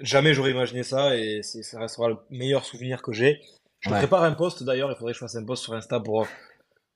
jamais 0.00 0.34
j'aurais 0.34 0.50
imaginé 0.50 0.82
ça 0.82 1.16
et 1.16 1.42
ça 1.42 1.78
restera 1.78 2.08
le 2.08 2.16
meilleur 2.30 2.64
souvenir 2.64 3.00
que 3.02 3.12
j'ai. 3.12 3.40
Je 3.80 3.90
Ouais. 3.90 3.98
prépare 3.98 4.22
un 4.24 4.32
post 4.32 4.62
d'ailleurs, 4.62 4.90
il 4.90 4.96
faudrait 4.96 5.12
que 5.12 5.18
je 5.18 5.24
fasse 5.24 5.36
un 5.36 5.44
post 5.44 5.62
sur 5.64 5.74
Insta 5.74 5.98
pour 6.00 6.26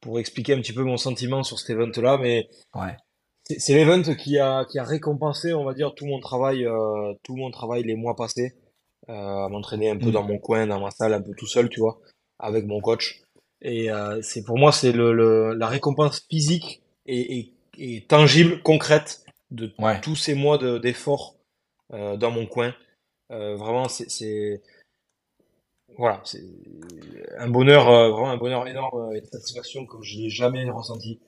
pour 0.00 0.18
expliquer 0.18 0.54
un 0.54 0.60
petit 0.60 0.72
peu 0.72 0.82
mon 0.82 0.96
sentiment 0.96 1.42
sur 1.42 1.58
cet 1.58 1.70
event-là, 1.70 2.18
mais 2.18 2.48
Ouais. 2.74 2.96
c'est 3.44 3.74
l'event 3.74 4.02
qui 4.14 4.38
a, 4.38 4.64
qui 4.66 4.78
a 4.78 4.84
récompensé, 4.84 5.52
on 5.54 5.64
va 5.64 5.72
dire, 5.74 5.94
tout 5.94 6.06
mon 6.06 6.20
travail, 6.20 6.64
euh, 6.66 7.12
tout 7.24 7.34
mon 7.36 7.50
travail 7.50 7.82
les 7.82 7.96
mois 7.96 8.14
passés, 8.14 8.54
à 9.08 9.48
m'entraîner 9.48 9.90
un 9.90 9.96
peu 9.96 10.08
Mm. 10.08 10.12
dans 10.12 10.22
mon 10.24 10.38
coin, 10.38 10.66
dans 10.66 10.80
ma 10.80 10.90
salle, 10.90 11.12
un 11.14 11.22
peu 11.22 11.32
tout 11.36 11.46
seul, 11.46 11.68
tu 11.68 11.80
vois, 11.80 11.98
avec 12.38 12.66
mon 12.66 12.80
coach. 12.80 13.22
Et 13.62 13.90
euh, 13.90 14.20
c'est 14.22 14.44
pour 14.44 14.58
moi, 14.58 14.72
c'est 14.72 14.92
le, 14.92 15.12
le, 15.12 15.54
la 15.54 15.66
récompense 15.68 16.26
physique 16.30 16.82
et, 17.06 17.38
et, 17.38 17.52
et 17.78 18.02
tangible, 18.06 18.62
concrète 18.62 19.24
de 19.50 19.72
Ouais. 19.78 20.00
tous 20.00 20.16
ces 20.16 20.34
mois 20.34 20.58
de- 20.58 20.78
d'efforts 20.78 21.36
euh, 21.92 22.16
dans 22.16 22.30
mon 22.30 22.46
coin. 22.46 22.74
Euh, 23.32 23.56
vraiment, 23.56 23.88
c'est, 23.88 24.62
voilà, 25.96 26.20
c'est 26.24 26.42
un 27.38 27.48
bonheur, 27.48 27.84
vraiment 27.84 28.30
un 28.30 28.36
bonheur 28.36 28.66
énorme 28.68 29.12
et 29.14 29.18
une 29.18 29.24
satisfaction 29.26 29.86
comme 29.86 30.02
je 30.02 30.18
l'ai 30.18 30.30
jamais 30.30 30.68
ressenti. 30.70 31.20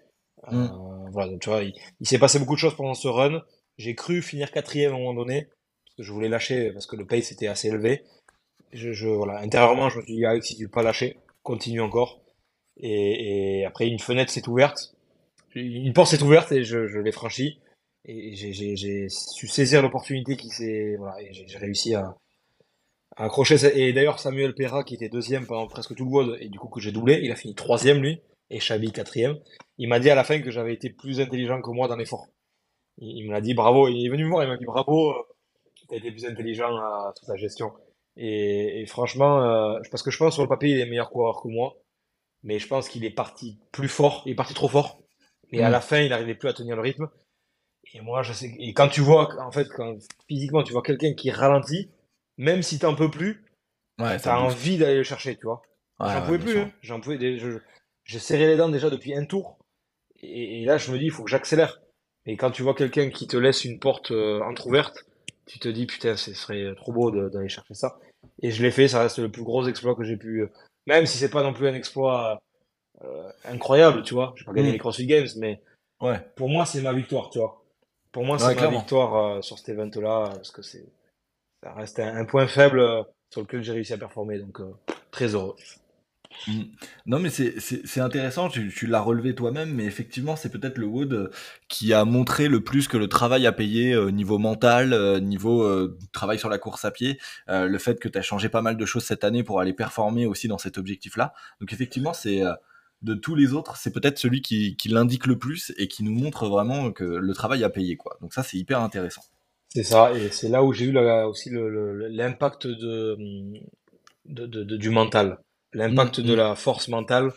Mm. 0.51 0.67
voilà, 1.13 1.31
donc 1.33 1.41
tu 1.41 1.51
vois, 1.51 1.63
il, 1.63 1.75
il 2.01 2.09
s'est 2.09 2.19
passé 2.19 2.39
beaucoup 2.39 2.55
de 2.55 2.61
choses 2.61 2.77
pendant 2.77 2.95
ce 2.95 3.09
run. 3.09 3.43
J'ai 3.79 3.95
cru 3.95 4.23
finir 4.23 4.51
quatrième 4.53 4.93
à 4.93 4.97
un 4.97 4.99
moment 4.99 5.15
donné, 5.15 5.45
parce 5.87 5.97
que 5.99 6.03
je 6.03 6.13
voulais 6.13 6.29
lâcher, 6.29 6.73
parce 6.73 6.87
que 6.87 6.97
le 6.97 7.07
pace 7.07 7.33
était 7.33 7.47
assez 7.49 7.69
élevé. 7.69 8.05
Je, 8.73 9.07
voilà, 9.09 9.39
intérieurement, 9.41 9.89
je 9.89 9.99
me 9.99 10.03
suis 10.03 10.17
dit, 10.17 10.25
Alex, 10.27 10.47
si 10.47 10.57
tu 10.57 10.65
veux 10.65 10.71
pas 10.71 10.83
lâcher, 10.83 11.17
continue 11.43 11.81
encore. 11.81 12.21
Et, 12.77 13.65
après, 13.67 13.89
une 13.89 13.99
fenêtre 13.99 14.31
s'est 14.31 14.49
ouverte, 14.49 14.95
une 15.55 15.93
porte 15.93 16.11
s'est 16.11 16.23
ouverte 16.23 16.53
et 16.53 16.65
je, 16.65 16.87
je 16.87 16.99
l'ai 16.99 17.13
franchie. 17.13 17.59
Et 18.05 18.35
j'ai, 18.35 19.09
su 19.11 19.49
saisir 19.49 19.83
l'opportunité 19.83 20.37
qui 20.37 20.49
s'est, 20.49 20.97
voilà, 20.99 21.21
et 21.21 21.33
j'ai, 21.33 21.59
réussi 21.59 21.95
à, 21.95 22.17
accrocher. 23.17 23.57
Et 23.79 23.93
d'ailleurs, 23.93 24.19
Samuel 24.19 24.55
Perra, 24.55 24.85
qui 24.85 24.95
était 24.95 25.09
deuxième 25.09 25.47
pendant 25.47 25.67
presque 25.67 25.95
tout 25.95 26.05
le 26.05 26.11
WOD, 26.11 26.39
et 26.41 26.49
du 26.49 26.59
coup 26.59 26.69
que 26.69 26.81
j'ai 26.81 26.93
doublé, 26.93 27.21
il 27.23 27.33
a 27.33 27.37
fini 27.37 27.55
troisième 27.55 28.01
lui, 28.01 28.21
et 28.51 28.61
Chabi 28.61 28.93
quatrième. 28.93 29.39
Il 29.77 29.89
m'a 29.89 30.01
dit 30.01 30.11
à 30.11 30.15
la 30.15 30.25
fin 30.25 30.41
que 30.41 30.51
j'avais 30.51 30.73
été 30.73 30.91
plus 30.91 31.21
intelligent 31.21 31.61
que 31.61 31.71
moi 31.71 31.89
dans 31.89 31.97
l'effort. 31.97 32.29
Il, 32.99 33.19
il 33.19 33.27
me 33.27 33.33
l'a 33.33 33.41
dit 33.41 33.55
bravo, 33.55 33.89
il 33.89 34.07
est 34.07 34.09
venu 34.09 34.25
me 34.25 34.31
voir, 34.31 34.45
il 34.45 34.49
m'a 34.49 34.57
dit 34.57 34.65
bravo, 34.65 35.11
euh, 35.11 35.23
t'as 35.89 35.97
été 35.97 36.11
plus 36.11 36.25
intelligent 36.25 36.75
à 36.77 37.13
toute 37.17 37.27
ta 37.27 37.37
gestion. 37.37 37.73
Et, 38.19 38.83
et 38.83 38.87
franchement, 38.87 39.43
euh, 39.43 39.81
parce 39.93 40.05
que 40.05 40.13
je 40.13 40.19
pense 40.19 40.35
sur 40.35 40.45
le 40.45 40.51
papier 40.51 40.71
il 40.71 40.81
est 40.81 40.87
meilleur 40.87 41.11
coureur 41.11 41.43
que 41.43 41.49
moi, 41.49 41.77
mais 42.45 42.59
je 42.59 42.69
pense 42.69 42.89
qu'il 42.89 43.05
est 43.05 43.11
parti 43.11 43.59
plus 43.73 43.89
fort, 43.89 44.23
il 44.27 44.33
est 44.33 44.37
parti 44.37 44.55
trop 44.55 44.69
fort. 44.69 45.01
Et 45.53 45.63
à 45.63 45.71
Mm. 45.71 45.73
la 45.73 45.81
fin, 45.83 46.01
il 46.01 46.11
n'arrivait 46.11 46.35
plus 46.37 46.49
à 46.49 46.55
tenir 46.55 46.77
le 46.77 46.83
rythme. 46.83 47.09
Et 47.95 48.01
moi, 48.01 48.23
je 48.23 48.33
sais, 48.33 48.55
et 48.59 48.75
quand 48.75 48.89
tu 48.89 49.01
vois, 49.01 49.29
en 49.43 49.51
fait, 49.51 49.69
quand 49.69 49.97
physiquement 50.29 50.63
tu 50.63 50.73
vois 50.73 50.83
quelqu'un 50.83 51.15
qui 51.15 51.31
ralentit, 51.31 51.91
même 52.37 52.63
si 52.63 52.79
t'en 52.79 52.95
peux 52.95 53.11
plus, 53.11 53.45
Ouais, 53.99 54.19
t'as 54.21 54.39
envie 54.39 54.79
d'aller 54.79 54.97
le 54.99 55.03
chercher, 55.05 55.37
tu 55.37 55.47
vois. 55.47 55.63
Ouais, 56.01 56.07
J'en 56.07 56.23
ouais, 56.23 56.23
pouvais 56.23 56.39
plus, 56.39 56.59
hein. 56.59 56.73
J'en 56.83 57.01
pouvais, 57.01 57.39
je, 57.39 57.59
j'ai 58.05 58.19
serré 58.19 58.47
les 58.47 58.57
dents 58.57 58.69
déjà 58.69 58.91
depuis 58.91 59.15
un 59.15 59.25
tour. 59.25 59.59
Et, 60.23 60.63
et 60.63 60.65
là, 60.67 60.79
je 60.79 60.93
me 60.93 60.99
dis, 60.99 61.07
il 61.07 61.13
faut 61.13 61.25
que 61.25 61.31
j'accélère. 61.31 61.81
Et 62.27 62.37
quand 62.37 62.51
tu 62.51 62.63
vois 62.63 62.75
quelqu'un 62.75 63.11
qui 63.11 63.27
te 63.27 63.37
laisse 63.37 63.65
une 63.65 63.81
porte 63.81 64.11
euh, 64.13 64.43
entrouverte, 64.43 65.05
tu 65.47 65.59
te 65.59 65.69
dis, 65.69 65.87
putain, 65.87 66.17
ce 66.17 66.35
serait 66.35 66.75
trop 66.77 66.93
beau 66.93 67.11
d'aller 67.31 67.49
chercher 67.49 67.75
ça. 67.75 67.99
Et 68.43 68.51
je 68.51 68.63
l'ai 68.63 68.71
fait, 68.71 68.89
ça 68.89 69.01
reste 69.01 69.19
le 69.19 69.31
plus 69.31 69.43
gros 69.43 69.67
exploit 69.67 69.95
que 69.95 70.05
j'ai 70.05 70.17
pu, 70.17 70.43
euh, 70.43 70.51
même 70.87 71.07
si 71.07 71.19
c'est 71.19 71.31
pas 71.31 71.43
non 71.43 71.53
plus 71.53 71.67
un 71.69 71.75
exploit 71.75 72.39
euh, 73.05 73.31
incroyable, 73.45 74.03
tu 74.03 74.15
vois. 74.15 74.33
J'ai 74.37 74.45
pas 74.45 74.53
gagné 74.53 74.71
Mm. 74.71 74.73
les 74.73 74.79
CrossFit 74.79 75.07
Games, 75.07 75.29
mais 75.39 75.61
Ouais. 76.01 76.21
pour 76.37 76.49
moi, 76.49 76.65
c'est 76.67 76.81
ma 76.83 76.93
victoire, 76.93 77.31
tu 77.31 77.39
vois. 77.39 77.63
Pour 78.13 78.25
moi, 78.25 78.39
c'est 78.39 78.47
Ouais, 78.47 78.55
ma 78.55 78.59
clairement. 78.61 78.79
victoire 78.79 79.15
euh, 79.17 79.43
sur 79.43 79.59
cet 79.59 79.69
event-là, 79.71 80.31
parce 80.35 80.51
que 80.51 80.63
c'est, 80.63 80.87
ça 81.63 81.73
reste 81.75 81.99
un, 82.01 82.17
un 82.17 82.25
point 82.25 82.47
faible 82.47 82.79
euh, 82.81 83.03
sur 83.33 83.41
lequel 83.43 83.63
j'ai 83.63 83.73
réussi 83.73 83.93
à 83.93 83.99
performer, 83.99 84.39
donc 84.39 84.61
euh, 84.61 84.73
très 85.11 85.35
heureux. 85.35 85.57
Non, 87.07 87.19
mais 87.19 87.31
c'est- 87.31 88.01
intéressant, 88.01 88.49
tu, 88.49 88.87
l'as 88.87 89.01
relevé 89.01 89.35
toi-même, 89.35 89.75
mais 89.75 89.85
effectivement, 89.85 90.37
c'est 90.37 90.51
peut-être 90.51 90.79
le 90.79 90.87
Wood 90.87 91.13
euh, 91.13 91.31
qui 91.69 91.93
a 91.93 92.05
montré 92.05 92.49
le 92.49 92.63
plus 92.63 92.87
que 92.87 92.97
le 92.97 93.09
travail 93.09 93.47
a 93.47 93.53
payé 93.53 93.93
euh, 93.93 94.11
niveau 94.11 94.39
mental, 94.39 94.93
euh, 94.93 95.21
niveau 95.21 95.63
euh, 95.63 95.99
travail 96.13 96.39
sur 96.39 96.49
la 96.49 96.59
course 96.59 96.85
à 96.85 96.91
pied, 96.91 97.19
le 97.49 97.79
fait 97.79 97.99
que 97.99 98.09
tu 98.09 98.19
as 98.19 98.23
changé 98.23 98.49
pas 98.49 98.63
mal 98.63 98.77
de 98.77 98.85
choses 98.87 99.05
cette 99.05 99.25
année 99.25 99.43
pour 99.43 99.61
aller 99.61 99.73
performer 99.73 100.27
aussi 100.27 100.49
dans 100.49 100.59
cet 100.59 100.79
objectif-là. 100.79 101.33
Donc 101.61 101.73
effectivement, 101.73 102.13
c'est 102.13 102.43
de 103.03 103.15
tous 103.15 103.35
les 103.35 103.53
autres, 103.53 103.77
c'est 103.77 103.93
peut-être 103.93 104.19
celui 104.19 104.43
qui, 104.43 104.77
qui 104.77 104.89
l'indique 104.89 105.27
le 105.27 105.39
plus 105.39 105.73
et 105.77 105.89
qui 105.89 106.03
nous 106.03 106.13
montre 106.13 106.49
vraiment 106.49 106.93
que 106.93 107.05
le 107.05 107.35
travail 107.35 107.65
a 107.65 107.71
payé. 107.71 107.97
quoi. 107.97 108.17
Donc 108.21 108.35
ça, 108.35 108.43
c'est 108.43 108.57
hyper 108.59 108.81
intéressant. 108.81 109.23
C'est 109.69 109.83
ça, 109.85 110.13
et 110.13 110.31
c'est 110.31 110.49
là 110.49 110.63
où 110.65 110.73
j'ai 110.73 110.87
eu 110.87 110.99
aussi 110.99 111.51
l'impact 111.53 112.67
de- 112.67 113.17
de- 114.27 114.77
du 114.77 114.91
mental, 114.91 115.39
l'impact 115.75 116.21
Mm, 116.21 116.23
de 116.23 116.35
mm. 116.35 116.35
la 116.35 116.57
force 116.57 116.89
mentale, 116.89 117.33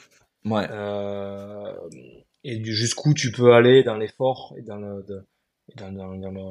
Ouais, 0.45 0.69
euh, 0.69 1.73
et 2.43 2.57
du 2.57 2.75
jusqu'où 2.75 3.13
tu 3.13 3.31
peux 3.31 3.53
aller 3.53 3.83
dans 3.83 3.97
l'effort 3.97 4.53
et 4.57 4.63
dans 4.63 4.77
le, 4.77 5.03
de- 5.03 5.25
et 5.71 5.75
dans, 5.75 5.91
dans, 5.91 6.15
dans 6.15 6.31
le, 6.31 6.41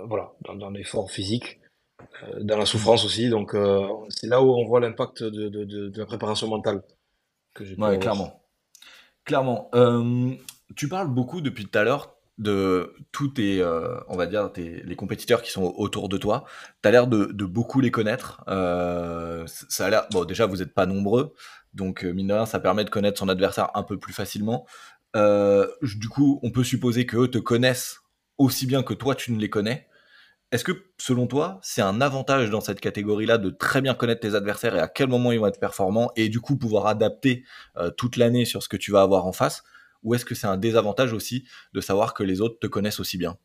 euh, 0.00 0.06
voilà, 0.06 0.32
dans, 0.42 0.54
dans 0.56 0.70
l'effort 0.70 1.10
physique, 1.10 1.60
euh, 2.24 2.40
dans 2.42 2.58
la 2.58 2.66
souffrance 2.66 3.04
aussi. 3.04 3.30
Donc 3.30 3.54
euh, 3.54 3.88
c'est 4.10 4.28
là 4.28 4.42
où 4.42 4.50
on 4.56 4.66
voit 4.66 4.80
l'impact 4.80 5.22
de, 5.24 5.48
de, 5.50 5.64
de, 5.64 5.88
de 5.90 6.00
la 6.00 6.06
préparation 6.06 6.48
mentale 6.48 6.82
que 7.54 7.64
Ouais, 7.78 7.98
clairement. 7.98 8.42
Clairement. 9.24 9.70
Tu 10.76 10.88
parles 10.88 11.08
beaucoup 11.14 11.42
depuis 11.42 11.66
tout 11.66 11.78
à 11.78 11.84
l'heure 11.84 12.17
de 12.38 12.94
tous 13.10 13.28
tes, 13.28 13.60
euh, 13.60 13.98
on 14.08 14.16
va 14.16 14.26
dire, 14.26 14.50
tes, 14.52 14.82
les 14.84 14.96
compétiteurs 14.96 15.42
qui 15.42 15.50
sont 15.50 15.74
autour 15.76 16.08
de 16.08 16.16
toi. 16.16 16.44
Tu 16.82 16.88
as 16.88 16.92
l'air 16.92 17.08
de, 17.08 17.26
beaucoup 17.44 17.80
les 17.80 17.90
connaître. 17.90 18.44
Euh, 18.48 19.44
ça 19.46 19.86
a 19.86 19.90
l'air, 19.90 20.06
bon, 20.12 20.24
déjà, 20.24 20.46
vous 20.46 20.58
n'êtes 20.58 20.72
pas 20.72 20.86
nombreux. 20.86 21.34
Donc, 21.74 22.04
euh, 22.04 22.12
mine 22.12 22.28
de 22.28 22.34
rien, 22.34 22.46
ça 22.46 22.60
permet 22.60 22.84
de 22.84 22.90
connaître 22.90 23.18
son 23.18 23.28
adversaire 23.28 23.70
un 23.74 23.82
peu 23.82 23.98
plus 23.98 24.12
facilement. 24.12 24.66
Du 25.14 26.08
coup, 26.08 26.38
on 26.44 26.52
peut 26.52 26.62
supposer 26.62 27.06
qu'eux 27.06 27.28
te 27.28 27.38
connaissent 27.38 27.98
aussi 28.38 28.66
bien 28.66 28.84
que 28.84 28.94
toi, 28.94 29.16
tu 29.16 29.32
ne 29.32 29.40
les 29.40 29.50
connais. 29.50 29.88
Est-ce 30.52 30.62
que, 30.62 30.72
selon 30.96 31.26
toi, 31.26 31.58
c'est 31.60 31.82
un 31.82 32.00
avantage 32.00 32.50
dans 32.50 32.60
cette 32.60 32.80
catégorie-là 32.80 33.36
de 33.36 33.50
très 33.50 33.80
bien 33.80 33.94
connaître 33.94 34.20
tes 34.20 34.36
adversaires 34.36 34.76
et 34.76 34.80
à 34.80 34.86
quel 34.86 35.08
moment 35.08 35.32
ils 35.32 35.40
vont 35.40 35.48
être 35.48 35.58
performants 35.58 36.10
et 36.16 36.28
du 36.28 36.40
coup 36.40 36.56
pouvoir 36.56 36.86
adapter 36.86 37.44
toute 37.96 38.16
l'année 38.16 38.44
sur 38.44 38.62
ce 38.62 38.68
que 38.68 38.76
tu 38.76 38.92
vas 38.92 39.02
avoir 39.02 39.26
en 39.26 39.32
face? 39.32 39.64
Ou 40.02 40.14
est-ce 40.14 40.24
que 40.24 40.34
c'est 40.34 40.46
un 40.46 40.56
désavantage 40.56 41.12
aussi 41.12 41.44
de 41.74 41.80
savoir 41.80 42.14
que 42.14 42.22
les 42.22 42.40
autres 42.40 42.58
te 42.58 42.66
connaissent 42.66 43.00
aussi 43.00 43.18
bien? 43.18 43.36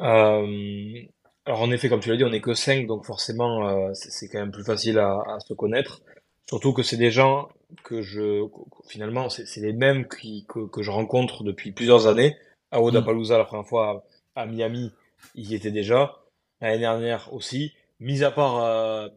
Euh, 0.00 1.02
alors 1.46 1.62
en 1.62 1.70
effet, 1.70 1.88
comme 1.88 2.00
tu 2.00 2.10
l'as 2.10 2.16
dit, 2.16 2.24
on 2.24 2.30
n'est 2.30 2.40
que 2.40 2.54
5, 2.54 2.86
donc 2.86 3.06
forcément, 3.06 3.68
euh, 3.68 3.90
c'est 3.94 4.28
quand 4.28 4.38
même 4.38 4.50
plus 4.50 4.64
facile 4.64 4.98
à, 4.98 5.18
à 5.28 5.40
se 5.40 5.54
connaître. 5.54 6.02
Surtout 6.48 6.72
que 6.72 6.82
c'est 6.82 6.96
des 6.96 7.10
gens 7.10 7.48
que 7.82 8.02
je, 8.02 8.44
finalement, 8.88 9.28
c'est 9.28 9.60
les 9.60 9.72
mêmes 9.72 10.06
qui, 10.08 10.46
que, 10.48 10.66
que, 10.68 10.82
je 10.82 10.90
rencontre 10.90 11.42
depuis 11.42 11.72
plusieurs 11.72 12.06
années. 12.06 12.36
À 12.70 12.80
Wodapalooza, 12.80 13.38
la 13.38 13.44
première 13.44 13.66
fois 13.66 14.04
à, 14.34 14.46
Miami, 14.46 14.92
ils 15.34 15.50
y 15.50 15.54
étaient 15.54 15.72
déjà. 15.72 16.20
L'année 16.60 16.78
dernière 16.78 17.32
aussi. 17.32 17.72
Mis 17.98 18.22
à 18.22 18.30
part 18.30 18.62
euh, 18.62 19.08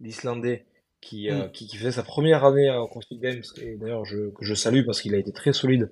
l'Islandais, 0.00 0.66
qui, 1.00 1.30
euh, 1.30 1.46
mm. 1.46 1.52
qui, 1.52 1.66
qui, 1.66 1.76
faisait 1.76 1.92
sa 1.92 2.02
première 2.02 2.44
année 2.44 2.70
au 2.70 2.86
CrossFit 2.86 3.18
Games, 3.18 3.42
et 3.62 3.76
d'ailleurs 3.76 4.04
je, 4.04 4.30
que 4.30 4.44
je 4.44 4.54
salue 4.54 4.84
parce 4.84 5.00
qu'il 5.00 5.14
a 5.14 5.18
été 5.18 5.32
très 5.32 5.52
solide 5.52 5.90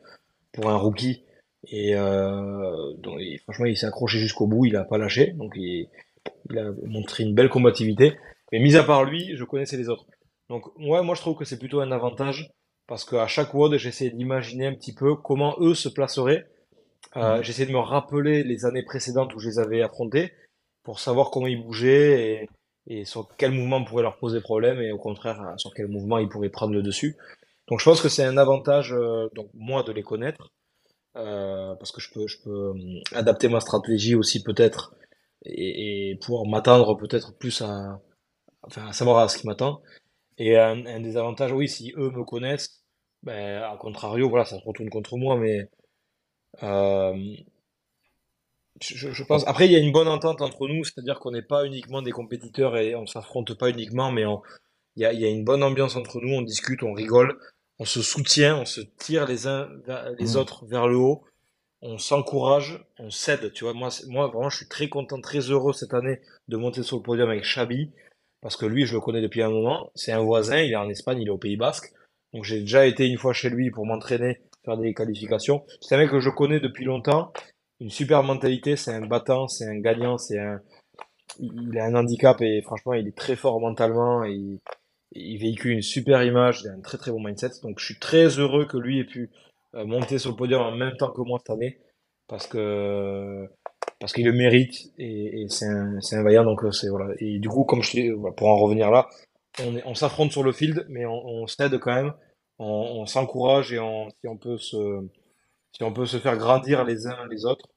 pour 0.53 0.69
un 0.69 0.77
rookie. 0.77 1.25
Et, 1.67 1.95
euh, 1.97 2.93
donc, 2.99 3.19
franchement, 3.43 3.67
il 3.67 3.77
s'est 3.77 3.87
accroché 3.87 4.19
jusqu'au 4.19 4.47
bout, 4.47 4.67
il 4.67 4.77
a 4.77 4.85
pas 4.85 4.99
lâché, 4.99 5.33
donc 5.33 5.53
il, 5.57 5.89
il, 6.51 6.59
a 6.59 6.71
montré 6.87 7.25
une 7.25 7.35
belle 7.35 7.49
combativité. 7.49 8.17
Mais 8.53 8.61
mis 8.61 8.77
à 8.77 8.85
part 8.85 9.05
lui, 9.05 9.37
je 9.37 9.45
connaissais 9.45 9.77
les 9.77 9.89
autres. 9.89 10.07
Donc 10.49 10.67
ouais, 10.79 11.03
moi 11.03 11.15
je 11.15 11.21
trouve 11.21 11.37
que 11.37 11.45
c'est 11.45 11.59
plutôt 11.59 11.81
un 11.81 11.93
avantage 11.93 12.51
parce 12.87 13.05
qu'à 13.05 13.27
chaque 13.27 13.53
WOD, 13.53 13.77
j'essaie 13.77 14.09
d'imaginer 14.11 14.67
un 14.67 14.75
petit 14.75 14.95
peu 14.95 15.15
comment 15.15 15.57
eux 15.61 15.75
se 15.75 15.91
placeraient. 15.91 16.47
Euh, 17.17 17.39
mm. 17.39 17.43
J'essaie 17.43 17.67
de 17.67 17.73
me 17.73 17.79
rappeler 17.79 18.43
les 18.45 18.65
années 18.65 18.83
précédentes 18.83 19.35
où 19.35 19.39
je 19.39 19.49
les 19.49 19.59
avais 19.59 19.83
affrontés 19.83 20.33
pour 20.85 21.01
savoir 21.01 21.31
comment 21.31 21.47
ils 21.47 21.63
bougeaient 21.63 22.43
et, 22.43 22.49
et 22.89 23.05
sur 23.05 23.29
quel 23.37 23.53
mouvement 23.53 23.85
pourrait 23.85 24.03
leur 24.03 24.17
poser 24.17 24.41
problème 24.41 24.81
et 24.81 24.91
au 24.91 24.99
contraire 24.99 25.41
hein, 25.41 25.57
sur 25.59 25.73
quel 25.75 25.89
mouvement 25.89 26.19
ils 26.19 26.29
pourraient 26.29 26.49
prendre 26.49 26.73
le 26.73 26.83
dessus. 26.83 27.17
Donc 27.69 27.81
je 27.81 27.85
pense 27.85 28.01
que 28.01 28.09
c'est 28.09 28.25
un 28.25 28.39
avantage, 28.39 28.93
euh, 28.95 29.29
donc 29.35 29.51
moi 29.55 29.83
de 29.83 29.93
les 29.93 30.03
connaître, 30.03 30.53
euh, 31.17 31.75
parce 31.77 31.93
que 31.93 32.01
je 32.01 32.11
peux, 32.13 32.27
je 32.27 32.39
peux 32.43 32.51
euh, 32.51 33.01
adapter 33.13 33.49
ma 33.49 33.61
stratégie 33.61 34.15
aussi 34.15 34.43
peut-être 34.43 34.95
et, 35.45 36.19
pouvoir 36.23 36.47
m'attendre 36.47 36.97
peut-être 36.97 37.37
plus 37.37 37.63
à, 37.63 38.01
enfin 38.63 38.87
à 38.89 38.93
savoir 38.93 39.19
à 39.19 39.29
ce 39.29 39.39
qui 39.39 39.47
m'attend. 39.47 39.83
Et 40.39 40.57
un, 40.57 40.87
un, 40.87 41.01
des 41.01 41.17
avantages, 41.17 41.53
oui, 41.53 41.69
si 41.69 41.93
eux 41.97 42.11
me 42.11 42.25
connaissent, 42.25 42.85
ben 43.23 43.63
à 43.63 43.77
contrario, 43.77 44.29
voilà, 44.31 44.45
ça 44.45 44.59
se 44.59 44.65
retourne 44.65 44.89
contre 44.89 45.17
moi, 45.17 45.37
mais 45.37 45.69
euh, 46.63 47.37
je, 48.81 49.13
je, 49.13 49.23
pense. 49.25 49.47
Après, 49.47 49.67
il 49.67 49.73
y 49.73 49.77
a 49.77 49.79
une 49.79 49.93
bonne 49.93 50.09
entente 50.09 50.43
entre 50.43 50.69
nous, 50.69 50.85
c'est-à-dire 50.85 51.19
qu'on 51.21 51.31
n'est 51.31 51.43
pas 51.43 51.65
uniquement 51.65 52.03
des 52.03 52.13
compétiteurs 52.13 52.77
et 52.77 52.95
on 52.95 53.07
s'affronte 53.07 53.55
pas 53.55 53.71
uniquement, 53.71 54.13
mais 54.13 54.25
il 54.97 55.03
y 55.03 55.07
a, 55.07 55.13
y 55.13 55.25
a, 55.25 55.29
une 55.29 55.45
bonne 55.45 55.63
ambiance 55.63 55.97
entre 55.97 56.21
nous, 56.21 56.35
on 56.35 56.43
discute, 56.43 56.83
on 56.83 56.93
rigole, 56.93 57.39
on 57.79 57.85
se 57.85 58.03
soutient, 58.03 58.59
on 58.59 58.65
se 58.65 58.81
tire 58.81 59.27
les 59.27 59.47
uns 59.47 59.69
les 60.19 60.35
mmh. 60.35 60.37
autres 60.37 60.67
vers 60.67 60.89
le 60.89 60.97
haut, 60.97 61.25
on 61.83 61.99
s'encourage, 61.99 62.85
on 62.99 63.11
s'aide. 63.11 63.53
Tu 63.53 63.65
vois, 63.65 63.73
moi, 63.73 63.91
moi, 64.09 64.29
vraiment, 64.29 64.51
je 64.51 64.57
suis 64.57 64.69
très 64.69 64.89
content, 64.89 65.21
très 65.21 65.41
heureux 65.41 65.73
cette 65.73 65.95
année 65.95 66.21
de 66.49 66.57
monter 66.57 66.83
sur 66.83 66.97
le 66.97 67.03
podium 67.03 67.31
avec 67.31 67.45
Chabi, 67.45 67.93
parce 68.41 68.57
que 68.57 68.67
lui, 68.67 68.87
je 68.87 68.95
le 68.95 69.01
connais 69.01 69.21
depuis 69.21 69.43
un 69.43 69.51
moment. 69.51 69.91
C'est 69.95 70.13
un 70.13 70.23
voisin, 70.23 70.59
il 70.59 70.73
est 70.73 70.77
en 70.77 70.89
Espagne, 70.89 71.21
il 71.21 71.29
est 71.29 71.31
au 71.31 71.39
Pays 71.39 71.57
Basque. 71.57 71.93
Donc 72.35 72.45
j'ai 72.45 72.61
déjà 72.61 72.87
été 72.87 73.07
une 73.07 73.19
fois 73.19 73.33
chez 73.33 73.49
lui 73.49 73.71
pour 73.71 73.87
m'entraîner, 73.87 74.43
faire 74.65 74.77
des 74.77 74.93
qualifications. 74.95 75.65
C'est 75.81 75.95
un 75.95 75.99
mec 75.99 76.11
que 76.11 76.21
je 76.21 76.31
connais 76.31 76.61
depuis 76.61 76.85
longtemps 76.85 77.33
une 77.81 77.91
super 77.91 78.23
mentalité, 78.23 78.77
c'est 78.77 78.93
un 78.93 79.07
battant, 79.07 79.49
c'est 79.49 79.67
un 79.67 79.79
gagnant, 79.79 80.19
c'est 80.19 80.39
un, 80.39 80.61
il 81.39 81.79
a 81.79 81.85
un 81.85 81.95
handicap 81.95 82.41
et 82.41 82.63
franchement, 82.63 82.95
il 82.95 83.09
est 83.09 83.17
très 83.17 83.37
fort 83.37 83.61
mentalement 83.61 84.25
et 84.25 84.61
il 85.13 85.39
véhicule 85.39 85.73
une 85.73 85.83
super 85.83 86.23
image, 86.23 86.63
il 86.65 86.71
a 86.71 86.73
un 86.73 86.81
très 86.81 86.99
très 86.99 87.11
bon 87.11 87.23
mindset. 87.23 87.51
Donc 87.63 87.79
je 87.79 87.85
suis 87.85 87.99
très 87.99 88.27
heureux 88.39 88.67
que 88.67 88.77
lui 88.77 89.01
ait 89.01 89.05
pu 89.05 89.31
euh, 89.75 89.85
monter 89.85 90.19
sur 90.19 90.31
le 90.31 90.37
podium 90.37 90.63
en 90.63 90.75
même 90.75 90.97
temps 90.97 91.11
que 91.11 91.21
moi 91.23 91.39
cette 91.39 91.51
année 91.51 91.79
parce 92.27 92.47
que 92.47 93.47
parce 94.01 94.13
qu'il 94.13 94.27
le 94.27 94.33
mérite 94.33 94.93
et, 94.99 95.47
c'est 95.49 95.67
un, 95.67 96.23
vaillant. 96.23 96.45
Donc 96.45 96.65
euh, 96.65 96.73
c'est 96.73 96.89
voilà. 96.89 97.15
Et 97.19 97.39
du 97.39 97.49
coup 97.49 97.65
comme 97.65 97.83
je 97.83 98.15
pour 98.33 98.49
en 98.49 98.59
revenir 98.59 98.91
là 98.91 99.09
on, 99.61 99.81
on 99.85 99.95
s'affronte 99.95 100.33
sur 100.33 100.43
le 100.43 100.53
field 100.53 100.87
mais 100.89 101.07
on, 101.07 101.47
s'aide 101.47 101.79
quand 101.79 101.95
même. 101.95 102.13
On, 102.59 103.07
s'encourage 103.07 103.73
et 103.73 103.77
si 103.77 104.29
on 104.29 104.37
peut 104.37 104.59
se 104.59 104.77
si 105.79 105.85
on 105.85 105.93
peut 105.93 106.07
se 106.07 106.19
faire 106.19 106.37
grandir 106.37 106.85
les 106.85 107.07
uns 107.07 107.27
les 107.31 107.45
autres, 107.45 107.69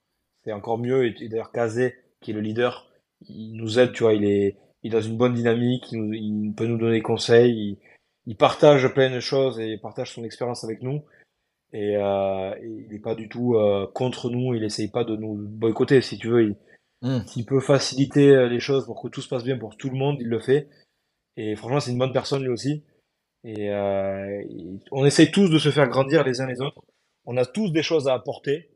c'est 0.43 0.51
encore 0.51 0.79
mieux. 0.79 1.05
Et, 1.05 1.29
d'ailleurs, 1.29 1.51
Kazé, 1.51 1.95
qui 2.19 2.31
est 2.31 2.33
le 2.33 2.41
leader, 2.41 2.91
il 3.27 3.53
nous 3.53 3.79
aide, 3.79 3.93
tu 3.93 4.03
vois, 4.03 4.13
il 4.13 4.25
est, 4.25 4.57
il 4.81 4.91
est 4.91 4.97
dans 4.97 5.05
une 5.05 5.17
bonne 5.17 5.35
dynamique, 5.35 5.91
il, 5.91 6.15
il 6.15 6.53
peut 6.55 6.65
nous 6.65 6.77
donner 6.77 6.93
des 6.93 7.01
conseils, 7.03 7.51
il, 7.51 7.77
il, 8.25 8.35
partage 8.35 8.91
plein 8.93 9.11
de 9.11 9.19
choses 9.19 9.59
et 9.59 9.73
il 9.73 9.79
partage 9.79 10.13
son 10.13 10.23
expérience 10.23 10.63
avec 10.63 10.81
nous. 10.81 11.03
Et, 11.73 11.95
euh, 11.95 12.55
il 12.63 12.87
n'est 12.89 12.99
pas 12.99 13.13
du 13.13 13.29
tout 13.29 13.55
euh, 13.55 13.87
contre 13.93 14.31
nous, 14.31 14.55
il 14.55 14.63
essaye 14.63 14.89
pas 14.89 15.03
de 15.03 15.15
nous 15.15 15.35
boycotter, 15.35 16.01
si 16.01 16.17
tu 16.17 16.27
veux. 16.29 16.43
Il, 16.43 16.55
hmm. 17.03 17.23
S'il 17.27 17.45
peut 17.45 17.59
faciliter 17.59 18.31
euh, 18.31 18.49
les 18.49 18.59
choses 18.59 18.87
pour 18.87 18.99
que 18.99 19.09
tout 19.09 19.21
se 19.21 19.29
passe 19.29 19.43
bien 19.43 19.59
pour 19.59 19.77
tout 19.77 19.91
le 19.91 19.97
monde, 19.97 20.17
il 20.19 20.27
le 20.27 20.39
fait. 20.39 20.67
Et 21.37 21.55
franchement, 21.55 21.79
c'est 21.79 21.91
une 21.91 21.99
bonne 21.99 22.13
personne 22.13 22.41
lui 22.41 22.49
aussi. 22.49 22.83
Et 23.43 23.69
euh, 23.71 24.43
on 24.91 25.05
essaye 25.05 25.31
tous 25.31 25.49
de 25.49 25.59
se 25.59 25.69
faire 25.69 25.87
grandir 25.87 26.23
les 26.23 26.41
uns 26.41 26.47
les 26.47 26.61
autres 26.61 26.83
on 27.26 27.38
a 27.38 27.45
tous 27.45 27.69
des 27.69 27.84
choses 27.84 28.07
à 28.07 28.13
apporter. 28.13 28.69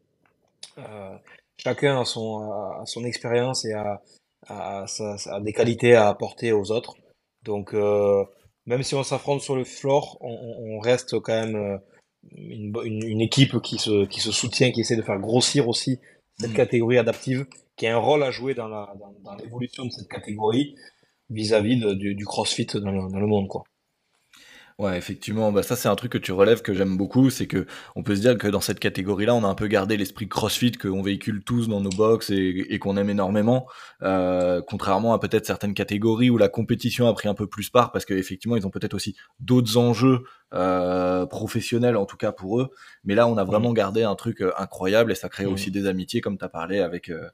Euh, 0.78 1.18
chacun 1.58 2.02
a 2.02 2.06
son, 2.06 2.52
a 2.52 2.84
son 2.86 3.04
expérience 3.04 3.66
et 3.66 3.74
a, 3.74 4.02
a, 4.48 4.86
a, 4.86 5.40
des 5.42 5.54
qualités 5.54 5.96
à 5.96 6.10
apporter 6.10 6.52
aux 6.52 6.72
autres. 6.72 6.96
Donc, 7.44 7.74
euh, 7.74 8.24
même 8.66 8.84
si 8.84 8.96
on 8.96 9.04
s'affronte 9.04 9.42
sur 9.42 9.56
le 9.56 9.64
floor, 9.64 10.18
on, 10.22 10.76
on, 10.76 10.80
reste 10.80 11.20
quand 11.20 11.34
même 11.34 11.56
euh, 11.56 11.78
une, 12.36 12.74
une, 12.84 13.04
une, 13.04 13.22
équipe 13.22 13.60
qui 13.62 13.78
se, 13.78 14.06
qui 14.06 14.20
se 14.20 14.32
soutient, 14.32 14.72
qui 14.72 14.82
essaie 14.82 14.96
de 14.96 15.02
faire 15.02 15.20
grossir 15.20 15.68
aussi 15.68 16.00
cette 16.40 16.52
mm. 16.52 16.56
catégorie 16.56 16.98
adaptive, 16.98 17.46
qui 17.76 17.88
a 17.88 17.96
un 17.96 18.00
rôle 18.00 18.24
à 18.24 18.32
jouer 18.32 18.54
dans 18.54 18.68
la 18.68 18.94
dans, 19.00 19.14
dans 19.24 19.36
l'évolution 19.36 19.86
de 19.86 19.92
cette 19.92 20.08
catégorie 20.08 20.76
vis-à-vis 21.30 21.78
-vis 21.78 21.96
du, 21.96 22.16
du, 22.16 22.26
CrossFit 22.26 22.66
dans 22.66 22.92
le, 22.92 23.12
dans 23.12 23.20
le 23.20 23.28
monde, 23.28 23.48
quoi. 23.48 23.64
Ouais, 24.78 24.98
effectivement, 24.98 25.54
bah 25.54 25.64
ça 25.64 25.78
c'est 25.78 25.88
un 25.88 25.96
truc 25.96 26.12
que 26.12 26.18
tu 26.18 26.34
relèves 26.34 26.62
que 26.62 26.74
j'aime 26.74 26.98
beaucoup, 26.98 27.30
c'est 27.30 27.48
que 27.48 27.66
on 27.96 28.04
peut 28.04 28.14
se 28.14 28.20
dire 28.20 28.38
que 28.38 28.50
dans 28.50 28.60
cette 28.60 28.82
catégorie-là, 28.82 29.34
on 29.34 29.46
a 29.46 29.48
un 29.48 29.56
peu 29.56 29.68
gardé 29.68 29.96
l'esprit 29.96 30.28
CrossFit 30.28 30.74
qu'on 30.74 31.02
véhicule 31.02 31.46
tous 31.46 31.70
dans 31.70 31.80
nos 31.80 31.92
box 31.92 32.30
et, 32.30 32.66
et 32.70 32.78
qu'on 32.78 32.98
aime 32.98 33.10
énormément, 33.10 33.68
euh, 34.02 34.62
contrairement 34.68 35.14
à 35.14 35.20
peut-être 35.20 35.46
certaines 35.46 35.74
catégories 35.76 36.30
où 36.30 36.38
la 36.38 36.50
compétition 36.50 37.08
a 37.08 37.14
pris 37.14 37.30
un 37.30 37.34
peu 37.36 37.48
plus 37.48 37.70
part 37.70 37.94
parce 37.94 38.04
qu'effectivement 38.04 38.58
ils 38.58 38.68
ont 38.68 38.70
peut-être 38.70 38.96
aussi 38.96 39.16
d'autres 39.40 39.78
enjeux 39.78 40.24
euh, 40.54 41.26
professionnels 41.26 41.96
en 41.96 42.06
tout 42.06 42.18
cas 42.18 42.34
pour 42.34 42.60
eux, 42.60 42.70
mais 43.06 43.16
là 43.16 43.30
on 43.30 43.38
a 43.38 43.46
vraiment 43.46 43.72
gardé 43.72 44.04
un 44.04 44.16
truc 44.16 44.42
euh, 44.42 44.52
incroyable 44.58 45.10
et 45.14 45.16
ça 45.16 45.30
crée 45.30 45.46
aussi 45.46 45.72
des 45.72 45.88
amitiés 45.88 46.20
comme 46.20 46.38
tu 46.38 46.44
as 46.44 46.50
parlé 46.50 46.82
avec 46.82 47.08
euh, 47.08 47.30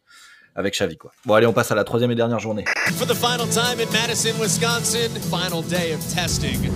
avec 0.56 0.74
Xavi 0.74 0.98
quoi. 0.98 1.12
Bon 1.26 1.34
allez, 1.34 1.48
on 1.48 1.54
passe 1.54 1.72
à 1.72 1.76
la 1.76 1.84
troisième 1.84 2.12
et 2.12 2.16
dernière 2.16 2.40
journée. 2.40 2.66
For 2.94 3.08
the 3.08 3.14
final 3.14 3.48
time 3.50 3.80
in 3.80 3.92
Madison, 3.92 4.34
Wisconsin, 4.40 5.10
final 5.30 5.64
day 5.64 5.94
of 5.94 6.14
testing. 6.14 6.72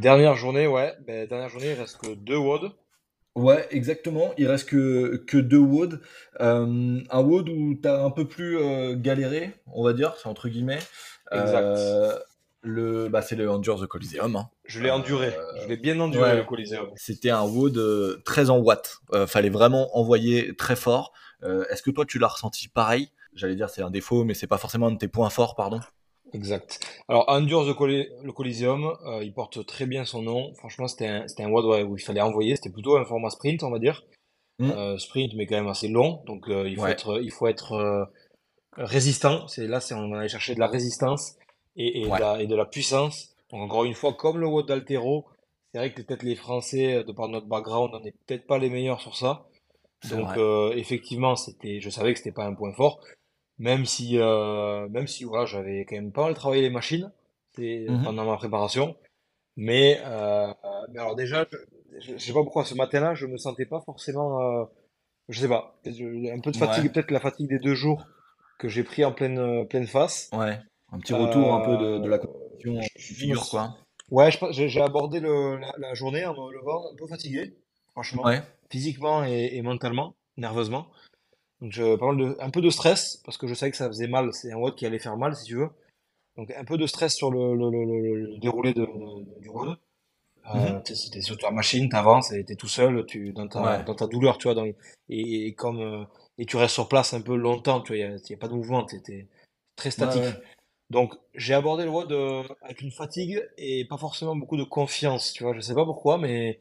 Dernière 0.00 0.34
journée, 0.34 0.66
ouais. 0.66 0.94
Ben, 1.06 1.28
dernière 1.28 1.50
journée, 1.50 1.72
il 1.72 1.78
reste 1.78 1.98
que 1.98 2.14
deux 2.14 2.36
WOD. 2.36 2.72
Ouais, 3.34 3.66
exactement. 3.70 4.32
Il 4.38 4.48
reste 4.48 4.68
que, 4.68 5.22
que 5.26 5.36
deux 5.36 5.58
WOD. 5.58 6.00
Euh, 6.40 7.00
un 7.10 7.20
WOD 7.20 7.48
où 7.50 7.74
tu 7.80 7.86
as 7.86 8.02
un 8.02 8.10
peu 8.10 8.26
plus 8.26 8.58
euh, 8.58 8.94
galéré, 8.96 9.52
on 9.66 9.84
va 9.84 9.92
dire, 9.92 10.14
c'est 10.16 10.28
entre 10.28 10.48
guillemets. 10.48 10.78
Exact. 11.30 11.62
Euh, 11.62 12.18
le, 12.62 13.08
bah, 13.08 13.20
c'est 13.20 13.36
le 13.36 13.50
Endure 13.50 13.78
the 13.78 13.86
Coliseum. 13.86 14.36
Hein. 14.36 14.48
Je 14.64 14.80
l'ai 14.80 14.90
enduré. 14.90 15.36
Je 15.62 15.68
l'ai 15.68 15.76
bien 15.76 16.00
enduré, 16.00 16.34
le 16.34 16.44
Coliseum. 16.44 16.88
C'était 16.96 17.30
un 17.30 17.42
WOD 17.42 18.22
très 18.24 18.48
en 18.48 18.56
watts. 18.56 19.00
fallait 19.26 19.50
vraiment 19.50 19.98
envoyer 19.98 20.56
très 20.56 20.76
fort. 20.76 21.12
Est-ce 21.42 21.82
que 21.82 21.90
toi, 21.90 22.04
tu 22.04 22.18
l'as 22.18 22.28
ressenti 22.28 22.68
pareil? 22.68 23.10
J'allais 23.34 23.54
dire 23.54 23.70
c'est 23.70 23.82
un 23.82 23.90
défaut, 23.90 24.24
mais 24.24 24.34
c'est 24.34 24.46
pas 24.46 24.58
forcément 24.58 24.86
un 24.86 24.92
de 24.92 24.98
tes 24.98 25.08
points 25.08 25.30
forts, 25.30 25.54
pardon. 25.54 25.80
Exact. 26.32 26.80
Alors, 27.08 27.24
Endure 27.28 27.64
the 27.64 27.80
le 27.80 28.32
Coliseum, 28.32 28.92
euh, 29.04 29.24
il 29.24 29.32
porte 29.32 29.64
très 29.66 29.86
bien 29.86 30.04
son 30.04 30.22
nom. 30.22 30.54
Franchement, 30.54 30.86
c'était 30.86 31.06
un, 31.06 31.28
c'était 31.28 31.42
un 31.42 31.50
WOD 31.50 31.84
où 31.84 31.96
il 31.96 32.02
fallait 32.02 32.20
envoyer. 32.20 32.56
C'était 32.56 32.70
plutôt 32.70 32.96
un 32.96 33.04
format 33.04 33.30
sprint, 33.30 33.62
on 33.62 33.70
va 33.70 33.78
dire. 33.78 34.04
Mm. 34.58 34.70
Euh, 34.70 34.98
sprint, 34.98 35.34
mais 35.34 35.46
quand 35.46 35.56
même 35.56 35.68
assez 35.68 35.88
long. 35.88 36.22
Donc, 36.26 36.48
euh, 36.48 36.68
il 36.68 36.76
faut 36.76 36.86
être, 36.86 37.20
il 37.22 37.30
faut 37.30 37.46
être 37.46 38.08
résistant. 38.76 39.48
C'est 39.48 39.66
là, 39.66 39.80
c'est 39.80 39.94
on 39.94 40.12
allait 40.12 40.28
chercher 40.28 40.54
de 40.54 40.60
la 40.60 40.68
résistance 40.68 41.36
et, 41.76 42.02
et, 42.02 42.04
de 42.04 42.08
la, 42.10 42.40
et, 42.42 42.46
de 42.46 42.54
la, 42.54 42.64
puissance. 42.64 43.34
Donc, 43.50 43.62
encore 43.62 43.84
une 43.84 43.94
fois, 43.94 44.12
comme 44.14 44.38
le 44.38 44.46
WOD 44.46 44.66
d'Altero, 44.66 45.26
c'est 45.72 45.78
vrai 45.78 45.92
que 45.92 46.02
peut-être 46.02 46.22
les 46.22 46.36
Français, 46.36 47.04
de 47.04 47.12
par 47.12 47.28
notre 47.28 47.46
background, 47.46 47.90
on 47.94 48.00
n'est 48.00 48.14
peut-être 48.26 48.46
pas 48.46 48.58
les 48.58 48.70
meilleurs 48.70 49.00
sur 49.00 49.16
ça. 49.16 49.46
Donc, 50.08 50.28
effectivement, 50.74 51.36
c'était, 51.36 51.80
je 51.80 51.90
savais 51.90 52.12
que 52.12 52.18
c'était 52.18 52.32
pas 52.32 52.46
un 52.46 52.54
point 52.54 52.72
fort. 52.72 53.00
Même 53.60 53.84
si 53.84 54.18
euh, 54.18 54.88
même 54.88 55.06
si 55.06 55.24
voilà 55.24 55.44
j'avais 55.44 55.84
quand 55.84 55.94
même 55.94 56.12
pas 56.12 56.24
mal 56.24 56.34
travaillé 56.34 56.62
les 56.62 56.70
machines 56.70 57.12
mmh 57.58 58.04
pendant 58.04 58.24
ma 58.24 58.36
préparation. 58.36 58.96
Mais, 59.56 60.00
euh, 60.06 60.50
mais 60.90 60.98
alors 60.98 61.14
déjà 61.14 61.46
je, 61.98 62.12
je, 62.12 62.16
sais 62.16 62.32
pas 62.32 62.42
pourquoi 62.42 62.64
ce 62.64 62.74
matin-là 62.74 63.14
je 63.14 63.26
me 63.26 63.36
sentais 63.36 63.66
pas 63.66 63.82
forcément 63.82 64.40
euh, 64.40 64.64
je 65.28 65.40
sais 65.40 65.48
pas. 65.48 65.78
Un 65.84 66.40
peu 66.40 66.52
de 66.52 66.56
fatigue 66.56 66.90
peut-être 66.90 67.10
la 67.10 67.20
fatigue 67.20 67.50
des 67.50 67.58
deux 67.58 67.74
jours 67.74 68.06
que 68.58 68.68
j'ai 68.68 68.82
pris 68.82 69.04
en 69.04 69.12
pleine 69.12 69.68
pleine 69.68 69.86
face. 69.86 70.30
Ouais. 70.32 70.58
Un 70.90 70.98
petit 70.98 71.12
retour 71.12 71.52
un 71.52 71.60
peu 71.60 71.76
de, 71.76 71.98
de 71.98 72.08
la 72.08 72.18
compétition 72.18 72.80
figure 72.96 73.46
quoi. 73.50 73.76
ouais 74.10 74.30
j'ai 74.52 74.80
abordé 74.80 75.20
le, 75.20 75.58
la, 75.58 75.74
la, 75.76 75.92
journée 75.92 76.24
en 76.24 76.32
me 76.32 76.50
levant 76.50 76.90
un 76.90 76.96
peu 76.96 77.06
fatigué 77.06 77.54
franchement 77.92 78.24
ouais. 78.24 78.42
physiquement 78.70 79.24
et, 79.24 79.50
et 79.52 79.62
mentalement 79.62 80.14
nerveusement 80.36 80.86
donc 81.60 81.72
je 81.72 81.96
parle 81.96 82.16
de 82.16 82.36
un 82.40 82.50
peu 82.50 82.60
de 82.60 82.70
stress 82.70 83.20
parce 83.24 83.36
que 83.36 83.46
je 83.46 83.54
savais 83.54 83.70
que 83.70 83.76
ça 83.76 83.86
faisait 83.88 84.06
mal, 84.08 84.32
c'est 84.32 84.52
un 84.52 84.56
WOD 84.56 84.74
qui 84.76 84.86
allait 84.86 84.98
faire 84.98 85.16
mal 85.16 85.36
si 85.36 85.44
tu 85.44 85.56
veux. 85.56 85.68
Donc 86.36 86.50
un 86.56 86.64
peu 86.64 86.78
de 86.78 86.86
stress 86.86 87.14
sur 87.14 87.30
le, 87.30 87.54
le, 87.54 87.70
le, 87.70 88.14
le 88.32 88.38
déroulé 88.38 88.72
de, 88.72 88.82
de- 88.82 89.40
du 89.40 89.48
road. 89.50 89.76
Euh, 90.46 90.72
Mhm. 90.72 90.82
t'es 90.82 91.20
sur 91.20 91.36
ta 91.36 91.50
machine, 91.50 91.88
t'avances 91.90 92.32
et 92.32 92.44
t'es 92.44 92.56
tout 92.56 92.66
seul, 92.66 93.04
tu 93.06 93.32
dans 93.32 93.46
ta 93.46 93.60
Ouais. 93.62 93.84
dans 93.84 93.94
ta 93.94 94.06
douleur, 94.06 94.38
tu 94.38 94.44
vois, 94.44 94.54
dans, 94.54 94.64
et, 94.64 94.74
et 95.08 95.54
comme 95.54 95.80
euh, 95.80 96.04
et 96.38 96.46
tu 96.46 96.56
restes 96.56 96.74
sur 96.74 96.88
place 96.88 97.12
un 97.12 97.20
peu 97.20 97.36
longtemps, 97.36 97.82
tu 97.82 97.88
vois, 97.88 97.98
il 97.98 98.30
y 98.30 98.34
a, 98.34 98.36
pas 98.38 98.48
de 98.48 98.54
mouvement, 98.54 98.84
t'es 98.84 99.00
t'es 99.00 99.28
très 99.76 99.90
statique. 99.90 100.22
Ouais, 100.22 100.28
ouais. 100.28 100.42
Donc 100.88 101.14
j'ai 101.34 101.52
abordé 101.52 101.84
le 101.84 101.90
road 101.90 102.10
euh, 102.10 102.42
avec 102.62 102.80
une 102.80 102.90
fatigue 102.90 103.46
et 103.58 103.84
pas 103.84 103.98
forcément 103.98 104.34
beaucoup 104.34 104.56
de 104.56 104.64
confiance, 104.64 105.34
tu 105.34 105.44
vois. 105.44 105.54
Je 105.54 105.60
sais 105.60 105.74
pas 105.74 105.84
pourquoi, 105.84 106.16
mais 106.16 106.58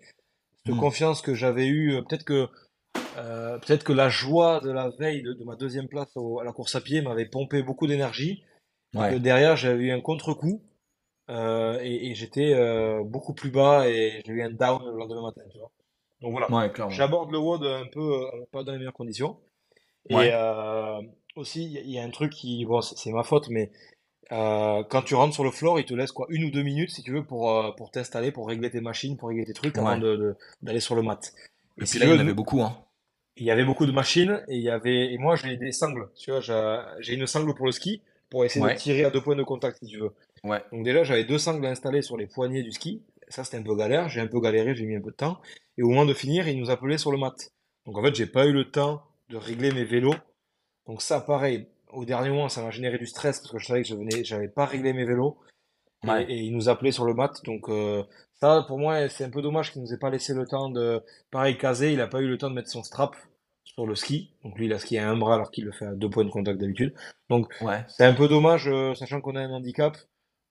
cette 0.69 0.75
Mhm. 0.75 0.79
confiance 0.79 1.21
que 1.21 1.33
j'avais 1.33 1.67
eue, 1.67 1.95
euh, 1.95 2.01
peut-être 2.01 2.23
que 2.25 2.47
euh, 3.17 3.57
peut-être 3.59 3.83
que 3.83 3.93
la 3.93 4.09
joie 4.09 4.59
de 4.61 4.71
la 4.71 4.89
veille 4.99 5.21
de, 5.23 5.33
de 5.33 5.43
ma 5.43 5.55
deuxième 5.55 5.87
place 5.87 6.09
au- 6.15 6.39
à 6.39 6.43
la 6.43 6.51
course 6.53 6.75
à 6.75 6.81
pied 6.81 7.01
m'avait 7.01 7.25
pompé 7.25 7.63
beaucoup 7.63 7.87
d'énergie. 7.87 8.43
Ouais. 8.95 9.19
derrière, 9.19 9.55
j'avais 9.55 9.83
eu 9.85 9.91
un 9.91 10.01
contre-coup 10.01 10.63
euh, 11.29 11.79
et, 11.81 12.09
et 12.09 12.15
j'étais 12.15 12.53
euh, 12.53 13.03
beaucoup 13.03 13.33
plus 13.33 13.51
bas 13.51 13.87
et 13.87 14.21
j'ai 14.25 14.31
eu 14.33 14.41
un 14.41 14.49
down 14.49 14.81
le 14.83 14.97
lendemain 14.97 15.21
matin, 15.21 15.41
tu 15.51 15.59
vois. 15.59 15.71
Donc 16.21 16.31
voilà, 16.31 16.49
Ouais, 16.51 16.71
j'aborde 16.89 17.31
le 17.31 17.37
WOD 17.37 17.63
un 17.65 17.85
peu 17.91 18.25
pas 18.51 18.63
dans 18.63 18.71
les 18.71 18.77
meilleures 18.79 18.93
conditions. 18.93 19.37
Et 20.09 20.15
Ouais. 20.15 20.33
aussi, 21.35 21.63
il 21.65 21.71
y, 21.71 21.77
a- 21.77 21.81
il 21.81 21.91
y 21.91 21.99
a 21.99 22.03
un 22.03 22.09
truc 22.09 22.31
qui, 22.33 22.65
bon, 22.65 22.81
c'est 22.81 23.11
ma 23.11 23.23
faute, 23.23 23.49
mais 23.49 23.71
euh, 24.31 24.83
quand 24.83 25.01
tu 25.01 25.15
rentres 25.15 25.33
sur 25.33 25.43
le 25.43 25.51
floor, 25.51 25.79
il 25.79 25.85
te 25.85 25.93
laisse 25.93 26.11
quoi, 26.11 26.27
une 26.29 26.43
ou 26.45 26.51
deux 26.51 26.61
minutes 26.63 26.91
si 26.91 27.01
tu 27.03 27.11
veux 27.11 27.23
pour, 27.23 27.49
euh, 27.51 27.71
pour 27.71 27.89
t'installer, 27.91 28.31
pour 28.31 28.47
régler 28.47 28.69
tes 28.69 28.81
machines, 28.81 29.17
pour 29.17 29.29
régler 29.29 29.45
tes 29.45 29.53
trucs 29.53 29.77
avant 29.77 29.93
Ouais. 29.93 29.99
de, 29.99 30.15
de- 30.15 30.35
d'aller 30.61 30.79
sur 30.79 30.95
le 30.95 31.01
mat. 31.01 31.33
Et 31.81 31.85
si 31.85 31.97
puis 31.97 32.07
là, 32.07 32.13
il 32.13 32.15
y 32.15 32.17
en 32.17 32.21
avait 32.21 32.33
beaucoup, 32.33 32.61
hein. 32.61 32.77
il 33.37 33.45
y 33.45 33.51
avait 33.51 33.63
beaucoup 33.65 33.85
de 33.85 33.91
machines 33.91 34.43
et 34.49 34.55
il 34.57 34.61
y 34.61 34.69
avait 34.69 35.13
et 35.13 35.17
moi 35.17 35.35
j'ai 35.37 35.55
des 35.57 35.71
sangles 35.71 36.09
tu 36.15 36.29
vois 36.29 36.41
j'ai 36.99 37.13
une 37.13 37.25
sangle 37.25 37.55
pour 37.55 37.65
le 37.65 37.71
ski 37.71 38.01
pour 38.29 38.43
essayer 38.45 38.63
Ouais. 38.65 38.73
de 38.75 38.79
tirer 38.79 39.05
à 39.05 39.09
deux 39.11 39.21
points 39.21 39.37
de 39.37 39.43
contact 39.43 39.77
si 39.79 39.85
tu 39.87 39.97
veux 39.97 40.11
Ouais. 40.43 40.61
donc 40.73 40.83
déjà 40.83 41.03
j'avais 41.05 41.23
deux 41.23 41.37
sangles 41.37 41.65
installées 41.65 42.01
sur 42.01 42.17
les 42.17 42.27
poignets 42.27 42.63
du 42.63 42.71
ski 42.73 43.01
ça 43.29 43.45
c'était 43.45 43.55
un 43.57 43.63
peu 43.63 43.75
galère 43.77 44.09
j'ai 44.09 44.19
un 44.19 44.27
peu 44.27 44.41
galéré 44.41 44.75
j'ai 44.75 44.85
mis 44.85 44.95
un 44.97 45.01
peu 45.01 45.11
de 45.11 45.15
temps 45.15 45.39
et 45.77 45.83
au 45.83 45.87
moment 45.87 46.05
de 46.05 46.13
finir 46.13 46.49
ils 46.49 46.59
nous 46.59 46.69
appelaient 46.69 46.97
sur 46.97 47.13
le 47.13 47.17
mat 47.17 47.51
donc 47.85 47.97
en 47.97 48.03
fait 48.03 48.13
j'ai 48.13 48.25
pas 48.25 48.45
eu 48.45 48.51
le 48.51 48.69
temps 48.69 49.03
de 49.29 49.37
régler 49.37 49.71
mes 49.71 49.85
vélos 49.85 50.15
donc 50.85 51.01
ça 51.01 51.21
pareil 51.21 51.65
au 51.89 52.05
dernier 52.05 52.29
moment 52.29 52.49
ça 52.49 52.61
m'a 52.61 52.71
généré 52.71 52.97
du 52.97 53.05
stress 53.07 53.39
parce 53.39 53.51
que 53.51 53.59
je 53.59 53.65
savais 53.65 53.81
que 53.83 53.87
je 53.87 53.95
venais 53.95 54.23
j'avais 54.23 54.47
pas 54.47 54.65
réglé 54.65 54.93
mes 54.93 55.05
vélos 55.05 55.37
et, 56.03 56.07
Ouais. 56.09 56.25
et 56.29 56.37
ils 56.37 56.53
nous 56.55 56.69
appelaient 56.69 56.91
sur 56.93 57.05
le 57.05 57.13
mat 57.13 57.43
donc 57.45 57.67
euh, 57.69 58.03
ça 58.39 58.63
pour 58.67 58.79
moi 58.79 59.09
c'est 59.09 59.25
un 59.25 59.29
peu 59.29 59.41
dommage 59.41 59.71
qu'ils 59.73 59.81
nous 59.81 59.93
aient 59.93 59.97
pas 59.99 60.09
laissé 60.09 60.33
le 60.33 60.45
temps 60.45 60.69
de 60.69 61.01
pareil 61.31 61.57
Kazé 61.57 61.91
il 61.93 62.01
a 62.01 62.07
pas 62.07 62.21
eu 62.21 62.27
le 62.27 62.37
temps 62.37 62.49
de 62.49 62.55
mettre 62.55 62.69
son 62.69 62.83
strap 62.83 63.15
sur 63.65 63.85
le 63.85 63.93
ski. 63.93 64.33
Donc 64.43 64.57
lui, 64.57 64.65
il 64.65 64.73
a 64.73 64.79
skié 64.79 64.97
à 64.97 65.07
un 65.11 65.15
bras 65.15 65.35
alors 65.35 65.51
qu'il 65.51 65.63
le 65.63 65.71
fait 65.71 65.85
à 65.85 65.93
deux 65.93 66.09
points 66.09 66.25
de 66.25 66.31
contact 66.31 66.59
d'habitude. 66.59 66.91
Ouais. 67.29 67.85
C'est 67.87 68.03
un 68.03 68.15
peu 68.15 68.27
dommage, 68.27 68.67
euh, 68.67 68.95
sachant 68.95 69.21
qu'on 69.21 69.35
a 69.35 69.41
un 69.41 69.51
handicap, 69.51 69.95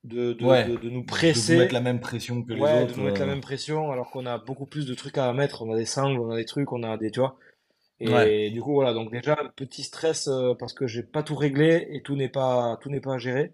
de, 0.04 0.34
de, 0.34 0.44
Ouais. 0.44 0.68
de, 0.68 0.76
de 0.76 0.88
nous 0.88 1.00
De 1.00 1.06
presser. 1.06 1.54
vous 1.54 1.58
mettre 1.62 1.74
la 1.74 1.80
même 1.80 1.98
pression 1.98 2.44
que 2.44 2.52
les 2.52 2.60
autres. 2.60 2.94
de 2.94 2.98
nous 3.00 3.06
mettre 3.06 3.18
la 3.18 3.26
euh, 3.26 3.30
même 3.30 3.40
pression 3.40 3.90
alors 3.90 4.10
qu'on 4.12 4.24
a 4.24 4.38
beaucoup 4.38 4.66
plus 4.66 4.86
de 4.86 4.94
trucs 4.94 5.18
à 5.18 5.32
mettre. 5.32 5.62
On 5.62 5.72
a 5.72 5.76
des 5.76 5.84
sangles, 5.84 6.20
on 6.20 6.30
a 6.30 6.36
des 6.36 6.44
trucs, 6.44 6.70
on 6.72 6.84
a 6.84 6.96
des, 6.96 7.10
tu 7.10 7.18
vois. 7.18 7.36
Et 8.00 8.08
Ouais. 8.10 8.50
du 8.50 8.60
coup, 8.62 8.74
voilà. 8.74 8.92
Donc 8.94 9.10
déjà, 9.10 9.36
un 9.40 9.48
petit 9.48 9.82
stress 9.82 10.28
euh, 10.28 10.54
parce 10.54 10.72
que 10.72 10.86
j'ai 10.86 11.02
pas 11.02 11.22
tout 11.22 11.34
réglé 11.34 11.88
et 11.90 12.02
tout 12.02 12.14
n'est 12.16 12.28
pas, 12.28 12.78
tout 12.80 12.90
n'est 12.90 13.00
pas 13.00 13.18
géré. 13.18 13.52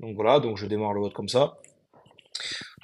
Donc 0.00 0.14
voilà, 0.16 0.40
donc 0.40 0.56
je 0.56 0.66
démarre 0.66 0.92
le 0.94 1.00
vote 1.00 1.14
comme 1.14 1.28
ça. 1.28 1.58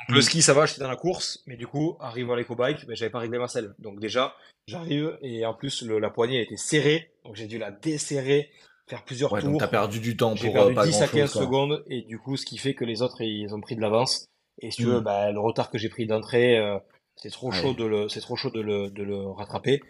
Donc, 0.09 0.17
le 0.17 0.19
Mm. 0.19 0.23
ski, 0.23 0.43
ça 0.43 0.53
va, 0.55 0.67
j'étais 0.67 0.81
dans 0.83 0.89
la 0.89 0.97
course, 0.97 1.43
mais 1.47 1.57
du 1.57 1.67
coup, 1.67 1.97
arrive 2.01 2.31
à 2.31 2.37
l'éco-bike, 2.37 2.87
ben, 2.87 2.95
j'avais 2.97 3.11
pas 3.11 3.21
réglé 3.21 3.39
ma 3.39 3.49
selle. 3.49 3.75
Donc 3.79 4.01
déjà, 4.01 4.35
j'arrive 4.67 5.17
et 5.23 5.47
en 5.47 5.55
plus, 5.55 5.83
le- 5.83 5.99
la 5.99 6.11
poignée 6.11 6.43
était 6.43 6.57
serrée, 6.57 7.11
donc 7.25 7.37
j'ai 7.37 7.47
dû 7.47 7.59
la 7.59 7.71
desserrer, 7.71 8.51
faire 8.87 9.05
plusieurs 9.05 9.33
Ouais, 9.33 9.41
donc 9.43 9.53
tours. 9.53 9.61
t'as 9.61 9.69
perdu 9.69 10.01
du 10.01 10.17
temps 10.17 10.35
pour 10.35 10.53
perdu 10.53 10.73
euh, 10.73 10.75
pas 10.75 10.85
10 10.87 10.95
à 10.97 10.99
grand-chose, 11.07 11.21
15 11.21 11.33
quoi. 11.33 11.43
secondes 11.43 11.85
et 11.89 12.03
du 12.03 12.19
coup, 12.19 12.37
ce 12.37 12.45
qui 12.45 12.59
fait 12.59 12.75
que 12.75 12.85
les 12.85 13.01
autres, 13.03 13.21
ils 13.23 13.55
ont 13.55 13.61
pris 13.61 13.77
de 13.77 13.81
l'avance. 13.81 14.27
Et 14.61 14.71
si 14.71 14.79
tu 14.79 14.87
Mm. 14.87 14.91
veux, 14.91 15.01
bah, 15.01 15.33
le 15.33 15.41
retard 15.41 15.71
que 15.71 15.79
j'ai 15.79 15.89
pris 15.89 16.07
d'entrée, 16.07 16.59
euh, 16.59 16.79
c'est 17.17 17.31
trop 17.31 17.51
Ouais. 17.51 17.57
chaud 17.57 17.73
de 17.73 17.85
le, 17.85 18.09
c'est 18.09 18.21
trop 18.21 18.37
chaud 18.37 18.51
de 18.51 18.61
le, 18.61 18.91
de 18.91 19.03
le 19.03 19.17
rattraper. 19.31 19.81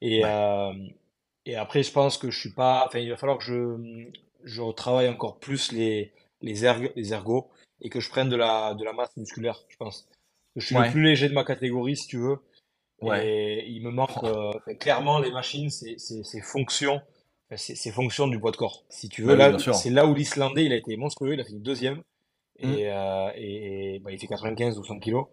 Et, 0.00 0.22
Ouais. 0.22 0.30
euh, 0.30 0.72
et 1.46 1.56
après, 1.56 1.82
je 1.82 1.92
pense 1.92 2.18
que 2.18 2.30
je 2.30 2.38
suis 2.38 2.52
pas, 2.52 2.84
enfin, 2.86 2.98
il 2.98 3.10
va 3.10 3.16
falloir 3.16 3.38
que 3.38 3.44
je, 3.44 4.06
je 4.44 4.60
retravaille 4.60 5.08
encore 5.08 5.38
plus 5.38 5.72
les, 5.72 6.12
les 6.42 6.64
erg, 6.64 6.92
les 6.96 7.12
ergos 7.12 7.48
et 7.80 7.88
que 7.88 8.00
je 8.00 8.08
prenne 8.10 8.28
de 8.28 8.36
la, 8.36 8.74
de 8.74 8.84
la 8.84 8.92
masse 8.92 9.16
musculaire, 9.16 9.64
je 9.68 9.76
pense. 9.76 10.08
Je 10.56 10.64
suis 10.64 10.74
Ouais. 10.74 10.86
le 10.86 10.90
plus 10.92 11.02
léger 11.02 11.28
de 11.28 11.34
ma 11.34 11.44
catégorie, 11.44 11.96
si 11.96 12.06
tu 12.08 12.18
veux. 12.18 12.38
Ouais. 13.02 13.26
Et 13.26 13.68
il 13.68 13.82
me 13.82 13.90
manque, 13.90 14.24
euh, 14.24 14.52
clairement, 14.80 15.18
les 15.18 15.30
machines, 15.30 15.68
c'est, 15.68 15.96
c'est, 15.98 16.22
c'est 16.24 16.40
fonction, 16.40 17.00
du 18.28 18.40
poids 18.40 18.50
de 18.50 18.56
corps. 18.56 18.84
Si 18.88 19.08
tu 19.08 19.22
veux, 19.22 19.34
là, 19.36 19.58
c'est 19.58 19.90
là 19.90 20.06
où 20.06 20.14
l'Islandais, 20.14 20.64
il 20.64 20.72
a 20.72 20.76
été 20.76 20.96
monstrueux, 20.96 21.34
il 21.34 21.40
a 21.40 21.44
fini 21.44 21.60
deuxième. 21.60 22.02
Et, 22.58 22.66
Mm. 22.66 22.88
euh, 22.88 23.30
et, 23.34 23.94
et, 23.96 23.98
bah, 24.00 24.12
il 24.12 24.18
fait 24.18 24.26
95 24.26 24.78
ou 24.78 24.84
100 24.84 24.98
kilos. 24.98 25.26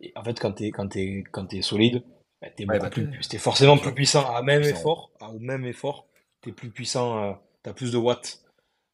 Et 0.00 0.12
en 0.16 0.24
fait, 0.24 0.40
quand 0.40 0.52
t'es, 0.52 0.70
quand 0.70 0.88
t'es 0.88 1.60
solide, 1.60 2.02
bah, 2.40 2.48
t'es 2.50 2.64
Ouais, 2.66 2.78
beaucoup 2.78 3.00
bah, 3.02 3.10
plus, 3.12 3.28
t'es- 3.28 3.38
forcément 3.38 3.76
plus 3.78 3.92
puissant 3.94 4.32
à 4.34 4.42
même 4.42 4.62
effort, 4.62 5.10
à- 5.20 5.30
au 5.30 5.38
même 5.38 5.64
effort, 5.64 6.06
t'es 6.40 6.52
plus 6.52 6.70
puissant, 6.70 7.22
euh, 7.24 7.32
t'as 7.62 7.72
plus 7.72 7.92
de 7.92 7.96
watts. 7.98 8.42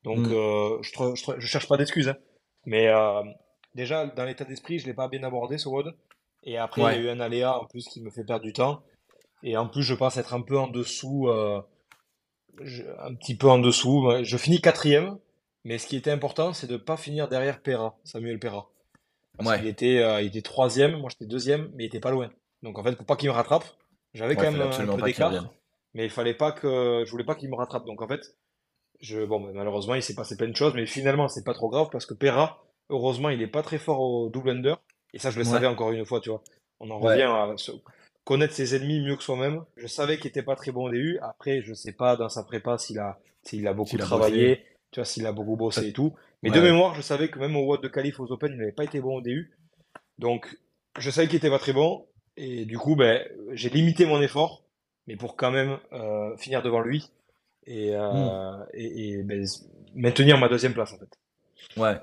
Donc, 0.05 0.19
Mm. 0.19 0.33
euh, 0.33 0.83
je, 0.83 0.93
tr- 0.93 1.41
je, 1.41 1.47
cherche 1.47 1.69
pas 1.69 1.77
d'excuses, 1.77 2.09
hein. 2.09 2.17
Mais, 2.65 2.89
euh, 2.89 3.23
déjà, 3.75 4.07
dans 4.07 4.25
l'état 4.25 4.45
d'esprit, 4.45 4.79
je 4.79 4.87
l'ai 4.87 4.95
pas 4.95 5.09
bien 5.09 5.23
abordé, 5.23 5.59
ce 5.59 5.69
WOD. 5.69 5.95
Et 6.45 6.59
après, 6.59 6.81
il 6.81 6.85
Ouais. 6.85 6.95
y 6.97 6.99
a 6.99 7.01
eu 7.03 7.09
un 7.11 7.21
aléa, 7.21 7.59
en 7.59 7.65
plus, 7.67 7.87
qui 7.89 8.01
me 8.01 8.11
fait 8.11 8.25
perdre 8.25 8.45
du 8.45 8.53
temps. 8.53 8.83
Et 9.43 9.57
en 9.57 9.69
plus, 9.69 9.83
je 9.83 9.95
pense 9.95 10.17
être 10.17 10.35
un 10.35 10.41
peu 10.43 10.59
en 10.59 10.67
dessous, 10.69 11.29
je- 12.63 12.83
un 13.01 13.15
petit 13.15 13.37
peu 13.37 13.49
en 13.49 13.59
dessous. 13.59 14.09
Je 14.23 14.37
finis 14.37 14.61
quatrième, 14.61 15.19
mais 15.65 15.79
ce 15.79 15.87
qui 15.87 15.97
était 15.97 16.11
important, 16.11 16.53
c'est 16.53 16.67
de 16.67 16.77
pas 16.77 16.97
finir 16.97 17.29
derrière 17.29 17.61
Perra, 17.61 17.97
Samuel 18.05 18.39
Perra. 18.39 18.69
Parce 19.37 19.51
Ouais. 19.51 19.59
qu'il 19.59 19.67
était, 19.67 19.99
euh, 19.99 20.23
il 20.23 20.29
était 20.29 20.41
troisième, 20.43 20.97
moi 20.99 21.11
j'étais 21.11 21.27
deuxième, 21.27 21.71
mais 21.75 21.85
il 21.85 21.87
était 21.89 22.01
pas 22.01 22.11
loin. 22.11 22.31
Donc 22.67 22.79
en 22.81 22.83
fait, 22.83 22.97
pour 22.97 23.07
pas 23.07 23.15
qu'il 23.15 23.29
me 23.29 23.35
rattrape, 23.35 23.65
j'avais 24.13 24.35
Ouais, 24.35 24.45
quand 24.45 24.51
même 24.51 24.61
un 24.61 24.97
peu 24.97 25.03
d'écart, 25.03 25.55
mais 25.95 26.05
il 26.05 26.11
fallait 26.11 26.35
pas 26.35 26.51
que, 26.51 27.05
je 27.07 27.11
voulais 27.13 27.23
pas 27.25 27.37
qu'il 27.37 27.49
me 27.49 27.55
rattrape. 27.55 27.87
Donc 27.87 28.03
en 28.03 28.09
fait, 28.09 28.37
je, 29.01 29.25
bon, 29.25 29.39
malheureusement, 29.39 29.95
il 29.95 30.03
s'est 30.03 30.17
passé 30.17 30.37
plein 30.37 30.49
de 30.49 30.57
choses, 30.57 30.75
mais 30.75 30.85
finalement, 30.85 31.29
c'est 31.29 31.45
pas 31.45 31.55
trop 31.55 31.69
grave 31.69 31.91
parce 31.93 32.07
que 32.07 32.15
Perra, 32.15 32.65
heureusement, 32.91 33.29
il 33.29 33.41
est 33.41 33.47
pas 33.47 33.63
très 33.63 33.79
fort 33.79 34.01
au 34.01 34.31
double 34.31 34.51
under. 34.51 34.81
Et 35.15 35.21
ça, 35.21 35.31
je 35.31 35.39
le 35.39 35.45
Ouais. 35.45 35.53
savais 35.53 35.69
encore 35.69 35.93
une 35.93 36.05
fois, 36.05 36.21
tu 36.21 36.31
vois. 36.31 36.43
On 36.81 36.91
en 36.91 36.99
revient 36.99 37.23
à 37.23 37.55
connaître 38.25 38.53
ses 38.53 38.75
ennemis 38.75 39.01
mieux 39.01 39.17
que 39.17 39.23
soi-même. 39.23 39.65
Je 39.77 39.87
savais 39.87 40.19
qu'il 40.19 40.27
était 40.27 40.43
pas 40.43 40.57
très 40.57 40.73
bon 40.73 40.87
au 40.87 40.91
début. 40.91 41.21
Après, 41.23 41.63
je 41.63 41.73
sais 41.73 41.93
pas 41.93 42.17
dans 42.17 42.29
sa 42.29 42.43
prépa 42.43 42.79
s'il 42.79 42.99
a, 42.99 43.21
s'il 43.45 43.69
a 43.69 43.75
beaucoup 43.75 43.97
travaillé, 43.97 44.65
tu 44.91 44.99
vois, 44.99 45.05
s'il 45.05 45.25
a 45.27 45.31
beaucoup 45.33 45.55
bossé 45.55 45.87
et 45.87 45.93
tout. 45.93 46.17
Mais 46.43 46.51
de 46.51 46.61
mémoire, 46.61 46.97
je 46.97 47.01
savais 47.01 47.29
que 47.29 47.39
même 47.39 47.55
au 47.55 47.65
WOD 47.65 47.83
de 47.83 47.89
Qualif 47.89 48.19
aux 48.19 48.33
Open, 48.33 48.51
il 48.53 48.59
n'avait 48.59 48.73
pas 48.73 48.83
été 48.83 49.01
bon 49.01 49.19
au 49.19 49.21
début. 49.21 49.57
Donc, 50.19 50.59
je 50.99 51.11
savais 51.11 51.29
qu'il 51.29 51.37
était 51.37 51.51
pas 51.51 51.61
très 51.61 51.73
bon. 51.73 52.09
Et 52.37 52.65
du 52.65 52.79
coup, 52.79 52.97
ben, 52.97 53.23
j'ai 53.53 53.71
limité 53.71 54.05
mon 54.07 54.21
effort, 54.21 54.63
mais 55.07 55.17
pour 55.17 55.37
quand 55.37 55.51
même 55.51 55.79
euh, 55.93 56.37
finir 56.37 56.63
devant 56.63 56.81
lui 56.81 57.11
et, 57.67 57.95
euh, 57.95 58.11
Hmm. 58.13 58.65
et, 58.75 59.19
et, 59.19 59.23
ben, 59.23 59.45
maintenir 59.95 60.39
ma 60.39 60.49
deuxième 60.49 60.75
place 60.75 60.93
en 60.93 60.99
fait. 60.99 61.19
Ouais. 61.81 61.97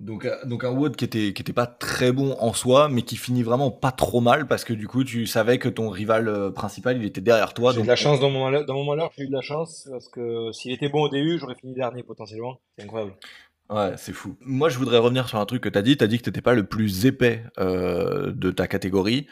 Donc, 0.00 0.24
euh, 0.24 0.44
donc 0.44 0.64
un 0.64 0.70
WOD 0.70 0.96
qui 0.96 1.04
était, 1.04 1.32
qui 1.32 1.42
était 1.42 1.52
pas 1.52 1.66
très 1.66 2.10
bon 2.10 2.36
en 2.40 2.52
soi, 2.52 2.88
mais 2.88 3.02
qui 3.02 3.16
finit 3.16 3.44
vraiment 3.44 3.70
pas 3.70 3.92
trop 3.92 4.20
mal 4.20 4.48
parce 4.48 4.64
que 4.64 4.72
du 4.72 4.88
coup, 4.88 5.04
tu 5.04 5.24
savais 5.26 5.58
que 5.58 5.68
ton 5.68 5.88
rival 5.88 6.52
principal, 6.52 6.96
il 6.96 7.04
était 7.04 7.20
derrière 7.20 7.54
toi. 7.54 7.70
J'ai 7.70 7.76
donc 7.76 7.84
de 7.86 7.90
la 7.90 7.96
chance 7.96 8.18
dans 8.18 8.30
mon 8.30 8.44
malheur, 8.44 8.64
dans 8.66 8.74
mon 8.74 8.84
malheur, 8.84 9.12
j'ai 9.16 9.24
eu 9.24 9.28
de 9.28 9.32
la 9.32 9.40
chance 9.40 9.86
parce 9.90 10.08
que 10.08 10.50
s'il 10.52 10.72
était 10.72 10.88
bon 10.88 11.02
au 11.02 11.08
début, 11.08 11.38
j'aurais 11.38 11.54
fini 11.54 11.74
dernier 11.74 12.02
potentiellement. 12.02 12.58
C'est 12.76 12.84
incroyable. 12.84 13.14
Ouais, 13.70 13.92
c'est 13.96 14.12
fou. 14.12 14.36
Moi, 14.40 14.68
je 14.68 14.78
voudrais 14.78 14.98
revenir 14.98 15.28
sur 15.28 15.38
un 15.38 15.46
truc 15.46 15.62
que 15.62 15.68
t'as 15.70 15.80
dit. 15.80 15.96
T'as 15.96 16.06
dit 16.06 16.18
que 16.18 16.24
t'étais 16.24 16.42
pas 16.42 16.54
le 16.54 16.66
plus 16.66 17.06
épais 17.06 17.44
euh, 17.58 18.30
de 18.32 18.50
ta 18.50 18.66
catégorie. 18.66 19.26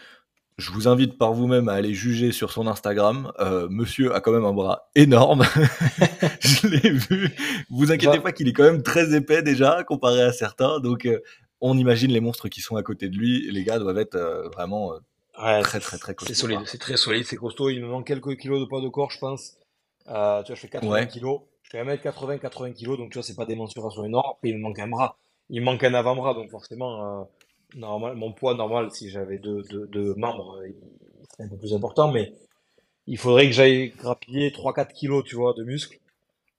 Je 0.58 0.70
vous 0.70 0.86
invite 0.86 1.16
par 1.18 1.32
vous-même 1.32 1.68
à 1.68 1.72
aller 1.74 1.94
juger 1.94 2.30
sur 2.30 2.52
son 2.52 2.66
Instagram. 2.66 3.32
Euh, 3.40 3.68
monsieur 3.70 4.14
a 4.14 4.20
quand 4.20 4.32
même 4.32 4.44
un 4.44 4.52
bras 4.52 4.90
énorme. 4.94 5.44
je 6.40 6.66
l'ai 6.68 6.90
vu. 6.90 7.34
Vous 7.70 7.90
inquiétez 7.90 8.18
Va- 8.18 8.22
pas 8.22 8.32
qu'il 8.32 8.48
est 8.48 8.52
quand 8.52 8.64
même 8.64 8.82
très 8.82 9.14
épais 9.14 9.42
déjà 9.42 9.82
comparé 9.84 10.22
à 10.22 10.32
certains. 10.32 10.78
Donc, 10.80 11.06
euh, 11.06 11.20
on 11.60 11.76
imagine 11.78 12.10
les 12.12 12.20
monstres 12.20 12.48
qui 12.48 12.60
sont 12.60 12.76
à 12.76 12.82
côté 12.82 13.08
de 13.08 13.16
lui. 13.16 13.50
Les 13.50 13.64
gars 13.64 13.78
doivent 13.78 13.98
être 13.98 14.14
euh, 14.16 14.48
vraiment. 14.50 14.92
Ouais, 15.42 15.62
Très, 15.62 15.80
très, 15.80 15.96
très 15.98 16.14
costaud, 16.14 16.34
C'est 16.34 16.38
solide, 16.40 16.58
quoi. 16.58 16.66
c'est 16.66 16.78
très 16.78 16.96
solide, 16.98 17.24
c'est 17.26 17.36
costaud. 17.36 17.70
Il 17.70 17.80
me 17.82 17.88
manque 17.88 18.06
quelques 18.06 18.36
kilos 18.36 18.60
de 18.60 18.66
poids 18.66 18.82
de 18.82 18.88
corps, 18.88 19.10
je 19.10 19.18
pense. 19.18 19.56
Tu 20.04 20.10
vois, 20.12 20.44
je 20.46 20.54
fais 20.54 20.68
80 20.68 20.90
Ouais. 20.92 21.08
kilos. 21.08 21.40
Je 21.62 21.70
fais 21.70 21.82
1m80, 21.82 22.38
80 22.38 22.72
kilos, 22.72 22.98
donc 22.98 23.10
tu 23.10 23.14
vois, 23.18 23.22
c'est 23.22 23.34
pas 23.36 23.46
des 23.46 23.54
mensurations 23.56 24.04
énormes. 24.04 24.32
Après, 24.36 24.50
il 24.50 24.56
me 24.58 24.60
manque 24.62 24.78
un 24.78 24.88
bras. 24.88 25.16
Il 25.48 25.60
me 25.60 25.64
manque 25.64 25.82
un 25.84 25.94
avant-bras, 25.94 26.34
donc 26.34 26.50
forcément, 26.50 27.26
normal, 27.76 28.14
mon 28.16 28.32
poids 28.32 28.54
normal, 28.54 28.90
si 28.92 29.10
j'avais 29.10 29.38
deux, 29.38 29.62
deux, 29.70 29.86
deux 29.88 30.14
membres, 30.14 30.58
euh, 30.60 30.68
il 30.68 30.74
serait 31.32 31.44
un 31.44 31.48
peu 31.48 31.56
plus 31.56 31.74
important, 31.74 32.10
mais 32.12 32.32
il 33.06 33.18
faudrait 33.18 33.46
que 33.46 33.52
j'aille 33.52 33.90
grappiller 33.90 34.50
3-4 34.50 34.92
kilos, 34.92 35.24
tu 35.24 35.36
vois, 35.36 35.52
de 35.54 35.64
muscles 35.64 35.98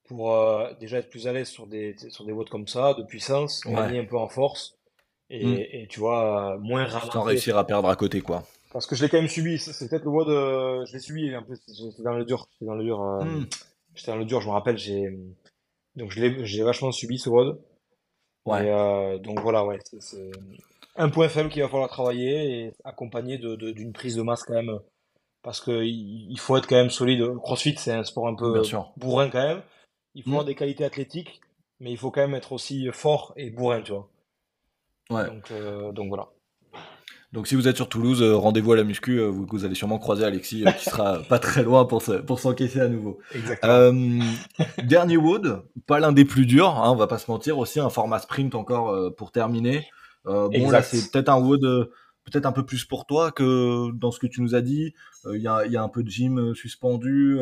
pour 0.06 0.34
euh, 0.34 0.70
déjà 0.80 0.98
être 0.98 1.10
plus 1.10 1.28
à 1.28 1.34
l'aise 1.34 1.48
sur 1.48 1.68
des, 1.68 1.96
sur 2.10 2.26
des 2.26 2.34
comme 2.50 2.68
ça, 2.68 2.94
de 2.94 3.04
puissance, 3.04 3.64
Ouais. 3.66 3.74
gagner 3.76 4.00
un 4.00 4.06
peu 4.06 4.18
en 4.18 4.28
force. 4.28 4.76
Et, 5.30 5.46
Mm. 5.46 5.58
et 5.72 5.88
tu 5.90 6.00
vois, 6.00 6.54
euh, 6.54 6.58
moins 6.60 6.88
sans 6.88 7.22
réussir 7.24 7.58
à 7.58 7.66
perdre 7.66 7.88
à 7.90 7.96
côté, 7.96 8.22
quoi. 8.22 8.44
Parce 8.72 8.86
que 8.86 8.96
je 8.96 9.04
l'ai 9.04 9.10
quand 9.10 9.18
même 9.18 9.30
subi. 9.30 9.58
C'est 9.58 9.88
peut-être 9.90 10.04
le 10.04 10.10
WOD. 10.12 10.30
euh, 10.30 10.86
je 10.86 10.94
l'ai 10.94 11.00
subi. 11.00 11.36
En 11.36 11.44
plus, 11.44 11.60
j'étais 11.74 12.04
dans 12.04 12.14
le 12.14 12.26
dur. 12.26 12.48
J'étais 12.52 12.66
dans 12.66 12.76
le 12.76 12.84
dur. 12.84 13.02
euh, 13.02 13.24
Mm. 13.24 13.48
J'étais 13.96 14.12
dans 14.12 14.18
le 14.18 14.26
dur. 14.26 14.42
Je 14.42 14.48
me 14.48 14.52
rappelle. 14.52 14.78
J'ai 14.78 15.18
donc 15.96 16.12
je 16.12 16.20
l'ai. 16.22 16.64
Vachement 16.64 16.92
subi 16.92 17.18
ce 17.18 17.30
WOD. 17.30 17.60
Ouais. 18.46 18.60
Euh, 18.70 19.18
donc 19.20 19.40
voilà, 19.40 19.64
ouais, 19.66 19.80
c'est 20.00 20.32
un 20.96 21.10
point 21.10 21.28
faible 21.30 21.50
qu'il 21.50 21.62
va 21.62 21.70
falloir 21.70 21.90
travailler 21.90 22.66
et 22.66 22.74
accompagné 22.84 23.38
d'une 23.38 23.56
de, 23.58 23.92
prise 23.92 24.16
de 24.16 24.22
masse 24.22 24.44
quand 24.44 24.54
même. 24.54 24.80
Parce 25.42 25.60
qu'il 25.60 25.84
il 25.84 26.40
faut 26.40 26.56
être 26.56 26.68
quand 26.68 26.76
même 26.76 26.90
solide. 26.90 27.36
CrossFit, 27.38 27.76
c'est 27.78 27.92
un 27.92 28.04
sport 28.04 28.28
un 28.28 28.36
peu 28.36 28.62
bourrin 28.98 29.30
quand 29.30 29.46
même. 29.46 29.62
Il 30.16 30.24
faut 30.24 30.30
avoir 30.30 30.44
mm. 30.44 30.48
des 30.48 30.56
qualités 30.56 30.86
athlétiques, 30.86 31.42
mais 31.80 31.92
il 31.92 31.98
faut 31.98 32.12
quand 32.12 32.22
même 32.22 32.36
être 32.36 32.54
aussi 32.54 32.90
fort 32.92 33.34
et 33.36 33.50
bourrin, 33.50 33.82
tu 33.82 33.92
vois. 33.92 34.10
Ouais. 35.10 35.26
Donc, 35.26 35.52
euh, 35.52 35.92
donc 35.92 36.08
voilà. 36.10 36.30
Donc 37.34 37.48
si 37.48 37.56
vous 37.56 37.68
êtes 37.68 37.76
sur 37.76 37.90
Toulouse, 37.90 38.22
euh, 38.22 38.36
rendez-vous 38.36 38.74
à 38.74 38.76
la 38.76 38.84
muscu, 38.84 39.20
euh, 39.20 39.28
vous, 39.28 39.66
allez 39.66 39.74
sûrement 39.74 39.98
croiser 39.98 40.24
Alexis 40.24 40.66
qui 40.78 40.86
sera 40.86 41.18
pas 41.30 41.40
très 41.40 41.64
loin 41.64 41.86
pour 41.86 42.04
pour 42.28 42.40
s'encaisser 42.40 42.80
à 42.80 42.88
nouveau. 42.88 43.20
Exactement. 43.34 44.14
dernier 44.84 45.18
Wood, 45.18 45.64
pas 45.88 46.00
l'un 46.00 46.12
des 46.12 46.26
plus 46.26 46.46
durs, 46.46 46.70
hein, 46.70 46.92
on 46.92 46.96
va 46.96 47.08
pas 47.08 47.18
se 47.18 47.30
mentir, 47.30 47.58
aussi 47.58 47.80
un 47.80 47.90
format 47.90 48.20
sprint 48.20 48.54
encore 48.54 49.16
pour 49.16 49.32
terminer. 49.32 49.88
Bon 50.26 50.70
là 50.70 50.82
c'est 50.82 51.12
peut-être 51.12 51.30
un 51.30 51.40
Wood 51.40 51.90
peut-être 52.24 52.46
un 52.46 52.52
peu 52.52 52.66
plus 52.66 52.86
pour 52.86 53.06
toi 53.06 53.32
que 53.32 53.92
dans 53.94 54.12
ce 54.12 54.20
que 54.20 54.28
tu 54.28 54.42
nous 54.42 54.56
as 54.56 54.62
dit. 54.62 54.94
Il 55.26 55.42
y, 55.42 55.48
a, 55.48 55.66
y, 55.66 55.78
a, 55.78 55.84
un 55.84 55.90
peu 55.90 56.04
de 56.04 56.10
gym 56.10 56.54
suspendu, 56.56 57.38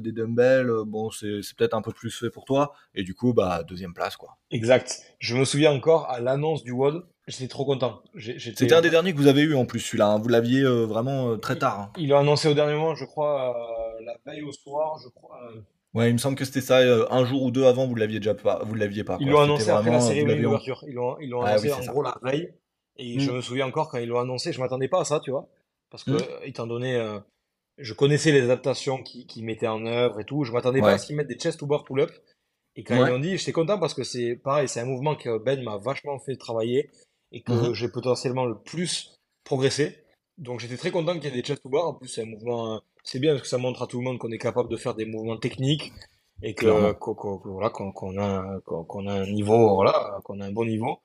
des 0.00 0.12
dumbbells. 0.12 0.70
bon, 0.86 1.10
c'est 1.10 1.40
peut-être 1.56 1.74
un 1.74 1.82
peu 1.82 1.92
plus 1.92 2.10
fait 2.10 2.30
pour 2.30 2.44
toi. 2.44 2.72
Et 2.94 3.02
du 3.02 3.14
coup, 3.14 3.32
bah 3.32 3.62
deuxième 3.62 3.94
place, 3.94 4.16
quoi. 4.16 4.36
Exact. 4.50 5.16
Je 5.18 5.36
me 5.36 5.44
souviens 5.44 5.72
encore 5.72 6.10
à 6.10 6.20
l'annonce 6.20 6.64
du 6.64 6.72
WOD, 6.72 7.06
j'étais 7.26 7.48
trop 7.48 7.64
content. 7.64 8.02
C'était 8.18 8.74
un 8.74 8.80
des 8.80 8.90
derniers 8.90 9.12
que 9.12 9.18
vous 9.18 9.26
avez 9.26 9.42
eu 9.42 9.54
en 9.54 9.66
plus, 9.66 9.80
celui-là. 9.80 10.08
Hein. 10.08 10.18
Vous 10.18 10.28
l'aviez 10.28 10.64
vraiment 10.64 11.38
très 11.38 11.58
tard. 11.58 11.80
Hein. 11.80 11.92
Il 11.98 12.08
l'a 12.08 12.18
annoncé 12.20 12.48
au 12.48 12.54
dernier 12.54 12.74
moment, 12.74 12.94
je 12.94 13.04
crois, 13.04 13.54
la 14.04 14.16
veille 14.24 14.42
au 14.42 14.52
soir, 14.52 14.98
je 15.02 15.08
crois. 15.08 15.38
Ouais, 15.96 16.10
il 16.10 16.12
me 16.12 16.18
semble 16.18 16.36
que 16.36 16.44
c'était 16.44 16.60
ça. 16.60 16.78
un 17.10 17.24
jour 17.24 17.42
ou 17.42 17.50
deux 17.50 17.64
avant, 17.64 17.86
vous 17.86 17.94
l'aviez 17.94 18.20
déjà 18.20 18.34
pas. 18.34 18.62
Vous 18.64 18.74
l'aviez 18.74 19.02
pas. 19.02 19.16
Ils 19.18 19.30
l'ont 19.30 19.40
annoncé 19.40 19.70
après 19.70 19.90
la 19.90 20.00
cérémonie 20.00 20.42
d'ouverture. 20.42 20.84
Ils 20.86 20.94
l'ont 20.94 21.42
ah 21.42 21.48
annoncé 21.48 21.72
en 21.72 21.92
gros 21.92 22.02
la 22.02 22.18
veille. 22.22 22.52
Et 22.98 23.18
je 23.18 23.30
mm. 23.30 23.36
me 23.36 23.40
souviens 23.40 23.66
encore 23.66 23.90
quand 23.90 23.98
ils 23.98 24.08
l'ont 24.08 24.20
annoncé, 24.20 24.52
je 24.52 24.60
m'attendais 24.60 24.88
pas 24.88 25.00
à 25.00 25.04
ça, 25.04 25.20
tu 25.20 25.30
vois. 25.30 25.48
Parce 25.90 26.04
que, 26.04 26.12
mm. 26.12 26.44
étant 26.44 26.66
donné, 26.66 26.96
euh, 26.96 27.18
je 27.78 27.94
connaissais 27.94 28.32
les 28.32 28.42
adaptations 28.42 29.02
qu'ils 29.02 29.26
qui 29.26 29.42
mettaient 29.42 29.66
en 29.66 29.86
œuvre 29.86 30.20
et 30.20 30.24
tout, 30.24 30.44
je 30.44 30.52
m'attendais 30.52 30.80
pas 30.80 30.92
à 30.92 30.98
ce 30.98 31.06
qu'ils 31.06 31.16
mettent 31.16 31.28
des 31.28 31.38
chest 31.38 31.60
to 31.60 31.66
bar 31.66 31.84
pull 31.84 32.00
up. 32.00 32.10
Et 32.74 32.84
quand 32.84 32.94
ils 32.94 33.10
l'ont 33.10 33.18
dit, 33.18 33.38
j'étais 33.38 33.52
content 33.52 33.78
parce 33.78 33.94
que 33.94 34.02
c'est 34.02 34.36
pareil, 34.36 34.68
c'est 34.68 34.80
un 34.80 34.84
mouvement 34.84 35.16
que 35.16 35.38
Ben 35.38 35.62
m'a 35.62 35.78
vachement 35.78 36.18
fait 36.18 36.36
travailler 36.36 36.90
et 37.32 37.42
que 37.42 37.52
mm-hmm. 37.52 37.74
j'ai 37.74 37.88
potentiellement 37.88 38.44
le 38.44 38.58
plus 38.58 39.18
progressé. 39.44 40.04
Donc 40.36 40.60
j'étais 40.60 40.76
très 40.76 40.90
content 40.90 41.14
qu'il 41.14 41.24
y 41.24 41.28
ait 41.28 41.36
des 41.36 41.42
chest 41.42 41.62
to 41.62 41.70
bar. 41.70 41.88
En 41.88 41.94
plus, 41.94 42.08
c'est 42.08 42.22
un 42.22 42.26
mouvement, 42.26 42.82
c'est 43.06 43.20
bien 43.20 43.32
parce 43.32 43.42
que 43.42 43.48
ça 43.48 43.58
montre 43.58 43.82
à 43.82 43.86
tout 43.86 43.98
le 43.98 44.04
monde 44.04 44.18
qu'on 44.18 44.32
est 44.32 44.38
capable 44.38 44.68
de 44.68 44.76
faire 44.76 44.94
des 44.94 45.06
mouvements 45.06 45.38
techniques 45.38 45.92
et 46.42 46.54
que 46.54 46.92
qu'on 46.92 47.40
voilà, 47.44 47.68
a, 47.68 47.70
qu'on 47.70 49.06
a 49.06 49.12
un 49.12 49.26
niveau, 49.26 49.74
voilà, 49.74 50.18
qu'on 50.24 50.40
a 50.40 50.46
un 50.46 50.52
bon 50.52 50.66
niveau 50.66 50.98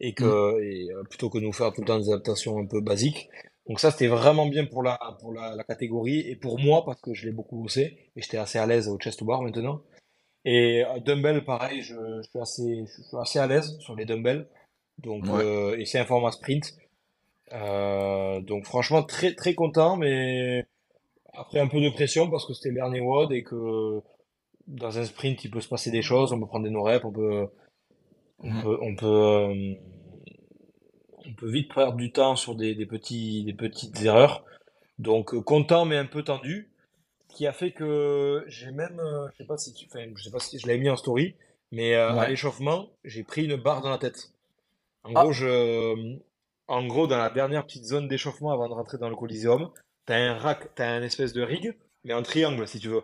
et 0.00 0.12
que 0.12 0.24
mm. 0.24 0.62
et, 0.62 0.92
euh, 0.92 1.02
plutôt 1.04 1.30
que 1.30 1.38
nous 1.38 1.52
faire 1.52 1.72
tout 1.72 1.80
le 1.80 1.86
temps 1.86 1.98
des 1.98 2.10
adaptations 2.10 2.58
un 2.58 2.66
peu 2.66 2.80
basiques. 2.80 3.30
Donc 3.68 3.80
ça 3.80 3.90
c'était 3.92 4.08
vraiment 4.08 4.46
bien 4.46 4.66
pour 4.66 4.82
la 4.82 4.98
pour 5.20 5.32
la, 5.32 5.54
la, 5.54 5.64
catégorie 5.64 6.28
et 6.28 6.36
pour 6.36 6.58
moi 6.58 6.84
parce 6.84 7.00
que 7.00 7.14
je 7.14 7.24
l'ai 7.24 7.32
beaucoup 7.32 7.62
bossé 7.62 8.10
et 8.16 8.20
j'étais 8.20 8.36
assez 8.36 8.58
à 8.58 8.66
l'aise 8.66 8.88
au 8.88 8.98
chest 8.98 9.20
to 9.20 9.24
bar 9.24 9.40
maintenant. 9.40 9.80
Et 10.44 10.84
euh, 10.84 10.98
dumbbell 11.00 11.44
pareil, 11.44 11.82
je, 11.82 11.94
je, 11.94 12.28
suis 12.28 12.40
assez 12.40 12.84
je 12.86 13.02
suis 13.02 13.16
assez 13.16 13.38
à 13.38 13.46
l'aise 13.46 13.78
sur 13.78 13.94
les 13.94 14.04
dumbbells. 14.04 14.48
Donc 14.98 15.24
euh, 15.28 15.78
et 15.78 15.86
c'est 15.86 16.00
un 16.00 16.04
format 16.04 16.32
sprint. 16.32 16.74
Euh, 17.52 18.40
donc 18.40 18.64
franchement 18.64 19.02
très 19.02 19.34
très 19.34 19.54
content 19.54 19.96
mais 19.96 20.66
après 21.36 21.60
un 21.60 21.68
peu 21.68 21.80
de 21.80 21.90
pression 21.90 22.30
parce 22.30 22.46
que 22.46 22.54
c'était 22.54 22.70
le 22.70 22.76
dernier 22.76 23.00
WOD 23.00 23.32
et 23.32 23.42
que 23.42 24.00
dans 24.66 24.98
un 24.98 25.04
sprint 25.04 25.44
il 25.44 25.50
peut 25.50 25.60
se 25.60 25.68
passer 25.68 25.90
des 25.90 26.02
choses, 26.02 26.32
on 26.32 26.40
peut 26.40 26.46
prendre 26.46 26.64
des 26.64 26.70
no 26.70 26.82
reps, 26.82 27.04
on 27.04 27.12
peut 27.12 27.48
on 28.44 28.50
mm. 28.50 28.62
peut, 28.62 28.78
on 28.82 28.94
peut, 28.94 29.06
euh, 29.06 29.74
on 31.26 31.34
peut 31.34 31.50
vite 31.50 31.72
perdre 31.74 31.96
du 31.96 32.12
temps 32.12 32.36
sur 32.36 32.54
des, 32.54 32.74
des, 32.74 32.86
petits, 32.86 33.44
des 33.44 33.54
petites 33.54 34.02
erreurs. 34.02 34.44
Donc 34.98 35.34
euh, 35.34 35.40
content 35.40 35.84
mais 35.84 35.96
un 35.96 36.06
peu 36.06 36.22
tendu, 36.22 36.70
qui 37.28 37.46
a 37.46 37.52
fait 37.52 37.72
que 37.72 38.44
j'ai 38.46 38.70
même, 38.70 39.00
euh, 39.00 39.28
je 39.32 39.38
sais 39.38 39.46
pas 39.46 39.56
si 39.56 39.72
tu, 39.72 39.86
enfin, 39.86 40.06
je 40.14 40.22
sais 40.22 40.30
pas 40.30 40.38
si 40.38 40.58
je 40.58 40.66
l'avais 40.66 40.78
mis 40.78 40.90
en 40.90 40.96
story, 40.96 41.34
mais 41.72 41.94
à 41.94 42.28
l'échauffement, 42.28 42.88
j'ai 43.02 43.24
pris 43.24 43.46
une 43.46 43.56
barre 43.56 43.80
dans 43.80 43.90
la 43.90 43.98
tête. 43.98 44.30
En 45.02 45.10
ah. 45.14 45.22
gros, 45.22 45.32
je, 45.32 46.18
en 46.68 46.86
gros, 46.86 47.08
dans 47.08 47.18
la 47.18 47.30
dernière 47.30 47.64
petite 47.66 47.84
zone 47.84 48.06
d'échauffement 48.06 48.52
avant 48.52 48.68
de 48.68 48.74
rentrer 48.74 48.96
dans 48.98 49.08
le 49.08 49.16
Coliseum, 49.16 49.70
t'as 50.06 50.16
un 50.16 50.34
rack, 50.34 50.74
t'as 50.74 50.88
un 50.88 51.02
espèce 51.02 51.32
de 51.32 51.42
rig, 51.42 51.74
mais 52.04 52.14
en 52.14 52.22
triangle 52.22 52.66
si 52.66 52.78
tu 52.78 52.88
veux. 52.88 53.02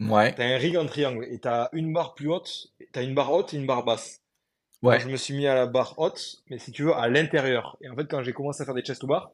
Ouais. 0.00 0.34
T'as 0.34 0.44
un 0.44 0.56
rig 0.56 0.76
en 0.76 0.86
triangle 0.86 1.26
et 1.30 1.38
t'as 1.38 1.68
une 1.72 1.92
barre 1.92 2.14
plus 2.14 2.28
haute, 2.28 2.68
t'as 2.92 3.02
une 3.02 3.14
barre 3.14 3.32
haute 3.32 3.54
et 3.54 3.56
une 3.56 3.66
barre 3.66 3.84
basse. 3.84 4.20
Ouais. 4.82 4.98
je 4.98 5.08
me 5.08 5.16
suis 5.16 5.34
mis 5.34 5.46
à 5.46 5.54
la 5.54 5.66
barre 5.66 5.94
haute, 5.98 6.42
mais 6.50 6.58
si 6.58 6.72
tu 6.72 6.82
veux, 6.82 6.94
à 6.94 7.08
l'intérieur. 7.08 7.76
Et 7.82 7.88
en 7.88 7.94
fait, 7.94 8.06
quand 8.10 8.22
j'ai 8.22 8.32
commencé 8.32 8.62
à 8.62 8.64
faire 8.64 8.74
des 8.74 8.82
chest 8.82 9.00
to 9.00 9.06
bar, 9.06 9.30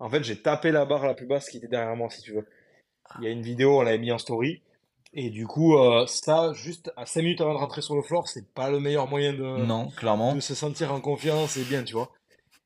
en 0.00 0.08
fait, 0.08 0.24
j'ai 0.24 0.40
tapé 0.40 0.72
la 0.72 0.84
barre 0.84 1.06
la 1.06 1.14
plus 1.14 1.26
basse 1.26 1.48
qui 1.48 1.58
était 1.58 1.68
derrière 1.68 1.94
moi, 1.94 2.10
si 2.10 2.20
tu 2.20 2.32
veux. 2.32 2.46
Il 3.18 3.24
y 3.24 3.28
a 3.28 3.30
une 3.30 3.42
vidéo, 3.42 3.78
on 3.78 3.82
l'avait 3.82 3.98
mis 3.98 4.10
en 4.10 4.18
story. 4.18 4.60
Et 5.12 5.30
du 5.30 5.46
coup, 5.46 5.78
euh, 5.78 6.06
ça, 6.06 6.52
juste 6.52 6.92
à 6.96 7.06
5 7.06 7.22
minutes 7.22 7.40
avant 7.40 7.54
de 7.54 7.58
rentrer 7.58 7.80
sur 7.80 7.94
le 7.94 8.02
floor, 8.02 8.28
c'est 8.28 8.52
pas 8.52 8.70
le 8.70 8.80
meilleur 8.80 9.08
moyen 9.08 9.32
de, 9.32 9.64
non, 9.64 9.88
clairement. 9.96 10.34
de 10.34 10.40
se 10.40 10.54
sentir 10.54 10.92
en 10.92 11.00
confiance 11.00 11.56
et 11.56 11.64
bien, 11.64 11.82
tu 11.82 11.94
vois. 11.94 12.10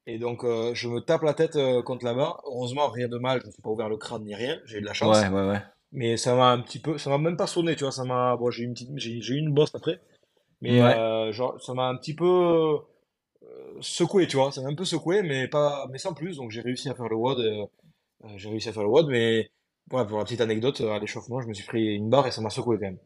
Et 0.07 0.19
donc, 0.19 0.45
euh, 0.45 0.75
je 0.75 0.89
me 0.89 1.01
tape 1.01 1.23
la 1.23 1.35
tête 1.35 1.57
euh, 1.57 1.83
contre 1.83 2.05
la 2.05 2.15
barre. 2.15 2.43
Heureusement, 2.47 2.89
rien 2.89 3.09
de 3.09 3.19
mal, 3.19 3.41
je 3.41 3.47
ne 3.47 3.53
suis 3.53 3.63
pas 3.63 3.71
ouvert 3.71 3.89
le 3.89 3.97
crâne 3.97 4.25
ni 4.25 4.35
rien, 4.35 4.59
j'ai 4.65 4.79
eu 4.79 4.81
de 4.81 4.87
la 4.87 4.95
chance. 4.95 5.17
Ouais, 5.17 5.29
ouais, 5.29 5.49
ouais. 5.49 5.63
Mais 5.93 6.17
ça 6.17 6.35
m'a 6.35 6.51
un 6.51 6.61
petit 6.61 6.81
peu, 6.81 6.99
ça 6.99 7.11
m'a 7.11 7.19
même 7.19 7.37
pas 7.37 7.47
sonné, 7.47 7.77
tu 7.77 7.85
vois, 7.85 7.93
ça 7.93 8.05
m'a, 8.05 8.37
bon, 8.37 8.51
j'ai 8.51 8.63
eu 8.63 8.67
une 8.67 8.73
petite, 8.73 8.91
j'ai 8.97 9.35
eu 9.35 9.39
une 9.39 9.53
bosse 9.53 9.75
après. 9.75 10.01
Mais 10.61 10.81
euh, 10.81 11.33
genre, 11.33 11.61
ça 11.61 11.75
m'a 11.75 11.87
un 11.89 11.97
petit 11.97 12.15
peu 12.15 12.79
secoué, 13.81 14.27
tu 14.27 14.37
vois. 14.37 14.53
Ça 14.53 14.63
m'a 14.63 14.69
un 14.69 14.75
peu 14.75 14.85
secoué, 14.85 15.23
mais, 15.23 15.49
pas, 15.49 15.87
mais 15.91 15.99
sans 15.99 16.15
plus. 16.15 16.37
Donc 16.37 16.51
j'ai 16.51 16.61
réussi 16.61 16.89
à 16.89 16.95
faire 16.95 17.09
le 17.09 17.17
WOD. 17.17 17.69
J'ai 18.37 18.49
réussi 18.49 18.69
à 18.69 18.73
faire 18.73 18.85
le 18.85 18.89
WOD, 18.89 19.09
mais 19.09 19.51
voilà, 19.91 20.07
pour 20.07 20.19
la 20.19 20.25
petite 20.25 20.41
anecdote, 20.41 20.81
à 20.81 20.99
l'échauffement, 20.99 21.41
je 21.41 21.49
me 21.49 21.55
suis 21.55 21.67
pris 21.67 21.95
une 21.95 22.09
barre 22.09 22.27
et 22.27 22.31
ça 22.31 22.41
m'a 22.41 22.51
secoué 22.51 22.77
quand 22.77 22.87
même. 22.87 22.99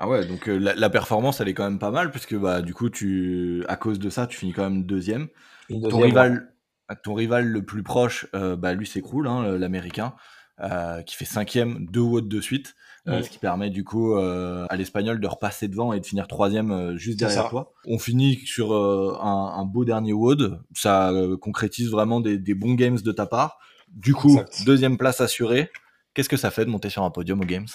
Ah 0.00 0.08
ouais, 0.08 0.26
donc 0.26 0.46
la, 0.46 0.90
performance, 0.90 1.40
elle 1.40 1.48
est 1.48 1.54
quand 1.54 1.64
même 1.64 1.78
pas 1.78 1.92
mal, 1.92 2.10
puisque 2.10 2.34
bah, 2.34 2.60
du 2.60 2.74
coup, 2.74 2.90
tu, 2.90 3.64
à 3.68 3.76
cause 3.76 3.98
de 3.98 4.10
ça, 4.10 4.26
tu 4.26 4.36
finis 4.36 4.52
quand 4.52 4.68
même 4.68 4.84
deuxième. 4.84 5.28
Ton, 5.68 6.00
rival, 6.00 6.54
ton 7.02 7.14
rival 7.14 7.46
le 7.46 7.64
plus 7.64 7.82
proche, 7.82 8.26
bah, 8.32 8.74
lui 8.74 8.86
s'écroule, 8.86 9.26
hein, 9.26 9.58
l'américain, 9.58 10.14
qui 11.06 11.16
fait 11.16 11.24
cinquième, 11.24 11.86
deux 11.86 12.00
WOD 12.00 12.28
de 12.28 12.40
suite. 12.40 12.74
Euh, 13.06 13.22
ce 13.22 13.28
qui 13.28 13.36
permet 13.36 13.68
du 13.68 13.84
coup 13.84 14.14
euh, 14.14 14.64
à 14.70 14.76
l'espagnol 14.76 15.20
de 15.20 15.26
repasser 15.26 15.68
devant 15.68 15.92
et 15.92 16.00
de 16.00 16.06
finir 16.06 16.26
troisième 16.26 16.70
euh, 16.70 16.96
juste 16.96 17.18
derrière 17.18 17.50
toi. 17.50 17.74
On 17.86 17.98
finit 17.98 18.36
sur 18.46 18.72
un, 18.72 19.54
un, 19.58 19.64
beau 19.66 19.84
dernier 19.84 20.14
WOD, 20.14 20.62
ça 20.74 21.12
concrétise 21.40 21.90
vraiment 21.90 22.20
des, 22.20 22.38
des, 22.38 22.54
bons 22.54 22.74
games 22.74 22.98
de 22.98 23.12
ta 23.12 23.26
part. 23.26 23.58
Du 23.88 24.14
coup, 24.14 24.40
deuxième 24.64 24.96
place 24.96 25.20
assurée. 25.20 25.70
Qu'est-ce 26.14 26.28
que 26.28 26.36
ça 26.36 26.50
fait 26.50 26.64
de 26.64 26.70
monter 26.70 26.88
sur 26.88 27.02
un 27.02 27.10
podium 27.10 27.40
aux 27.40 27.44
games? 27.44 27.66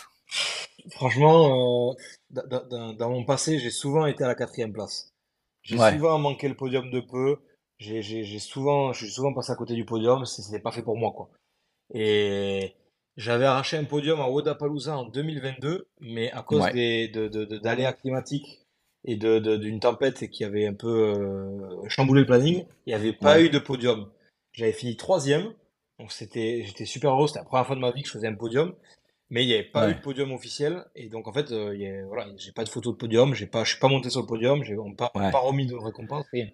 Franchement, 0.91 1.95
dans, 2.31 3.09
mon 3.09 3.23
passé, 3.23 3.59
j'ai 3.59 3.69
souvent 3.69 4.07
été 4.07 4.23
à 4.23 4.27
la 4.27 4.35
quatrième 4.35 4.73
place. 4.73 5.13
J'ai 5.61 5.77
souvent 5.77 6.17
manqué 6.17 6.47
le 6.47 6.55
podium 6.55 6.89
de 6.89 7.01
peu. 7.01 7.37
J'ai 7.79 8.39
souvent, 8.39 8.93
je 8.93 9.05
suis 9.05 9.13
souvent 9.13 9.33
passé 9.33 9.51
à 9.51 9.55
côté 9.55 9.73
du 9.73 9.85
podium. 9.85 10.25
C'était 10.25 10.59
pas 10.59 10.71
fait 10.71 10.83
pour 10.83 10.97
moi, 10.97 11.11
quoi. 11.11 11.29
Et 11.93 12.75
j'avais 13.17 13.45
arraché 13.45 13.77
un 13.77 13.85
podium 13.85 14.19
à 14.21 14.29
Wodapalooza 14.29 14.97
en 14.97 15.05
2022, 15.05 15.87
mais 16.01 16.31
à 16.31 16.41
cause 16.43 16.69
des, 16.73 17.07
de, 17.07 17.27
de, 17.27 17.57
d'aléas 17.57 17.93
climatiques 17.93 18.59
et 19.05 19.15
de, 19.15 19.39
d'une 19.57 19.79
tempête 19.79 20.29
qui 20.29 20.43
avait 20.43 20.67
un 20.67 20.73
peu 20.73 20.87
euh, 20.87 21.87
chamboulé 21.87 22.21
le 22.21 22.27
planning, 22.27 22.65
il 22.85 22.89
n'y 22.89 22.93
avait 22.93 23.13
pas 23.13 23.41
eu 23.41 23.49
de 23.49 23.59
podium. 23.59 24.11
J'avais 24.51 24.73
fini 24.73 24.97
troisième, 24.97 25.53
donc 25.99 26.11
c'était, 26.11 26.63
j'étais 26.65 26.85
super 26.85 27.11
heureux, 27.11 27.27
c'était 27.27 27.39
la 27.39 27.45
première 27.45 27.65
fois 27.65 27.75
de 27.75 27.81
ma 27.81 27.91
vie 27.91 28.01
que 28.01 28.07
je 28.07 28.13
faisais 28.13 28.27
un 28.27 28.35
podium, 28.35 28.75
mais 29.29 29.43
il 29.43 29.47
n'y 29.47 29.53
avait 29.53 29.63
pas 29.63 29.89
eu 29.89 29.95
de 29.95 29.99
podium 29.99 30.31
officiel, 30.33 30.85
et 30.95 31.07
donc 31.07 31.27
en 31.27 31.33
fait, 31.33 31.51
euh, 31.51 31.75
y 31.75 32.01
voilà, 32.07 32.27
j'ai 32.37 32.51
pas 32.51 32.63
de 32.63 32.69
photo 32.69 32.91
de 32.91 32.97
podium, 32.97 33.33
j'ai 33.33 33.47
pas, 33.47 33.63
je 33.63 33.71
suis 33.71 33.79
pas 33.79 33.87
monté 33.87 34.09
sur 34.09 34.21
le 34.21 34.27
podium, 34.27 34.63
j'ai 34.63 34.75
pas, 34.97 35.09
pas 35.09 35.39
remis 35.39 35.65
de 35.65 35.75
récompense, 35.75 36.25
rien. 36.33 36.49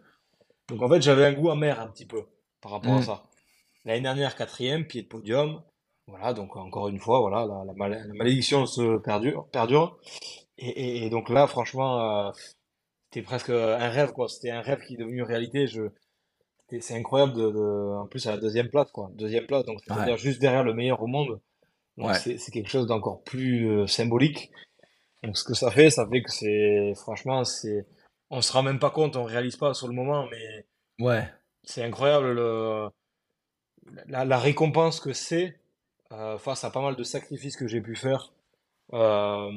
Donc 0.69 0.81
en 0.81 0.89
fait, 0.89 1.01
j'avais 1.01 1.25
un 1.25 1.33
goût 1.33 1.49
amer 1.49 1.79
un 1.79 1.87
petit 1.87 2.05
peu 2.05 2.25
par 2.61 2.71
rapport 2.71 2.93
à 2.93 2.99
mm. 2.99 3.03
ça. 3.03 3.23
L'année 3.85 4.01
dernière, 4.01 4.35
quatrième, 4.35 4.85
pied 4.85 5.03
de 5.03 5.07
podium, 5.07 5.61
voilà, 6.07 6.33
donc 6.33 6.55
encore 6.55 6.87
une 6.87 6.99
fois, 6.99 7.19
voilà, 7.19 7.45
la, 7.45 7.65
la, 7.65 8.13
malédiction 8.13 8.65
se 8.65 8.97
perdure, 8.97 9.47
perdure. 9.51 9.97
Et, 10.57 11.05
et, 11.05 11.09
donc 11.09 11.29
là, 11.29 11.47
franchement, 11.47 12.27
euh, 12.27 12.31
c'était 13.05 13.23
presque 13.23 13.49
un 13.49 13.89
rêve, 13.89 14.11
quoi. 14.11 14.27
C'était 14.27 14.51
un 14.51 14.61
rêve 14.61 14.81
qui 14.85 14.95
est 14.95 14.97
devenu 14.97 15.23
réalité. 15.23 15.67
Je, 15.67 15.83
c'est 16.79 16.95
incroyable 16.95 17.33
de, 17.33 17.51
de, 17.51 17.97
en 17.97 18.07
plus 18.07 18.25
à 18.27 18.31
la 18.31 18.37
deuxième 18.37 18.69
place, 18.69 18.91
quoi. 18.91 19.09
Deuxième 19.13 19.45
place, 19.45 19.65
donc 19.65 19.79
c'est-à-dire 19.85 20.17
juste 20.17 20.39
derrière 20.39 20.63
le 20.63 20.73
meilleur 20.73 21.01
au 21.01 21.07
monde. 21.07 21.39
Donc 21.97 22.13
c'est, 22.15 22.37
c'est 22.37 22.51
quelque 22.51 22.69
chose 22.69 22.87
d'encore 22.87 23.23
plus 23.23 23.69
euh, 23.69 23.87
symbolique. 23.87 24.51
Donc 25.23 25.37
ce 25.37 25.43
que 25.43 25.53
ça 25.53 25.71
fait, 25.71 25.89
ça 25.89 26.07
fait 26.07 26.21
que 26.21 26.31
c'est, 26.31 26.93
franchement, 26.95 27.43
c'est, 27.45 27.85
on 28.29 28.41
se 28.41 28.51
rend 28.51 28.63
même 28.63 28.79
pas 28.79 28.89
compte, 28.91 29.15
on 29.15 29.23
réalise 29.23 29.57
pas 29.57 29.73
sur 29.73 29.87
le 29.87 29.93
moment, 29.93 30.27
mais 30.29 30.65
ouais, 30.99 31.31
c'est 31.63 31.83
incroyable 31.83 32.33
le, 32.33 32.89
la, 34.07 34.25
la 34.25 34.37
récompense 34.39 34.99
que 34.99 35.13
c'est 35.13 35.59
euh, 36.11 36.37
face 36.37 36.63
à 36.63 36.71
pas 36.71 36.81
mal 36.81 36.95
de 36.95 37.03
sacrifices 37.03 37.57
que 37.57 37.67
j'ai 37.67 37.81
pu 37.81 37.95
faire, 37.95 38.33
euh, 38.93 39.51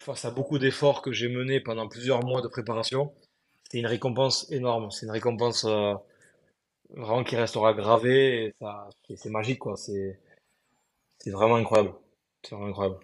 face 0.00 0.24
à 0.24 0.30
beaucoup 0.30 0.58
d'efforts 0.58 1.02
que 1.02 1.12
j'ai 1.12 1.28
menés 1.28 1.60
pendant 1.60 1.88
plusieurs 1.88 2.24
mois 2.24 2.42
de 2.42 2.48
préparation, 2.48 3.12
c'était 3.64 3.78
une 3.78 3.86
récompense 3.86 4.50
énorme. 4.50 4.90
C'est 4.90 5.06
une 5.06 5.12
récompense 5.12 5.64
euh, 5.64 5.94
vraiment 6.90 7.24
qui 7.24 7.36
restera 7.36 7.74
gravée. 7.74 8.54
Et 9.08 9.16
c'est 9.16 9.30
magique, 9.30 9.60
quoi. 9.60 9.76
C'est 9.76 10.20
c'est 11.18 11.30
vraiment 11.30 11.56
incroyable. 11.56 11.94
C'est 12.42 12.54
vraiment 12.54 12.68
incroyable. 12.70 12.98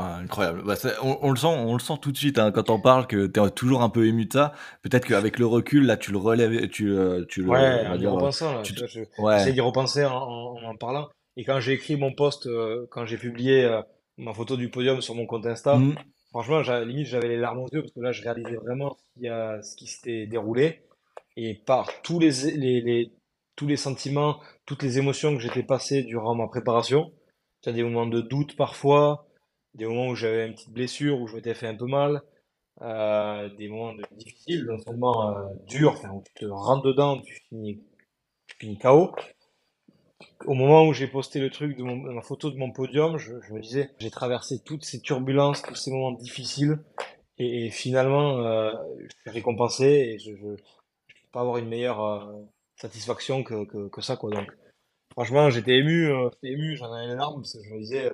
Ah, 0.00 0.16
incroyable. 0.22 0.62
Bah, 0.64 0.74
on, 1.02 1.18
on, 1.22 1.30
le 1.30 1.36
sent, 1.36 1.46
on 1.46 1.72
le 1.74 1.80
sent 1.80 1.94
tout 2.00 2.12
de 2.12 2.16
suite 2.16 2.38
hein, 2.38 2.50
quand 2.52 2.70
on 2.70 2.80
parle 2.80 3.06
que 3.06 3.26
tu 3.26 3.40
es 3.40 3.50
toujours 3.50 3.82
un 3.82 3.88
peu 3.88 4.06
ému 4.06 4.26
de 4.26 4.32
ça. 4.32 4.52
Peut-être 4.82 5.06
qu'avec 5.06 5.38
le 5.38 5.46
recul, 5.46 5.86
là, 5.86 5.96
tu 5.96 6.12
le 6.12 6.18
relèves, 6.18 6.68
tu, 6.68 6.90
euh, 6.90 7.24
tu 7.28 7.42
le. 7.42 7.48
Ouais, 7.48 7.86
en 7.86 7.98
y 7.98 8.06
repensant, 8.06 8.62
tu... 8.62 8.74
j'essaie 8.74 9.52
d'y 9.52 9.60
repenser 9.60 10.04
en, 10.04 10.56
en, 10.56 10.76
parlant. 10.76 11.08
Et 11.36 11.44
quand 11.44 11.60
j'ai 11.60 11.72
écrit 11.72 11.96
mon 11.96 12.12
post, 12.12 12.46
euh, 12.46 12.86
quand 12.90 13.06
j'ai 13.06 13.16
publié 13.16 13.64
euh, 13.64 13.82
ma 14.16 14.32
photo 14.32 14.56
du 14.56 14.70
podium 14.70 15.00
sur 15.00 15.14
mon 15.14 15.26
compte 15.26 15.46
Insta, 15.46 15.76
mmh. 15.76 15.94
franchement, 16.30 16.60
limite, 16.80 17.06
j'avais 17.06 17.28
les 17.28 17.38
larmes 17.38 17.60
aux 17.60 17.68
yeux 17.72 17.82
parce 17.82 17.92
que 17.92 18.00
là, 18.00 18.12
je 18.12 18.22
réalisais 18.22 18.56
vraiment 18.56 18.96
ce 18.96 19.20
qui, 19.20 19.28
a, 19.28 19.62
ce 19.62 19.76
qui 19.76 19.86
s'était 19.86 20.26
déroulé. 20.26 20.82
Et 21.36 21.54
par 21.54 22.02
tous 22.02 22.18
les, 22.18 22.30
les, 22.56 22.80
les, 22.80 23.12
tous 23.56 23.66
les 23.66 23.76
sentiments, 23.76 24.40
toutes 24.66 24.82
les 24.82 24.98
émotions 24.98 25.34
que 25.34 25.42
j'étais 25.42 25.62
passé 25.62 26.02
durant 26.02 26.34
ma 26.34 26.48
préparation, 26.48 27.12
tu 27.62 27.68
as 27.68 27.72
des 27.72 27.82
moments 27.82 28.06
de 28.06 28.20
doute 28.20 28.56
parfois, 28.56 29.26
des 29.74 29.86
moments 29.86 30.08
où 30.08 30.14
j'avais 30.14 30.46
une 30.46 30.54
petite 30.54 30.72
blessure, 30.72 31.20
où 31.20 31.26
je 31.26 31.36
m'étais 31.36 31.54
fait 31.54 31.66
un 31.68 31.76
peu 31.76 31.86
mal, 31.86 32.22
euh, 32.82 33.48
des 33.56 33.68
moments 33.68 33.94
de, 33.94 34.02
difficiles, 34.12 34.66
seulement 34.84 35.36
euh, 35.36 35.48
durs, 35.66 35.92
enfin, 35.92 36.10
où 36.10 36.22
tu 36.26 36.34
te 36.34 36.46
rentres 36.46 36.82
dedans, 36.84 37.20
tu 37.20 37.34
finis, 37.48 37.82
tu 38.46 38.56
finis 38.58 38.78
KO. 38.78 39.12
Au 40.46 40.54
moment 40.54 40.86
où 40.86 40.92
j'ai 40.92 41.06
posté 41.06 41.40
le 41.40 41.50
truc 41.50 41.76
de, 41.76 41.82
mon, 41.82 41.96
ma 41.96 42.22
photo 42.22 42.50
de 42.50 42.56
mon 42.56 42.72
podium, 42.72 43.18
je, 43.18 43.40
je 43.42 43.52
me 43.52 43.60
disais, 43.60 43.90
j'ai 43.98 44.10
traversé 44.10 44.60
toutes 44.64 44.84
ces 44.84 45.00
turbulences, 45.00 45.62
tous 45.62 45.74
ces 45.74 45.90
moments 45.90 46.12
difficiles, 46.12 46.78
et, 47.38 47.66
et 47.66 47.70
finalement, 47.70 48.38
euh, 48.46 48.72
je 48.98 49.16
suis 49.20 49.30
récompensé, 49.30 49.84
et 49.84 50.18
je 50.18 50.32
ne 50.32 50.36
peux 50.56 50.56
pas 51.32 51.40
avoir 51.40 51.58
une 51.58 51.68
meilleure 51.68 52.02
euh, 52.04 52.42
satisfaction 52.76 53.42
que, 53.44 53.64
que, 53.64 53.88
que, 53.88 54.00
ça, 54.00 54.16
quoi. 54.16 54.30
Donc, 54.30 54.50
franchement, 55.12 55.50
j'étais 55.50 55.76
ému, 55.78 56.10
euh, 56.10 56.30
ému, 56.42 56.76
j'en 56.76 56.92
avais 56.92 57.08
les 57.08 57.14
larmes, 57.16 57.42
parce 57.42 57.54
que 57.54 57.62
je 57.64 57.74
me 57.74 57.80
disais, 57.80 58.10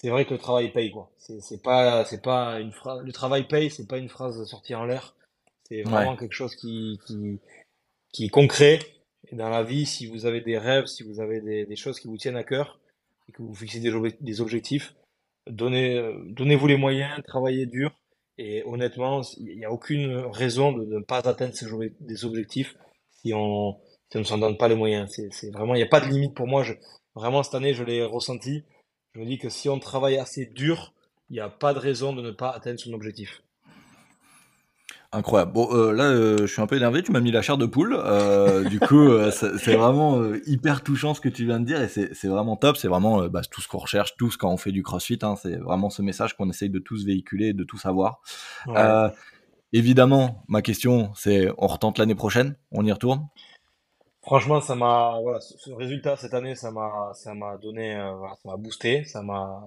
c'est 0.00 0.08
vrai 0.08 0.24
que 0.24 0.32
le 0.32 0.38
travail 0.38 0.72
paye 0.72 0.90
quoi. 0.90 1.10
C'est 1.18 1.62
pas 1.62 2.04
c'est 2.06 2.22
pas 2.22 2.58
une 2.58 2.72
phrase 2.72 3.02
le 3.04 3.12
travail 3.12 3.46
paye, 3.46 3.70
c'est 3.70 3.86
pas 3.86 3.98
une 3.98 4.08
phrase 4.08 4.42
sortie 4.46 4.74
en 4.74 4.84
l'air. 4.84 5.14
C'est 5.68 5.82
vraiment 5.82 6.16
quelque 6.16 6.32
chose 6.32 6.56
qui, 6.56 6.98
qui 7.06 7.38
qui 8.12 8.24
est 8.24 8.28
concret 8.30 8.80
et 9.30 9.36
dans 9.36 9.50
la 9.50 9.62
vie 9.62 9.86
si 9.86 10.06
vous 10.06 10.26
avez 10.26 10.40
des 10.40 10.58
rêves, 10.58 10.86
si 10.86 11.02
vous 11.02 11.20
avez 11.20 11.40
des, 11.40 11.66
des 11.66 11.76
choses 11.76 12.00
qui 12.00 12.08
vous 12.08 12.16
tiennent 12.16 12.36
à 12.36 12.44
cœur 12.44 12.80
et 13.28 13.32
que 13.32 13.42
vous 13.42 13.54
fixez 13.54 13.78
des, 13.80 13.92
des 14.20 14.40
objectifs, 14.40 14.94
donnez 15.46 16.02
donnez-vous 16.28 16.66
les 16.66 16.76
moyens, 16.76 17.22
travaillez 17.26 17.66
dur 17.66 17.92
et 18.38 18.62
honnêtement, 18.64 19.20
il 19.36 19.58
n'y 19.58 19.66
a 19.66 19.70
aucune 19.70 20.16
raison 20.32 20.72
de, 20.72 20.86
ne 20.86 21.00
pas 21.00 21.18
atteindre 21.28 21.54
ces 21.54 21.66
des 22.00 22.24
objectifs 22.24 22.74
si 23.10 23.34
on 23.34 23.76
si 24.08 24.16
on 24.16 24.20
ne 24.20 24.24
s'en 24.24 24.38
donne 24.38 24.56
pas 24.56 24.68
les 24.68 24.74
moyens. 24.74 25.10
C'est 25.30 25.50
vraiment 25.50 25.74
il 25.74 25.78
n'y 25.78 25.84
a 25.84 25.88
pas 25.88 26.00
de 26.00 26.06
limite 26.06 26.34
pour 26.34 26.46
moi, 26.46 26.62
je 26.62 26.72
vraiment 27.14 27.42
cette 27.42 27.54
année 27.54 27.74
je 27.74 27.84
l'ai 27.84 28.02
ressenti 28.02 28.64
je 29.14 29.20
me 29.20 29.26
dis 29.26 29.38
que 29.38 29.48
si 29.48 29.68
on 29.68 29.78
travaille 29.78 30.18
assez 30.18 30.46
dur, 30.46 30.92
il 31.30 31.34
n'y 31.34 31.40
a 31.40 31.48
pas 31.48 31.74
de 31.74 31.78
raison 31.78 32.12
de 32.12 32.22
ne 32.22 32.30
pas 32.30 32.50
atteindre 32.50 32.78
son 32.78 32.92
objectif. 32.92 33.42
Incroyable. 35.12 35.52
Bon, 35.52 35.68
euh, 35.72 35.92
là, 35.92 36.04
euh, 36.04 36.38
je 36.42 36.46
suis 36.46 36.62
un 36.62 36.68
peu 36.68 36.76
énervé. 36.76 37.02
Tu 37.02 37.10
m'as 37.10 37.18
mis 37.18 37.32
la 37.32 37.42
chair 37.42 37.58
de 37.58 37.66
poule. 37.66 37.98
Euh, 37.98 38.62
du 38.62 38.78
coup, 38.78 39.08
c'est 39.32 39.74
vraiment 39.74 40.22
hyper 40.46 40.84
touchant 40.84 41.14
ce 41.14 41.20
que 41.20 41.28
tu 41.28 41.44
viens 41.46 41.58
de 41.58 41.64
dire 41.64 41.82
et 41.82 41.88
c'est 41.88 42.28
vraiment 42.28 42.56
top. 42.56 42.76
C'est 42.76 42.86
vraiment 42.86 43.26
bah, 43.26 43.40
tout 43.50 43.60
ce 43.60 43.66
qu'on 43.66 43.78
recherche 43.78 44.16
tous 44.16 44.36
quand 44.36 44.52
on 44.52 44.56
fait 44.56 44.70
du 44.70 44.84
CrossFit. 44.84 45.18
Hein. 45.22 45.34
c'est 45.34 45.56
vraiment 45.56 45.90
ce 45.90 46.02
message 46.02 46.36
qu'on 46.36 46.48
essaye 46.48 46.70
de 46.70 46.78
tous 46.78 47.04
véhiculer, 47.04 47.52
de 47.54 47.64
tous 47.64 47.86
avoir. 47.86 48.20
évidemment, 49.72 50.44
ma 50.46 50.62
question, 50.62 51.10
c'est 51.16 51.48
on 51.58 51.66
retente 51.66 51.98
l'année 51.98 52.14
prochaine? 52.14 52.56
On 52.70 52.86
y 52.86 52.92
retourne? 52.92 53.26
Franchement, 54.22 54.60
ça 54.60 54.74
m'a, 54.74 55.18
voilà, 55.22 55.40
ce, 55.40 55.70
résultat 55.70 56.16
cette 56.16 56.34
année, 56.34 56.54
ça 56.54 56.70
m'a, 56.70 57.12
ça 57.14 57.34
m'a 57.34 57.56
donné, 57.56 57.96
euh, 57.96 58.12
voilà, 58.12 58.34
ça 58.34 58.50
m'a 58.50 58.56
boosté, 58.58 59.04
ça 59.04 59.22
m'a, 59.22 59.66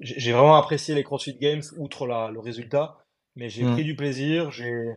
j'ai 0.00 0.32
vraiment 0.32 0.56
apprécié 0.56 0.94
les 0.94 1.02
CrossFit 1.02 1.34
Games 1.34 1.62
outre 1.76 2.06
la, 2.06 2.30
le 2.30 2.38
résultat, 2.38 2.98
mais 3.34 3.48
j'ai 3.48 3.64
mm. 3.64 3.72
pris 3.72 3.84
du 3.84 3.96
plaisir, 3.96 4.52
j'ai 4.52 4.94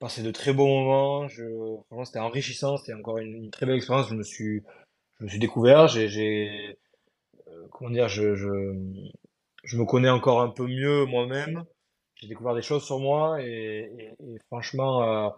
passé 0.00 0.22
de 0.22 0.30
très 0.30 0.52
beaux 0.52 0.66
moments, 0.66 1.28
je, 1.28 1.44
vraiment 1.90 2.04
c'était 2.04 2.18
enrichissant, 2.18 2.76
c'était 2.76 2.92
encore 2.92 3.18
une, 3.18 3.50
très 3.50 3.64
belle 3.64 3.76
expérience, 3.76 4.08
je 4.10 4.14
me 4.14 4.22
suis, 4.22 4.62
je 5.18 5.24
me 5.24 5.28
suis 5.30 5.38
découvert, 5.38 5.88
j'ai, 5.88 6.08
j'ai, 6.08 6.78
euh, 7.48 7.66
comment 7.70 7.90
dire, 7.90 8.08
je, 8.08 8.34
je, 8.34 8.74
je 9.64 9.78
me 9.78 9.86
connais 9.86 10.10
encore 10.10 10.42
un 10.42 10.50
peu 10.50 10.66
mieux 10.66 11.06
moi-même, 11.06 11.64
j'ai 12.16 12.28
découvert 12.28 12.54
des 12.54 12.62
choses 12.62 12.84
sur 12.84 12.98
moi 12.98 13.42
et, 13.42 13.90
et, 13.98 14.34
et 14.34 14.38
franchement. 14.50 15.02
Euh, 15.02 15.30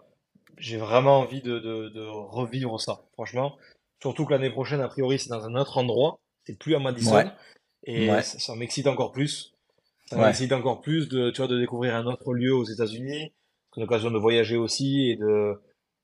j'ai 0.57 0.77
vraiment 0.77 1.19
envie 1.19 1.41
de, 1.41 1.59
de, 1.59 1.89
de, 1.89 2.01
revivre 2.01 2.79
ça, 2.79 3.03
franchement. 3.13 3.57
Surtout 4.01 4.25
que 4.25 4.31
l'année 4.31 4.49
prochaine, 4.49 4.81
a 4.81 4.87
priori, 4.87 5.19
c'est 5.19 5.29
dans 5.29 5.45
un 5.45 5.55
autre 5.55 5.77
endroit. 5.77 6.19
C'est 6.45 6.57
plus 6.57 6.75
à 6.75 6.79
Madison. 6.79 7.31
Et 7.83 8.09
ça, 8.21 8.55
m'excite 8.55 8.87
encore 8.87 9.11
plus. 9.11 9.53
Ça 10.07 10.17
m'excite 10.17 10.51
encore 10.51 10.81
plus 10.81 11.07
de, 11.07 11.29
tu 11.31 11.37
vois, 11.37 11.47
de 11.47 11.59
découvrir 11.59 11.95
un 11.95 12.05
autre 12.05 12.33
lieu 12.33 12.53
aux 12.53 12.65
États-Unis. 12.65 13.33
C'est 13.73 13.79
une 13.79 13.85
occasion 13.85 14.11
de 14.11 14.17
voyager 14.17 14.57
aussi 14.57 15.09
et 15.09 15.15
de, 15.15 15.53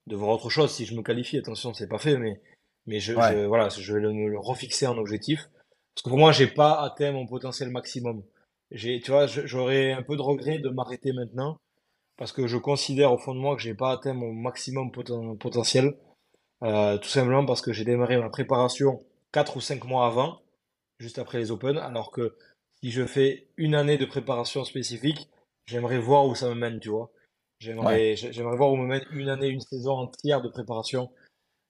de 0.07 0.15
voir 0.15 0.29
autre 0.29 0.49
chose. 0.49 0.71
Si 0.71 0.85
je 0.85 0.95
me 0.95 1.01
qualifie, 1.01 1.37
attention, 1.37 1.73
c'est 1.73 1.87
pas 1.87 1.97
fait, 1.97 2.17
mais, 2.17 2.41
mais 2.85 2.99
je, 2.99 3.13
je 3.13 3.45
voilà, 3.45 3.69
je 3.69 3.93
vais 3.93 3.99
le, 3.99 4.29
le, 4.29 4.39
refixer 4.39 4.87
en 4.87 4.97
objectif. 4.97 5.49
Parce 5.93 6.03
que 6.03 6.09
pour 6.09 6.17
moi, 6.17 6.31
j'ai 6.31 6.47
pas 6.47 6.81
atteint 6.83 7.11
mon 7.11 7.25
potentiel 7.25 7.69
maximum. 7.69 8.23
J'ai, 8.71 9.01
tu 9.01 9.11
vois, 9.11 9.27
j'aurais 9.27 9.91
un 9.91 10.03
peu 10.03 10.15
de 10.15 10.21
regret 10.21 10.59
de 10.59 10.69
m'arrêter 10.69 11.11
maintenant 11.11 11.59
parce 12.17 12.31
que 12.31 12.47
je 12.47 12.57
considère 12.57 13.13
au 13.13 13.17
fond 13.17 13.33
de 13.33 13.39
moi 13.39 13.55
que 13.55 13.61
j'ai 13.61 13.75
pas 13.75 13.91
atteint 13.91 14.13
mon 14.13 14.33
maximum 14.33 14.91
potentiel. 14.91 15.95
Euh, 16.63 16.97
tout 16.97 17.09
simplement 17.09 17.45
parce 17.45 17.61
que 17.61 17.71
j'ai 17.71 17.85
démarré 17.85 18.17
ma 18.17 18.29
préparation 18.29 19.03
4 19.31 19.57
ou 19.57 19.61
5 19.61 19.85
mois 19.85 20.07
avant, 20.07 20.41
juste 20.99 21.19
après 21.19 21.37
les 21.37 21.51
Open, 21.51 21.77
alors 21.77 22.11
que 22.11 22.35
si 22.81 22.89
je 22.89 23.05
fais 23.05 23.47
une 23.57 23.75
année 23.75 23.97
de 23.97 24.05
préparation 24.05 24.63
spécifique, 24.63 25.29
j'aimerais 25.67 25.99
voir 25.99 26.25
où 26.25 26.33
ça 26.33 26.49
me 26.49 26.55
mène, 26.55 26.79
tu 26.79 26.89
vois. 26.89 27.11
J'aimerais 27.59 28.15
j'aimerais 28.15 28.57
voir 28.57 28.71
où 28.71 28.75
me 28.75 28.87
mène 28.87 29.05
une 29.11 29.29
année, 29.29 29.47
une 29.47 29.61
saison 29.61 29.93
entière 29.93 30.41
de 30.41 30.49
préparation 30.49 31.11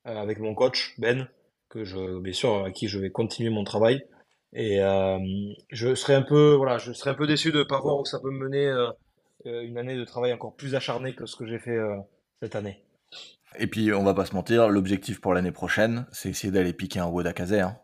euh, 0.08 0.16
avec 0.16 0.40
mon 0.40 0.56
coach, 0.56 0.96
Ben, 0.98 1.28
que 1.70 1.84
je, 1.84 2.20
bien 2.20 2.34
sûr, 2.34 2.64
à 2.64 2.72
qui 2.72 2.88
je 2.88 3.00
vais 3.00 3.10
continuer 3.10 3.50
mon 3.50 3.66
travail. 3.66 4.06
Et 4.54 4.82
euh, 4.82 5.20
je 5.70 5.96
serais 5.96 6.16
un 6.16 6.22
peu, 6.22 6.54
voilà, 6.54 6.78
je 6.78 6.94
serais 6.94 7.12
un 7.12 7.16
peu 7.16 7.28
déçu 7.28 7.52
de 7.52 7.60
ne 7.60 7.64
pas 7.64 7.82
voir 7.82 8.00
où 8.00 8.06
ça 8.06 8.20
peut 8.20 8.32
me 8.32 8.48
mener 8.48 8.74
une 9.48 9.78
année 9.78 9.96
de 9.96 10.06
travail 10.06 10.34
encore 10.34 10.56
plus 10.56 10.76
acharné 10.76 11.14
que 11.14 11.26
ce 11.26 11.36
que 11.36 11.46
j'ai 11.46 11.60
fait 11.60 11.76
euh, 11.76 11.98
cette 12.42 12.56
année. 12.56 12.84
Et 13.58 13.68
puis, 13.68 13.94
on 13.94 14.04
va 14.04 14.14
pas 14.14 14.26
se 14.26 14.36
mentir, 14.36 14.70
l'objectif 14.70 15.22
pour 15.22 15.34
l'année 15.34 15.52
prochaine, 15.52 16.06
c'est 16.12 16.30
essayer 16.30 16.52
d'aller 16.52 16.74
piquer 16.74 17.00
un 17.00 17.08
WOD 17.08 17.28
à 17.28 17.34
Hein. 17.38 17.78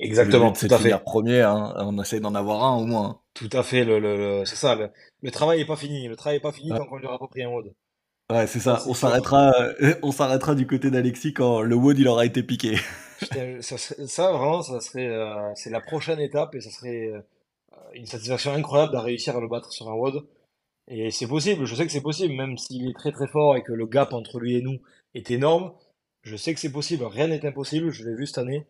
Exactement, 0.00 0.52
tout 0.52 0.66
à 0.70 0.78
fait. 0.78 0.96
premier, 1.04 1.42
hein. 1.42 1.72
on 1.76 2.00
essaie 2.02 2.20
d'en 2.20 2.34
avoir 2.34 2.64
un 2.64 2.76
au 2.76 2.84
moins. 2.84 3.20
Tout 3.34 3.50
à 3.52 3.62
fait, 3.62 3.84
le, 3.84 4.00
le, 4.00 4.44
c'est 4.44 4.56
ça. 4.56 4.76
Le, 5.22 5.30
travail 5.30 5.60
est 5.60 5.66
pas 5.66 5.76
fini. 5.76 6.08
Le 6.08 6.16
travail 6.16 6.38
est 6.38 6.40
pas 6.40 6.52
fini 6.52 6.70
tant 6.70 6.84
qu'on 6.84 6.96
lui 6.96 7.06
aura 7.06 7.18
pas 7.18 7.28
pris 7.28 7.44
un 7.44 7.48
WOD. 7.48 7.72
Ouais, 8.30 8.46
c'est 8.46 8.60
ça. 8.60 8.82
on 8.86 8.94
s'arrêtera, 8.94 9.52
euh, 9.80 9.94
on 10.02 10.12
s'arrêtera 10.12 10.54
du 10.54 10.66
côté 10.66 10.90
d'Alexis 10.90 11.32
quand 11.32 11.62
le 11.62 11.74
WOD 11.74 11.98
il 11.98 12.08
aura 12.08 12.26
été 12.26 12.42
piqué. 12.42 12.76
ça, 13.60 13.78
ça, 13.78 14.32
vraiment, 14.32 14.62
ça 14.62 14.80
serait, 14.80 15.10
c'est 15.54 15.70
la 15.70 15.80
prochaine 15.80 16.20
étape 16.20 16.54
et 16.54 16.60
ça 16.60 16.70
serait 16.70 17.10
une 17.94 18.06
satisfaction 18.06 18.52
incroyable 18.52 18.92
de 18.92 18.98
réussir 18.98 19.36
à 19.36 19.40
le 19.40 19.48
battre 19.48 19.72
sur 19.72 19.88
un 19.88 19.94
WOD. 19.94 20.26
Et 20.90 21.10
c'est 21.10 21.26
possible, 21.26 21.66
je 21.66 21.74
sais 21.74 21.84
que 21.84 21.92
c'est 21.92 22.00
possible, 22.00 22.34
même 22.34 22.56
s'il 22.56 22.88
est 22.88 22.94
très 22.94 23.12
très 23.12 23.26
fort 23.26 23.56
et 23.56 23.62
que 23.62 23.72
le 23.72 23.86
gap 23.86 24.12
entre 24.12 24.40
lui 24.40 24.56
et 24.56 24.62
nous 24.62 24.80
est 25.14 25.30
énorme, 25.30 25.72
je 26.22 26.36
sais 26.36 26.54
que 26.54 26.60
c'est 26.60 26.72
possible, 26.72 27.04
rien 27.04 27.28
n'est 27.28 27.44
impossible, 27.44 27.90
je 27.90 28.08
l'ai 28.08 28.14
vu 28.14 28.26
cette 28.26 28.38
année. 28.38 28.66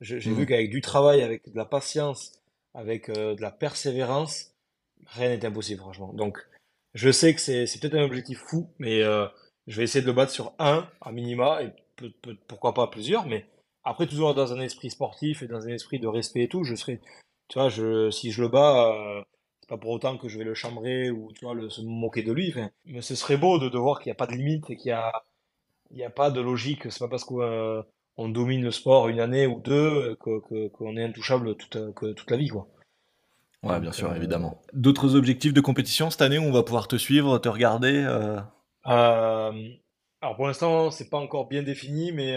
J'ai 0.00 0.18
vu 0.18 0.42
mmh. 0.42 0.46
qu'avec 0.46 0.70
du 0.70 0.80
travail, 0.80 1.22
avec 1.22 1.50
de 1.50 1.56
la 1.56 1.64
patience, 1.64 2.32
avec 2.72 3.08
euh, 3.08 3.34
de 3.34 3.42
la 3.42 3.50
persévérance, 3.50 4.52
rien 5.06 5.28
n'est 5.30 5.44
impossible, 5.44 5.80
franchement. 5.80 6.12
Donc, 6.12 6.38
je 6.94 7.10
sais 7.10 7.34
que 7.34 7.40
c'est 7.40 7.66
peut-être 7.80 7.94
un 7.94 8.04
objectif 8.04 8.38
fou, 8.38 8.70
mais 8.78 9.02
euh, 9.02 9.26
je 9.66 9.76
vais 9.76 9.84
essayer 9.84 10.00
de 10.00 10.06
le 10.06 10.12
battre 10.12 10.30
sur 10.30 10.52
un, 10.58 10.88
à 11.00 11.10
minima, 11.10 11.62
et 11.62 11.72
pourquoi 12.46 12.74
pas 12.74 12.86
plusieurs, 12.86 13.26
mais 13.26 13.46
après, 13.82 14.06
toujours 14.06 14.34
dans 14.34 14.52
un 14.52 14.60
esprit 14.60 14.90
sportif 14.90 15.42
et 15.42 15.48
dans 15.48 15.66
un 15.66 15.70
esprit 15.70 15.98
de 15.98 16.06
respect 16.06 16.44
et 16.44 16.48
tout, 16.48 16.62
je 16.62 16.74
serai, 16.76 17.00
tu 17.48 17.58
vois, 17.58 17.68
je, 17.68 18.10
si 18.10 18.30
je 18.30 18.42
le 18.42 18.48
bats, 18.48 18.92
euh, 18.92 19.22
pas 19.68 19.76
pour 19.76 19.90
autant 19.90 20.16
que 20.16 20.28
je 20.28 20.38
vais 20.38 20.44
le 20.44 20.54
chambrer 20.54 21.10
ou 21.10 21.30
tu 21.32 21.44
vois, 21.44 21.54
le, 21.54 21.68
se 21.68 21.82
moquer 21.82 22.22
de 22.22 22.32
lui. 22.32 22.54
mais 22.86 23.02
ce 23.02 23.14
serait 23.14 23.36
beau 23.36 23.58
de, 23.58 23.68
de 23.68 23.78
voir 23.78 24.00
qu'il 24.00 24.08
n'y 24.08 24.12
a 24.12 24.16
pas 24.16 24.26
de 24.26 24.32
limite 24.32 24.68
et 24.70 24.76
qu'il 24.76 24.88
n'y 24.88 24.92
a, 24.92 25.12
il 25.90 25.98
y 25.98 26.04
a 26.04 26.10
pas 26.10 26.30
de 26.30 26.40
logique. 26.40 26.90
C'est 26.90 27.00
pas 27.00 27.08
parce 27.08 27.24
qu'on 27.24 27.40
euh, 27.40 27.82
domine 28.18 28.62
le 28.62 28.70
sport 28.70 29.08
une 29.08 29.20
année 29.20 29.46
ou 29.46 29.60
deux 29.60 30.16
qu'on 30.16 30.40
que, 30.40 30.98
est 30.98 31.04
intouchable 31.04 31.54
toute, 31.54 31.94
que, 31.94 32.12
toute 32.12 32.30
la 32.30 32.38
vie. 32.38 32.48
Quoi. 32.48 32.66
Ouais, 33.62 33.78
bien 33.78 33.92
sûr, 33.92 34.10
euh, 34.10 34.14
évidemment. 34.14 34.62
D'autres 34.72 35.14
objectifs 35.16 35.52
de 35.52 35.60
compétition 35.60 36.10
cette 36.10 36.22
année 36.22 36.38
où 36.38 36.44
on 36.44 36.52
va 36.52 36.62
pouvoir 36.62 36.88
te 36.88 36.96
suivre, 36.96 37.38
te 37.38 37.48
regarder 37.48 38.04
euh... 38.06 38.40
euh 38.86 39.52
alors 40.20 40.34
pour 40.34 40.48
l'instant, 40.48 40.90
c'est 40.90 41.10
pas 41.10 41.18
encore 41.18 41.46
bien 41.46 41.62
défini, 41.62 42.10
mais 42.10 42.36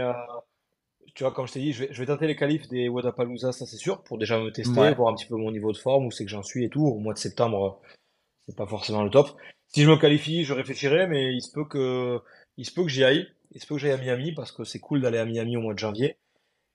tu 1.14 1.24
vois, 1.24 1.32
comme 1.32 1.48
je 1.48 1.54
t'ai 1.54 1.60
dit, 1.60 1.74
je 1.74 1.86
vais, 1.86 1.94
je 1.94 2.00
vais, 2.00 2.06
tenter 2.06 2.28
les 2.28 2.36
qualifs 2.36 2.68
des 2.68 2.88
Wadapalooza, 2.90 3.52
ça 3.52 3.66
c'est 3.66 3.78
sûr, 3.78 4.02
pour 4.04 4.18
déjà 4.18 4.40
me 4.40 4.52
tester, 4.52 4.94
voir 4.94 5.12
un 5.12 5.16
petit 5.16 5.26
peu 5.26 5.36
mon 5.36 5.52
niveau 5.52 5.72
de 5.72 5.78
forme, 5.78 6.06
où 6.06 6.12
c'est 6.12 6.26
que 6.26 6.32
j'en 6.32 6.44
suis 6.44 6.66
et 6.66 6.70
tout. 6.70 6.86
Au 6.86 7.00
mois 7.00 7.14
de 7.14 7.20
septembre, 7.20 7.82
c'est 8.48 8.56
pas 8.56 8.68
forcément 8.68 9.04
le 9.04 9.10
top. 9.10 9.30
si 9.68 9.84
je 9.84 9.90
me 9.90 9.98
qualifie, 9.98 10.44
je 10.44 10.54
réfléchirai, 10.54 11.08
mais 11.08 11.34
il 11.34 11.42
se 11.42 11.52
peut 11.52 11.66
que, 11.66 12.20
il 12.58 12.66
se 12.66 12.74
peut 12.74 12.84
que 12.84 12.90
j'y 12.90 13.04
aille. 13.04 13.28
Il 13.52 13.62
se 13.62 13.68
peut 13.68 13.76
que 13.76 13.82
j'aille 13.82 13.92
à 13.92 13.98
Miami 13.98 14.32
parce 14.34 14.52
que 14.52 14.64
c'est 14.64 14.80
cool 14.80 15.02
d'aller 15.02 15.18
à 15.18 15.26
Miami 15.26 15.58
au 15.58 15.62
mois 15.62 15.74
de 15.74 15.80
janvier. 15.80 16.18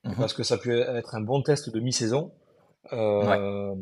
Mhm. 0.04 0.16
Parce 0.16 0.34
que 0.34 0.42
ça 0.42 0.58
peut 0.58 0.82
être 0.96 1.14
un 1.14 1.20
bon 1.20 1.42
test 1.42 1.70
de 1.70 1.80
mi-saison. 1.80 2.32
Euh, 2.92 3.74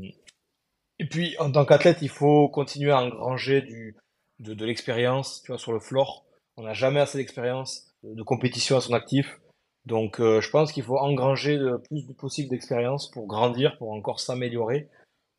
Et 0.99 1.07
puis, 1.07 1.37
en 1.39 1.51
tant 1.51 1.65
qu'athlète, 1.65 1.99
il 2.03 2.09
faut 2.09 2.49
continuer 2.49 2.93
à 2.93 3.03
engranger 3.03 3.63
du, 3.63 3.97
de, 4.39 4.55
de 4.55 4.65
l'expérience, 4.65 5.43
tu 5.43 5.49
vois, 5.53 5.59
sur 5.59 5.73
le 5.73 5.81
floor. 5.81 6.25
On 6.57 6.63
n'a 6.63 6.73
jamais 6.73 7.01
assez 7.01 7.19
d'expérience 7.19 7.95
de 8.05 8.23
compétition 8.23 8.77
à 8.77 8.81
son 8.81 8.93
actif. 8.93 9.41
Donc, 9.87 10.21
euh, 10.21 10.41
je 10.41 10.51
pense 10.51 10.73
qu'il 10.73 10.83
faut 10.83 10.99
engranger 10.99 11.57
le 11.57 11.79
plus 11.81 12.05
possible 12.15 12.49
d'expérience 12.51 13.11
pour 13.11 13.27
grandir, 13.27 13.77
pour 13.79 13.93
encore 13.93 14.21
s'améliorer. 14.21 14.89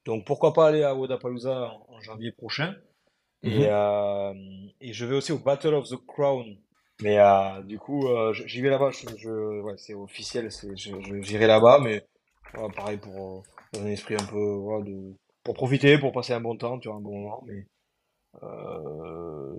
Donc, 0.05 0.25
pourquoi 0.25 0.53
pas 0.53 0.67
aller 0.67 0.83
à 0.83 0.95
Wodapalooza 0.95 1.73
en, 1.89 1.95
en 1.95 2.01
janvier 2.01 2.31
prochain. 2.31 2.75
Et, 3.43 3.59
Mhm. 3.59 3.67
euh, 3.69 4.33
et 4.81 4.93
je 4.93 5.05
vais 5.05 5.15
aussi 5.15 5.31
au 5.31 5.39
Battle 5.39 5.73
of 5.75 5.89
the 5.89 5.97
Crown. 6.07 6.45
Mais 7.01 7.19
euh, 7.19 7.61
du 7.63 7.79
coup, 7.79 8.07
euh, 8.07 8.33
j'y 8.33 8.61
vais 8.61 8.69
là-bas. 8.69 8.91
Je, 8.91 9.07
je- 9.17 9.61
ouais, 9.61 9.75
c'est 9.77 9.93
officiel. 9.95 10.51
C'est, 10.51 10.75
je, 10.77 10.99
je- 11.01 11.21
j'irai 11.21 11.47
là-bas, 11.47 11.79
mais 11.79 12.05
voilà, 12.53 12.69
pareil 12.73 12.97
pour 12.97 13.13
euh, 13.39 13.41
dans 13.73 13.81
un 13.81 13.87
esprit 13.87 14.15
un 14.15 14.25
peu 14.25 14.37
voilà, 14.55 14.85
de, 14.85 15.13
pour 15.43 15.55
profiter, 15.55 15.97
pour 15.97 16.11
passer 16.13 16.33
un 16.33 16.41
bon 16.41 16.55
temps, 16.57 16.79
tu 16.79 16.87
vois, 16.89 16.97
un 16.97 17.01
bon 17.01 17.19
moment. 17.19 17.43
Mais 17.47 17.65
euh, 18.43 19.55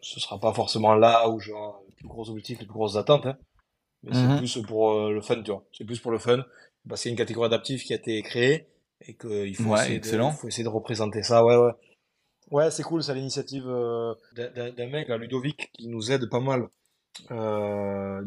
ce 0.00 0.20
sera 0.20 0.38
pas 0.38 0.52
forcément 0.52 0.94
là 0.94 1.28
où 1.28 1.40
j'aurai 1.40 1.78
les 1.88 1.94
plus 1.94 2.08
gros 2.08 2.28
objectifs, 2.30 2.58
les 2.60 2.66
plus 2.66 2.74
grosses 2.74 2.96
attentes. 2.96 3.26
Hein. 3.26 3.36
Mais 4.04 4.12
c'est 4.14 4.38
plus 4.38 4.58
pour 4.66 4.92
euh, 4.92 5.12
le 5.12 5.20
fun, 5.20 5.42
tu 5.42 5.50
vois. 5.50 5.64
C'est 5.72 5.84
plus 5.84 5.98
pour 5.98 6.10
le 6.12 6.18
fun. 6.18 6.44
Y 6.88 6.92
a 6.92 7.10
une 7.10 7.16
catégorie 7.16 7.46
adaptive 7.46 7.82
qui 7.82 7.92
a 7.92 7.96
été 7.96 8.20
créée 8.22 8.66
et 9.00 9.14
qu'il 9.14 9.56
faut, 9.56 9.70
Ouais, 9.70 9.78
essayer 9.80 9.94
de- 9.94 10.04
excellent. 10.04 10.30
faut 10.32 10.48
essayer 10.48 10.64
de 10.64 10.68
représenter 10.68 11.22
ça. 11.22 11.44
Ouais, 11.44 11.56
ouais. 11.56 11.72
Ouais, 12.50 12.70
c'est 12.70 12.82
cool, 12.82 13.02
c'est 13.02 13.14
l'initiative 13.14 13.64
euh, 13.66 14.14
d'un- 14.34 14.86
mec, 14.88 15.08
là, 15.08 15.16
Ludovic, 15.16 15.70
qui 15.72 15.88
nous 15.88 16.12
aide 16.12 16.28
pas 16.28 16.40
mal 16.40 16.68
euh, 17.30 18.22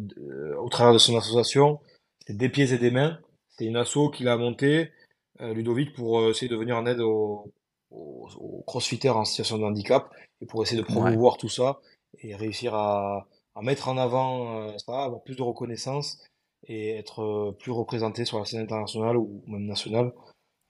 au 0.58 0.70
travers 0.70 0.94
de 0.94 0.98
son 0.98 1.16
association. 1.18 1.80
C'est 2.26 2.36
Des 2.36 2.50
Pieds 2.50 2.74
et 2.74 2.78
des 2.78 2.92
Mains. 2.92 3.20
C'est 3.50 3.66
une 3.66 3.78
asso 3.78 4.10
qu'il 4.14 4.28
a 4.28 4.38
montée, 4.38 4.92
Ludovic, 5.40 5.94
pour 5.94 6.28
essayer 6.30 6.48
de 6.50 6.56
venir 6.56 6.76
en 6.78 6.86
aide 6.86 7.00
aux, 7.00 7.52
aux, 7.92 8.28
aux 8.40 8.64
crossfitters 8.66 9.10
en 9.16 9.26
situation 9.26 9.58
de 9.58 9.64
handicap 9.64 10.10
et 10.42 10.46
pour 10.46 10.62
essayer 10.64 10.82
de 10.82 10.86
promouvoir 10.86 11.38
tout 11.38 11.50
ça 11.50 11.80
et 12.20 12.36
réussir 12.36 12.74
à, 12.76 13.28
à 13.58 13.62
mettre 13.62 13.88
en 13.90 13.98
avant, 13.98 14.62
euh, 14.62 14.78
ça, 14.78 15.04
avoir 15.04 15.24
plus 15.24 15.36
de 15.36 15.42
reconnaissance 15.42 16.20
et 16.68 16.92
être 16.92 17.22
euh, 17.22 17.52
plus 17.58 17.72
représenté 17.72 18.24
sur 18.26 18.40
la 18.40 18.46
scène 18.46 18.62
internationale 18.62 19.18
ou 19.18 19.44
même 19.48 19.66
nationale 19.66 20.12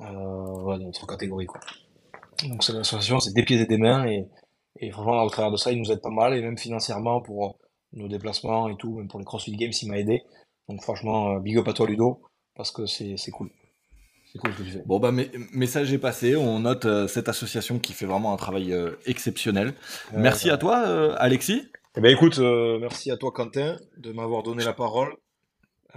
euh, 0.01 0.05
voilà, 0.05 0.79
dans 0.79 0.85
notre 0.85 1.05
catégorie. 1.05 1.47
Quoi. 1.47 1.59
Donc 2.43 2.63
c'est 2.63 2.73
l'association, 2.73 3.19
c'est 3.19 3.33
des 3.33 3.43
pieds 3.43 3.59
et 3.59 3.65
des 3.65 3.77
mains 3.77 4.05
et, 4.05 4.27
et 4.79 4.91
franchement 4.91 5.23
au 5.23 5.29
travers 5.29 5.51
de 5.51 5.57
ça 5.57 5.71
il 5.71 5.79
nous 5.79 5.91
aide 5.91 6.01
pas 6.01 6.11
mal 6.11 6.33
et 6.35 6.41
même 6.41 6.57
financièrement 6.57 7.21
pour 7.21 7.57
nos 7.93 8.07
déplacements 8.07 8.69
et 8.69 8.77
tout, 8.77 8.97
même 8.97 9.07
pour 9.07 9.19
les 9.19 9.25
CrossFit 9.25 9.55
Games 9.55 9.73
il 9.81 9.89
m'a 9.89 9.97
aidé. 9.97 10.23
Donc 10.69 10.81
franchement 10.81 11.31
euh, 11.31 11.39
big 11.39 11.57
up 11.57 11.67
à 11.67 11.73
toi 11.73 11.87
Ludo 11.87 12.21
parce 12.55 12.71
que 12.71 12.85
c'est 12.85 13.15
cool. 13.31 13.49
C'est 14.31 14.39
cool 14.39 14.51
ce 14.53 14.57
que 14.57 14.63
tu 14.63 14.71
fais. 14.71 14.83
Bon 14.85 14.99
bah 14.99 15.11
message 15.51 15.93
est 15.93 15.97
passé, 15.97 16.35
on 16.35 16.59
note 16.59 16.85
euh, 16.85 17.07
cette 17.07 17.29
association 17.29 17.79
qui 17.79 17.93
fait 17.93 18.05
vraiment 18.05 18.33
un 18.33 18.37
travail 18.37 18.71
euh, 18.71 18.91
exceptionnel. 19.05 19.73
Euh, 20.13 20.17
Merci 20.19 20.49
à 20.49 20.57
toi 20.57 20.83
euh, 20.85 21.15
Alexis. 21.17 21.69
Eh 21.97 22.01
ben 22.01 22.11
écoute, 22.11 22.37
euh, 22.39 22.77
merci 22.79 23.09
à 23.11 23.17
toi 23.17 23.31
Quentin 23.31 23.77
de 23.97 24.11
m'avoir 24.11 24.43
donné 24.43 24.63
la 24.63 24.73
parole. 24.73 25.15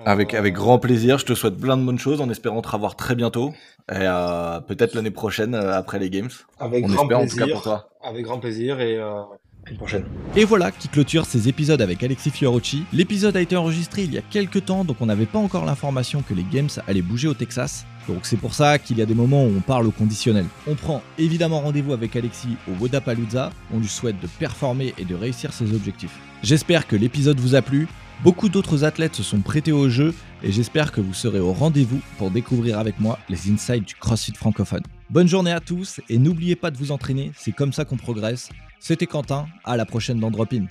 Avec, 0.06 0.32
Euh, 0.34 0.38
avec 0.38 0.54
grand 0.54 0.78
plaisir, 0.78 1.18
je 1.18 1.26
te 1.26 1.34
souhaite 1.34 1.58
plein 1.58 1.76
de 1.76 1.84
bonnes 1.84 1.98
choses 1.98 2.20
en 2.22 2.30
espérant 2.30 2.62
te 2.62 2.68
revoir 2.68 2.96
très 2.96 3.14
bientôt. 3.14 3.52
Et 3.90 3.96
euh, 3.96 4.60
peut-être 4.60 4.94
l'année 4.94 5.10
prochaine 5.10 5.54
euh, 5.54 5.76
après 5.76 5.98
les 5.98 6.08
Games. 6.08 6.30
Avec 6.58 6.84
on 6.84 6.88
grand 6.88 7.02
espère 7.02 7.18
en 7.18 7.26
tout 7.26 7.36
plaisir. 7.36 7.46
cas 7.46 7.52
pour 7.52 7.62
toi. 7.62 7.88
Avec 8.02 8.24
grand 8.24 8.38
plaisir 8.38 8.80
et 8.80 8.96
euh, 8.96 9.20
prochaine. 9.76 10.04
Et 10.36 10.44
voilà 10.44 10.70
qui 10.72 10.88
clôture 10.88 11.26
ces 11.26 11.48
épisodes 11.48 11.82
avec 11.82 12.02
Alexis 12.02 12.30
Fiorucci. 12.30 12.84
L'épisode 12.92 13.36
a 13.36 13.40
été 13.42 13.56
enregistré 13.56 14.04
il 14.04 14.14
y 14.14 14.18
a 14.18 14.22
quelques 14.22 14.64
temps, 14.64 14.84
donc 14.84 14.96
on 15.00 15.06
n'avait 15.06 15.26
pas 15.26 15.38
encore 15.38 15.66
l'information 15.66 16.22
que 16.22 16.32
les 16.32 16.44
Games 16.44 16.70
allaient 16.86 17.02
bouger 17.02 17.28
au 17.28 17.34
Texas. 17.34 17.84
Donc 18.10 18.26
c'est 18.26 18.36
pour 18.36 18.54
ça 18.54 18.80
qu'il 18.80 18.98
y 18.98 19.02
a 19.02 19.06
des 19.06 19.14
moments 19.14 19.44
où 19.44 19.52
on 19.56 19.60
parle 19.60 19.86
au 19.86 19.92
conditionnel. 19.92 20.44
On 20.66 20.74
prend 20.74 21.00
évidemment 21.16 21.60
rendez-vous 21.60 21.92
avec 21.92 22.16
Alexis 22.16 22.56
au 22.68 22.72
Wodapalooza. 22.82 23.50
On 23.72 23.78
lui 23.78 23.86
souhaite 23.86 24.20
de 24.20 24.26
performer 24.26 24.94
et 24.98 25.04
de 25.04 25.14
réussir 25.14 25.52
ses 25.52 25.72
objectifs. 25.74 26.18
J'espère 26.42 26.88
que 26.88 26.96
l'épisode 26.96 27.38
vous 27.38 27.54
a 27.54 27.62
plu. 27.62 27.86
Beaucoup 28.24 28.48
d'autres 28.48 28.82
athlètes 28.82 29.14
se 29.14 29.22
sont 29.22 29.38
prêtés 29.38 29.70
au 29.70 29.88
jeu 29.88 30.12
et 30.42 30.50
j'espère 30.50 30.90
que 30.90 31.00
vous 31.00 31.14
serez 31.14 31.38
au 31.38 31.52
rendez-vous 31.52 32.00
pour 32.18 32.32
découvrir 32.32 32.80
avec 32.80 32.98
moi 32.98 33.16
les 33.28 33.48
insights 33.48 33.86
du 33.86 33.94
CrossFit 33.94 34.34
francophone. 34.34 34.82
Bonne 35.08 35.28
journée 35.28 35.52
à 35.52 35.60
tous 35.60 36.00
et 36.08 36.18
n'oubliez 36.18 36.56
pas 36.56 36.72
de 36.72 36.78
vous 36.78 36.90
entraîner, 36.90 37.30
c'est 37.36 37.52
comme 37.52 37.72
ça 37.72 37.84
qu'on 37.84 37.96
progresse. 37.96 38.48
C'était 38.80 39.06
Quentin, 39.06 39.46
à 39.64 39.76
la 39.76 39.86
prochaine 39.86 40.18
dans 40.18 40.32
Drop 40.32 40.52
In. 40.52 40.66